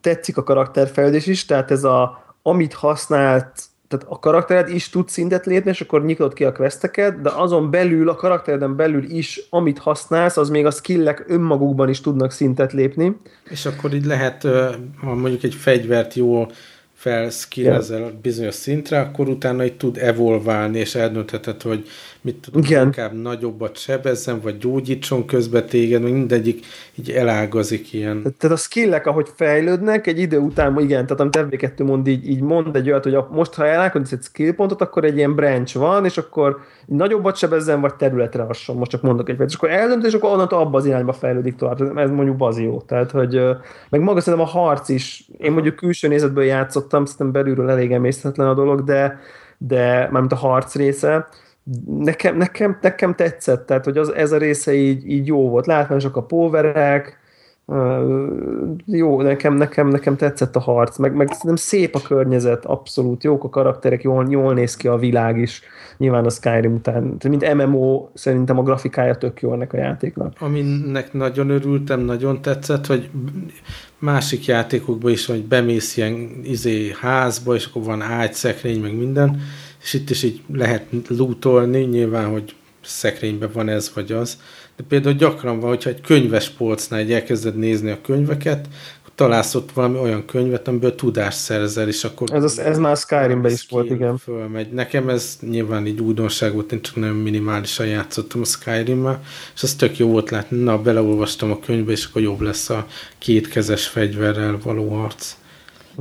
tetszik 0.00 0.36
a 0.36 0.42
karakterfejlődés 0.42 1.26
is, 1.26 1.44
tehát 1.44 1.70
ez 1.70 1.84
a, 1.84 2.24
amit 2.42 2.72
használt 2.72 3.62
tehát 3.88 4.06
a 4.08 4.18
karaktered 4.18 4.68
is 4.68 4.88
tud 4.88 5.08
szintet 5.08 5.46
lépni, 5.46 5.70
és 5.70 5.80
akkor 5.80 6.04
nyitod 6.04 6.32
ki 6.32 6.44
a 6.44 6.52
questeket, 6.52 7.20
de 7.20 7.30
azon 7.30 7.70
belül, 7.70 8.08
a 8.08 8.14
karaktereden 8.14 8.76
belül 8.76 9.04
is, 9.10 9.40
amit 9.50 9.78
használsz, 9.78 10.36
az 10.36 10.48
még 10.48 10.66
a 10.66 10.70
skillek 10.70 11.24
önmagukban 11.28 11.88
is 11.88 12.00
tudnak 12.00 12.30
szintet 12.30 12.72
lépni. 12.72 13.16
És 13.50 13.66
akkor 13.66 13.94
így 13.94 14.04
lehet, 14.04 14.42
ha 15.00 15.14
mondjuk 15.14 15.42
egy 15.42 15.54
fegyvert 15.54 16.14
jól 16.14 16.50
felskillezel 16.98 17.98
yeah. 17.98 18.12
bizonyos 18.12 18.54
szintre, 18.54 19.00
akkor 19.00 19.28
utána 19.28 19.64
itt 19.64 19.78
tud 19.78 19.96
evolválni, 19.96 20.78
és 20.78 20.94
eldöntheted, 20.94 21.62
hogy 21.62 21.88
mit 22.28 22.40
tudom, 22.40 22.62
Igen. 22.62 22.84
inkább 22.84 23.12
nagyobbat 23.12 23.76
sebezzen, 23.76 24.40
vagy 24.40 24.56
gyógyítson 24.56 25.26
közbe 25.26 25.62
téged, 25.62 26.02
mindegyik 26.02 26.66
így 26.94 27.10
elágazik 27.10 27.92
ilyen. 27.92 28.22
Tehát 28.22 28.56
a 28.56 28.60
skillek, 28.60 29.06
ahogy 29.06 29.28
fejlődnek, 29.34 30.06
egy 30.06 30.18
idő 30.18 30.38
után, 30.38 30.80
igen, 30.80 31.06
tehát 31.06 31.36
amit 31.36 31.60
MV2 31.60 31.84
mond, 31.84 32.06
így, 32.06 32.28
így 32.28 32.40
mond 32.40 32.76
egy 32.76 32.90
olyat, 32.90 33.04
hogy 33.04 33.14
a, 33.14 33.28
most 33.32 33.54
ha 33.54 33.66
elágazsz 33.66 34.12
egy 34.12 34.22
skill 34.22 34.54
pontot, 34.54 34.80
akkor 34.80 35.04
egy 35.04 35.16
ilyen 35.16 35.34
branch 35.34 35.76
van, 35.78 36.04
és 36.04 36.18
akkor 36.18 36.60
nagyobbat 36.86 37.36
sebezzen, 37.36 37.80
vagy 37.80 37.94
területre 37.94 38.42
hasson, 38.42 38.76
most 38.76 38.90
csak 38.90 39.02
mondok 39.02 39.28
egy 39.28 39.40
és 39.46 39.54
akkor 39.54 39.70
eldönt, 39.70 40.06
és 40.06 40.12
akkor 40.12 40.30
onnantól 40.30 40.58
abba 40.58 40.78
az 40.78 40.86
irányba 40.86 41.12
fejlődik 41.12 41.56
tovább. 41.56 41.98
Ez 41.98 42.10
mondjuk 42.10 42.36
bazi 42.36 42.62
jó. 42.62 42.80
Tehát, 42.80 43.10
hogy 43.10 43.40
meg 43.88 44.00
maga 44.00 44.20
szerintem 44.20 44.48
a 44.48 44.50
harc 44.50 44.88
is, 44.88 45.28
én 45.38 45.52
mondjuk 45.52 45.76
külső 45.76 46.08
nézetből 46.08 46.44
játszottam, 46.44 47.04
szerintem 47.04 47.42
belülről 47.42 47.70
elég 47.70 47.92
emészhetetlen 47.92 48.48
a 48.48 48.54
dolog, 48.54 48.84
de, 48.84 49.20
de 49.58 50.08
mármint 50.10 50.32
a 50.32 50.36
harc 50.36 50.74
része, 50.74 51.28
nekem, 51.86 52.36
nekem, 52.36 52.78
nekem 52.80 53.14
tetszett, 53.14 53.66
tehát 53.66 53.84
hogy 53.84 53.98
az, 53.98 54.14
ez 54.14 54.32
a 54.32 54.38
része 54.38 54.74
így, 54.74 55.10
így 55.10 55.26
jó 55.26 55.48
volt. 55.48 55.66
Látványosak 55.66 56.16
a 56.16 56.22
póverek, 56.22 57.18
jó, 58.84 59.22
nekem, 59.22 59.54
nekem, 59.54 59.88
nekem 59.88 60.16
tetszett 60.16 60.56
a 60.56 60.60
harc, 60.60 60.98
meg, 60.98 61.14
meg 61.14 61.28
nem 61.42 61.56
szép 61.56 61.94
a 61.94 62.02
környezet, 62.02 62.64
abszolút 62.64 63.24
jók 63.24 63.44
a 63.44 63.48
karakterek, 63.48 64.02
jól, 64.02 64.26
jól 64.28 64.54
néz 64.54 64.76
ki 64.76 64.88
a 64.88 64.96
világ 64.96 65.38
is, 65.38 65.62
nyilván 65.96 66.24
a 66.24 66.30
Skyrim 66.30 66.74
után, 66.74 67.16
mint 67.28 67.54
MMO 67.54 68.08
szerintem 68.14 68.58
a 68.58 68.62
grafikája 68.62 69.14
tök 69.14 69.40
jó 69.40 69.52
ennek 69.52 69.72
a 69.72 69.76
játéknak. 69.76 70.32
Aminek 70.38 71.12
nagyon 71.12 71.50
örültem, 71.50 72.00
nagyon 72.00 72.42
tetszett, 72.42 72.86
hogy 72.86 73.10
másik 73.98 74.46
játékokban 74.46 75.10
is, 75.10 75.26
hogy 75.26 75.44
bemész 75.44 75.96
ilyen 75.96 76.30
izé, 76.42 76.92
házba, 77.00 77.54
és 77.54 77.66
akkor 77.66 77.82
van 77.82 78.02
ágy, 78.02 78.32
szekrény, 78.32 78.80
meg 78.80 78.96
minden, 78.96 79.40
és 79.88 79.94
itt 79.94 80.10
is 80.10 80.22
így 80.22 80.40
lehet 80.52 80.86
lootolni, 81.08 81.80
nyilván, 81.80 82.30
hogy 82.30 82.54
szekrényben 82.84 83.50
van 83.52 83.68
ez 83.68 83.90
vagy 83.94 84.12
az, 84.12 84.38
de 84.76 84.84
például 84.88 85.14
gyakran 85.14 85.60
van, 85.60 85.68
hogyha 85.68 85.90
egy 85.90 86.00
könyves 86.00 86.48
polcnál 86.48 87.00
egy 87.00 87.12
elkezded 87.12 87.56
nézni 87.56 87.90
a 87.90 88.00
könyveket, 88.00 88.68
találsz 89.14 89.54
ott 89.54 89.72
valami 89.72 89.98
olyan 89.98 90.24
könyvet, 90.24 90.68
amiből 90.68 90.94
tudást 90.94 91.38
szerzel, 91.38 91.88
és 91.88 92.04
akkor... 92.04 92.28
Ez, 92.32 92.44
az, 92.44 92.58
ez 92.58 92.78
már 92.78 92.96
Skyrimben 92.96 93.52
is 93.52 93.66
volt, 93.68 93.90
igen. 93.90 94.16
Fölmegy. 94.16 94.72
Nekem 94.72 95.08
ez 95.08 95.38
nyilván 95.40 95.86
így 95.86 96.00
újdonság 96.00 96.52
volt, 96.52 96.72
én 96.72 96.82
csak 96.82 96.96
nagyon 96.96 97.16
minimálisan 97.16 97.86
játszottam 97.86 98.40
a 98.40 98.44
Skyrim-mel, 98.44 99.22
és 99.54 99.62
az 99.62 99.74
tök 99.74 99.98
jó 99.98 100.08
volt 100.08 100.30
látni, 100.30 100.62
na, 100.62 100.82
beleolvastam 100.82 101.50
a 101.50 101.58
könyvbe, 101.58 101.92
és 101.92 102.04
akkor 102.04 102.22
jobb 102.22 102.40
lesz 102.40 102.70
a 102.70 102.86
kétkezes 103.18 103.86
fegyverrel 103.86 104.58
való 104.62 104.88
harc. 104.88 105.36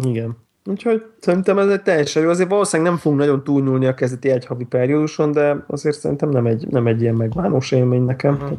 Igen. 0.04 0.46
Úgyhogy 0.70 1.05
szerintem 1.20 1.57
ez 1.57 1.68
egy 1.68 1.82
teljesen 1.82 2.24
jó. 2.24 2.30
Azért 2.30 2.49
valószínűleg 2.49 2.91
nem 2.91 3.01
fogunk 3.01 3.22
nagyon 3.22 3.43
túlnyúlni 3.43 3.86
a 3.86 3.93
kezdeti 3.93 4.30
egy 4.30 4.45
havi 4.45 4.65
perióduson, 4.65 5.32
de 5.32 5.63
azért 5.68 5.99
szerintem 5.99 6.30
nem 6.30 6.45
egy, 6.45 6.68
nem 6.68 6.88
egy 6.88 7.01
ilyen 7.01 7.15
megválós 7.15 7.72
élmény 7.72 8.03
nekem. 8.03 8.34
Uh-huh. 8.34 8.57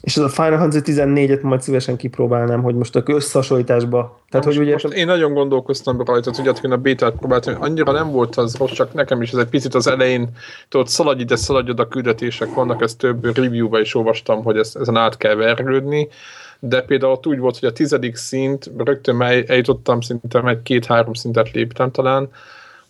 És 0.00 0.16
ez 0.16 0.22
a 0.22 0.28
Final 0.28 0.58
Fantasy 0.58 0.92
14-et 0.92 1.42
majd 1.42 1.62
szívesen 1.62 1.96
kipróbálnám, 1.96 2.62
hogy 2.62 2.74
most 2.74 2.96
a 2.96 3.02
összehasonlításba. 3.06 4.20
Tehát, 4.30 4.46
most, 4.46 4.58
hogy 4.58 4.66
ugye... 4.66 4.78
most 4.82 4.94
én 4.94 5.06
nagyon 5.06 5.34
gondolkoztam 5.34 6.02
rajta, 6.02 6.30
hogy 6.34 6.58
én 6.62 6.72
a 6.72 6.76
bétát 6.76 7.12
próbáltam, 7.12 7.54
hogy 7.54 7.68
annyira 7.70 7.92
nem 7.92 8.10
volt 8.10 8.36
az 8.36 8.56
rossz, 8.56 8.72
csak 8.72 8.92
nekem 8.92 9.22
is 9.22 9.32
ez 9.32 9.38
egy 9.38 9.48
picit 9.48 9.74
az 9.74 9.86
elején, 9.86 10.28
tudod, 10.68 10.88
szaladj 10.88 11.20
ide, 11.20 11.36
szaladj 11.36 11.70
oda 11.70 11.88
küldetések 11.88 12.54
vannak, 12.54 12.82
ezt 12.82 12.98
több 12.98 13.36
review-ba 13.36 13.80
is 13.80 13.94
olvastam, 13.94 14.42
hogy 14.42 14.56
ezt, 14.56 14.76
ezen 14.76 14.96
át 14.96 15.16
kell 15.16 15.34
vergődni 15.34 16.08
de 16.60 16.82
például 16.82 17.12
ott 17.12 17.26
úgy 17.26 17.38
volt, 17.38 17.58
hogy 17.58 17.68
a 17.68 17.72
tizedik 17.72 18.16
szint, 18.16 18.70
rögtön 18.76 19.22
eljutottam, 19.22 20.00
szinte 20.00 20.42
egy 20.48 20.62
két-három 20.62 21.12
szintet 21.12 21.50
léptem 21.50 21.90
talán, 21.90 22.28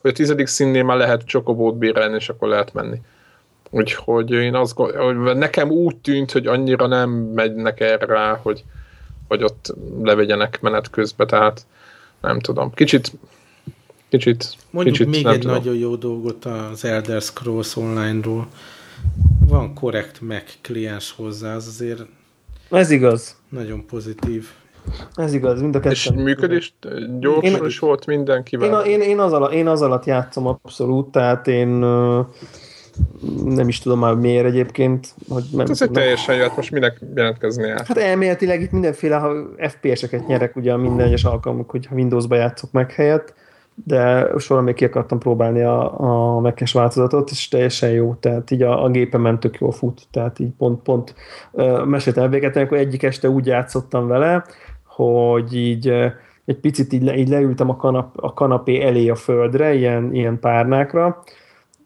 hogy 0.00 0.10
a 0.10 0.14
tizedik 0.14 0.46
színnél 0.46 0.84
már 0.84 0.96
lehet 0.96 1.24
csokobót 1.24 1.76
bérelni, 1.76 2.14
és 2.14 2.28
akkor 2.28 2.48
lehet 2.48 2.72
menni. 2.72 3.00
Úgyhogy 3.70 4.30
én 4.30 4.54
azt 4.54 4.76
hogy 4.76 5.16
nekem 5.16 5.70
úgy 5.70 5.96
tűnt, 5.96 6.32
hogy 6.32 6.46
annyira 6.46 6.86
nem 6.86 7.10
megynek 7.10 7.80
erre 7.80 8.06
rá, 8.06 8.38
hogy, 8.42 8.64
hogy 9.28 9.42
ott 9.42 9.74
levegyenek 10.02 10.60
menet 10.60 10.90
közben, 10.90 11.26
tehát 11.26 11.66
nem 12.20 12.40
tudom. 12.40 12.72
Kicsit 12.74 13.12
kicsit 14.08 14.56
Mondjuk 14.70 14.96
kicsit, 14.96 15.10
még 15.10 15.24
nem 15.24 15.32
egy 15.32 15.40
tudom. 15.40 15.56
nagyon 15.56 15.74
jó 15.74 15.96
dolgot 15.96 16.44
az 16.44 16.84
Elder 16.84 17.20
Scrolls 17.20 17.76
Online-ról. 17.76 18.48
Van 19.46 19.74
korrekt 19.74 20.20
Mac 20.20 20.52
kliens 20.62 21.12
hozzá, 21.12 21.54
az 21.54 21.66
azért 21.66 22.00
ez 22.70 22.90
igaz. 22.90 23.36
Nagyon 23.50 23.86
pozitív. 23.86 24.48
Ez 25.14 25.32
igaz, 25.32 25.60
mind 25.60 25.74
a 25.74 25.80
kettő. 25.80 25.94
És 25.94 26.10
működés 26.14 26.74
gyors 27.18 27.46
én, 27.46 27.64
is 27.64 27.78
volt 27.78 28.06
mindenkivel? 28.06 28.84
Én, 28.84 29.00
én, 29.00 29.08
én, 29.08 29.18
az 29.18 29.32
alatt, 29.32 29.52
én 29.52 29.66
az 29.66 29.82
alatt 29.82 30.04
játszom 30.04 30.46
abszolút, 30.46 31.10
tehát 31.10 31.46
én 31.46 31.68
nem 33.44 33.68
is 33.68 33.78
tudom 33.78 33.98
már 33.98 34.14
miért 34.14 34.44
egyébként. 34.44 35.14
Hogy 35.28 35.44
nem, 35.50 35.60
hát 35.60 35.70
ez 35.70 35.82
egy 35.82 35.90
teljesen 35.90 36.34
jó, 36.34 36.42
hát 36.42 36.56
most 36.56 36.70
minek 36.70 37.00
jelentkezni 37.14 37.68
át? 37.68 37.86
Hát 37.86 37.96
elméletileg 37.96 38.62
itt 38.62 38.70
mindenféle 38.70 39.22
FPS-eket 39.56 40.26
nyerek 40.26 40.56
ugye 40.56 40.72
a 40.72 40.76
minden 40.76 41.06
egyes 41.06 41.24
alkalmuk, 41.24 41.70
hogyha 41.70 41.94
Windows-ba 41.94 42.34
játszok 42.34 42.72
meg 42.72 42.92
helyett, 42.92 43.34
de 43.84 44.28
sorra 44.38 44.60
még 44.60 44.74
ki 44.74 44.84
akartam 44.84 45.18
próbálni 45.18 45.62
a, 45.62 46.00
a 46.00 46.40
Mac-es 46.40 46.72
változatot, 46.72 47.30
és 47.30 47.48
teljesen 47.48 47.90
jó, 47.90 48.14
tehát 48.14 48.50
így 48.50 48.62
a, 48.62 48.84
a 48.84 48.88
gépemen 48.88 49.40
tök 49.40 49.58
jól 49.58 49.72
fut, 49.72 50.06
tehát 50.10 50.38
így 50.38 50.52
pont, 50.58 50.82
pont 50.82 51.14
uh, 51.50 51.84
meséltem 51.84 52.30
véget, 52.30 52.56
akkor 52.56 52.78
egyik 52.78 53.02
este 53.02 53.28
úgy 53.28 53.46
játszottam 53.46 54.06
vele, 54.06 54.44
hogy 54.84 55.56
így 55.56 55.88
egy 56.44 56.56
picit 56.60 56.92
így, 56.92 57.02
le, 57.02 57.16
így 57.16 57.28
leültem 57.28 57.70
a, 57.70 57.76
kanap, 57.76 58.16
a 58.16 58.32
kanapé 58.32 58.80
elé 58.80 59.08
a 59.08 59.14
földre, 59.14 59.74
ilyen, 59.74 60.14
ilyen 60.14 60.38
párnákra, 60.38 61.22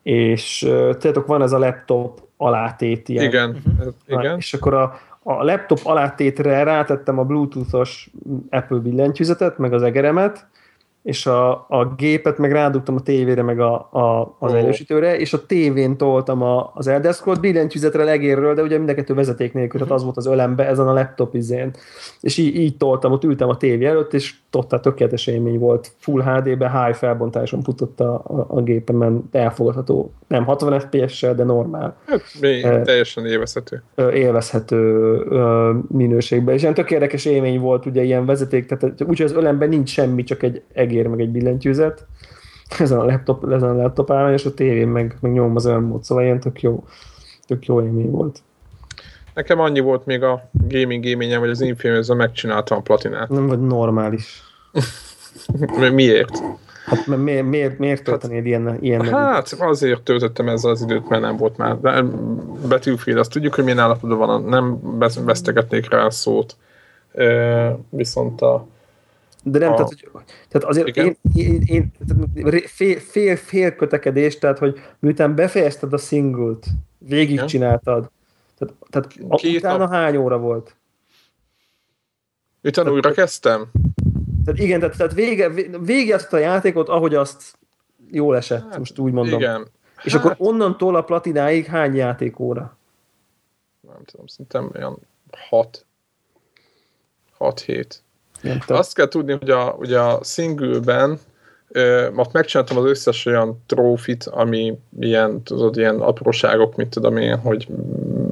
és 0.03 0.59
tudjátok, 0.91 1.27
van 1.27 1.43
ez 1.43 1.53
a 1.53 1.59
laptop 1.59 2.21
alátét 2.37 3.09
ilyen. 3.09 3.25
Igen, 3.25 3.63
uh-huh. 3.77 3.95
igen. 4.07 4.37
És 4.37 4.55
akkor 4.55 4.75
a, 4.75 4.99
a 5.23 5.45
laptop 5.45 5.79
alátétre 5.83 6.63
rátettem 6.63 7.19
a 7.19 7.25
bluetoothos 7.25 8.11
Apple 8.51 8.79
billentyűzetet, 8.79 9.59
meg 9.59 9.73
az 9.73 9.83
egeremet, 9.83 10.47
és 11.05 11.27
a, 11.27 11.51
a 11.69 11.95
gépet 11.97 12.39
meg 12.39 12.53
rádugtam 12.53 12.95
a 12.95 13.01
tévére, 13.01 13.43
meg 13.43 13.61
a, 13.61 13.75
a, 13.75 14.37
az 14.39 14.53
oh. 14.53 14.59
erősítőre, 14.59 15.17
és 15.19 15.33
a 15.33 15.47
tévén 15.47 15.97
toltam 15.97 16.43
a, 16.43 16.71
az 16.75 16.87
Elder 16.87 17.15
Scrolls 17.15 17.39
billentyűzetre 17.39 18.05
legérről, 18.05 18.55
de 18.55 18.63
ugye 18.63 18.77
mind 18.77 18.89
a 18.89 18.95
kettő 18.95 19.15
vezeték 19.15 19.53
nélkül, 19.53 19.81
tehát 19.81 19.95
az 19.95 20.03
volt 20.03 20.17
az 20.17 20.27
ölembe, 20.27 20.67
ezen 20.67 20.89
a 20.89 20.93
laptop 20.93 21.35
izén. 21.35 21.75
És 22.21 22.39
így, 22.39 22.57
így 22.57 22.77
toltam, 22.77 23.13
ott 23.13 23.25
ültem 23.25 23.49
a 23.49 23.57
tévé 23.57 23.85
előtt, 23.85 24.13
és 24.13 24.35
totál 24.51 24.81
tökéletes 24.81 25.27
élmény 25.27 25.59
volt. 25.59 25.93
Full 25.99 26.23
HD-be, 26.23 26.85
high 26.85 26.97
felbontáson 26.97 27.63
futott 27.63 28.01
a, 28.01 28.15
a, 28.15 28.47
a 28.49 28.63
gépemen, 28.63 29.29
elfogadható. 29.33 30.13
Nem 30.29 30.45
60 30.45 30.81
FPS-sel, 30.81 31.35
de 31.35 31.45
normál. 31.45 31.97
Hát, 32.07 32.21
uh, 32.41 32.83
teljesen 32.83 33.27
élvezhető. 33.27 33.83
Élvezhető 34.13 35.19
minőségben. 35.89 36.55
És 36.55 36.63
ilyen 36.63 36.75
tök 36.75 36.91
érdekes 36.91 37.25
élmény 37.25 37.61
volt, 37.61 37.87
ugye 37.87 38.03
ilyen 38.03 38.27
vezeték, 38.27 38.67
tehát 38.67 39.01
úgyhogy 39.01 39.23
az 39.27 39.33
ölemben 39.33 39.69
nincs 39.69 39.89
semmi, 39.91 40.23
csak 40.23 40.43
egy 40.43 40.63
egér, 40.95 41.07
meg 41.07 41.21
egy 41.21 41.31
billentyűzet. 41.31 42.07
Ezen 42.79 42.99
a 42.99 43.05
laptop, 43.05 43.53
ezen 43.53 43.69
a 43.69 43.83
laptop 43.83 44.11
áll, 44.11 44.33
és 44.33 44.45
a 44.45 44.55
tévén 44.55 44.89
meg, 44.89 45.17
meg 45.21 45.33
nyom 45.33 45.57
az 45.57 45.67
elmúlt, 45.67 46.05
szóval 46.05 46.25
ilyen 46.25 46.41
tök 46.41 46.63
jó, 46.63 46.85
tök 47.47 47.67
jó 47.67 47.83
élmény 47.83 48.11
volt. 48.11 48.43
Nekem 49.35 49.61
annyi 49.61 49.81
volt 49.81 50.07
még 50.07 50.23
a 50.23 50.51
gaming 50.69 51.05
élményem, 51.05 51.41
hogy 51.41 51.49
az 51.49 51.61
infamous 51.61 52.07
megcsináltam 52.07 52.79
a 52.79 52.81
platinát. 52.81 53.29
Nem 53.29 53.47
vagy 53.47 53.61
normális. 53.61 54.43
Miért? 55.93 56.43
Hát 56.85 57.07
miért, 57.07 57.47
miért, 57.47 57.79
miért 57.79 58.03
töltenéd 58.03 58.37
hát, 58.37 58.47
ilyen, 58.47 58.79
ilyen 58.81 59.05
Hát 59.05 59.53
azért 59.59 60.03
töltöttem 60.03 60.49
ezzel 60.49 60.71
az 60.71 60.83
időt, 60.83 61.09
mert 61.09 61.23
nem 61.23 61.37
volt 61.37 61.57
már. 61.57 61.81
De 61.81 62.03
Battlefield, 62.69 63.19
azt 63.19 63.31
tudjuk, 63.31 63.55
hogy 63.55 63.65
milyen 63.65 63.79
állapotban 63.79 64.19
van, 64.19 64.45
nem 64.45 64.81
vesztegetnék 65.25 65.91
rá 65.91 66.05
a 66.05 66.11
szót. 66.11 66.57
E, 67.15 67.79
viszont 67.91 68.41
a 68.41 68.67
de 69.45 69.59
nem, 69.59 69.73
a... 69.73 69.75
tehát, 69.75 69.89
hogy, 69.89 70.25
tehát 70.49 70.69
azért 70.69 70.87
Igen? 70.87 71.17
én, 71.35 71.63
én, 71.67 71.93
én 72.45 72.63
fél, 72.67 72.99
fél, 72.99 73.37
fél 73.37 73.75
kötekedés, 73.75 74.39
tehát 74.39 74.59
hogy 74.59 74.81
miután 74.99 75.35
befejezted 75.35 75.93
a 75.93 75.99
singlet, 75.99 76.67
végigcsináltad, 76.99 78.11
tehát, 78.59 78.75
tehát 78.91 79.41
Két 79.41 79.57
utána 79.57 79.77
nap... 79.77 79.91
hány 79.91 80.17
óra 80.17 80.39
volt? 80.39 80.77
Utána 82.63 82.93
újra 82.93 83.13
kezdtem? 83.13 83.71
Tehát 84.45 84.61
igen, 84.61 84.81
tehát, 84.81 84.97
tehát 84.97 85.15
vége, 85.15 85.49
vége 85.81 86.21
a 86.31 86.37
játékot, 86.37 86.89
ahogy 86.89 87.15
azt 87.15 87.59
jól 88.11 88.37
esett, 88.37 88.63
hát, 88.63 88.79
most 88.79 88.99
úgy 88.99 89.13
mondom. 89.13 89.41
Igen. 89.41 89.67
És 90.03 90.13
hát... 90.13 90.25
akkor 90.25 90.37
onnantól 90.39 90.97
a 90.97 91.03
platináig 91.03 91.67
hány 91.67 91.95
játékóra? 91.95 92.77
Nem 93.81 94.05
tudom, 94.05 94.27
szerintem 94.27 94.71
olyan 94.75 94.99
6 95.49 95.87
6-7. 97.39 97.85
Azt 98.67 98.95
kell 98.95 99.09
tudni, 99.09 99.37
hogy 99.39 99.51
a, 99.51 99.77
ugye 99.79 99.99
a 99.99 100.21
single-ben 100.23 101.19
most 102.13 102.33
megcsináltam 102.33 102.77
az 102.77 102.85
összes 102.85 103.27
olyan 103.27 103.63
trófit, 103.67 104.25
ami 104.25 104.79
ilyen, 105.01 105.43
tudod, 105.43 105.77
ilyen 105.77 106.01
apróságok, 106.01 106.77
mint 106.77 106.91
tudom 106.91 107.17
én, 107.17 107.37
hogy 107.37 107.69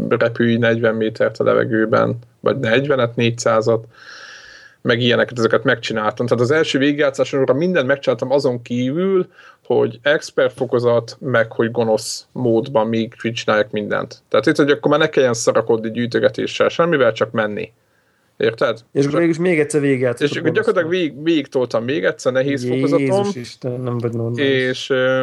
repülj 0.08 0.56
40 0.56 0.94
métert 0.94 1.40
a 1.40 1.44
levegőben, 1.44 2.18
vagy 2.40 2.56
40-et, 2.60 3.10
400-at, 3.16 3.80
meg 4.82 5.00
ilyeneket, 5.00 5.38
ezeket 5.38 5.64
megcsináltam. 5.64 6.26
Tehát 6.26 6.44
az 6.44 6.50
első 6.50 6.78
végigjátszásomra 6.78 7.54
mindent 7.54 7.86
megcsináltam 7.86 8.30
azon 8.30 8.62
kívül, 8.62 9.26
hogy 9.64 9.98
expert 10.02 10.52
fokozat, 10.52 11.16
meg 11.20 11.52
hogy 11.52 11.70
gonosz 11.70 12.26
módban 12.32 12.86
még 12.86 13.14
csinálják 13.14 13.70
mindent. 13.70 14.22
Tehát 14.28 14.46
itt, 14.46 14.56
hogy 14.56 14.70
akkor 14.70 14.90
már 14.90 15.00
ne 15.00 15.08
kelljen 15.08 15.34
szarakodni 15.34 15.90
gyűjtögetéssel, 15.90 16.68
semmivel, 16.68 17.12
csak 17.12 17.30
menni. 17.30 17.72
Érted? 18.36 18.78
És 18.92 19.06
akkor 19.06 19.20
mégis 19.20 19.38
még 19.38 19.58
egyszer 19.60 19.80
végigjátszottam. 19.80 20.46
És 20.46 20.52
gyakorlatilag 20.52 20.88
végig, 20.88 21.22
végig 21.22 21.46
toltam 21.46 21.84
még 21.84 22.04
egyszer 22.04 22.32
nehéz 22.32 22.64
Jézus 22.64 22.90
fokozatom. 22.90 23.30
Isten, 23.34 23.80
nem 23.80 23.98
vagy 23.98 24.12
normális. 24.12 24.44
És 24.44 24.90
uh, 24.90 25.22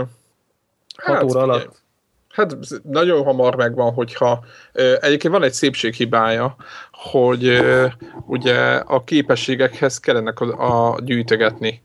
hát, 0.97 1.23
óra 1.23 1.41
alatt? 1.41 1.81
Hát 2.29 2.57
nagyon 2.83 3.23
hamar 3.23 3.55
megvan, 3.55 3.93
hogyha 3.93 4.43
uh, 4.73 4.93
egyébként 4.99 5.33
van 5.33 5.43
egy 5.43 5.53
szépséghibája, 5.53 6.55
hogy 6.91 7.59
ugye 8.27 8.55
a 8.75 9.03
képességekhez 9.03 9.99
kellene 9.99 10.33
a, 10.35 10.91
a 10.91 10.99
gyűjtögetni. 11.01 11.81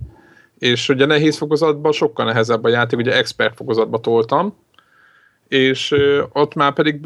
És 0.59 0.89
ugye 0.89 1.07
nehéz 1.07 1.37
fokozatban 1.37 1.93
sokkal 1.93 2.25
nehezebb 2.25 2.65
a 2.65 2.69
játék, 2.69 2.99
ugye 2.99 3.17
expert 3.17 3.57
fokozatba 3.57 4.01
toltam, 4.01 4.57
és 5.49 5.95
ott 6.33 6.55
már 6.55 6.73
pedig 6.73 7.01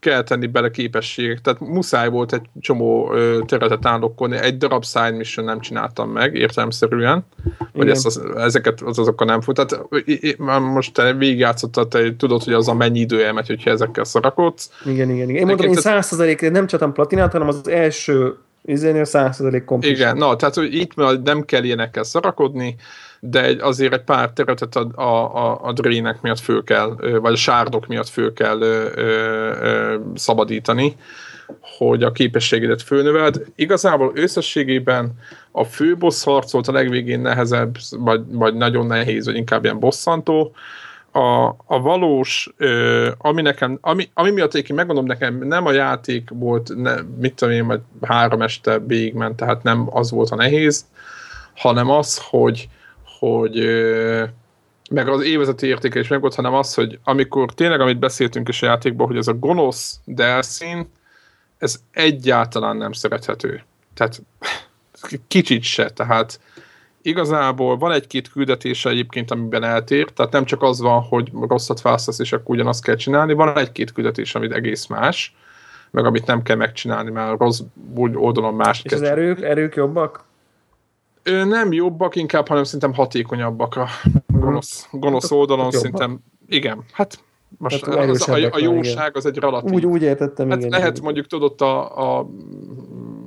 kell 0.00 0.22
tenni 0.22 0.46
bele 0.46 0.70
képességek, 0.70 1.40
tehát 1.40 1.60
muszáj 1.60 2.08
volt 2.08 2.32
egy 2.32 2.46
csomó 2.60 3.12
területet 3.46 3.86
állokkolni, 3.86 4.36
egy 4.36 4.56
darab 4.56 4.84
side 4.84 5.10
mission 5.10 5.44
nem 5.44 5.60
csináltam 5.60 6.10
meg, 6.10 6.34
értelemszerűen, 6.34 7.24
vagy 7.72 7.88
ezt 7.88 8.06
az, 8.06 8.22
ezeket 8.36 8.80
az 8.80 8.98
azokkal 8.98 9.26
nem 9.26 9.40
fut. 9.40 9.54
Tehát 9.54 10.60
most 10.60 10.92
te 10.92 11.12
végigjátszottad, 11.12 11.88
te 11.88 12.16
tudod, 12.16 12.42
hogy 12.42 12.52
az 12.52 12.68
a 12.68 12.74
mennyi 12.74 13.00
idő 13.00 13.24
elmegy, 13.24 13.46
hogyha 13.46 13.70
ezekkel 13.70 14.04
szarakodsz. 14.04 14.70
Igen, 14.84 15.10
igen, 15.10 15.28
igen. 15.28 15.40
Én 15.40 15.46
mondom, 15.46 15.66
én 15.66 15.74
százszerzalékre 15.74 16.48
nem 16.48 16.66
csatam 16.66 16.92
platinát, 16.92 17.32
hanem 17.32 17.48
az 17.48 17.68
első 17.68 18.36
izénél 18.64 19.04
százszerzalék 19.04 19.64
kompis. 19.64 19.90
Igen, 19.90 20.16
na, 20.16 20.36
tehát 20.36 20.54
hogy 20.54 20.74
itt 20.74 21.22
nem 21.24 21.42
kell 21.42 21.64
ilyenekkel 21.64 22.04
szarakodni, 22.04 22.76
de 23.26 23.44
egy, 23.44 23.60
azért 23.60 23.92
egy 23.92 24.02
pár 24.02 24.30
területet 24.30 24.76
a, 24.76 24.88
a, 24.94 25.36
a, 25.36 25.58
a 25.62 25.72
drének 25.72 26.20
miatt 26.20 26.38
föl 26.40 26.64
kell, 26.64 26.96
vagy 27.20 27.32
a 27.32 27.36
sárdok 27.36 27.86
miatt 27.86 28.08
föl 28.08 28.32
kell 28.32 28.60
ö, 28.60 28.88
ö, 28.94 29.02
ö, 29.60 29.96
szabadítani, 30.14 30.96
hogy 31.78 32.02
a 32.02 32.12
képességedet 32.12 32.82
fölnöveld. 32.82 33.44
Igazából 33.54 34.12
összességében 34.14 35.12
a 35.50 35.64
fő 35.64 35.96
boss 35.96 36.24
harcolt 36.24 36.68
a 36.68 36.72
legvégén 36.72 37.20
nehezebb, 37.20 37.76
vagy, 37.90 38.22
vagy 38.28 38.54
nagyon 38.54 38.86
nehéz, 38.86 39.26
vagy 39.26 39.36
inkább 39.36 39.64
ilyen 39.64 39.78
bosszantó. 39.78 40.54
A, 41.12 41.44
a 41.66 41.80
valós, 41.80 42.52
ö, 42.56 43.10
ami, 43.18 43.42
nekem, 43.42 43.78
ami, 43.80 44.08
ami 44.14 44.30
miatt 44.30 44.54
én 44.54 44.74
megmondom 44.74 45.04
nekem, 45.04 45.38
nem 45.38 45.66
a 45.66 45.72
játék 45.72 46.28
volt, 46.32 46.76
ne, 46.76 46.94
mit 47.20 47.34
tudom 47.34 47.54
én, 47.54 47.66
vagy 47.66 47.80
három 48.02 48.42
este 48.42 48.78
végigment, 48.78 49.36
tehát 49.36 49.62
nem 49.62 49.86
az 49.90 50.10
volt 50.10 50.30
a 50.30 50.36
nehéz, 50.36 50.84
hanem 51.54 51.90
az, 51.90 52.22
hogy, 52.30 52.68
hogy 53.24 53.54
meg 54.90 55.08
az 55.08 55.24
évezeti 55.24 55.66
értékelés 55.66 56.08
meg 56.08 56.20
volt, 56.20 56.34
hanem 56.34 56.54
az, 56.54 56.74
hogy 56.74 56.98
amikor 57.04 57.54
tényleg, 57.54 57.80
amit 57.80 57.98
beszéltünk 57.98 58.48
is 58.48 58.62
a 58.62 58.66
játékban, 58.66 59.06
hogy 59.06 59.16
ez 59.16 59.28
a 59.28 59.34
gonosz 59.34 59.98
delszín, 60.04 60.90
ez 61.58 61.80
egyáltalán 61.90 62.76
nem 62.76 62.92
szerethető. 62.92 63.62
Tehát 63.94 64.22
kicsit 65.28 65.62
se, 65.62 65.90
tehát 65.90 66.40
igazából 67.02 67.76
van 67.76 67.92
egy-két 67.92 68.30
küldetése 68.30 68.90
egyébként, 68.90 69.30
amiben 69.30 69.64
eltér, 69.64 70.04
tehát 70.04 70.32
nem 70.32 70.44
csak 70.44 70.62
az 70.62 70.80
van, 70.80 71.00
hogy 71.00 71.30
rosszat 71.48 71.82
választasz, 71.82 72.18
és 72.18 72.32
akkor 72.32 72.54
ugyanazt 72.54 72.84
kell 72.84 72.96
csinálni, 72.96 73.32
van 73.32 73.58
egy-két 73.58 73.92
küldetés, 73.92 74.34
amit 74.34 74.52
egész 74.52 74.86
más, 74.86 75.36
meg 75.90 76.04
amit 76.04 76.26
nem 76.26 76.42
kell 76.42 76.56
megcsinálni, 76.56 77.10
mert 77.10 77.38
rossz 77.38 77.60
oldalon 78.14 78.54
más 78.54 78.82
És 78.82 78.90
kell 78.90 79.00
az 79.00 79.08
erők, 79.08 79.42
erők 79.42 79.74
jobbak? 79.74 80.24
Nem 81.24 81.72
jobbak, 81.72 82.16
inkább, 82.16 82.48
hanem 82.48 82.64
szerintem 82.64 82.94
hatékonyabbak 82.94 83.76
a 83.76 83.88
gonosz, 84.26 84.88
gonosz 84.90 85.30
oldalon, 85.30 85.64
jobbak. 85.64 85.80
szerintem 85.80 86.18
igen, 86.48 86.84
hát 86.92 87.18
most 87.58 87.84
hát 87.84 88.08
az, 88.08 88.28
a, 88.28 88.48
a 88.50 88.58
jóság 88.58 89.16
az 89.16 89.26
egy 89.26 89.38
relatív. 89.38 89.72
Úgy, 89.72 89.86
úgy 89.86 90.02
értettem, 90.02 90.48
hát 90.48 90.58
igen. 90.58 90.70
Lehet 90.70 90.90
igen. 90.90 91.02
mondjuk 91.02 91.26
tudod, 91.26 91.60
a, 91.60 92.18
a 92.18 92.26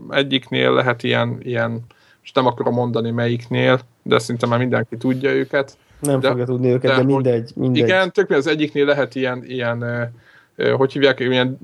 egyiknél 0.10 0.74
lehet 0.74 1.03
ilyen, 1.03 1.38
ilyen, 1.41 1.82
és 2.24 2.32
nem 2.32 2.45
akarom 2.45 2.74
mondani 2.74 3.11
melyiknél, 3.11 3.80
de 4.03 4.19
szerintem 4.19 4.49
már 4.49 4.60
mindenki 4.60 4.98
tudja 4.98 5.32
őket. 5.32 5.78
Nem 5.99 6.19
de, 6.19 6.30
fogja 6.30 6.45
tudni 6.45 6.69
őket, 6.69 6.91
de, 6.91 6.98
de 6.98 7.03
mindegy, 7.03 7.52
mindegy. 7.56 7.84
Igen, 7.84 8.11
tök 8.11 8.30
az 8.30 8.48
egyiknél 8.48 8.86
lehet 8.86 9.15
ilyen, 9.15 9.44
ilyen 9.45 10.11
hogy 10.78 10.94
hívják, 10.94 11.19
ilyen, 11.19 11.57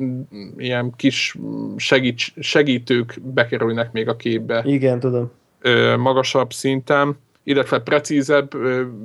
ilyen 0.58 0.94
kis 0.96 1.38
segít, 1.76 2.20
segítők 2.40 3.20
bekerülnek 3.22 3.92
még 3.92 4.08
a 4.08 4.16
képbe. 4.16 4.64
Igen, 4.66 5.00
tudom 5.00 5.32
magasabb 5.98 6.54
szinten, 6.54 7.18
illetve 7.44 7.80
precízebb 7.80 8.56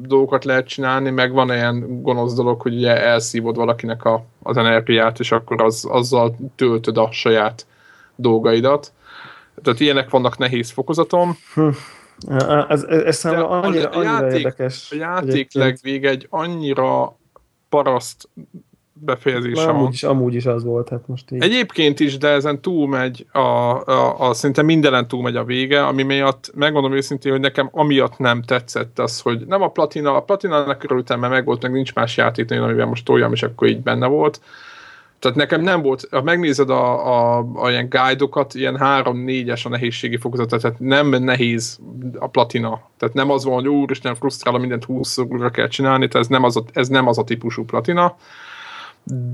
dolgokat 0.02 0.44
lehet 0.44 0.66
csinálni, 0.66 1.10
meg 1.10 1.32
van 1.32 1.52
ilyen 1.52 2.02
gonosz 2.02 2.34
dolog, 2.34 2.60
hogy 2.60 2.74
ugye 2.74 3.02
elszívod 3.02 3.56
valakinek 3.56 4.04
a, 4.04 4.24
az 4.42 4.56
energiát, 4.56 5.20
és 5.20 5.32
akkor 5.32 5.62
az, 5.62 5.86
azzal 5.90 6.36
töltöd 6.56 6.96
a 6.98 7.08
saját 7.12 7.66
dolgaidat. 8.16 8.92
Tehát 9.62 9.80
ilyenek 9.80 10.10
vannak 10.10 10.38
nehéz 10.38 10.70
fokozatom. 10.70 11.38
Hm. 11.54 11.68
Ez, 12.68 12.82
ez, 12.82 13.02
ez 13.02 13.16
számomra 13.16 13.48
annyira, 13.48 13.88
annyira 13.88 14.10
játék, 14.10 14.36
érdekes. 14.36 14.88
A 14.92 14.94
játék 14.96 15.52
legvége 15.52 16.08
egy 16.08 16.26
annyira 16.30 17.16
paraszt 17.68 18.28
befejezés. 19.00 19.64
Amúgy 19.64 19.92
is, 19.92 20.02
amúgy 20.02 20.34
is 20.34 20.46
az 20.46 20.64
volt, 20.64 20.88
hát 20.88 21.06
most 21.06 21.30
így. 21.30 21.42
Egyébként 21.42 22.00
is, 22.00 22.18
de 22.18 22.28
ezen 22.28 22.60
túlmegy, 22.60 23.26
a, 23.32 23.38
a, 23.38 24.28
a, 24.28 24.34
szinte 24.34 24.62
mindenen 24.62 25.08
túlmegy 25.08 25.36
a 25.36 25.44
vége, 25.44 25.86
ami 25.86 26.02
miatt 26.02 26.50
megmondom 26.54 26.92
őszintén, 26.92 27.32
hogy 27.32 27.40
nekem 27.40 27.68
amiatt 27.72 28.18
nem 28.18 28.42
tetszett 28.42 28.98
az, 28.98 29.20
hogy 29.20 29.46
nem 29.46 29.62
a 29.62 29.68
platina, 29.68 30.16
a 30.16 30.22
platinának 30.22 30.78
körültem, 30.78 31.20
mert 31.20 31.32
meg 31.32 31.44
volt, 31.44 31.62
meg 31.62 31.72
nincs 31.72 31.94
más 31.94 32.16
játék, 32.16 32.50
amivel 32.50 32.86
most 32.86 33.04
toljam, 33.04 33.32
és 33.32 33.42
akkor 33.42 33.68
így 33.68 33.80
benne 33.80 34.06
volt. 34.06 34.40
Tehát 35.18 35.36
nekem 35.36 35.60
nem 35.60 35.82
volt, 35.82 36.08
ha 36.10 36.22
megnézed 36.22 36.70
a, 36.70 37.06
a, 37.06 37.46
a 37.54 37.70
ilyen 37.70 37.88
guide-okat, 37.88 38.54
ilyen 38.54 38.78
3-4-es 38.80 39.66
a 39.66 39.68
nehézségi 39.68 40.16
fokozat, 40.16 40.48
tehát 40.48 40.78
nem 40.78 41.08
nehéz 41.08 41.78
a 42.18 42.26
platina. 42.28 42.80
Tehát 42.98 43.14
nem 43.14 43.30
az 43.30 43.44
van, 43.44 43.54
hogy 43.54 43.68
úristen 43.68 44.14
frusztrál, 44.14 44.58
mindent 44.58 44.84
20 44.84 45.18
kell 45.52 45.68
csinálni, 45.68 46.08
tehát 46.08 46.26
ez 46.26 46.32
nem 46.32 46.44
az 46.44 46.56
a, 46.56 46.62
ez 46.72 46.88
nem 46.88 47.06
az 47.06 47.18
a 47.18 47.24
típusú 47.24 47.64
platina 47.64 48.16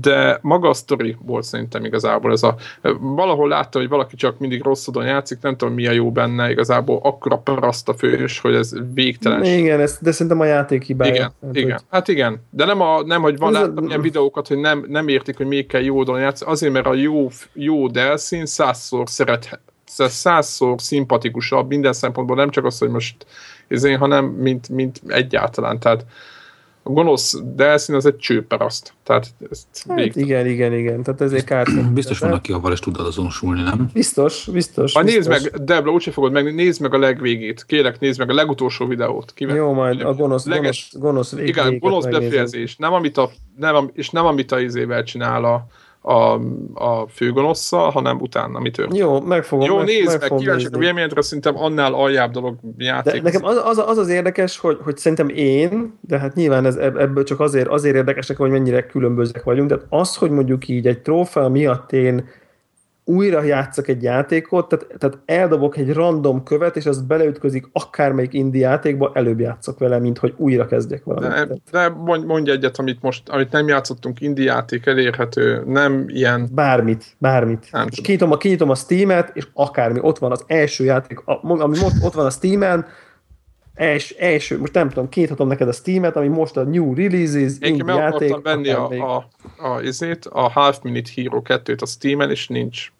de 0.01 0.39
maga 0.41 0.69
a 0.69 0.73
sztori 0.73 1.15
volt 1.25 1.43
szerintem 1.43 1.85
igazából 1.85 2.31
ez 2.31 2.43
a, 2.43 2.55
valahol 2.99 3.47
látta, 3.47 3.79
hogy 3.79 3.89
valaki 3.89 4.15
csak 4.15 4.39
mindig 4.39 4.63
rosszadon 4.63 5.05
játszik, 5.05 5.37
nem 5.41 5.57
tudom 5.57 5.73
mi 5.73 5.87
a 5.87 5.91
jó 5.91 6.11
benne, 6.11 6.49
igazából 6.49 6.99
akkora 7.03 7.37
paraszt 7.37 7.89
a 7.89 7.93
fős, 7.93 8.39
hogy 8.39 8.55
ez 8.55 8.73
végtelen. 8.93 9.43
Igen, 9.43 9.79
ez, 9.79 9.97
de 10.01 10.11
szerintem 10.11 10.39
a 10.39 10.45
játék 10.45 10.83
hibája. 10.83 11.13
Igen, 11.13 11.31
hát, 11.41 11.55
igen. 11.55 11.71
Hogy... 11.71 11.81
hát 11.89 12.07
igen, 12.07 12.41
de 12.49 12.65
nem, 12.65 12.81
a, 12.81 13.03
nem 13.03 13.21
hogy 13.21 13.37
van, 13.37 13.51
láttam 13.51 13.87
ilyen 13.87 14.01
videókat, 14.01 14.47
hogy 14.47 14.57
nem, 14.57 14.85
nem 14.87 15.07
értik, 15.07 15.37
hogy 15.37 15.47
még 15.47 15.67
kell 15.67 15.81
jó 15.81 15.97
oldalon 15.97 16.21
játszani, 16.21 16.51
azért, 16.51 16.73
mert 16.73 16.85
a 16.85 16.93
jó, 16.93 17.29
jó 17.53 17.87
delszín 17.87 18.45
százszor 18.45 19.09
szeret, 19.09 19.59
százszor 20.07 20.81
szimpatikusabb 20.81 21.67
minden 21.67 21.93
szempontból, 21.93 22.35
nem 22.35 22.49
csak 22.49 22.65
az, 22.65 22.77
hogy 22.77 22.89
most 22.89 23.25
én, 23.67 23.97
hanem 23.97 24.25
mint, 24.25 24.69
mint 24.69 25.01
egyáltalán, 25.07 25.79
tehát 25.79 26.05
a 26.87 26.91
gonosz 26.91 27.41
Delszín 27.55 27.95
az 27.95 28.05
egy 28.05 28.17
csőperaszt. 28.17 28.93
Tehát 29.03 29.33
ezt 29.51 29.85
Hát 29.89 30.15
igen, 30.15 30.47
igen, 30.47 30.73
igen. 30.73 31.03
Tehát 31.03 31.21
ezért 31.21 31.45
kárt. 31.45 31.93
Biztos 31.93 32.19
van, 32.19 32.31
aki 32.31 32.51
avval 32.51 32.71
is 32.71 32.79
tud 32.79 32.99
azonosulni, 32.99 33.61
nem? 33.61 33.89
Biztos, 33.93 34.47
biztos. 34.51 34.93
Nézd 34.93 35.27
biztos. 35.27 35.51
meg, 35.51 35.63
Debla, 35.63 35.91
úgyse 35.91 36.11
fogod 36.11 36.31
meg, 36.31 36.55
nézd 36.55 36.81
meg 36.81 36.93
a 36.93 36.97
legvégét. 36.97 37.65
Kérlek, 37.65 37.99
nézd 37.99 38.19
meg 38.19 38.29
a 38.29 38.33
legutolsó 38.33 38.87
videót. 38.87 39.33
Kivel? 39.33 39.55
Jó, 39.55 39.73
majd 39.73 40.01
a 40.01 40.13
gonosz, 40.13 40.45
Leges- 40.45 40.89
gonosz, 40.91 41.03
gonosz 41.03 41.31
vég, 41.31 41.47
Igen, 41.47 41.77
gonosz 41.77 42.05
befejezés. 42.05 42.75
Nem, 42.75 42.93
amit 42.93 43.17
a, 43.17 43.31
nem, 43.57 43.89
és 43.93 44.09
nem 44.09 44.25
amit 44.25 44.51
a 44.51 44.59
izével 44.59 45.03
csinál 45.03 45.43
a, 45.45 45.67
a, 46.05 46.39
a 46.73 47.07
főgonosszal, 47.07 47.89
hanem 47.89 48.19
utána, 48.19 48.59
mi 48.59 48.71
történik. 48.71 49.01
Jó, 49.01 49.21
megfogom. 49.21 49.67
Jó, 49.67 49.77
meg, 49.77 49.85
nézd 49.85 50.07
meg, 50.07 50.21
fogom 50.21 50.37
kíváncsiak 50.37 50.75
a 50.75 50.77
véleményedre, 50.77 51.21
szerintem 51.21 51.57
annál 51.57 51.93
aljább 51.93 52.31
dolog 52.31 52.55
játék. 52.77 53.13
De 53.13 53.21
nekem 53.21 53.43
az, 53.45 53.61
az, 53.63 53.77
az 53.77 53.97
az 53.97 54.09
érdekes, 54.09 54.57
hogy, 54.57 54.77
hogy 54.83 54.97
szerintem 54.97 55.29
én, 55.29 55.97
de 56.01 56.19
hát 56.19 56.35
nyilván 56.35 56.65
ez, 56.65 56.75
ebb- 56.75 56.97
ebből 56.97 57.23
csak 57.23 57.39
azért, 57.39 57.67
azért 57.67 57.95
érdekes 57.95 58.27
nekem, 58.27 58.45
hogy 58.45 58.55
mennyire 58.55 58.85
különbözőek 58.85 59.43
vagyunk, 59.43 59.69
de 59.69 59.79
az, 59.89 60.15
hogy 60.15 60.29
mondjuk 60.29 60.67
így 60.67 60.87
egy 60.87 61.01
trófea 61.01 61.49
miatt 61.49 61.91
én 61.91 62.29
újra 63.05 63.43
játszak 63.43 63.87
egy 63.87 64.03
játékot, 64.03 64.67
tehát, 64.67 64.87
tehát 64.97 65.19
eldobok 65.25 65.77
egy 65.77 65.93
random 65.93 66.43
követ, 66.43 66.75
és 66.75 66.85
az 66.85 67.01
beleütközik 67.01 67.69
akármelyik 67.71 68.33
indie 68.33 68.67
játékba, 68.67 69.11
előbb 69.13 69.39
játszok 69.39 69.79
vele, 69.79 69.99
mint 69.99 70.17
hogy 70.17 70.33
újra 70.37 70.65
kezdjek 70.65 71.03
valamit. 71.03 71.47
De, 71.47 71.57
de 71.71 71.89
mondj, 71.89 72.25
mondj 72.25 72.51
egyet, 72.51 72.77
amit 72.77 73.01
most, 73.01 73.29
amit 73.29 73.51
nem 73.51 73.67
játszottunk, 73.67 74.21
indie 74.21 74.45
játék 74.45 74.85
elérhető, 74.85 75.63
nem 75.65 76.05
ilyen, 76.07 76.49
Bármit, 76.51 77.05
bármit. 77.17 77.67
Nem 77.71 77.87
És 77.91 78.01
kinyitom 78.01 78.31
a, 78.31 78.37
kinyitom 78.37 78.69
a 78.69 78.75
Steam-et, 78.75 79.31
és 79.33 79.47
akármi, 79.53 79.99
ott 80.01 80.17
van 80.17 80.31
az 80.31 80.43
első 80.47 80.83
játék, 80.83 81.21
ami 81.25 81.79
most 81.79 82.03
ott 82.03 82.13
van 82.13 82.25
a 82.25 82.29
Steam-en, 82.29 82.85
els, 83.75 84.09
első, 84.09 84.59
most 84.59 84.73
nem 84.73 84.89
tudom, 84.89 85.09
kinyithatom 85.09 85.47
neked 85.47 85.67
a 85.67 85.71
Steam-et, 85.71 86.15
ami 86.15 86.27
most 86.27 86.57
a 86.57 86.63
New 86.63 86.93
Releases, 86.93 87.53
én 87.59 87.83
meg 87.85 87.95
játék, 87.95 88.31
akartam 88.31 88.63
venni 88.63 88.69
a, 88.69 89.15
a, 89.15 89.27
a, 89.57 89.81
izét, 89.81 90.25
a 90.25 90.49
Half 90.49 90.79
Minute 90.81 91.09
Hero 91.15 91.41
2-t 91.43 91.81
a 91.81 91.85
Steam-en, 91.85 92.29
és 92.29 92.47
nincs. 92.47 92.93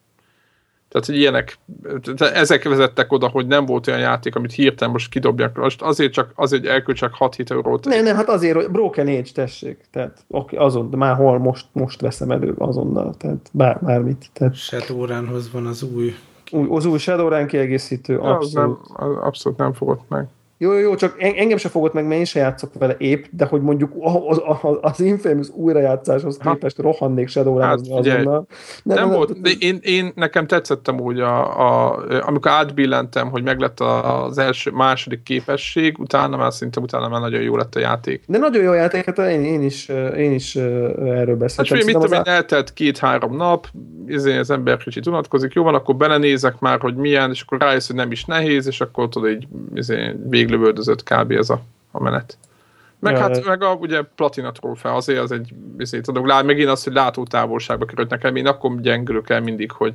Tehát, 0.95 1.09
hogy 1.09 1.19
ilyenek, 1.19 1.57
tehát 2.03 2.35
ezek 2.35 2.63
vezettek 2.63 3.11
oda, 3.11 3.27
hogy 3.27 3.47
nem 3.47 3.65
volt 3.65 3.87
olyan 3.87 3.99
játék, 3.99 4.35
amit 4.35 4.51
hirtelen 4.51 4.93
most 4.93 5.09
kidobják. 5.09 5.57
Most 5.57 5.81
azért 5.81 6.13
csak, 6.13 6.31
azért, 6.35 6.61
hogy 6.61 6.71
elköltsek 6.71 7.11
6-7 7.19 7.51
eurót. 7.51 7.85
Nem, 7.85 8.03
nem, 8.03 8.15
hát 8.15 8.29
azért, 8.29 8.55
hogy 8.55 8.69
Broken 8.69 9.07
Age, 9.07 9.31
tessék. 9.33 9.85
Tehát 9.91 10.25
oké, 10.27 10.55
azon, 10.55 10.89
de 10.89 10.97
már 10.97 11.15
hol 11.15 11.37
most, 11.39 11.65
most 11.71 12.01
veszem 12.01 12.31
elő 12.31 12.53
azonnal, 12.57 13.15
tehát 13.17 13.49
bár, 13.51 13.79
bármit. 13.81 14.29
Tehát 14.33 14.55
Shadowrunhoz 14.55 15.51
van 15.51 15.65
az 15.65 15.83
új. 15.83 16.15
új, 16.51 16.67
az 16.69 16.85
új 16.85 16.97
Shadowrun 16.97 17.47
kiegészítő, 17.47 18.13
Ja, 18.13 18.37
az 18.37 18.51
nem, 18.51 18.69
abszolút. 18.69 19.17
az 19.17 19.23
abszolút 19.23 19.57
nem 19.57 19.73
fogott 19.73 20.09
meg. 20.09 20.27
Jó, 20.57 20.71
jó, 20.71 20.79
jó, 20.79 20.95
csak 20.95 21.15
en- 21.17 21.35
engem 21.35 21.57
se 21.57 21.69
fogott 21.69 21.93
meg, 21.93 22.05
mert 22.07 22.19
én 22.19 22.25
se 22.25 22.39
játszok 22.39 22.73
vele 22.79 22.95
épp, 22.97 23.23
de 23.31 23.45
hogy 23.45 23.61
mondjuk 23.61 23.91
az, 24.27 24.41
az, 24.45 24.77
az 24.81 24.99
Infamous 24.99 25.49
újrajátszáshoz 25.49 26.37
képest 26.37 26.77
rohannék 26.77 27.27
Shadowrun-hozni 27.27 27.89
Hát, 27.89 27.99
ugye, 27.99 28.13
azonnal. 28.13 28.47
Nem, 28.83 28.97
nem 28.97 29.09
volt, 29.09 29.41
de 29.41 29.49
én, 29.59 29.79
én, 29.81 30.11
nekem 30.15 30.47
tetszettem 30.47 30.99
úgy, 30.99 31.19
a, 31.19 31.59
a, 31.59 32.03
amikor 32.21 32.51
átbillentem, 32.51 33.29
hogy 33.29 33.43
meglett 33.43 33.79
az 33.79 34.37
első, 34.37 34.71
második 34.71 35.23
képesség, 35.23 35.99
utána 35.99 36.37
már 36.37 36.53
szerintem 36.53 36.83
utána 36.83 37.09
már 37.09 37.21
nagyon 37.21 37.41
jó 37.41 37.55
lett 37.55 37.75
a 37.75 37.79
játék. 37.79 38.23
De 38.27 38.37
nagyon 38.37 38.63
jó 38.63 38.73
játék, 38.73 39.05
hát 39.05 39.17
én, 39.17 39.43
én, 39.43 39.61
is, 39.61 39.89
én 40.17 40.31
is 40.31 40.55
erről 40.55 41.25
Hát 41.25 41.37
beszéltem. 41.37 41.77
mit 41.77 41.85
Szerintem 41.85 42.01
tudom 42.01 42.23
én, 42.25 42.33
eltelt 42.33 42.73
két-három 42.73 43.35
nap, 43.35 43.67
izé 44.07 44.37
az 44.37 44.49
ember 44.49 44.77
kicsit 44.77 45.07
unatkozik, 45.07 45.53
jó 45.53 45.63
van, 45.63 45.73
akkor 45.73 45.95
belenézek 45.95 46.59
már, 46.59 46.79
hogy 46.79 46.95
milyen, 46.95 47.29
és 47.31 47.41
akkor 47.41 47.59
rájössz, 47.59 47.87
hogy 47.87 47.95
nem 47.95 48.11
is 48.11 48.25
nehéz, 48.25 48.67
és 48.67 48.81
akkor 48.81 49.09
tudod, 49.09 49.29
így 49.29 49.47
izé, 50.45 50.51
véglövöldözött 50.53 51.03
kb. 51.03 51.31
ez 51.31 51.49
a, 51.49 51.61
a 51.91 52.03
menet. 52.03 52.37
Meg 52.99 53.13
Ja, 53.13 53.19
hát, 53.19 53.45
meg 53.45 53.63
a 53.63 53.73
ugye 53.73 54.01
platina 54.15 54.51
trófea, 54.51 54.93
azért 54.93 55.19
az 55.19 55.31
egy, 55.31 55.53
izé, 55.77 55.99
tudod, 56.01 56.25
lát, 56.25 56.43
megint 56.43 56.69
az, 56.69 56.83
hogy 56.83 56.93
látótávolságba 56.93 57.85
került 57.85 58.09
nekem, 58.09 58.35
én 58.35 58.47
akkor 58.47 58.81
gyengülök 58.81 59.29
el 59.29 59.41
mindig, 59.41 59.71
hogy 59.71 59.93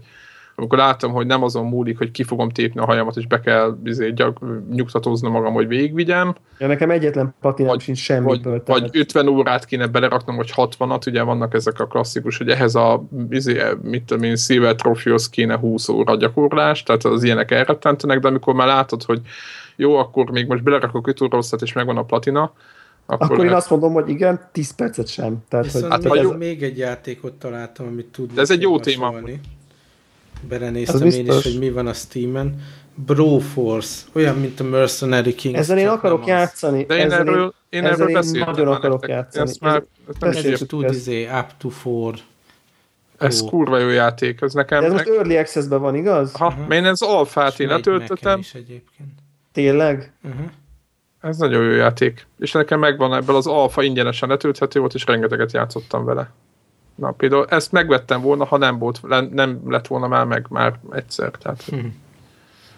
amikor 0.54 0.78
látom, 0.78 1.12
hogy 1.12 1.26
nem 1.26 1.42
azon 1.42 1.66
múlik, 1.66 1.98
hogy 1.98 2.10
ki 2.10 2.22
fogom 2.22 2.48
tépni 2.48 2.80
a 2.80 2.84
hajamat, 2.84 3.16
és 3.16 3.26
be 3.26 3.40
kell 3.40 3.78
izé, 3.84 4.10
gyak, 4.10 4.38
nyugtatóznom 4.70 5.32
magam, 5.32 5.52
hogy 5.52 5.66
végigvigyem, 5.68 6.34
Ja, 6.58 6.66
nekem 6.66 6.90
egyetlen 6.90 7.34
platinám 7.40 7.70
Vagy- 7.70 7.80
sincs 7.80 8.08
vagy, 8.08 8.16
semmiből. 8.16 8.52
vagy 8.52 8.62
tehát- 8.62 8.96
50 8.96 9.28
órát 9.28 9.64
kéne 9.64 9.86
beleraknom, 9.86 10.36
vagy 10.36 10.52
60-at, 10.56 11.06
ugye 11.06 11.22
vannak 11.22 11.54
ezek 11.54 11.80
a 11.80 11.86
klasszikus, 11.86 12.36
hogy 12.38 12.48
ehhez 12.48 12.74
a 12.74 13.04
izé, 13.30 13.62
mit 13.82 14.02
tudom 14.04 14.22
én, 14.22 14.36
Silver 14.36 14.74
Trophyhoz 14.74 15.28
kéne 15.28 15.56
20 15.56 15.88
óra 15.88 16.16
gyakorlás, 16.16 16.82
tehát 16.82 17.04
az 17.04 17.22
ilyenek 17.22 17.50
elrettentenek, 17.50 18.18
de 18.18 18.28
amikor 18.28 18.54
már 18.54 18.66
látod, 18.66 19.02
hogy 19.02 19.20
jó, 19.80 19.94
akkor 19.96 20.30
még 20.30 20.46
most 20.46 20.62
belerakok 20.62 21.06
5 21.06 21.20
óra 21.20 21.36
hosszat, 21.36 21.62
és 21.62 21.72
megvan 21.72 21.96
a 21.96 22.02
platina, 22.02 22.40
akkor, 23.06 23.24
Akkor 23.24 23.38
én 23.38 23.44
lehet- 23.44 23.58
azt 23.60 23.70
mondom, 23.70 23.92
hogy 23.92 24.08
igen, 24.08 24.48
10 24.52 24.70
percet 24.74 25.08
sem. 25.08 25.44
Tehát, 25.48 25.70
hogy, 25.72 25.82
még, 26.10 26.22
jó- 26.22 26.32
ez, 26.32 26.38
még 26.38 26.62
egy 26.62 26.78
játékot 26.78 27.32
találtam, 27.32 27.86
amit 27.86 28.06
tudnék 28.06 28.34
De 28.34 28.40
ez 28.40 28.50
egy 28.50 28.60
jó 28.62 28.80
téma. 28.80 29.06
Az 29.08 29.22
Belenéztem 30.48 31.06
én 31.06 31.26
is, 31.26 31.42
hogy 31.42 31.56
mi 31.58 31.70
van 31.70 31.86
a 31.86 31.92
Steam-en. 31.92 32.62
Broforce, 32.94 34.04
olyan, 34.12 34.36
mint 34.36 34.60
a 34.60 34.64
Mercenary 34.64 35.34
Kings. 35.34 35.58
ezzel 35.58 35.78
én 35.78 35.88
akarok 35.88 36.20
az. 36.20 36.26
játszani. 36.28 36.84
de 36.84 36.94
én 36.96 37.00
ezzel 37.04 37.18
erről, 37.18 37.54
én 37.68 37.80
ezzel 37.84 37.92
erről 37.94 38.08
én 38.08 38.14
beszéltem 38.14 38.48
nagyon 38.50 38.66
már 38.66 38.76
akarok 38.76 39.00
nektek. 39.00 39.16
játszani. 39.16 39.48
Ezt 39.48 39.60
már, 39.60 39.76
Ez- 39.76 39.82
ezt 40.08 40.20
nem 40.20 40.30
is 40.30 40.36
Ez 40.36 40.44
értem. 40.44 40.66
tud 40.66 40.90
izé, 40.90 41.24
up 41.26 41.46
to 41.58 41.68
four. 41.68 42.14
Ez 43.18 43.42
Ó. 43.42 43.46
kurva 43.46 43.78
jó 43.78 43.88
játék, 43.88 44.40
ez 44.40 44.52
nekem... 44.52 44.80
De 44.80 44.86
ez 44.86 44.92
most 44.92 45.08
Early 45.08 45.36
Access-ben 45.36 45.80
van, 45.80 45.94
igaz? 45.94 46.32
ha, 46.32 46.54
én 46.70 46.84
ez 46.84 47.00
alfát 47.00 47.60
én 47.60 47.66
És 47.68 47.72
megy 47.72 47.76
Mac-en 47.76 47.92
letöltöttem, 47.92 48.38
is 48.38 48.54
egyébként. 48.54 49.08
Tényleg? 49.52 50.12
Uh-huh. 50.22 50.50
Ez 51.20 51.36
nagyon 51.36 51.62
jó 51.64 51.70
játék. 51.70 52.26
És 52.38 52.52
nekem 52.52 52.78
megvan 52.78 53.14
ebből 53.14 53.36
az 53.36 53.46
alfa 53.46 53.82
ingyenesen 53.82 54.28
letölthető 54.28 54.80
volt, 54.80 54.94
és 54.94 55.06
rengeteget 55.06 55.52
játszottam 55.52 56.04
vele. 56.04 56.30
Na, 56.94 57.10
például 57.10 57.46
ezt 57.48 57.72
megvettem 57.72 58.20
volna, 58.20 58.44
ha 58.44 58.56
nem, 58.56 58.78
volt, 58.78 59.00
nem 59.32 59.60
lett 59.66 59.86
volna 59.86 60.08
már 60.08 60.24
meg 60.24 60.46
már 60.48 60.78
egyszer. 60.90 61.30
Tehát. 61.30 61.62
Hm. 61.62 61.76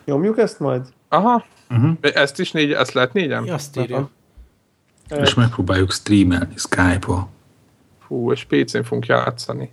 Nyomjuk 0.05 0.39
ezt 0.39 0.61
majd? 0.61 0.87
Aha, 1.09 1.45
Uh-huh. 1.71 1.93
ezt 2.01 2.41
is 2.41 2.53
négy, 2.53 2.73
ezt 2.73 2.93
lehet 2.93 3.13
négyen? 3.13 3.49
Azt 3.49 3.77
írja? 3.77 4.11
Aha. 5.09 5.21
És 5.23 5.35
megpróbáljuk 5.35 5.93
streamelni 5.93 6.55
Skype-ol. 6.57 7.29
Fú, 8.07 8.33
és 8.33 8.45
PC-n 8.45 8.83
fogunk 8.83 9.07
játszani. 9.07 9.71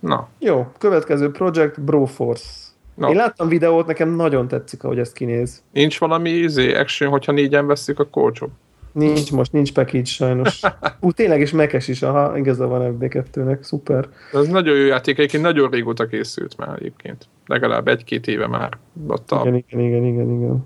Na, 0.00 0.28
Jó, 0.38 0.72
következő 0.78 1.30
projekt 1.30 1.80
Broforce. 1.80 2.67
Na. 2.98 3.08
Én 3.08 3.16
láttam 3.16 3.48
videót, 3.48 3.86
nekem 3.86 4.08
nagyon 4.08 4.48
tetszik, 4.48 4.84
ahogy 4.84 4.98
ezt 4.98 5.12
kinéz. 5.12 5.62
nincs 5.72 5.98
valami 5.98 6.30
izé, 6.30 6.74
action, 6.74 7.10
hogyha 7.10 7.32
négyen 7.32 7.66
veszik, 7.66 7.98
akkor 7.98 8.22
olcsóbb. 8.22 8.50
Nincs 8.92 9.32
most, 9.32 9.52
nincs 9.52 9.72
package 9.72 10.04
sajnos. 10.04 10.60
Ú, 11.00 11.12
tényleg 11.12 11.40
is 11.40 11.50
mekes 11.50 11.88
is, 11.88 12.02
aha, 12.02 12.38
igaza 12.38 12.66
van 12.66 12.96
FB2-nek, 13.00 13.62
szuper. 13.62 14.08
Ez 14.32 14.46
nagyon 14.46 14.76
jó 14.76 14.84
játék, 14.84 15.18
egyébként 15.18 15.42
nagyon 15.42 15.70
régóta 15.70 16.06
készült 16.06 16.56
már 16.56 16.76
egyébként. 16.78 17.28
Legalább 17.46 17.88
egy-két 17.88 18.26
éve 18.26 18.46
már 18.46 18.78
ott 19.06 19.30
a... 19.32 19.40
Igen, 19.40 19.54
igen, 19.54 19.80
igen, 19.80 20.04
igen, 20.04 20.30
igen. 20.30 20.64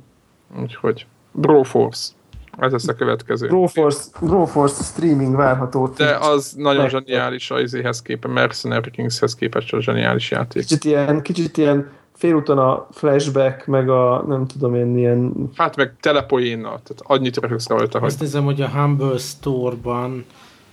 Úgyhogy 0.60 1.06
Broforce. 1.32 2.12
Ez 2.58 2.72
lesz 2.72 2.88
a 2.88 2.94
következő. 2.94 3.46
Broforce, 3.46 4.10
Broforce 4.20 4.82
streaming 4.82 5.36
várható. 5.36 5.86
De 5.96 6.16
az 6.20 6.52
nagyon 6.56 6.88
zseniális 6.88 7.50
a 7.50 7.60
izéhez 7.60 8.02
képest, 8.02 8.34
Mercenary 8.34 8.90
Kingshez 8.90 9.34
képest 9.34 9.72
a 9.72 9.80
zseniális 9.80 10.30
játék. 10.30 10.62
Kicsit 10.62 10.84
ilyen, 10.84 11.22
kicsit 11.22 11.56
ilyen 11.56 11.90
félúton 12.22 12.58
a 12.58 12.86
flashback, 12.90 13.66
meg 13.66 13.88
a 13.88 14.24
nem 14.26 14.46
tudom 14.46 14.74
én 14.74 14.98
ilyen 14.98 15.50
Hát 15.56 15.76
meg 15.76 15.94
telepoénnal, 16.00 16.80
tehát 16.82 17.02
annyit 17.02 17.36
röhögsz 17.36 17.68
rajta, 17.68 17.98
hogy 17.98 18.08
Azt 18.08 18.20
nézem, 18.20 18.44
hogy 18.44 18.60
a 18.60 18.68
Humble 18.68 19.18
Store-ban 19.18 20.24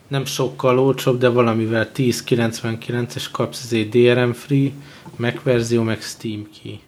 nem 0.08 0.26
sokkal 0.26 0.80
olcsóbb, 0.80 1.20
de 1.20 1.30
valamivel 1.30 1.90
10.99 1.96 3.16
és 3.16 3.32
kapsz 3.32 3.64
azért 3.64 3.90
DRM 3.90 4.32
free, 4.32 4.72
Mac 5.16 5.44
verzió, 5.44 5.84
meg 5.84 6.02
Steam 6.02 6.48
key. 6.62 6.82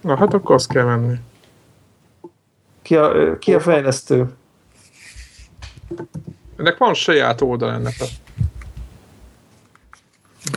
na 0.00 0.16
hát 0.16 0.34
akkor 0.34 0.54
azt 0.54 0.72
kell 0.72 0.84
venni. 0.84 1.14
ki 2.82 2.96
a, 2.96 3.38
ki 3.38 3.54
a 3.54 3.60
fejlesztő. 3.60 4.26
Ennek 6.56 6.78
van 6.78 6.94
saját 6.94 7.40
oldal 7.40 7.70
ennek 7.72 7.94
a 7.98 8.04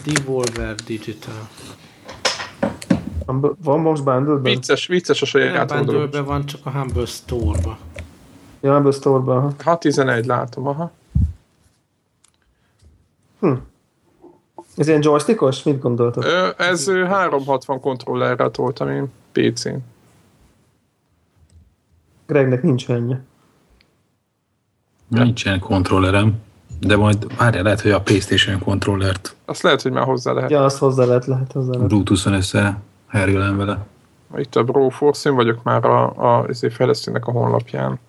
Devolver 0.05 0.75
Digital. 0.75 1.47
Van- 3.31 3.55
Van 3.63 3.79
most 3.79 4.03
bundle 4.03 4.35
vicces, 4.35 4.87
vicces 4.87 5.21
a 5.21 5.37
Nem 5.37 5.47
saját 5.47 5.71
oldal. 5.71 5.95
bundle 5.95 6.21
van, 6.21 6.45
csak 6.45 6.65
a 6.65 6.69
Humble 6.69 7.05
Store-ba. 7.05 7.77
Ja, 8.61 8.75
ebből 8.75 8.91
store-ban. 8.91 9.37
aha. 9.37 9.53
Ha 9.63 9.77
11 9.77 10.25
látom, 10.25 10.67
aha. 10.67 10.91
Ez 14.77 14.87
ilyen 14.87 15.01
joystickos? 15.03 15.63
Mit 15.63 15.79
gondoltok? 15.79 16.23
Ö, 16.23 16.49
ez 16.57 16.87
ö, 16.87 17.03
360 17.05 17.79
kontrollerrel 17.79 18.51
toltam 18.51 18.89
én 18.89 19.11
PC-n. 19.31 19.75
Gregnek 22.27 22.63
nincs 22.63 22.89
ennyi. 22.89 23.15
Nincs 25.07 25.45
ilyen 25.45 25.59
kontrollerem, 25.59 26.41
de 26.79 26.95
majd 26.97 27.37
várjál, 27.37 27.63
lehet, 27.63 27.81
hogy 27.81 27.91
a 27.91 28.01
Playstation 28.01 28.59
kontrollert 28.59 29.35
Azt 29.45 29.61
lehet, 29.61 29.81
hogy 29.81 29.91
már 29.91 30.05
hozzá 30.05 30.31
lehet. 30.31 30.49
Ja, 30.49 30.63
azt 30.63 30.77
hozzá 30.77 31.05
lehet, 31.05 31.25
lehet 31.25 31.51
hozzá 31.51 31.71
lehet. 31.71 31.87
Bluetooth-on 31.87 32.33
össze 32.33 32.79
herélem 33.09 33.57
vele. 33.57 33.85
Itt 34.37 34.55
a 34.55 34.63
Broforce, 34.63 35.29
én 35.29 35.35
vagyok 35.35 35.63
már 35.63 35.85
a, 35.85 36.17
a, 36.17 36.39
a 36.39 36.69
fejlesztőnek 36.69 37.27
a 37.27 37.31
honlapján. 37.31 37.99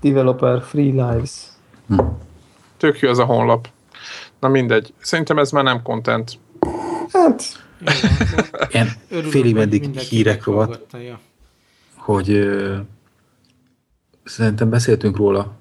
Developer 0.00 0.62
Free 0.62 0.90
Lives. 0.90 1.32
Hm. 1.86 2.00
Tök 2.76 2.98
jó 2.98 3.08
ez 3.08 3.18
a 3.18 3.24
honlap. 3.24 3.68
Na 4.40 4.48
mindegy. 4.48 4.92
Szerintem 4.98 5.38
ez 5.38 5.50
már 5.50 5.64
nem 5.64 5.82
content. 5.82 6.38
Hát... 7.12 7.42
Ilyen 8.70 8.88
félig 9.08 9.54
meddig 9.54 9.98
hírek 9.98 10.44
rovat, 10.44 10.86
ja. 10.92 11.20
hogy 11.96 12.30
ö, 12.30 12.76
szerintem 14.24 14.70
beszéltünk 14.70 15.16
róla 15.16 15.52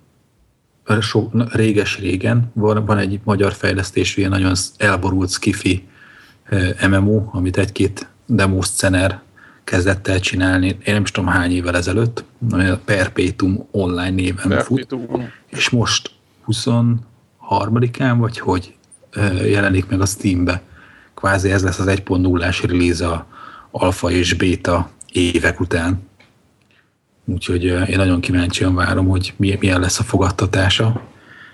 so, 1.01 1.29
réges-régen. 1.31 2.51
Van, 2.53 2.85
van 2.85 2.97
egy 2.97 3.19
magyar 3.23 3.53
fejlesztésű, 3.53 4.19
ilyen 4.19 4.31
nagyon 4.31 4.53
elborult 4.77 5.29
skifi 5.29 5.87
MMO, 6.89 7.23
amit 7.31 7.57
egy-két 7.57 8.07
demoscener 8.25 9.21
kezdett 9.63 10.07
el 10.07 10.19
csinálni, 10.19 10.67
én 10.67 10.93
nem 10.93 11.01
is 11.01 11.11
tudom 11.11 11.29
hány 11.29 11.51
évvel 11.51 11.75
ezelőtt, 11.75 12.23
ami 12.51 12.65
a 12.65 12.79
Perpetuum 12.85 13.67
online 13.71 14.09
néven 14.09 14.49
Perpetuum. 14.49 15.07
fut, 15.07 15.21
és 15.49 15.69
most 15.69 16.11
23-án, 16.47 18.15
vagy 18.17 18.39
hogy 18.39 18.75
jelenik 19.45 19.87
meg 19.87 20.01
a 20.01 20.05
Steambe. 20.05 20.61
Kvázi 21.13 21.51
ez 21.51 21.63
lesz 21.63 21.79
az 21.79 21.87
1.0-ás 21.87 22.63
release 22.63 23.07
a 23.07 23.27
alfa 23.71 24.11
és 24.11 24.33
beta 24.33 24.89
évek 25.11 25.59
után. 25.59 26.01
Úgyhogy 27.25 27.63
én 27.63 27.95
nagyon 27.95 28.19
kíváncsian 28.19 28.75
várom, 28.75 29.07
hogy 29.07 29.33
milyen 29.37 29.79
lesz 29.79 29.99
a 29.99 30.03
fogadtatása. 30.03 31.01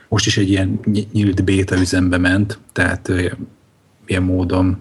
Most 0.07 0.25
is 0.25 0.37
egy 0.37 0.49
ilyen 0.49 0.79
nyílt 1.11 1.43
beta 1.43 1.75
üzembe 1.75 2.17
ment, 2.17 2.59
tehát 2.71 3.11
ilyen 4.05 4.23
módon 4.23 4.79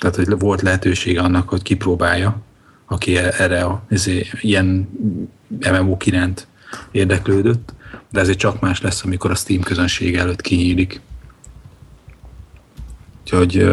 tehát, 0.00 0.16
hogy 0.16 0.38
volt 0.38 0.62
lehetősége 0.62 1.20
annak, 1.20 1.48
hogy 1.48 1.62
kipróbálja, 1.62 2.40
aki 2.86 3.16
e- 3.16 3.34
erre 3.38 3.62
a 3.62 3.82
ezért, 3.88 4.42
ilyen 4.42 4.88
MMO 5.48 5.96
iránt 6.04 6.46
érdeklődött, 6.90 7.72
de 8.10 8.20
ezért 8.20 8.38
csak 8.38 8.60
más 8.60 8.80
lesz, 8.80 9.04
amikor 9.04 9.30
a 9.30 9.34
Steam 9.34 9.60
közönség 9.60 10.16
előtt 10.16 10.40
kinyílik. 10.40 11.00
Úgyhogy 13.22 13.70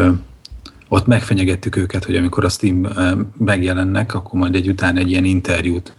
ott 0.88 1.06
megfenyegettük 1.06 1.76
őket, 1.76 2.04
hogy 2.04 2.16
amikor 2.16 2.44
a 2.44 2.48
Steam 2.48 2.88
megjelennek, 3.38 4.14
akkor 4.14 4.40
majd 4.40 4.54
egy 4.54 4.68
után 4.68 4.96
egy 4.96 5.10
ilyen 5.10 5.24
interjút 5.24 5.92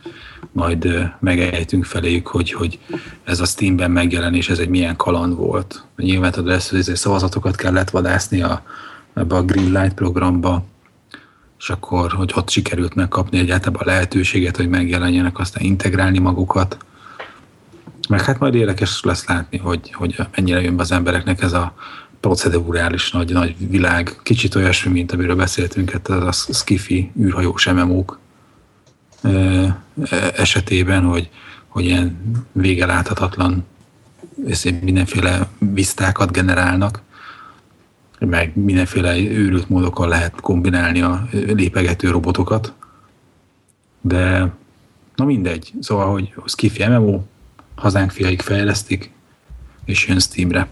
majd 0.52 1.12
megejtünk 1.20 1.86
feléjük, 1.86 2.28
hogy, 2.28 2.52
hogy 2.52 2.80
ez 3.24 3.40
a 3.40 3.46
Steamben 3.46 3.92
megjelenés, 3.92 4.50
ez 4.50 4.60
egy 4.60 4.70
milyen 4.70 4.96
kaland 4.96 5.36
volt. 5.36 5.84
Nyilván 5.96 6.32
tudod, 6.32 6.54
ezt, 6.54 6.70
hogy 6.70 6.84
szavazatokat 6.84 7.56
kellett 7.56 7.90
vadászni 7.90 8.42
a, 8.42 8.64
ebbe 9.20 9.36
a 9.36 9.44
Greenlight 9.44 9.94
programba, 9.94 10.64
és 11.60 11.70
akkor, 11.70 12.12
hogy 12.12 12.32
ott 12.36 12.50
sikerült 12.50 12.96
megkapni 12.96 13.40
egyáltalán 13.40 13.82
a 13.82 13.86
lehetőséget, 13.86 14.58
hogy 14.58 14.70
megjelenjenek, 14.70 15.40
aztán 15.40 15.64
integrálni 15.64 16.20
magukat. 16.20 16.78
Meg 18.10 18.22
hát 18.22 18.40
majd 18.40 18.56
érdekes 18.56 19.02
lesz 19.04 19.26
látni, 19.26 19.58
hogy, 19.58 19.94
hogy 19.94 20.16
mennyire 20.36 20.62
jön 20.62 20.76
be 20.76 20.82
az 20.82 20.92
embereknek 20.92 21.42
ez 21.42 21.54
a 21.54 21.74
procedurális 22.20 23.12
nagy, 23.12 23.32
nagy 23.32 23.70
világ, 23.70 24.20
kicsit 24.24 24.56
olyasmi, 24.56 24.92
mint 24.92 25.12
amiről 25.12 25.36
beszéltünk, 25.36 25.90
hát 25.90 26.08
az 26.08 26.46
a 26.50 26.54
skifi 26.54 27.12
űrhajós 27.20 27.72
MMO-k 27.72 28.20
esetében, 30.36 31.04
hogy, 31.04 31.30
hogy 31.68 31.86
ilyen 31.86 32.18
vége 32.52 32.86
láthatatlan 32.86 33.66
mindenféle 34.82 35.48
visztákat 35.58 36.32
generálnak, 36.32 37.02
meg 38.20 38.52
mindenféle 38.56 39.18
őrült 39.18 39.70
módokkal 39.70 40.08
lehet 40.08 40.42
kombinálni 40.42 41.02
a 41.02 41.28
lépegető 41.32 42.10
robotokat. 42.10 42.74
De 44.02 44.52
na 45.16 45.26
mindegy. 45.26 45.74
Szóval, 45.80 46.12
hogy 46.12 46.34
Skiffy 46.46 46.88
MMO, 46.88 47.22
hazánk 47.76 48.12
fiaik 48.12 48.42
fejlesztik, 48.42 49.12
és 49.86 50.08
jön 50.08 50.20
Steamre. 50.20 50.68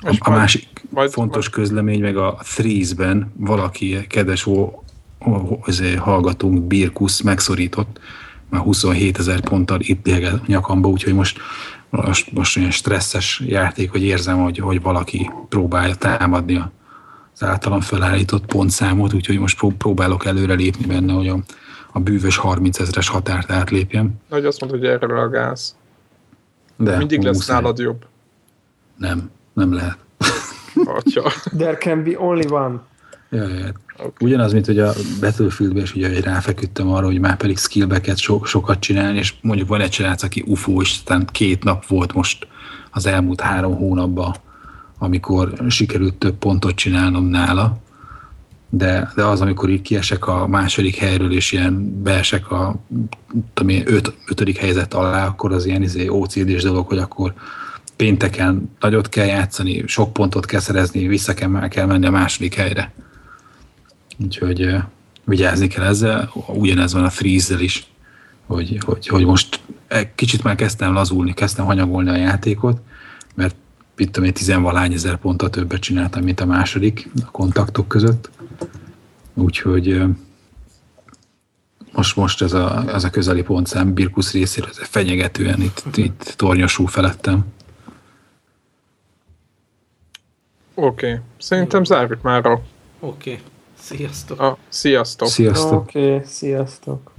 A, 0.00 0.16
a 0.18 0.30
másik 0.30 0.66
majd, 0.90 1.10
fontos 1.10 1.50
majd... 1.50 1.54
közlemény, 1.54 2.00
meg 2.00 2.16
a 2.16 2.38
Threes-ben 2.54 3.32
valaki, 3.36 4.06
kedves 4.06 4.46
ó, 4.46 4.82
ó, 5.26 5.60
hallgatónk, 5.98 6.62
Birkusz 6.62 7.20
megszorított, 7.20 8.00
már 8.48 8.60
27 8.60 9.18
ezer 9.18 9.40
ponttal 9.40 9.80
itt 9.80 10.06
a 10.06 10.40
nyakamba, 10.46 10.88
úgyhogy 10.88 11.14
most 11.14 11.40
most, 11.90 12.32
most 12.32 12.56
olyan 12.56 12.70
stresszes 12.70 13.42
játék, 13.46 13.90
hogy 13.90 14.02
érzem, 14.02 14.42
hogy, 14.42 14.58
hogy 14.58 14.82
valaki 14.82 15.30
próbálja 15.48 15.94
támadni 15.94 16.62
az 17.34 17.42
általam 17.42 17.80
felállított 17.80 18.46
pontszámot, 18.46 19.12
úgyhogy 19.12 19.38
most 19.38 19.64
próbálok 19.78 20.24
előre 20.24 20.54
lépni 20.54 20.86
benne, 20.86 21.12
hogy 21.12 21.28
a, 21.28 21.38
a 21.92 22.00
bűvös 22.00 22.36
30 22.36 22.78
ezeres 22.78 23.08
határt 23.08 23.50
átlépjem. 23.50 24.10
Nagy 24.28 24.44
azt 24.44 24.60
mondod, 24.60 24.78
hogy 24.78 24.88
erre 24.88 25.06
reagálsz. 25.06 25.74
De 26.76 26.96
Mindig 26.96 27.22
lesz 27.22 27.36
muszáj. 27.36 27.60
nálad 27.60 27.78
jobb. 27.78 28.06
Nem, 28.96 29.30
nem 29.52 29.72
lehet. 29.72 29.98
Atya. 30.84 31.32
There 31.56 31.76
can 31.76 32.02
be 32.02 32.18
only 32.18 32.44
one. 32.50 32.80
Ja, 33.30 33.48
ja. 33.48 33.72
Ugyanaz, 34.20 34.52
mint 34.52 34.66
hogy 34.66 34.78
a 34.78 34.92
Battlefieldben 35.20 35.82
is 35.82 35.94
ugye 35.94 36.20
ráfeküdtem 36.20 36.88
arra, 36.88 37.06
hogy 37.06 37.20
már 37.20 37.36
pedig 37.36 37.58
skillbeket 37.58 38.18
so, 38.18 38.44
sokat 38.44 38.80
csinálni, 38.80 39.18
és 39.18 39.34
mondjuk 39.40 39.68
van 39.68 39.80
egy 39.80 39.90
csinálsz, 39.90 40.22
aki 40.22 40.44
UFO, 40.46 40.80
és 40.80 40.90
aztán 40.90 41.28
két 41.32 41.64
nap 41.64 41.86
volt 41.86 42.12
most 42.12 42.46
az 42.90 43.06
elmúlt 43.06 43.40
három 43.40 43.76
hónapban, 43.76 44.34
amikor 44.98 45.52
sikerült 45.68 46.14
több 46.14 46.34
pontot 46.34 46.74
csinálnom 46.74 47.24
nála, 47.24 47.78
de, 48.70 49.12
de 49.14 49.24
az, 49.24 49.40
amikor 49.40 49.68
így 49.68 49.82
kiesek 49.82 50.26
a 50.26 50.46
második 50.46 50.96
helyről, 50.96 51.32
és 51.32 51.52
ilyen 51.52 52.02
beesek 52.02 52.50
a 52.50 52.76
tudom 53.54 53.68
én, 53.68 53.82
öt, 53.86 54.14
ötödik 54.26 54.56
helyzet 54.56 54.94
alá, 54.94 55.26
akkor 55.26 55.52
az 55.52 55.66
ilyen 55.66 55.82
izé, 55.82 56.08
OCD-s 56.08 56.62
dolog, 56.62 56.86
hogy 56.86 56.98
akkor 56.98 57.34
pénteken 57.96 58.70
nagyot 58.80 59.08
kell 59.08 59.26
játszani, 59.26 59.82
sok 59.86 60.12
pontot 60.12 60.46
kell 60.46 60.60
szerezni, 60.60 61.06
vissza 61.06 61.34
kell, 61.34 61.68
kell 61.68 61.86
menni 61.86 62.06
a 62.06 62.10
második 62.10 62.54
helyre. 62.54 62.92
Úgyhogy 64.24 64.76
vigyázni 65.24 65.66
kell 65.66 65.84
ezzel. 65.84 66.30
Ugyanez 66.46 66.92
van 66.92 67.04
a 67.04 67.10
freeze 67.10 67.62
is, 67.62 67.86
hogy, 68.46 68.78
hogy, 68.84 69.06
hogy 69.06 69.24
most 69.24 69.60
kicsit 70.14 70.42
már 70.42 70.54
kezdtem 70.54 70.92
lazulni, 70.92 71.34
kezdtem 71.34 71.64
hanyagolni 71.64 72.10
a 72.10 72.16
játékot, 72.16 72.80
mert 73.34 73.54
itt 73.96 74.12
tudom 74.12 74.28
én, 74.28 74.34
tizenvalány 74.34 74.92
ezer 74.92 75.16
pontot 75.16 75.50
többet 75.50 75.80
csináltam, 75.80 76.22
mint 76.22 76.40
a 76.40 76.46
második 76.46 77.08
a 77.26 77.30
kontaktok 77.30 77.88
között. 77.88 78.30
Úgyhogy 79.34 80.02
most, 81.92 82.16
most 82.16 82.42
ez 82.42 82.52
a, 82.52 82.84
ez 82.94 83.04
a 83.04 83.10
közeli 83.10 83.42
pontszám 83.42 83.94
Birkusz 83.94 84.32
részéről, 84.32 84.70
ez 84.70 84.78
fenyegetően 84.88 85.60
itt, 85.60 85.96
itt 85.96 86.34
tornyosul 86.36 86.86
felettem. 86.86 87.44
Oké, 90.74 91.06
okay. 91.06 91.20
szerintem 91.38 91.84
zárjuk 91.84 92.22
már 92.22 92.46
a 92.46 92.62
Oké. 93.00 93.30
Okay. 93.30 93.42
Sziasztok! 93.96 94.40
Ah, 94.40 94.56
sziasztok! 94.68 95.28
Sziasztok! 95.28 95.72
Oké, 95.72 96.14
okay, 96.14 96.26
sziasztok! 96.26 97.12